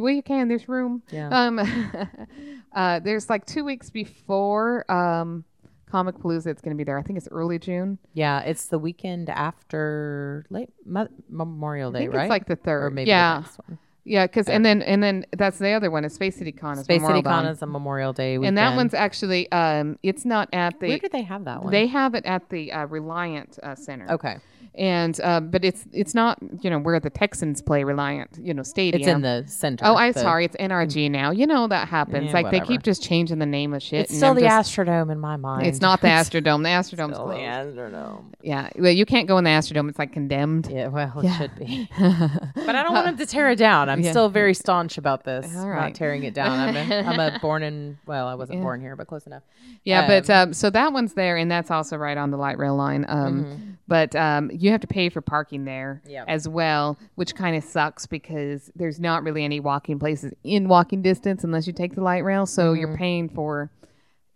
well, 0.00 0.12
you 0.12 0.22
can. 0.22 0.48
There's 0.48 0.68
room. 0.68 1.02
Yeah. 1.10 1.28
Um, 1.30 1.58
uh, 2.74 3.00
there's 3.00 3.30
like 3.30 3.46
two 3.46 3.64
weeks 3.64 3.88
before 3.90 4.90
um, 4.90 5.44
Comicpalooza. 5.90 6.46
It's 6.48 6.60
going 6.62 6.76
to 6.76 6.78
be 6.78 6.84
there. 6.84 6.98
I 6.98 7.02
think 7.02 7.16
it's 7.16 7.28
early 7.30 7.58
June. 7.58 7.98
yeah. 8.12 8.40
It's 8.40 8.66
the 8.66 8.78
weekend 8.78 9.30
after 9.30 10.44
late 10.50 10.68
Mo- 10.84 11.08
Memorial 11.28 11.90
I 11.90 11.92
Day, 11.92 11.98
think 12.04 12.14
right? 12.14 12.22
it's 12.24 12.30
like 12.30 12.46
the 12.46 12.56
third. 12.56 12.84
or 12.84 12.90
maybe 12.90 13.08
yeah, 13.08 13.34
the 13.36 13.40
next 13.40 13.58
one. 13.66 13.78
Yeah. 14.04 14.26
Because 14.26 14.48
and 14.48 14.64
then 14.64 14.82
and 14.82 15.02
then 15.02 15.26
that's 15.36 15.58
the 15.58 15.70
other 15.70 15.90
one. 15.90 16.04
Is 16.04 16.14
Space 16.14 16.36
City 16.36 16.52
Con. 16.52 16.78
is 16.78 16.84
Space 16.84 17.00
Memorial 17.00 17.18
City 17.18 17.24
Con 17.24 17.44
Dawn. 17.44 17.52
is 17.52 17.62
a 17.62 17.66
Memorial 17.66 18.12
Day 18.12 18.38
weekend. 18.38 18.58
and 18.58 18.58
that 18.58 18.76
one's 18.76 18.94
actually 18.94 19.50
um, 19.52 19.98
it's 20.02 20.24
not 20.24 20.48
at 20.52 20.78
the. 20.80 20.88
where 20.88 20.98
do 20.98 21.08
they 21.08 21.22
have 21.22 21.44
that 21.44 21.62
one? 21.62 21.72
They 21.72 21.86
have 21.86 22.14
it 22.14 22.24
at 22.26 22.48
the 22.50 22.72
uh, 22.72 22.86
Reliant 22.86 23.58
uh, 23.62 23.74
Center. 23.74 24.10
okay. 24.10 24.38
And 24.76 25.20
uh, 25.22 25.40
but 25.40 25.64
it's 25.64 25.84
it's 25.92 26.14
not 26.14 26.38
you 26.62 26.70
know 26.70 26.78
where 26.78 27.00
the 27.00 27.10
Texans 27.10 27.60
play 27.60 27.82
Reliant 27.82 28.38
you 28.40 28.54
know 28.54 28.62
Stadium. 28.62 29.00
It's 29.02 29.08
in 29.08 29.20
the 29.20 29.44
center. 29.46 29.84
Oh, 29.84 29.96
I'm 29.96 30.12
the- 30.12 30.20
sorry. 30.20 30.44
It's 30.44 30.56
NRG 30.56 31.10
now. 31.10 31.32
You 31.32 31.46
know 31.46 31.66
that 31.66 31.88
happens. 31.88 32.26
Yeah, 32.26 32.32
like 32.32 32.50
they 32.50 32.60
keep 32.60 32.82
just 32.82 33.02
changing 33.02 33.40
the 33.40 33.46
name 33.46 33.74
of 33.74 33.82
shit. 33.82 34.02
It's 34.02 34.16
still 34.16 34.30
I'm 34.30 34.36
the 34.36 34.42
just- 34.42 34.70
Astrodome 34.72 35.10
in 35.10 35.18
my 35.18 35.36
mind. 35.36 35.66
It's 35.66 35.80
not 35.80 36.00
the 36.00 36.06
Astrodome. 36.20 36.62
The 36.62 36.68
Astrodome's 36.70 37.14
Still 37.14 37.26
the. 37.28 37.34
Astrodome. 37.34 38.24
Yeah, 38.42 38.70
well, 38.78 38.92
you 38.92 39.04
can't 39.04 39.26
go 39.26 39.38
in 39.38 39.44
the 39.44 39.50
Astrodome. 39.50 39.88
It's 39.88 39.98
like 39.98 40.12
condemned. 40.12 40.68
Yeah, 40.70 40.86
well, 40.86 41.12
it 41.22 41.32
should 41.36 41.54
be. 41.56 41.88
but 41.98 42.74
I 42.76 42.82
don't 42.82 42.92
want 42.92 43.06
them 43.06 43.16
to 43.18 43.26
tear 43.26 43.50
it 43.50 43.56
down. 43.56 43.88
I'm 43.88 44.00
Yeah. 44.00 44.10
still 44.12 44.28
very 44.28 44.54
staunch 44.54 44.98
about 44.98 45.24
this. 45.24 45.52
All 45.56 45.66
Not 45.66 45.94
tearing 45.94 46.22
it 46.22 46.32
down. 46.34 46.58
I'm 46.58 46.76
a, 46.76 46.94
I'm 47.06 47.18
a 47.20 47.38
born 47.40 47.62
in, 47.64 47.98
well, 48.06 48.28
I 48.28 48.34
wasn't 48.34 48.62
born 48.62 48.80
here, 48.80 48.94
but 48.96 49.08
close 49.08 49.26
enough. 49.26 49.42
Yeah, 49.84 50.06
but 50.06 50.30
um, 50.30 50.52
so 50.52 50.70
that 50.70 50.92
one's 50.92 51.14
there, 51.14 51.36
and 51.36 51.50
that's 51.50 51.70
also 51.70 51.96
right 51.96 52.16
on 52.16 52.30
the 52.30 52.36
light 52.36 52.56
rail 52.58 52.76
line. 52.76 53.04
Um, 53.08 53.78
But 53.88 54.14
um, 54.14 54.50
you 54.62 54.70
have 54.72 54.80
to 54.80 54.86
pay 54.86 55.08
for 55.08 55.20
parking 55.20 55.64
there 55.64 56.00
Mm-hmm. 56.04 56.10
Yep. 56.12 56.24
as 56.28 56.48
well, 56.48 56.98
which 57.14 57.34
kind 57.34 57.56
of 57.56 57.64
sucks 57.64 58.06
because 58.06 58.70
there's 58.76 59.00
not 59.00 59.22
really 59.22 59.44
any 59.44 59.58
walking 59.60 59.98
places 59.98 60.32
in 60.44 60.68
walking 60.68 61.02
distance 61.02 61.44
unless 61.44 61.66
you 61.66 61.72
take 61.72 61.94
the 61.94 62.02
light 62.02 62.24
rail. 62.24 62.46
So 62.46 62.72
you're 62.74 62.96
paying 62.96 63.28
for, 63.28 63.70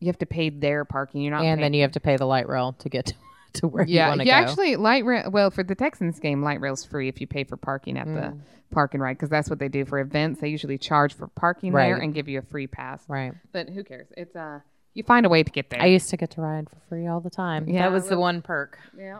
you 0.00 0.06
have 0.06 0.18
to 0.18 0.26
pay 0.26 0.48
their 0.50 0.84
parking. 0.84 1.20
You're 1.22 1.32
not 1.32 1.42
Mm-hmm. 1.42 1.46
And 1.48 1.58
paying. 1.58 1.64
then 1.66 1.74
you 1.74 1.82
have 1.82 1.92
to 1.92 2.00
pay 2.00 2.16
the 2.16 2.26
light 2.26 2.48
rail 2.48 2.74
to 2.78 2.88
get 2.88 3.06
to, 3.06 3.14
to 3.60 3.68
where 3.68 3.84
you 3.86 3.96
yeah, 3.96 4.08
want 4.08 4.20
to 4.20 4.24
go. 4.24 4.28
yeah. 4.30 4.38
Actually, 4.40 4.76
light 4.76 5.04
rail. 5.04 5.30
Well, 5.30 5.50
for 5.50 5.62
the 5.62 5.74
Texans 5.74 6.18
game, 6.18 6.42
light 6.42 6.60
rail's 6.60 6.84
free 6.84 7.08
if 7.08 7.20
you 7.20 7.26
pay 7.26 7.44
for 7.44 7.56
parking 7.56 7.96
at 7.98 8.06
Mm. 8.06 8.14
the 8.14 8.36
park 8.74 8.94
and 8.94 9.02
ride 9.02 9.14
because 9.16 9.28
that's 9.28 9.48
what 9.48 9.58
they 9.60 9.68
do 9.68 9.84
for 9.84 10.00
events. 10.00 10.40
They 10.40 10.48
usually 10.48 10.78
charge 10.78 11.14
for 11.14 11.28
parking 11.28 11.72
there 11.72 11.96
and 11.96 12.12
give 12.12 12.28
you 12.28 12.40
a 12.40 12.42
free 12.42 12.66
pass. 12.66 13.04
right. 13.08 13.32
But 13.52 13.68
who 13.68 13.84
cares? 13.84 14.08
It's 14.16 14.34
uh, 14.34 14.60
you 14.94 15.02
find 15.04 15.24
a 15.26 15.28
way 15.28 15.42
to 15.44 15.50
get 15.50 15.70
there. 15.70 15.80
I 15.80 15.86
used 15.86 16.08
to 16.10 16.16
get 16.16 16.30
to 16.32 16.40
ride 16.40 16.68
for 16.68 16.76
free 16.88 17.06
all 17.06 17.20
the 17.20 17.30
time. 17.30 17.68
Yeah, 17.68 17.82
that 17.82 17.92
was 17.92 18.08
the 18.08 18.18
one 18.18 18.42
perk. 18.42 18.78
Yeah. 18.98 19.18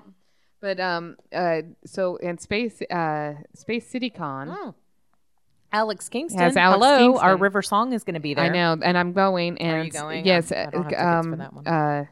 But 0.65 0.81
um 0.81 1.17
uh 1.31 1.61
so 1.85 2.17
in 2.17 2.39
space 2.39 2.81
uh 2.91 3.35
Space 3.55 3.87
City 3.87 4.09
Con 4.09 4.49
Oh. 4.49 4.75
Alex 5.71 6.09
Kingston. 6.09 6.41
Has 6.41 6.57
Alex 6.57 6.83
Hello. 6.83 7.19
Our 7.19 7.37
River 7.37 7.61
Song 7.61 7.93
is 7.93 8.03
going 8.03 8.15
to 8.15 8.21
be 8.21 8.33
there. 8.33 8.45
I 8.47 8.49
know 8.49 8.79
and 8.83 8.97
I'm 8.97 9.13
going 9.13 9.59
and 9.59 9.85
you 9.85 9.91
going? 9.93 10.25
yes 10.25 10.51
I 10.53 10.57
have 10.73 10.75
um 10.75 11.31
for 11.33 11.37
that 11.37 11.53
one. 11.53 11.67
uh 11.67 12.05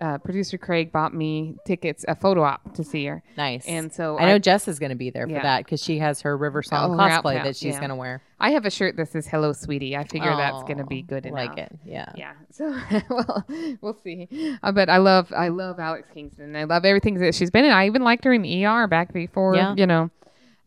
uh, 0.00 0.18
producer 0.18 0.56
Craig 0.58 0.92
bought 0.92 1.12
me 1.14 1.56
tickets, 1.66 2.04
a 2.08 2.14
photo 2.14 2.42
op 2.42 2.74
to 2.74 2.84
see 2.84 3.04
her. 3.06 3.22
Nice. 3.36 3.66
And 3.66 3.92
so 3.92 4.18
I 4.18 4.26
know 4.26 4.34
I- 4.34 4.38
Jess 4.38 4.66
is 4.68 4.78
going 4.78 4.90
to 4.90 4.96
be 4.96 5.10
there 5.10 5.26
for 5.26 5.32
Yeah. 5.32 5.42
that 5.42 5.64
because 5.64 5.82
she 5.82 5.98
has 5.98 6.20
her 6.22 6.36
River 6.36 6.62
Song 6.62 6.94
Oh, 6.94 6.96
cosplay 6.96 7.10
outfit, 7.36 7.44
that 7.44 7.56
she's 7.56 7.74
yeah. 7.74 7.78
going 7.80 7.90
to 7.90 7.96
wear. 7.96 8.22
I 8.38 8.50
have 8.52 8.64
a 8.64 8.70
shirt 8.70 8.96
that 8.96 9.08
says 9.08 9.26
"Hello, 9.26 9.52
sweetie." 9.52 9.96
I 9.96 10.04
figure 10.04 10.34
that's 10.34 10.62
going 10.62 10.78
to 10.78 10.86
be 10.86 11.04
Oh, 11.06 11.10
good 11.10 11.26
enough. 11.26 11.48
Like 11.48 11.58
it. 11.58 11.78
Yeah. 11.84 12.10
Yeah. 12.16 12.32
So 12.50 12.74
well, 13.10 13.46
we'll 13.82 13.98
see. 14.02 14.56
Uh, 14.62 14.72
but 14.72 14.88
I 14.88 14.96
love 14.96 15.32
I 15.36 15.48
love 15.48 15.78
Alex 15.78 16.08
Kingston. 16.14 16.56
I 16.56 16.64
love 16.64 16.84
everything 16.84 17.14
that 17.18 17.34
she's 17.34 17.50
been 17.50 17.64
in. 17.66 17.72
I 17.72 17.86
even 17.86 18.02
liked 18.02 18.24
her 18.24 18.32
in 18.32 18.44
ER 18.64 18.86
back 18.86 19.12
before. 19.12 19.54
Yeah. 19.56 19.74
You 19.76 19.86
know. 19.86 20.10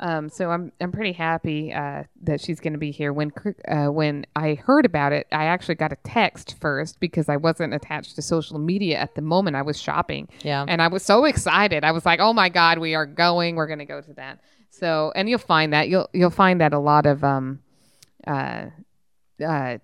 Um, 0.04 0.28
so 0.28 0.52
I'm 0.52 0.74
I'm 0.82 0.92
pretty 0.92 1.14
happy 1.14 1.72
uh, 1.72 2.04
that 2.24 2.42
she's 2.42 2.60
going 2.60 2.74
to 2.74 2.80
be 2.80 2.92
here. 2.92 3.14
When 3.14 3.32
uh, 3.70 3.88
when 3.88 4.26
I 4.36 4.56
heard 4.56 4.86
about 4.86 5.14
it, 5.14 5.28
I 5.32 5.46
actually 5.46 5.76
got 5.76 5.94
a 5.94 5.98
text 6.04 6.56
first 6.60 7.00
because 7.00 7.30
I 7.30 7.38
wasn't 7.38 7.74
attached 7.74 8.16
to 8.16 8.22
social 8.22 8.60
media 8.60 8.98
at 8.98 9.16
the 9.16 9.22
moment. 9.22 9.56
I 9.56 9.62
was 9.62 9.80
shopping. 9.80 10.28
Yeah. 10.42 10.66
And 10.68 10.82
I 10.82 10.90
was 10.90 11.04
so 11.04 11.24
excited. 11.24 11.86
I 11.86 11.94
was 11.94 12.06
like, 12.06 12.20
"Oh 12.20 12.34
my 12.34 12.50
god, 12.50 12.80
we 12.80 12.96
are 12.96 13.06
going. 13.06 13.56
We're 13.56 13.68
going 13.68 13.80
to 13.80 13.86
go 13.86 14.02
to 14.02 14.14
that." 14.16 14.42
So, 14.72 15.14
and 15.16 15.30
you'll 15.30 15.40
find 15.40 15.72
that 15.72 15.88
you'll 15.88 16.10
you'll 16.12 16.30
find 16.32 16.60
that 16.60 16.74
a 16.74 16.80
lot 16.80 17.06
of 17.06 17.24
um 17.24 17.62
uh 18.28 18.66
uh 19.42 19.78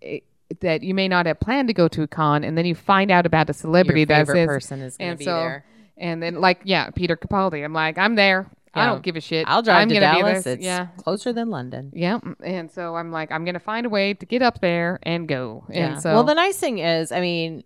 it, 0.00 0.24
that 0.58 0.82
you 0.82 0.92
may 0.92 1.06
not 1.06 1.26
have 1.26 1.38
planned 1.38 1.68
to 1.68 1.74
go 1.74 1.86
to 1.86 2.02
a 2.02 2.08
con, 2.08 2.42
and 2.42 2.58
then 2.58 2.66
you 2.66 2.74
find 2.74 3.12
out 3.12 3.26
about 3.26 3.48
a 3.48 3.52
celebrity 3.52 4.00
Your 4.00 4.06
that 4.06 4.26
says, 4.26 4.46
person 4.48 4.80
is 4.80 4.96
going 4.96 5.12
to 5.12 5.18
be 5.18 5.24
so, 5.24 5.36
there. 5.36 5.64
and 5.96 6.20
then 6.20 6.40
like 6.40 6.62
yeah, 6.64 6.90
Peter 6.90 7.16
Capaldi. 7.16 7.64
I'm 7.64 7.72
like, 7.72 7.96
I'm 7.96 8.16
there. 8.16 8.50
I 8.74 8.86
don't 8.86 9.02
give 9.02 9.16
a 9.16 9.20
shit. 9.20 9.46
I'll 9.48 9.62
drive 9.62 9.82
I'm 9.82 9.88
to 9.88 9.94
gonna 9.94 10.14
be 10.14 10.22
Dallas. 10.22 10.44
there. 10.44 10.54
It's 10.54 10.64
yeah, 10.64 10.86
closer 10.96 11.32
than 11.32 11.50
London. 11.50 11.92
yeah. 11.94 12.18
And 12.42 12.70
so 12.70 12.96
I'm 12.96 13.10
like, 13.10 13.30
I'm 13.30 13.44
gonna 13.44 13.58
find 13.60 13.86
a 13.86 13.90
way 13.90 14.14
to 14.14 14.26
get 14.26 14.42
up 14.42 14.60
there 14.60 14.98
and 15.02 15.28
go. 15.28 15.64
Yeah. 15.68 15.92
And 15.92 16.02
so 16.02 16.14
well, 16.14 16.24
the 16.24 16.34
nice 16.34 16.56
thing 16.56 16.78
is, 16.78 17.12
I 17.12 17.20
mean, 17.20 17.64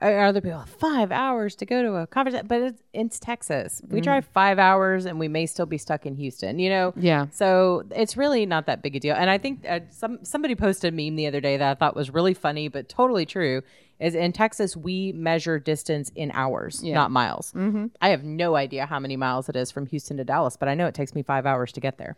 other 0.00 0.40
people 0.40 0.62
five 0.78 1.10
hours 1.12 1.54
to 1.56 1.66
go 1.66 1.82
to 1.82 1.94
a 1.96 2.06
conference, 2.06 2.46
but 2.46 2.60
it's, 2.62 2.82
it's 2.92 3.18
Texas. 3.18 3.80
We 3.88 4.00
drive 4.00 4.26
five 4.26 4.58
hours, 4.58 5.06
and 5.06 5.18
we 5.18 5.28
may 5.28 5.46
still 5.46 5.66
be 5.66 5.78
stuck 5.78 6.04
in 6.04 6.14
Houston. 6.16 6.58
You 6.58 6.70
know. 6.70 6.92
Yeah. 6.96 7.26
So 7.32 7.84
it's 7.90 8.16
really 8.16 8.44
not 8.46 8.66
that 8.66 8.82
big 8.82 8.96
a 8.96 9.00
deal. 9.00 9.16
And 9.16 9.30
I 9.30 9.38
think 9.38 9.64
uh, 9.68 9.80
some 9.90 10.24
somebody 10.24 10.54
posted 10.54 10.92
a 10.92 10.96
meme 10.96 11.16
the 11.16 11.26
other 11.26 11.40
day 11.40 11.56
that 11.56 11.70
I 11.70 11.74
thought 11.74 11.96
was 11.96 12.10
really 12.10 12.34
funny, 12.34 12.68
but 12.68 12.88
totally 12.88 13.26
true. 13.26 13.62
Is 14.00 14.14
in 14.14 14.32
Texas 14.32 14.76
we 14.76 15.12
measure 15.12 15.58
distance 15.58 16.10
in 16.16 16.32
hours, 16.32 16.82
not 16.82 17.10
miles. 17.10 17.52
Mm-hmm. 17.52 17.86
I 18.02 18.08
have 18.08 18.24
no 18.24 18.56
idea 18.56 18.86
how 18.86 18.98
many 18.98 19.16
miles 19.16 19.48
it 19.48 19.56
is 19.56 19.70
from 19.70 19.86
Houston 19.86 20.16
to 20.16 20.24
Dallas, 20.24 20.56
but 20.56 20.68
I 20.68 20.74
know 20.74 20.86
it 20.86 20.94
takes 20.94 21.14
me 21.14 21.22
five 21.22 21.46
hours 21.46 21.70
to 21.72 21.80
get 21.80 21.96
there. 21.96 22.16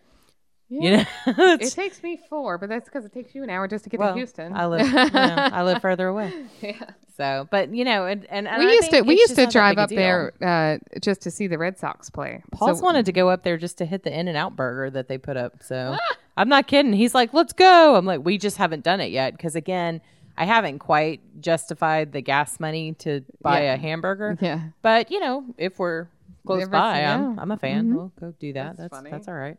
You 0.68 0.96
know, 0.96 1.04
It 1.26 1.70
takes 1.72 2.02
me 2.02 2.18
four, 2.28 2.58
but 2.58 2.68
that's 2.68 2.88
because 2.88 3.04
it 3.04 3.12
takes 3.12 3.34
you 3.34 3.44
an 3.44 3.50
hour 3.50 3.68
just 3.68 3.84
to 3.84 3.90
get 3.90 4.00
well, 4.00 4.14
to 4.14 4.18
Houston. 4.18 4.52
I 4.52 4.66
live, 4.66 4.86
you 4.88 4.92
know, 4.94 5.04
I 5.12 5.62
live 5.62 5.80
further 5.82 6.08
away. 6.08 6.32
yeah. 6.60 6.90
So, 7.16 7.46
but 7.50 7.72
you 7.72 7.84
know, 7.84 8.04
and, 8.06 8.26
and, 8.30 8.48
and 8.48 8.58
we 8.58 8.68
I 8.68 8.72
used 8.72 8.90
to 8.90 9.02
we 9.02 9.14
used 9.14 9.36
to 9.36 9.46
drive 9.46 9.78
up 9.78 9.88
there 9.90 10.32
uh, 10.42 10.78
just 11.00 11.22
to 11.22 11.30
see 11.30 11.46
the 11.46 11.56
Red 11.56 11.78
Sox 11.78 12.10
play. 12.10 12.42
Paul's 12.52 12.80
So- 12.80 12.84
wanted 12.84 13.06
to 13.06 13.12
go 13.12 13.28
up 13.30 13.42
there 13.42 13.56
just 13.56 13.78
to 13.78 13.86
hit 13.86 14.02
the 14.02 14.18
In 14.18 14.28
and 14.28 14.36
Out 14.36 14.56
burger 14.56 14.90
that 14.90 15.08
they 15.08 15.18
put 15.18 15.36
up. 15.36 15.62
So 15.62 15.96
I'm 16.36 16.48
not 16.48 16.66
kidding. 16.66 16.92
He's 16.92 17.14
like, 17.14 17.32
let's 17.32 17.52
go. 17.52 17.94
I'm 17.94 18.04
like, 18.04 18.24
we 18.24 18.36
just 18.36 18.56
haven't 18.58 18.82
done 18.84 19.00
it 19.00 19.10
yet. 19.12 19.32
Because 19.36 19.54
again, 19.56 20.00
I 20.38 20.44
haven't 20.44 20.78
quite 20.80 21.20
justified 21.40 22.12
the 22.12 22.20
gas 22.20 22.60
money 22.60 22.92
to 23.00 23.24
buy 23.42 23.62
Yeah. 23.64 23.74
a 23.74 23.76
hamburger. 23.76 24.36
Yeah. 24.42 24.60
But, 24.82 25.10
you 25.10 25.20
know, 25.20 25.44
if 25.58 25.78
we're 25.78 26.08
close 26.46 26.62
If 26.62 26.68
it's- 26.68 26.80
by, 26.80 26.92
I'm, 26.98 27.00
yeah. 27.00 27.18
Mm-hmm. 27.18 27.40
I'm 27.40 27.50
a 27.50 27.56
fan. 27.56 27.94
We'll 27.94 28.12
go 28.20 28.34
do 28.38 28.52
that. 28.52 28.76
That's 28.76 28.78
That's 28.78 28.96
funny. 28.96 29.10
that's 29.10 29.28
all 29.28 29.34
right. 29.34 29.56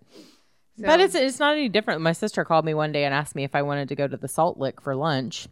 So- 0.80 0.86
But 0.86 1.00
it's 1.00 1.16
it's 1.16 1.40
not 1.40 1.54
any 1.54 1.70
different. 1.70 2.02
My 2.02 2.12
sister 2.14 2.46
called 2.46 2.64
me 2.66 2.74
one 2.76 2.92
day 2.92 3.06
and 3.06 3.14
asked 3.14 3.36
me 3.36 3.44
if 3.44 3.56
I 3.56 3.64
wanted 3.64 3.90
to 3.90 3.96
go 3.96 4.08
to 4.08 4.16
the 4.18 4.28
Salt 4.28 4.58
Lick 4.60 4.80
for 4.82 4.96
lunch, 4.96 5.48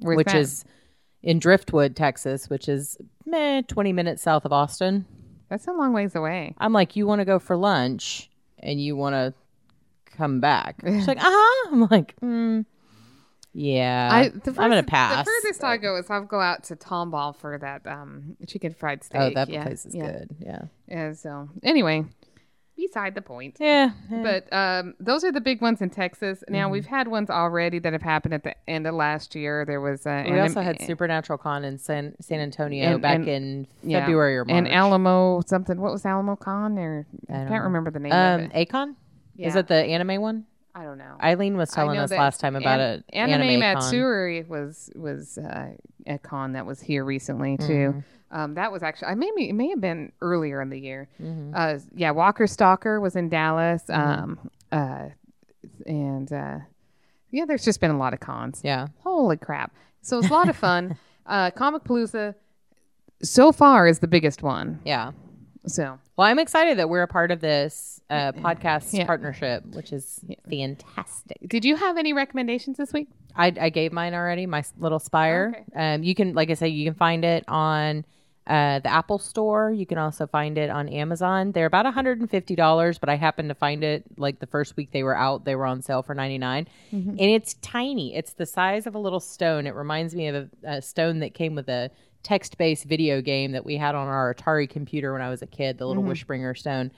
Where's 0.00 0.16
which 0.18 0.26
that? 0.26 0.36
is 0.36 0.64
in 1.22 1.38
Driftwood, 1.38 1.96
Texas, 1.96 2.50
which 2.50 2.68
is 2.68 2.98
meh, 3.24 3.62
20 3.62 3.92
minutes 3.94 4.22
south 4.22 4.44
of 4.44 4.52
Austin. 4.52 5.06
that's 5.48 5.66
a 5.66 5.72
long 5.72 5.92
ways 5.94 6.14
away. 6.14 6.54
I'm 6.58 6.72
like, 6.74 6.94
you 6.96 7.06
want 7.06 7.20
to 7.20 7.24
go 7.24 7.38
for 7.38 7.56
lunch 7.56 8.28
and 8.58 8.78
you 8.80 8.94
want 8.96 9.14
to 9.14 9.32
come 10.16 10.40
back? 10.40 10.76
She's 10.86 11.08
like, 11.08 11.18
uh 11.18 11.22
huh. 11.24 11.68
I'm 11.72 11.88
like, 11.90 12.14
mm, 12.20 12.64
yeah. 13.58 14.08
I 14.12 14.20
I, 14.20 14.28
the 14.28 14.50
am 14.50 14.70
gonna 14.70 14.82
pass. 14.82 15.24
The 15.24 15.30
furthest 15.42 15.64
I 15.64 15.76
go 15.78 15.96
is 15.96 16.10
I'll 16.10 16.24
go 16.24 16.40
out 16.40 16.64
to 16.64 16.76
Tomball 16.76 17.34
for 17.36 17.56
that 17.58 17.86
um 17.86 18.36
chicken 18.46 18.74
fried 18.74 19.02
steak. 19.02 19.20
oh, 19.20 19.30
that 19.34 19.48
yeah, 19.48 19.64
place 19.64 19.86
is 19.86 19.94
yeah. 19.94 20.12
good. 20.12 20.36
Yeah. 20.38 20.62
Yeah. 20.88 21.12
So 21.14 21.48
anyway, 21.62 22.04
beside 22.76 23.14
the 23.14 23.22
point. 23.22 23.56
Yeah. 23.58 23.92
But 24.10 24.52
um, 24.52 24.94
those 25.00 25.24
are 25.24 25.32
the 25.32 25.40
big 25.40 25.62
ones 25.62 25.80
in 25.80 25.88
Texas. 25.88 26.40
Mm-hmm. 26.40 26.52
Now 26.52 26.68
we've 26.68 26.84
had 26.86 27.08
ones 27.08 27.30
already 27.30 27.78
that 27.78 27.92
have 27.94 28.02
happened 28.02 28.34
at 28.34 28.42
the 28.44 28.54
end 28.68 28.86
of 28.86 28.94
last 28.94 29.34
year. 29.34 29.64
There 29.64 29.80
was 29.80 30.06
uh, 30.06 30.22
we 30.26 30.32
an- 30.32 30.40
also 30.40 30.60
had 30.60 30.80
Supernatural 30.82 31.38
Con 31.38 31.64
in 31.64 31.78
San 31.78 32.14
San 32.20 32.40
Antonio 32.40 32.92
And- 32.92 33.02
back 33.02 33.16
and- 33.16 33.28
in 33.28 33.66
yeah, 33.82 34.00
February 34.00 34.36
or 34.36 34.44
March. 34.44 34.54
and 34.56 34.68
Alamo 34.70 35.40
something. 35.46 35.80
What 35.80 35.92
was 35.92 36.04
Alamo 36.04 36.36
Con? 36.36 36.78
Or 36.78 37.06
I, 37.30 37.32
don't 37.32 37.48
can't 37.48 37.50
know. 37.50 37.64
remember 37.64 37.90
the 37.90 38.00
name 38.00 38.12
um, 38.12 38.40
of 38.44 38.50
it. 38.54 38.68
Acon. 38.68 38.90
Is 39.38 39.54
Yeah. 39.54 39.60
it 39.60 39.68
the 39.68 39.74
anime 39.76 40.20
one? 40.20 40.44
I 40.76 40.84
don't 40.84 40.98
know. 40.98 41.16
Eileen 41.22 41.56
was 41.56 41.70
telling 41.70 41.98
us 41.98 42.10
last 42.10 42.38
time 42.38 42.54
about 42.54 42.80
An- 42.80 42.98
it. 42.98 43.04
Anime, 43.14 43.40
anime 43.40 43.60
con. 43.60 43.74
Matsuri 43.74 44.42
was 44.42 44.90
was 44.94 45.38
uh, 45.38 45.70
a 46.06 46.18
con 46.18 46.52
that 46.52 46.66
was 46.66 46.82
here 46.82 47.02
recently 47.02 47.56
too. 47.56 47.94
Mm-hmm. 47.94 48.38
Um, 48.38 48.54
that 48.54 48.70
was 48.70 48.82
actually 48.82 49.08
I 49.08 49.14
maybe 49.14 49.48
it 49.48 49.54
may 49.54 49.70
have 49.70 49.80
been 49.80 50.12
earlier 50.20 50.60
in 50.60 50.68
the 50.68 50.78
year. 50.78 51.08
Mm-hmm. 51.20 51.54
Uh, 51.56 51.78
yeah, 51.94 52.10
Walker 52.10 52.46
Stalker 52.46 53.00
was 53.00 53.16
in 53.16 53.30
Dallas. 53.30 53.84
Um, 53.88 54.50
uh, 54.70 55.06
and 55.86 56.30
uh, 56.30 56.58
yeah, 57.30 57.46
there's 57.46 57.64
just 57.64 57.80
been 57.80 57.90
a 57.90 57.98
lot 57.98 58.12
of 58.12 58.20
cons. 58.20 58.60
Yeah. 58.62 58.88
Holy 59.02 59.38
crap! 59.38 59.74
So 60.02 60.18
it's 60.18 60.28
a 60.28 60.32
lot 60.32 60.50
of 60.50 60.56
fun. 60.56 60.98
uh, 61.26 61.52
Comicpalooza 61.52 62.34
so 63.22 63.50
far 63.50 63.88
is 63.88 64.00
the 64.00 64.08
biggest 64.08 64.42
one. 64.42 64.80
Yeah. 64.84 65.12
So 65.66 65.98
Well, 66.16 66.26
I'm 66.26 66.38
excited 66.38 66.78
that 66.78 66.88
we're 66.88 67.02
a 67.02 67.08
part 67.08 67.30
of 67.30 67.40
this 67.40 68.00
uh, 68.08 68.32
podcast 68.32 68.92
Yeah. 68.92 69.04
partnership, 69.06 69.64
which 69.74 69.92
is 69.92 70.20
fantastic. 70.48 71.38
did 71.48 71.64
you 71.64 71.76
have 71.76 71.96
any 71.96 72.12
recommendations 72.12 72.76
this 72.76 72.92
week? 72.92 73.08
I, 73.34 73.52
I 73.60 73.68
gave 73.70 73.92
mine 73.92 74.14
already, 74.14 74.46
my 74.46 74.64
little 74.78 74.98
Spire. 74.98 75.64
Um, 75.74 76.02
you 76.02 76.14
can, 76.14 76.32
like 76.34 76.50
I 76.50 76.54
say, 76.54 76.68
you 76.68 76.84
can 76.86 76.94
find 76.94 77.24
it 77.24 77.44
on 77.48 78.04
uh, 78.46 78.78
the 78.78 78.88
Apple 78.88 79.18
Store. 79.18 79.70
You 79.72 79.84
can 79.84 79.98
also 79.98 80.26
find 80.26 80.56
it 80.56 80.70
on 80.70 80.88
Amazon. 80.88 81.52
They're 81.52 81.66
about 81.66 81.84
$150, 81.84 83.00
but 83.00 83.08
I 83.08 83.16
happened 83.16 83.48
to 83.50 83.54
find 83.54 83.82
it 83.84 84.04
like 84.16 84.38
the 84.38 84.46
first 84.46 84.76
week 84.76 84.92
they 84.92 85.02
were 85.02 85.16
out. 85.16 85.44
They 85.44 85.54
were 85.56 85.66
on 85.66 85.82
sale 85.82 86.02
for 86.02 86.14
99 86.14 86.66
And 86.92 87.20
it's 87.20 87.54
tiny. 87.54 88.14
It's 88.14 88.32
the 88.34 88.46
size 88.46 88.86
of 88.86 88.94
a 88.94 88.98
little 88.98 89.20
stone. 89.20 89.66
It 89.66 89.74
reminds 89.74 90.14
me 90.14 90.28
of 90.28 90.36
a, 90.36 90.48
a 90.76 90.82
stone 90.82 91.18
that 91.20 91.34
came 91.34 91.54
with 91.54 91.68
a 91.68 91.90
text 92.26 92.58
based 92.58 92.84
video 92.86 93.22
game 93.22 93.52
that 93.52 93.64
we 93.64 93.76
had 93.76 93.94
on 93.94 94.08
our 94.08 94.34
Atari 94.34 94.68
computer 94.68 95.12
when 95.12 95.22
I 95.22 95.30
was 95.30 95.42
a 95.42 95.46
kid, 95.46 95.78
the 95.78 95.86
little 95.86 96.02
mm-hmm. 96.02 96.12
Wishbringer 96.12 96.58
stone. 96.58 96.90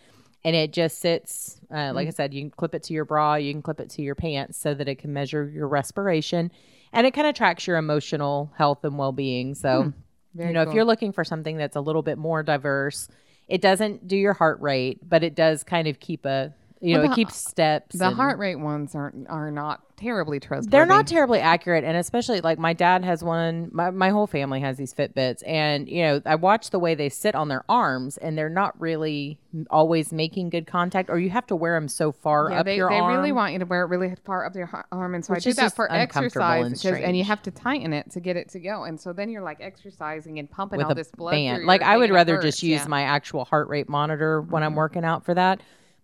And 0.42 0.56
it 0.56 0.72
just 0.72 1.00
sits 1.00 1.60
uh, 1.70 1.92
like 1.92 2.04
mm-hmm. 2.04 2.08
i 2.08 2.10
said 2.10 2.32
you 2.32 2.40
can 2.40 2.50
clip 2.50 2.74
it 2.74 2.84
to 2.84 2.94
your 2.94 3.04
bra 3.04 3.34
you 3.34 3.52
can 3.52 3.60
clip 3.60 3.80
it 3.80 3.90
to 3.90 4.02
your 4.02 4.14
pants 4.14 4.56
so 4.56 4.72
that 4.72 4.88
it 4.88 4.94
can 4.98 5.12
measure 5.12 5.46
your 5.48 5.68
respiration. 5.68 6.50
And 6.94 7.06
it 7.06 7.12
kind 7.12 7.26
of 7.26 7.34
tracks 7.34 7.66
your 7.66 7.76
emotional 7.76 8.50
health 8.56 8.82
and 8.84 8.96
well-being. 8.96 9.54
So 9.54 9.92
hmm. 10.34 10.40
you 10.40 10.54
know 10.54 10.62
if 10.62 10.72
you're 10.72 10.86
looking 10.86 11.12
for 11.12 11.24
something 11.24 11.58
that's 11.58 11.76
a 11.76 11.80
little 11.80 12.02
bit 12.02 12.16
more 12.16 12.42
diverse 12.42 13.08
it 13.48 13.62
doesn't 13.62 14.06
do 14.06 14.16
your 14.16 14.34
heart 14.34 14.60
rate 14.60 15.00
but 15.08 15.24
it 15.24 15.34
does 15.34 15.64
kind 15.64 15.88
of 15.88 15.98
keep 16.00 16.24
a 16.26 16.54
you 16.80 16.94
know 16.94 17.00
Well, 17.00 17.06
it 17.06 17.08
the- 17.10 17.14
keeps 17.16 17.34
steps 17.36 17.96
The 17.98 18.06
and- 18.06 18.16
heart 18.16 18.38
rate 18.38 18.56
ones 18.56 18.94
aren't 18.94 19.28
are 19.28 19.50
not 19.50 19.82
terribly 19.96 20.38
trustworthy. 20.38 20.70
they're 20.70 20.86
not 20.86 21.08
terribly 21.08 21.40
accurate 21.40 21.82
and 21.82 21.96
especially 21.96 22.40
like 22.40 22.56
my 22.56 22.72
dad 22.72 23.04
has 23.04 23.24
one 23.24 23.68
my, 23.72 23.90
my 23.90 24.10
whole 24.10 24.28
family 24.28 24.60
has 24.60 24.76
these 24.76 24.94
fitbits 24.94 25.42
and 25.44 25.88
you 25.88 26.04
know 26.04 26.22
i 26.24 26.36
watch 26.36 26.70
the 26.70 26.78
way 26.78 26.94
they 26.94 27.08
sit 27.08 27.34
on 27.34 27.48
their 27.48 27.64
arms 27.68 28.16
and 28.16 28.38
they're 28.38 28.48
not 28.48 28.80
really 28.80 29.40
always 29.70 30.12
making 30.12 30.50
good 30.50 30.68
contact 30.68 31.10
or 31.10 31.18
you 31.18 31.30
have 31.30 31.44
to 31.48 31.56
wear 31.56 31.74
them 31.74 31.88
so 31.88 32.12
far 32.12 32.48
Yeah, 32.48 32.60
up 32.60 32.66
they, 32.66 32.76
your 32.76 32.88
they 32.90 32.94
arm 33.00 33.16
really 33.16 33.32
want 33.32 33.54
you 33.54 33.58
to 33.58 33.64
wear 33.66 33.82
it 33.82 33.86
really 33.86 34.14
far 34.24 34.46
up 34.46 34.54
your 34.54 34.70
arm, 34.92 35.16
and 35.16 35.24
so 35.24 35.32
Which 35.34 35.44
I 35.48 35.50
do 35.50 35.54
that 35.54 35.74
for 35.74 35.90
exercise 35.90 36.64
and 36.66 36.74
because, 36.76 37.02
and 37.02 37.16
you 37.16 37.24
have 37.24 37.42
to 37.42 37.50
tighten 37.50 37.92
it 37.92 38.08
to 38.12 38.20
get 38.20 38.36
it 38.36 38.50
to 38.50 38.60
go, 38.60 38.84
and 38.84 39.00
so 39.00 39.12
then 39.12 39.28
you're 39.30 39.42
like 39.42 39.58
exercising 39.60 40.38
and 40.38 40.48
pumping 40.48 40.76
with 40.78 40.86
all 40.86 40.94
this 40.94 41.10
blood. 41.10 41.32
band 41.32 41.64
like 41.64 41.82
i 41.82 41.96
would 41.96 42.10
rather 42.10 42.34
hurts, 42.36 42.44
just 42.46 42.62
use 42.62 42.70
yeah. 42.70 42.80
Mm-hmm. 42.82 42.90
my 42.90 43.02
actual 43.02 43.44
heart 43.46 43.66
rate 43.68 43.88
monitor 43.88 44.42
when 44.42 44.62
i'm 44.62 44.76
working 44.76 45.04
out 45.04 45.24
for 45.24 45.34
that 45.34 45.60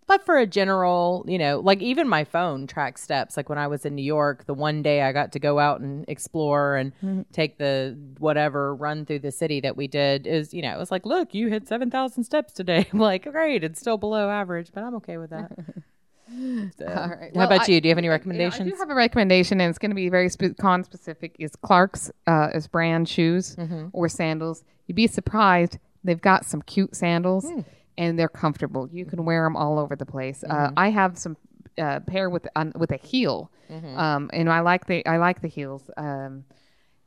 but 0.07 0.25
for 0.25 0.37
a 0.37 0.45
general 0.45 1.25
you 1.27 1.37
know 1.37 1.59
like 1.59 1.81
even 1.81 2.07
my 2.07 2.23
phone 2.23 2.67
tracks 2.67 3.01
steps 3.01 3.35
like 3.37 3.49
when 3.49 3.57
i 3.57 3.67
was 3.67 3.85
in 3.85 3.95
new 3.95 4.01
york 4.03 4.45
the 4.45 4.53
one 4.53 4.81
day 4.81 5.01
i 5.01 5.11
got 5.11 5.31
to 5.31 5.39
go 5.39 5.57
out 5.59 5.79
and 5.81 6.05
explore 6.07 6.75
and 6.75 6.91
Mm-hmm. 7.03 7.21
take 7.31 7.57
the 7.57 7.97
whatever 8.19 8.75
run 8.75 9.05
through 9.05 9.19
the 9.19 9.31
city 9.31 9.59
that 9.61 9.75
we 9.75 9.87
did 9.87 10.27
is 10.27 10.53
you 10.53 10.61
know 10.61 10.73
it 10.73 10.77
was 10.77 10.91
like 10.91 11.05
look 11.05 11.33
you 11.33 11.47
hit 11.47 11.67
7000 11.67 12.23
steps 12.23 12.53
today 12.53 12.87
i'm 12.93 12.99
like 13.11 13.29
great 13.31 13.63
it's 13.63 13.79
still 13.79 13.97
below 13.97 14.29
average 14.29 14.71
but 14.73 14.83
i'm 14.83 14.95
okay 14.95 15.17
with 15.17 15.29
that 15.31 15.51
So, 16.79 16.87
All 16.87 17.07
right. 17.09 17.31
how 17.35 17.41
Well, 17.41 17.45
about 17.45 17.69
I- 17.69 17.73
you 17.73 17.79
do 17.81 17.87
you 17.87 17.91
have 17.91 17.99
any 17.99 18.05
You 18.07 18.09
know, 18.09 18.13
recommendations 18.15 18.61
I 18.67 18.71
do 18.71 18.75
have 18.79 18.89
a 18.89 18.95
recommendation, 18.95 19.61
and 19.61 19.69
it's 19.69 19.77
going 19.77 19.91
to 19.91 19.95
be 19.95 20.09
very 20.09 20.27
spe- 20.29 20.57
con 20.59 20.83
specific. 20.83 21.35
Is 21.37 21.55
Clark's 21.55 22.11
uh, 22.25 22.49
is 22.51 22.67
brand 22.67 23.07
shoes 23.07 23.55
Mm-hmm. 23.55 23.89
or 23.93 24.09
sandals? 24.09 24.63
You'd 24.87 24.95
be 24.95 25.05
surprised. 25.05 25.77
They've 26.03 26.19
got 26.19 26.43
some 26.43 26.63
cute 26.63 26.95
sandals, 26.95 27.45
Hmm. 27.47 27.59
And 27.97 28.17
they're 28.19 28.27
comfortable. 28.29 28.87
You 28.91 29.05
can 29.05 29.25
wear 29.25 29.43
them 29.43 29.55
all 29.55 29.79
over 29.79 29.95
the 29.95 30.05
place. 30.05 30.43
Uh, 30.43 30.53
Mm-hmm. 30.53 30.73
I 30.79 30.89
have 30.91 31.17
some 31.17 31.37
uh, 31.77 31.99
pair 32.01 32.29
with 32.29 32.47
on, 32.55 32.71
with 32.75 32.91
a 32.91 32.97
heel, 32.97 33.51
Mm-hmm. 33.71 33.97
um, 33.97 34.29
and 34.33 34.49
I 34.49 34.59
like 34.59 34.85
the 34.85 35.05
I 35.07 35.17
like 35.17 35.41
the 35.41 35.47
heels. 35.47 35.89
Um, 35.97 36.45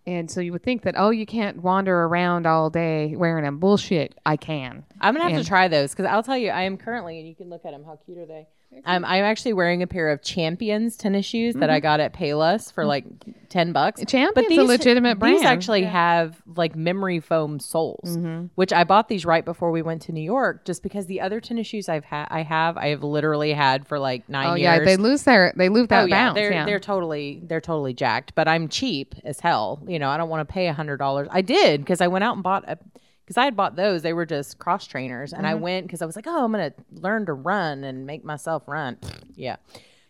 and 0.07 0.31
so 0.31 0.41
you 0.41 0.53
would 0.53 0.63
think 0.63 0.83
that 0.83 0.95
oh, 0.97 1.11
you 1.11 1.27
can't 1.27 1.63
wander 1.63 2.05
around 2.05 2.47
all 2.47 2.71
day 2.71 3.15
wearing 3.17 3.45
them. 3.45 3.59
Bullshit. 3.59 4.15
I 4.27 4.37
can. 4.37 4.85
I'm 5.01 5.15
gonna 5.15 5.25
have 5.25 5.35
And- 5.35 5.45
to 5.45 5.49
try 5.49 5.69
those 5.69 5.91
because 5.93 6.07
I'll 6.07 6.23
tell 6.23 6.37
you, 6.39 6.51
I 6.51 6.63
am 6.63 6.77
currently, 6.79 7.19
and 7.19 7.29
you 7.29 7.35
can 7.37 7.49
look 7.51 7.65
at 7.65 7.73
them. 7.73 7.85
How 7.85 7.97
cute 8.05 8.19
are 8.19 8.27
they? 8.27 8.47
Um, 8.85 9.05
I'm 9.05 9.25
actually 9.25 9.55
wearing 9.55 9.83
a 9.83 9.87
pair 9.87 10.09
of 10.11 10.23
Champions 10.23 10.97
tennis 10.97 11.27
shoes 11.27 11.55
that 11.57 11.69
I 11.69 11.81
got 11.81 12.01
at 12.01 12.13
Payless 12.13 12.73
for 12.73 12.85
like 12.85 13.05
ten 13.49 13.73
bucks. 13.73 14.01
Mm-hmm. 14.01 14.07
Champion's 14.09 14.59
a 14.59 14.63
legitimate 14.63 15.15
These 15.17 15.41
brand. 15.41 15.45
actually 15.47 15.83
have 15.85 16.41
like 16.55 16.77
memory 16.77 17.19
foam 17.19 17.59
soles, 17.61 18.17
Mm-hmm. 18.17 18.47
which 18.55 18.73
I 18.73 18.85
bought 18.85 19.09
these 19.09 19.25
right 19.25 19.45
before 19.45 19.71
we 19.73 19.83
went 19.83 20.03
to 20.03 20.13
New 20.13 20.23
York, 20.23 20.65
just 20.65 20.83
because 20.83 21.07
the 21.07 21.21
other 21.21 21.41
tennis 21.41 21.67
shoes 21.67 21.89
I've 21.89 22.05
had, 22.05 22.29
I 22.31 22.43
have, 22.43 22.77
I 22.77 22.89
have 22.89 23.03
literally 23.03 23.53
had 23.53 23.87
for 23.87 23.99
like 23.99 24.29
nine 24.29 24.47
Oh 24.47 24.55
years. 24.55 24.79
yeah, 24.79 24.85
they 24.85 24.97
lose 24.97 25.25
their 25.25 25.53
they 25.57 25.69
lose 25.71 25.89
that 25.89 26.03
Oh 26.05 26.07
yeah, 26.07 26.27
bounce. 26.29 26.35
they're 26.37 26.53
yeah. 26.53 26.65
they're 26.65 26.79
totally 26.81 27.43
they're 27.47 27.61
totally 27.61 27.95
jacked. 27.95 28.35
But 28.35 28.49
I'm 28.49 28.69
cheap 28.69 29.15
as 29.25 29.41
hell. 29.41 29.83
You 29.89 29.99
know, 29.99 30.09
I 30.11 30.17
don't 30.19 30.29
want 30.29 30.47
to 30.49 30.53
pay 30.53 30.69
a 30.69 30.73
hundred 30.75 30.99
dollars. 30.99 31.27
I 31.31 31.41
did 31.41 31.81
because 31.81 32.01
I 32.01 32.07
went 32.07 32.23
out 32.23 32.35
and 32.35 32.43
bought 32.45 32.65
a 32.69 32.79
because 33.29 33.37
I 33.37 33.45
had 33.45 33.55
bought 33.57 33.77
those. 33.77 34.01
They 34.01 34.15
were 34.15 34.25
just 34.25 34.59
cross 34.59 34.87
trainers, 34.87 35.35
and 35.35 35.47
I 35.47 35.53
Mm-hmm. 35.53 35.63
went 35.63 35.87
because 35.87 36.01
I 36.01 36.07
was 36.07 36.17
like, 36.17 36.27
oh, 36.27 36.45
I'm 36.47 36.51
gonna 36.53 36.73
learn 36.93 37.27
to 37.27 37.35
run 37.35 37.85
and 37.85 38.07
make 38.07 38.25
myself 38.25 38.63
run. 38.67 38.97
yeah. 39.37 39.57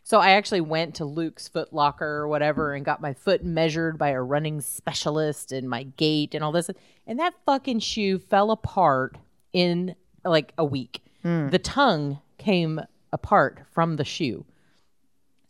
So 0.04 0.20
I 0.20 0.30
actually 0.30 0.60
went 0.60 0.94
to 0.94 1.04
Luke's 1.04 1.48
Foot 1.48 1.72
Locker 1.72 2.06
or 2.06 2.28
whatever 2.28 2.72
and 2.74 2.84
got 2.84 3.00
my 3.02 3.12
foot 3.12 3.44
measured 3.44 3.98
by 3.98 4.10
a 4.10 4.22
running 4.22 4.60
specialist 4.60 5.50
and 5.50 5.68
my 5.68 5.82
gait 5.82 6.32
and 6.34 6.44
all 6.44 6.52
this. 6.52 6.70
And 7.08 7.18
that 7.18 7.34
fucking 7.44 7.80
shoe 7.80 8.18
fell 8.20 8.52
apart 8.52 9.16
in 9.52 9.96
like 10.24 10.52
a 10.56 10.64
week. 10.64 11.02
Hmm. 11.22 11.48
The 11.48 11.58
tongue 11.58 12.20
came 12.38 12.80
apart 13.12 13.58
from 13.72 13.96
the 13.96 14.04
shoe. 14.04 14.46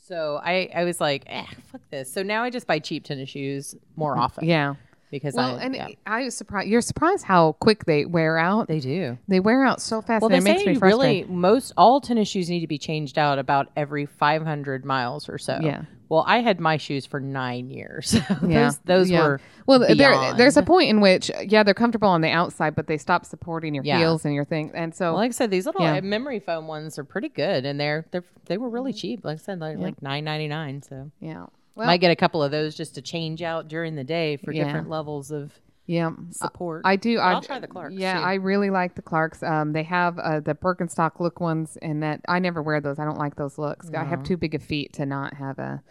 So 0.07 0.41
I, 0.43 0.71
I 0.75 0.85
was 0.85 1.01
like, 1.01 1.25
eh, 1.27 1.45
fuck 1.71 1.83
this. 1.91 2.11
So 2.13 2.23
now 2.23 2.43
I 2.43 2.51
just 2.51 2.67
buy 2.67 2.79
cheap 2.79 3.05
tennis 3.05 3.29
shoes 3.29 3.75
more 3.95 4.17
often. 4.17 4.45
Yeah. 4.49 4.75
Because 5.11 5.35
Well, 5.35 5.57
I 5.57 5.63
and 5.63 5.75
yeah, 5.75 5.89
I 6.07 6.25
was 6.25 6.37
surprised. 6.37 6.69
You're 6.69 6.81
surprised 6.81 7.25
how 7.25 7.53
quick 7.53 7.85
they 7.85 8.05
wear 8.05 8.39
out. 8.39 8.69
they 8.69 8.81
do. 8.81 9.19
They 9.29 9.41
wear 9.41 9.65
out 9.65 9.81
so 9.81 10.01
fast, 10.03 10.23
Well, 10.23 10.29
they 10.31 10.41
say 10.41 10.65
me 10.65 10.77
really 10.77 11.25
most 11.25 11.73
all 11.77 12.01
tennis 12.01 12.29
shoes 12.29 12.49
need 12.51 12.61
to 12.61 12.67
be 12.67 12.79
changed 12.79 13.19
out 13.19 13.39
about 13.39 13.69
every 13.77 14.07
500 14.07 14.85
miles 14.85 15.29
or 15.29 15.39
so. 15.39 15.59
Yeah. 15.63 15.83
Well, 16.11 16.25
I 16.27 16.39
had 16.41 16.59
my 16.59 16.79
shoes 16.79 17.05
for 17.05 17.21
nine 17.21 17.69
years. 17.69 18.17
Yeah, 18.43 18.65
those 18.71 18.79
those 18.87 19.11
yeah. 19.11 19.23
were 19.23 19.41
well. 19.67 19.81
There, 19.81 20.35
there's 20.35 20.57
a 20.57 20.63
point 20.63 20.89
in 20.89 21.01
which, 21.03 21.31
yeah, 21.47 21.63
they're 21.63 21.75
comfortable 21.75 22.09
on 22.09 22.23
the 22.23 22.31
outside, 22.31 22.75
but 22.75 22.87
they 22.87 22.97
stop 22.97 23.27
supporting 23.27 23.75
your 23.75 23.85
Yeah. 23.85 23.99
heels 23.99 24.25
and 24.25 24.35
your 24.35 24.47
thing, 24.47 24.71
and 24.75 24.95
so 24.95 25.07
Well, 25.13 25.17
like 25.17 25.29
I 25.29 25.33
said, 25.33 25.51
these 25.51 25.67
little 25.67 25.83
Yeah. 25.83 25.99
uh, 25.99 26.01
memory 26.01 26.41
foam 26.41 26.67
ones 26.67 26.99
are 26.99 27.05
pretty 27.05 27.29
good, 27.29 27.67
and 27.67 27.79
they're 27.79 28.07
they 28.11 28.21
they 28.47 28.57
were 28.57 28.71
really 28.71 28.95
cheap. 28.95 29.23
Like 29.23 29.35
I 29.35 29.41
said, 29.43 29.59
like, 29.61 29.77
like 29.77 30.01
nine 30.01 30.25
ninety 30.25 30.49
nine. 30.49 30.81
So 30.83 31.11
yeah. 31.21 31.47
Well, 31.79 31.87
might 31.87 32.01
get 32.01 32.11
a 32.11 32.17
couple 32.17 32.43
of 32.43 32.51
those 32.51 32.75
just 32.77 32.95
to 32.97 33.03
change 33.03 33.43
out 33.43 33.69
during 33.69 33.95
the 33.95 34.05
day 34.05 34.37
for 34.37 34.53
Yeah. 34.53 34.65
different 34.65 34.89
levels 34.91 35.31
of 35.31 35.53
yeah. 35.87 36.11
support. 36.31 36.83
I 36.85 36.97
do. 36.97 37.17
But 37.17 37.23
I, 37.23 37.33
I'll 37.33 37.41
try 37.41 37.59
the 37.61 37.67
Clarks. 37.67 37.95
Yeah, 37.95 38.19
too. 38.19 38.25
I 38.25 38.35
really 38.35 38.69
like 38.71 38.95
the 38.95 39.01
Clarks. 39.03 39.43
Um, 39.43 39.73
they 39.73 39.85
have 39.85 40.19
uh, 40.19 40.41
the 40.41 40.55
Birkenstock 40.55 41.19
look 41.21 41.41
ones, 41.41 41.79
and 41.81 42.03
that 42.03 42.21
I 42.29 42.41
never 42.41 42.61
wear 42.63 42.81
those. 42.81 42.99
I 42.99 43.05
don't 43.05 43.17
like 43.19 43.37
those 43.37 43.57
looks. 43.57 43.89
I 43.95 44.05
have 44.05 44.23
too 44.23 44.37
big 44.37 44.55
of 44.55 44.63
feet 44.63 44.93
to 44.95 45.07
not 45.07 45.35
have 45.35 45.59
a 45.59 45.83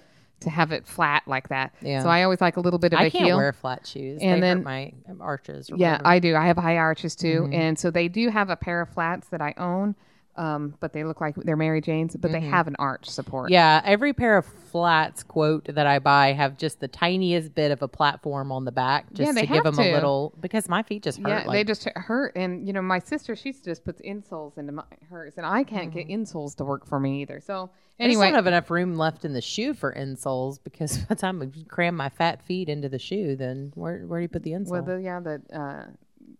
to 0.41 0.51
have 0.51 0.71
it 0.71 0.85
flat 0.85 1.23
like 1.25 1.49
that. 1.49 1.73
Yeah. 1.81 2.03
So 2.03 2.09
I 2.09 2.21
always 2.21 2.41
like 2.41 2.57
a 2.57 2.59
little 2.59 2.77
bit 2.77 2.93
of 2.93 2.99
I 2.99 3.05
a 3.05 3.09
can't 3.09 3.25
heel. 3.25 3.37
wear 3.37 3.51
flat 3.53 3.87
shoes. 3.87 4.19
And 4.21 4.35
they 4.43 4.47
then- 4.47 4.57
hurt 4.57 4.65
my 4.65 4.93
arches. 5.19 5.71
Or 5.71 5.77
yeah, 5.77 5.93
whatever. 5.93 6.07
I 6.09 6.19
do. 6.19 6.35
I 6.35 6.45
have 6.45 6.57
high 6.57 6.77
arches 6.77 7.15
too, 7.15 7.41
Mm-hmm. 7.41 7.53
and 7.53 7.79
so 7.79 7.89
they 7.89 8.07
do 8.07 8.29
have 8.29 8.51
a 8.51 8.55
pair 8.55 8.81
of 8.81 8.89
flats 8.89 9.29
that 9.29 9.41
I 9.41 9.55
own. 9.57 9.95
Um, 10.37 10.75
but 10.79 10.93
they 10.93 11.03
look 11.03 11.19
like 11.19 11.35
they're 11.35 11.55
Mary 11.57 11.81
Janes, 11.81 12.15
but 12.15 12.31
they 12.31 12.41
have 12.41 12.67
an 12.67 12.75
arch 12.77 13.09
support. 13.09 13.47
Mm-hmm. 13.47 13.53
Yeah, 13.53 13.81
every 13.83 14.13
pair 14.13 14.37
of 14.37 14.45
flats 14.45 15.23
quote 15.23 15.65
that 15.65 15.87
I 15.87 15.97
buy 15.97 16.33
have 16.33 16.57
just 16.57 16.79
the 16.79 16.87
tiniest 16.87 17.55
bit 17.55 17.71
of 17.71 17.81
a 17.81 17.87
platform 17.87 18.51
on 18.51 18.63
the 18.63 18.71
back, 18.71 19.11
just 19.13 19.35
Yeah, 19.35 19.41
to 19.41 19.47
give 19.47 19.63
them 19.63 19.79
a 19.79 19.91
little 19.91 20.33
because 20.39 20.69
my 20.69 20.83
feet 20.83 21.03
just 21.03 21.19
hurt. 21.19 21.29
Yeah, 21.29 21.43
like, 21.45 21.57
they 21.57 21.63
just 21.63 21.87
hurt, 21.95 22.33
and 22.35 22.67
you 22.67 22.73
know, 22.73 22.83
my 22.83 22.99
sister 22.99 23.35
she 23.35 23.51
just 23.51 23.83
puts 23.83 23.99
insoles 24.01 24.57
into 24.57 24.71
my 24.71 24.83
hers, 25.09 25.33
and 25.37 25.45
I 25.45 25.63
can't 25.63 25.91
get 25.91 26.07
insoles 26.07 26.55
to 26.57 26.63
work 26.63 26.87
for 26.87 26.99
me 26.99 27.21
either. 27.23 27.39
So 27.39 27.71
anyway, 27.99 28.27
I 28.27 28.29
don't 28.29 28.35
have 28.35 28.47
enough 28.47 28.69
room 28.69 28.95
left 28.95 29.25
in 29.25 29.33
the 29.33 29.41
shoe 29.41 29.73
for 29.73 29.93
insoles 29.93 30.59
because 30.63 30.97
by 30.97 31.05
the 31.09 31.15
time 31.15 31.41
I 31.41 31.49
cram 31.67 31.95
my 31.95 32.09
fat 32.09 32.43
feet 32.43 32.69
into 32.69 32.89
the 32.89 32.99
shoe, 32.99 33.35
then 33.35 33.71
where 33.75 34.05
where 34.05 34.19
do 34.19 34.23
you 34.23 34.29
put 34.29 34.43
the 34.43 34.51
insole? 34.51 34.69
Well, 34.69 34.83
the 34.83 35.01
yeah, 35.01 35.19
the 35.19 35.41
uh, 35.51 35.85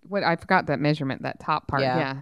what 0.08 0.24
I 0.24 0.36
forgot 0.36 0.68
that 0.68 0.80
measurement, 0.80 1.24
that 1.24 1.40
top 1.40 1.68
part. 1.68 1.82
Yeah. 1.82 1.98
Yeah, 1.98 2.22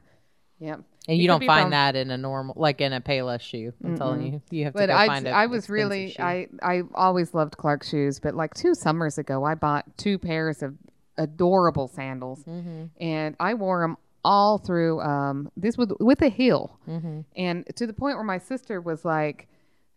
yeah. 0.60 0.76
And 1.08 1.18
you 1.18 1.28
don't 1.28 1.44
find 1.46 1.72
that 1.74 1.96
in 1.96 2.10
a 2.12 2.18
normal, 2.18 2.56
like 2.58 2.82
in 2.82 2.92
a 2.94 3.02
Payless 3.02 3.42
shoe. 3.42 3.74
I'm 3.84 3.98
telling 3.98 4.22
you, 4.34 4.42
you 4.50 4.64
have 4.66 4.74
to 4.74 4.80
But 4.80 4.88
go 4.90 4.96
I, 4.96 5.08
find 5.08 5.28
a 5.28 5.32
I 5.32 5.46
was 5.46 5.70
really, 5.70 6.12
shoe. 6.12 6.24
I, 6.24 6.48
I 6.62 6.82
always 6.94 7.34
loved 7.34 7.58
Clark 7.58 7.84
shoes, 7.84 8.20
but 8.20 8.34
like 8.36 8.54
two 8.54 8.74
summers 8.74 9.18
ago, 9.18 9.44
I 9.44 9.56
bought 9.56 9.86
two 9.98 10.18
pairs 10.18 10.64
of 10.64 10.76
adorable 11.18 11.88
sandals, 11.88 12.44
Mm-hmm. 12.44 12.86
and 13.00 13.36
I 13.40 13.54
wore 13.54 13.82
them 13.82 13.98
all 14.24 14.58
through. 14.58 15.02
Um, 15.02 15.52
this 15.56 15.78
with 15.78 15.92
with 16.00 16.22
a 16.22 16.30
heel, 16.30 16.78
Mm-hmm. 16.90 17.22
and 17.36 17.66
to 17.76 17.86
the 17.88 17.94
point 17.94 18.18
where 18.18 18.26
my 18.26 18.38
sister 18.40 18.82
was 18.82 19.06
like. 19.06 19.48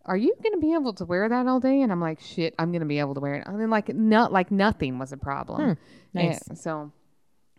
Are 0.05 0.17
you 0.17 0.35
going 0.43 0.55
to 0.55 0.59
be 0.59 0.73
able 0.73 0.95
to 0.95 1.05
wear 1.05 1.29
that 1.29 1.47
all 1.47 1.61
day? 1.61 1.83
And 1.83 1.93
I'm 1.93 2.01
like, 2.01 2.19
shit, 2.19 2.55
I'm 2.59 2.71
going 2.71 2.81
to 2.81 2.87
be 2.87 2.99
able 2.99 3.13
to 3.13 3.21
wear 3.21 3.35
it. 3.35 3.47
And 3.47 3.61
then 3.61 3.69
like, 3.69 3.95
not 3.95 4.33
like 4.33 4.51
nothing 4.51 4.99
was 4.99 5.13
a 5.13 5.19
problem. 5.19 5.61
Hmm. 5.63 5.73
nice. 6.15 6.41
Yeah, 6.49 6.55
so, 6.55 6.93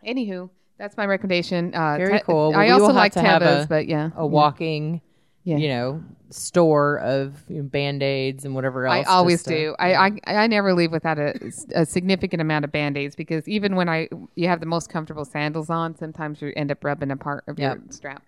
anywho, 0.03 0.49
that's 0.79 0.97
my 0.97 1.05
recommendation. 1.05 1.75
Uh, 1.75 1.97
Very 1.97 2.19
cool. 2.21 2.49
Well, 2.51 2.59
I 2.59 2.69
also 2.69 2.91
like 2.93 3.11
to 3.13 3.21
have 3.21 3.41
Tevas, 3.43 3.65
a- 3.65 3.67
but 3.67 3.87
yeah, 3.87 4.09
a 4.15 4.25
walking, 4.25 5.01
Yeah. 5.43 5.57
you 5.57 5.67
know, 5.67 6.03
store 6.31 6.99
of 6.99 7.43
you 7.49 7.57
know, 7.57 7.63
band 7.63 8.01
aids 8.03 8.45
and 8.45 8.55
whatever 8.55 8.87
else. 8.87 9.05
I 9.07 9.11
always 9.11 9.43
to- 9.43 9.49
do. 9.49 9.75
I, 9.79 9.93
I 9.93 10.11
I 10.43 10.47
never 10.47 10.73
leave 10.73 10.91
without 10.91 11.17
a, 11.19 11.33
a 11.75 11.85
significant 11.85 12.41
amount 12.41 12.65
of 12.65 12.71
band 12.71 12.97
aids 12.97 13.15
because 13.15 13.47
even 13.47 13.75
when 13.75 13.89
I 13.89 14.09
you 14.35 14.47
have 14.47 14.59
the 14.59 14.65
most 14.65 14.89
comfortable 14.89 15.25
sandals 15.25 15.69
on, 15.69 15.95
sometimes 15.97 16.41
you 16.41 16.53
end 16.55 16.71
up 16.71 16.83
rubbing 16.83 17.11
a 17.11 17.17
part 17.17 17.43
of 17.47 17.59
your 17.59 17.77
strap. 17.89 18.23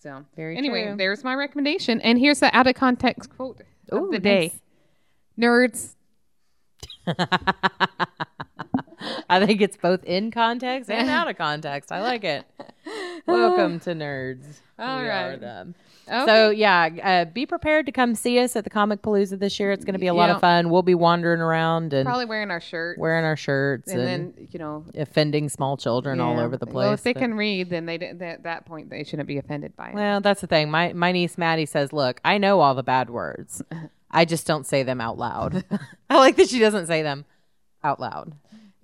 So 0.00 0.24
Very 0.36 0.56
anyway, 0.56 0.84
true. 0.86 0.96
there's 0.96 1.24
my 1.24 1.34
recommendation, 1.34 2.00
and 2.02 2.18
here's 2.18 2.38
the 2.40 2.54
out 2.56 2.66
of 2.68 2.74
context 2.76 3.30
quote 3.34 3.62
of 3.90 4.02
Ooh, 4.04 4.10
the 4.12 4.20
day: 4.20 4.52
"Nerds, 5.36 5.94
I 9.30 9.44
think 9.44 9.60
it's 9.60 9.76
both 9.76 10.02
in 10.04 10.30
context 10.30 10.90
and 10.90 11.08
out 11.10 11.28
of 11.28 11.36
context. 11.36 11.92
I 11.92 12.00
like 12.00 12.24
it. 12.24 12.44
Welcome 13.26 13.78
to 13.80 13.90
Nerds. 13.90 14.60
All 14.78 15.00
we 15.02 15.08
right. 15.08 15.34
Okay. 15.42 15.72
So 16.24 16.48
yeah, 16.48 16.88
uh, 17.02 17.24
be 17.26 17.44
prepared 17.44 17.84
to 17.84 17.92
come 17.92 18.14
see 18.14 18.38
us 18.38 18.56
at 18.56 18.64
the 18.64 18.70
Comicpalooza 18.70 19.38
this 19.38 19.60
year. 19.60 19.72
It's 19.72 19.84
going 19.84 19.92
to 19.92 19.98
be 19.98 20.06
a 20.06 20.14
lot 20.14 20.30
Yeah. 20.30 20.36
of 20.36 20.40
fun. 20.40 20.70
We'll 20.70 20.82
be 20.82 20.94
wandering 20.94 21.42
around 21.42 21.92
and 21.92 22.06
probably 22.06 22.24
wearing 22.24 22.50
our 22.50 22.60
shirt, 22.60 22.98
wearing 22.98 23.26
our 23.26 23.36
shirts 23.36 23.92
and, 23.92 24.00
and, 24.00 24.34
then 24.34 24.48
you 24.50 24.58
know." 24.58 24.86
offending 24.94 25.50
small 25.50 25.76
children 25.76 26.20
all 26.20 26.40
over 26.40 26.56
the 26.56 26.64
place. 26.64 26.74
Well, 26.84 26.92
if 26.94 27.02
they 27.02 27.12
but- 27.12 27.20
can 27.20 27.34
read, 27.34 27.68
then 27.68 27.84
they 27.84 27.98
d- 27.98 28.06
at 28.06 28.44
that 28.44 28.64
point 28.64 28.88
they 28.88 29.04
shouldn't 29.04 29.28
be 29.28 29.36
offended 29.36 29.76
by 29.76 29.90
it. 29.90 29.94
Well, 29.94 30.22
that's 30.22 30.40
the 30.40 30.46
thing. 30.46 30.70
My 30.70 30.94
my 30.94 31.12
niece 31.12 31.36
Maddie 31.36 31.66
says, 31.66 31.92
"Look, 31.92 32.20
I 32.24 32.38
know 32.38 32.60
all 32.60 32.74
the 32.74 32.82
bad 32.82 33.10
words. 33.10 33.60
I 34.10 34.24
just 34.24 34.46
don't 34.46 34.64
say 34.64 34.84
them 34.84 35.02
out 35.02 35.18
loud. 35.18 35.64
I 36.08 36.16
like 36.16 36.36
that 36.36 36.48
she 36.48 36.58
doesn't 36.60 36.86
say 36.86 37.02
them 37.02 37.26
out 37.84 38.00
loud. 38.00 38.32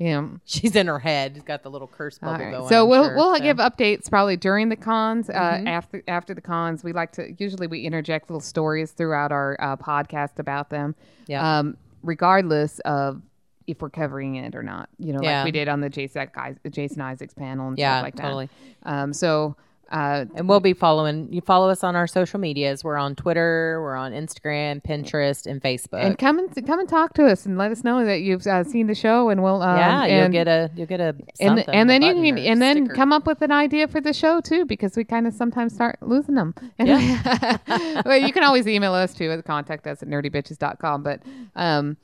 Yeah. 0.05 0.29
She's 0.45 0.77
in 0.77 0.87
her 0.87 0.99
head, 0.99 1.33
She's 1.35 1.43
got 1.45 1.63
the 1.63 1.71
little 1.71 1.89
curse 1.89 2.19
bubble 2.19 2.45
right. 2.45 2.51
going. 2.53 2.69
So 2.69 2.83
I'm 2.85 2.89
we'll 2.91 3.05
sure, 3.05 3.17
we'll 3.17 3.37
so. 3.37 3.43
give 3.43 3.57
updates 3.59 4.11
probably 4.11 4.37
during 4.37 4.69
the 4.69 4.77
cons. 4.77 5.31
Uh, 5.31 5.33
Mm-hmm. 5.33 5.69
After 5.69 6.03
after 6.09 6.35
the 6.35 6.41
cons, 6.41 6.83
we 6.85 6.93
like 6.93 7.13
to 7.13 7.33
usually 7.39 7.67
we 7.67 7.81
interject 7.83 8.29
little 8.29 8.41
stories 8.41 8.91
throughout 8.93 9.33
our 9.33 9.57
uh, 9.61 9.77
podcast 9.77 10.39
about 10.39 10.71
them. 10.71 10.95
Yeah. 11.27 11.59
Um, 11.59 11.77
regardless 12.03 12.81
of 12.81 13.23
if 13.67 13.81
we're 13.81 13.89
covering 13.91 14.35
it 14.37 14.55
or 14.55 14.63
not, 14.63 14.91
you 14.99 15.13
know, 15.15 15.21
Yeah. 15.23 15.39
like 15.39 15.45
we 15.47 15.51
did 15.53 15.69
on 15.69 15.81
the 15.81 15.89
Jason 15.89 16.29
guys, 16.35 16.57
Jason 16.71 17.01
Isaacs 17.01 17.33
panel 17.35 17.69
and 17.69 17.79
Yeah, 17.79 17.95
stuff 17.99 18.03
like 18.05 18.17
totally. 18.17 18.51
that. 18.83 18.93
Um, 18.93 19.13
so 19.15 19.57
uh, 19.91 20.25
And 20.35 20.49
we'll 20.49 20.61
be 20.61 20.73
following. 20.73 21.33
You 21.33 21.41
follow 21.41 21.69
us 21.71 21.85
on 21.85 21.95
our 21.97 22.07
social 22.07 22.41
medias. 22.41 22.83
We're 22.85 22.97
on 22.97 23.15
Twitter, 23.15 23.81
we're 23.83 23.97
on 23.97 24.13
Instagram, 24.13 24.83
Pinterest, 24.83 25.47
and 25.47 25.61
Facebook. 25.63 26.05
and 26.05 26.19
come 26.19 26.39
and 26.39 26.67
come 26.67 26.81
and 26.81 26.89
talk 26.89 27.15
to 27.15 27.27
us 27.27 27.47
and 27.47 27.57
let 27.59 27.71
us 27.71 27.85
know 27.85 28.05
that 28.05 28.21
you've 28.23 28.47
uh, 28.47 28.65
seen 28.65 28.87
the 28.87 28.95
show, 28.95 29.29
and 29.29 29.43
we'll 29.43 29.63
um, 29.63 29.79
yeah, 29.79 30.07
you'll 30.07 30.25
and- 30.25 30.33
get 30.33 30.49
a 30.49 30.71
you'll 30.75 30.87
get 30.87 31.01
a 31.01 31.15
and 31.41 31.65
and 31.69 31.89
then 31.91 32.03
you 32.03 32.15
can 32.35 32.39
and 32.39 32.63
then 32.63 32.85
sticker. 32.87 32.95
come 32.95 33.13
up 33.13 33.27
with 33.27 33.43
an 33.43 33.53
idea 33.53 33.87
for 33.89 34.01
the 34.01 34.13
show 34.13 34.41
too 34.41 34.65
because 34.65 34.97
we 34.97 35.05
kind 35.05 35.27
of 35.27 35.35
sometimes 35.35 35.75
start 35.75 35.99
losing 36.03 36.35
them 36.35 36.55
yeah. 36.79 37.59
well 38.07 38.17
you 38.19 38.33
can 38.33 38.43
always 38.45 38.67
email 38.69 38.95
us 38.95 39.15
too 39.15 39.31
at 39.31 39.45
contact 39.45 39.87
us 39.87 40.03
at 40.03 40.09
nerdybitches.com 40.09 41.03
but 41.03 41.21
um 41.57 41.97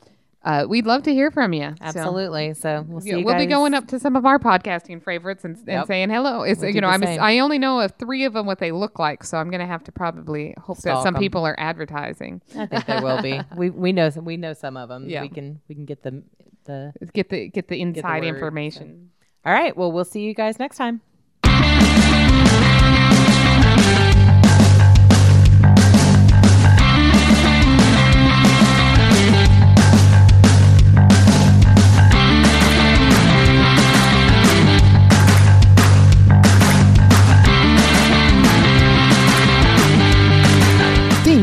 uh, 0.43 0.64
we'd 0.68 0.86
love 0.86 1.03
to 1.03 1.12
hear 1.12 1.30
from 1.30 1.53
you 1.53 1.74
Absolutely. 1.82 2.55
So 2.55 2.84
we'll 2.88 3.01
see. 3.03 3.11
yeah, 3.11 3.16
we'll 3.22 3.36
be 3.36 3.47
going 3.47 3.74
up 3.74 3.86
to 3.88 3.99
some 3.99 4.16
of 4.16 4.24
our 4.24 4.38
podcasting 4.38 5.05
favorites 5.05 5.45
and, 5.45 5.57
and 5.59 5.66
Yep. 5.68 5.86
saying 5.86 6.11
hello. 6.11 6.43
It's, 6.43 6.61
We'll 6.61 6.70
you 6.74 6.80
know, 6.80 6.88
I'm 6.88 7.03
same. 7.03 7.20
I 7.20 7.38
only 7.41 7.59
know 7.59 7.80
of 7.80 7.93
three 7.99 8.24
of 8.24 8.32
them 8.32 8.47
what 8.47 8.59
they 8.59 8.72
look 8.72 8.99
like, 8.99 9.22
so 9.24 9.36
I'm 9.38 9.51
gonna 9.51 9.66
have 9.66 9.84
to 9.84 9.93
probably 9.93 10.55
hope 10.59 10.78
that 10.78 10.95
some 10.95 11.03
some 11.03 11.16
'em. 11.16 11.20
people 11.20 11.45
are 11.47 11.55
advertising. 11.59 12.41
I 12.57 12.66
think 12.66 12.86
they 12.86 13.01
will 13.01 13.20
be. 13.22 13.41
We 13.57 13.70
we 13.70 13.93
know 13.93 14.09
some 14.11 14.24
we 14.24 14.36
know 14.36 14.53
some 14.55 14.76
of 14.76 14.88
them. 14.88 15.09
Yeah. 15.09 15.22
We 15.22 15.28
can 15.28 15.61
we 15.68 15.74
can 15.74 15.84
get 15.84 16.03
the 16.03 16.22
the. 16.64 16.93
Get 17.12 17.28
the 17.28 17.49
get 17.49 17.68
the 17.68 17.80
inside 17.80 18.22
word, 18.22 18.28
information. 18.34 19.11
All 19.45 19.53
right. 19.53 19.76
Well, 19.76 19.91
we'll 19.93 20.05
see 20.05 20.20
you 20.22 20.34
guys 20.34 20.59
next 20.59 20.76
time. 20.76 21.01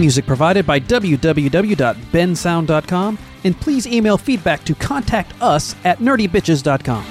Music 0.08 0.26
provided 0.26 0.66
by 0.66 0.80
www.bensound.com, 0.80 3.20
and 3.44 3.60
please 3.60 3.86
email 3.86 4.18
feedback 4.18 4.64
to 4.64 4.74
contact 4.74 5.34
us 5.42 5.76
at 5.84 6.00
nerdybitches.com. 6.00 7.06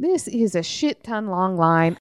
This 0.00 0.26
is 0.26 0.56
a 0.56 0.64
shit 0.64 1.04
ton 1.04 1.28
long 1.28 1.56
line. 1.56 1.96